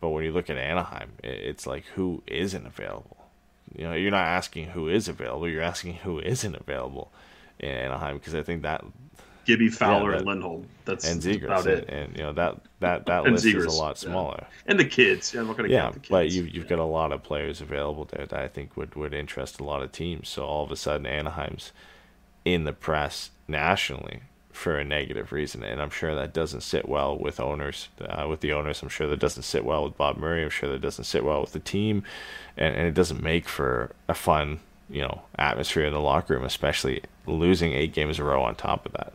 But 0.00 0.10
when 0.10 0.24
you 0.24 0.32
look 0.32 0.48
at 0.48 0.56
Anaheim, 0.56 1.12
it's 1.24 1.66
like 1.66 1.84
who 1.94 2.22
isn't 2.26 2.66
available. 2.66 3.16
You 3.74 3.84
know, 3.84 3.94
you're 3.94 4.10
not 4.10 4.26
asking 4.26 4.68
who 4.68 4.88
is 4.88 5.08
available; 5.08 5.48
you're 5.48 5.62
asking 5.62 5.94
who 5.94 6.18
isn't 6.20 6.54
available 6.54 7.12
in 7.58 7.70
Anaheim 7.70 8.18
because 8.18 8.34
I 8.34 8.42
think 8.42 8.62
that 8.62 8.84
Gibby, 9.48 9.68
Fowler, 9.70 10.10
that- 10.10 10.18
and 10.18 10.26
Lindholm. 10.26 10.66
That's 10.84 11.10
and 11.10 11.22
Zegras, 11.22 11.44
about 11.44 11.66
it. 11.66 11.88
and 11.88 12.14
you 12.16 12.22
know 12.22 12.34
that 12.34 12.56
that 12.80 13.06
that 13.06 13.24
And 13.24 13.32
list 13.32 13.46
is 13.46 13.64
a 13.64 13.70
lot 13.70 13.96
yeah. 14.02 14.10
smaller. 14.10 14.46
And 14.66 14.78
the 14.78 14.84
kids. 14.84 15.32
Yeah, 15.32 15.40
I'm 15.40 15.46
not 15.46 15.56
to 15.56 15.68
Yeah, 15.70 15.88
the 15.90 16.00
kids. 16.00 16.08
but 16.10 16.30
you 16.30 16.42
you've 16.44 16.68
got 16.68 16.78
a 16.78 16.84
lot 16.84 17.12
of 17.12 17.22
players 17.22 17.62
available 17.62 18.04
there 18.04 18.26
that 18.26 18.38
I 18.38 18.46
think 18.46 18.76
would 18.76 18.94
would 18.94 19.14
interest 19.14 19.58
a 19.58 19.64
lot 19.64 19.82
of 19.82 19.90
teams. 19.90 20.28
So 20.28 20.44
all 20.44 20.64
of 20.64 20.70
a 20.70 20.76
sudden, 20.76 21.06
Anaheim's 21.06 21.72
in 22.44 22.64
the 22.64 22.74
press 22.74 23.30
nationally 23.48 24.20
for 24.52 24.76
a 24.76 24.84
negative 24.84 25.32
reason, 25.32 25.62
and 25.64 25.80
I'm 25.80 25.88
sure 25.90 26.14
that 26.14 26.34
doesn't 26.34 26.60
sit 26.62 26.86
well 26.86 27.16
with 27.16 27.40
owners. 27.40 27.88
Uh, 28.06 28.26
with 28.28 28.40
the 28.40 28.52
owners, 28.52 28.82
I'm 28.82 28.88
sure 28.90 29.06
that 29.08 29.18
doesn't 29.18 29.44
sit 29.44 29.64
well 29.64 29.84
with 29.84 29.96
Bob 29.96 30.18
Murray. 30.18 30.42
I'm 30.42 30.50
sure 30.50 30.68
that 30.70 30.80
doesn't 30.82 31.04
sit 31.04 31.24
well 31.24 31.40
with 31.40 31.52
the 31.52 31.60
team, 31.60 32.02
and, 32.58 32.74
and 32.74 32.86
it 32.86 32.92
doesn't 32.94 33.22
make 33.22 33.48
for 33.48 33.92
a 34.08 34.14
fun 34.14 34.60
you 34.90 35.00
know 35.02 35.22
atmosphere 35.38 35.84
in 35.86 35.92
the 35.94 36.00
locker 36.00 36.34
room, 36.34 36.44
especially 36.44 37.02
losing 37.26 37.72
eight 37.72 37.92
games 37.94 38.18
in 38.18 38.24
a 38.24 38.28
row 38.28 38.42
on 38.42 38.54
top 38.54 38.84
of 38.86 38.92
that. 38.92 39.12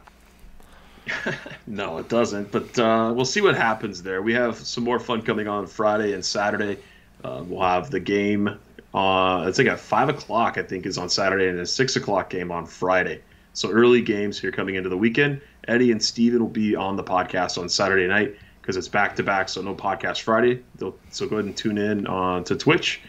No, 1.67 1.97
it 1.97 2.09
doesn't. 2.09 2.51
But 2.51 2.77
uh, 2.77 3.13
we'll 3.15 3.25
see 3.25 3.41
what 3.41 3.55
happens 3.55 4.03
there. 4.03 4.21
We 4.21 4.33
have 4.33 4.57
some 4.57 4.83
more 4.83 4.99
fun 4.99 5.21
coming 5.21 5.47
on 5.47 5.65
Friday 5.65 6.13
and 6.13 6.23
Saturday. 6.23 6.77
Uh, 7.23 7.43
we'll 7.47 7.61
have 7.61 7.89
the 7.89 7.99
game. 7.99 8.59
Uh, 8.93 9.45
it's 9.47 9.57
like 9.57 9.67
at 9.67 9.79
five 9.79 10.09
o'clock, 10.09 10.57
I 10.57 10.63
think, 10.63 10.85
is 10.85 10.97
on 10.97 11.09
Saturday, 11.09 11.47
and 11.47 11.59
a 11.59 11.65
six 11.65 11.95
o'clock 11.95 12.29
game 12.29 12.51
on 12.51 12.65
Friday. 12.65 13.21
So 13.53 13.71
early 13.71 14.01
games 14.01 14.39
here 14.39 14.51
coming 14.51 14.75
into 14.75 14.89
the 14.89 14.97
weekend. 14.97 15.41
Eddie 15.67 15.91
and 15.91 16.03
Steven 16.03 16.41
will 16.41 16.49
be 16.49 16.75
on 16.75 16.95
the 16.95 17.03
podcast 17.03 17.57
on 17.57 17.69
Saturday 17.69 18.07
night 18.07 18.35
because 18.61 18.77
it's 18.77 18.87
back 18.87 19.15
to 19.15 19.23
back, 19.23 19.49
so 19.49 19.61
no 19.61 19.75
podcast 19.75 20.21
Friday. 20.21 20.61
They'll, 20.75 20.95
so 21.11 21.27
go 21.27 21.37
ahead 21.37 21.45
and 21.45 21.55
tune 21.55 21.77
in 21.77 22.07
on 22.07 22.43
to 22.45 22.55
Twitch. 22.55 23.01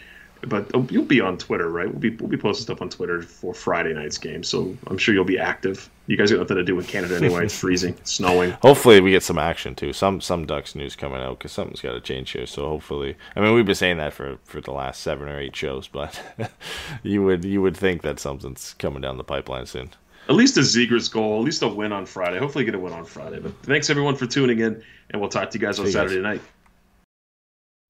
But 0.48 0.70
oh, 0.74 0.86
you'll 0.90 1.04
be 1.04 1.20
on 1.20 1.38
Twitter, 1.38 1.68
right? 1.70 1.88
We'll 1.88 1.98
be 1.98 2.10
we'll 2.10 2.28
be 2.28 2.36
posting 2.36 2.64
stuff 2.64 2.82
on 2.82 2.88
Twitter 2.88 3.22
for 3.22 3.54
Friday 3.54 3.94
night's 3.94 4.18
game. 4.18 4.42
So 4.42 4.76
I'm 4.88 4.98
sure 4.98 5.14
you'll 5.14 5.24
be 5.24 5.38
active. 5.38 5.90
You 6.06 6.16
guys 6.16 6.30
got 6.30 6.40
nothing 6.40 6.56
to 6.56 6.64
do 6.64 6.76
with 6.76 6.86
Canada 6.86 7.16
anyway. 7.16 7.44
It's 7.44 7.58
freezing, 7.60 7.94
it's 7.94 8.12
snowing. 8.12 8.50
Hopefully, 8.62 9.00
we 9.00 9.10
get 9.10 9.22
some 9.22 9.38
action 9.38 9.74
too. 9.74 9.92
Some 9.92 10.20
some 10.20 10.46
Ducks 10.46 10.74
news 10.74 10.96
coming 10.96 11.20
out 11.20 11.38
because 11.38 11.52
something's 11.52 11.80
got 11.80 11.92
to 11.92 12.00
change 12.00 12.30
here. 12.30 12.46
So 12.46 12.68
hopefully, 12.68 13.16
I 13.36 13.40
mean, 13.40 13.54
we've 13.54 13.64
been 13.64 13.74
saying 13.74 13.96
that 13.98 14.12
for, 14.12 14.38
for 14.44 14.60
the 14.60 14.72
last 14.72 15.00
seven 15.00 15.28
or 15.28 15.38
eight 15.38 15.56
shows, 15.56 15.88
but 15.88 16.20
you 17.02 17.22
would 17.22 17.44
you 17.44 17.62
would 17.62 17.76
think 17.76 18.02
that 18.02 18.20
something's 18.20 18.74
coming 18.78 19.00
down 19.00 19.16
the 19.16 19.24
pipeline 19.24 19.66
soon. 19.66 19.90
At 20.28 20.36
least 20.36 20.56
a 20.56 20.60
Zegras 20.60 21.12
goal, 21.12 21.40
at 21.40 21.44
least 21.44 21.62
a 21.62 21.68
win 21.68 21.92
on 21.92 22.06
Friday. 22.06 22.38
Hopefully, 22.38 22.64
get 22.64 22.74
a 22.74 22.78
win 22.78 22.92
on 22.92 23.04
Friday. 23.04 23.40
But 23.40 23.52
thanks 23.62 23.90
everyone 23.90 24.16
for 24.16 24.26
tuning 24.26 24.60
in, 24.60 24.82
and 25.10 25.20
we'll 25.20 25.30
talk 25.30 25.50
to 25.50 25.58
you 25.58 25.64
guys 25.64 25.78
on 25.78 25.86
See 25.86 25.92
you 25.92 25.98
guys. 25.98 26.10
Saturday 26.10 26.22
night. 26.22 26.40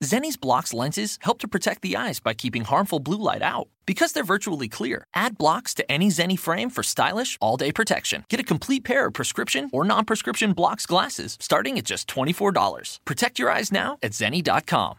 Zenni's 0.04 0.36
Blokz 0.36 0.72
lenses 0.74 1.18
help 1.22 1.38
to 1.38 1.48
protect 1.48 1.82
the 1.82 1.96
eyes 1.96 2.20
by 2.20 2.34
keeping 2.34 2.64
harmful 2.64 3.00
blue 3.00 3.18
light 3.18 3.42
out. 3.42 3.68
Because 3.86 4.12
they're 4.12 4.32
virtually 4.34 4.68
clear, 4.68 5.06
add 5.14 5.38
Blokz 5.38 5.74
to 5.74 5.92
any 5.92 6.08
Zenni 6.08 6.38
frame 6.38 6.70
for 6.70 6.82
stylish, 6.82 7.38
all 7.40 7.56
day 7.56 7.72
protection. 7.72 8.24
Get 8.28 8.40
a 8.40 8.50
complete 8.52 8.84
pair 8.84 9.06
of 9.06 9.14
prescription 9.14 9.70
or 9.72 9.84
non 9.84 10.04
prescription 10.04 10.52
Blokz 10.52 10.86
glasses 10.86 11.36
starting 11.40 11.78
at 11.78 11.84
just 11.84 12.08
$24. 12.08 12.98
Protect 13.04 13.38
your 13.38 13.50
eyes 13.50 13.72
now 13.72 13.98
at 14.02 14.12
Zenni.com. 14.12 14.98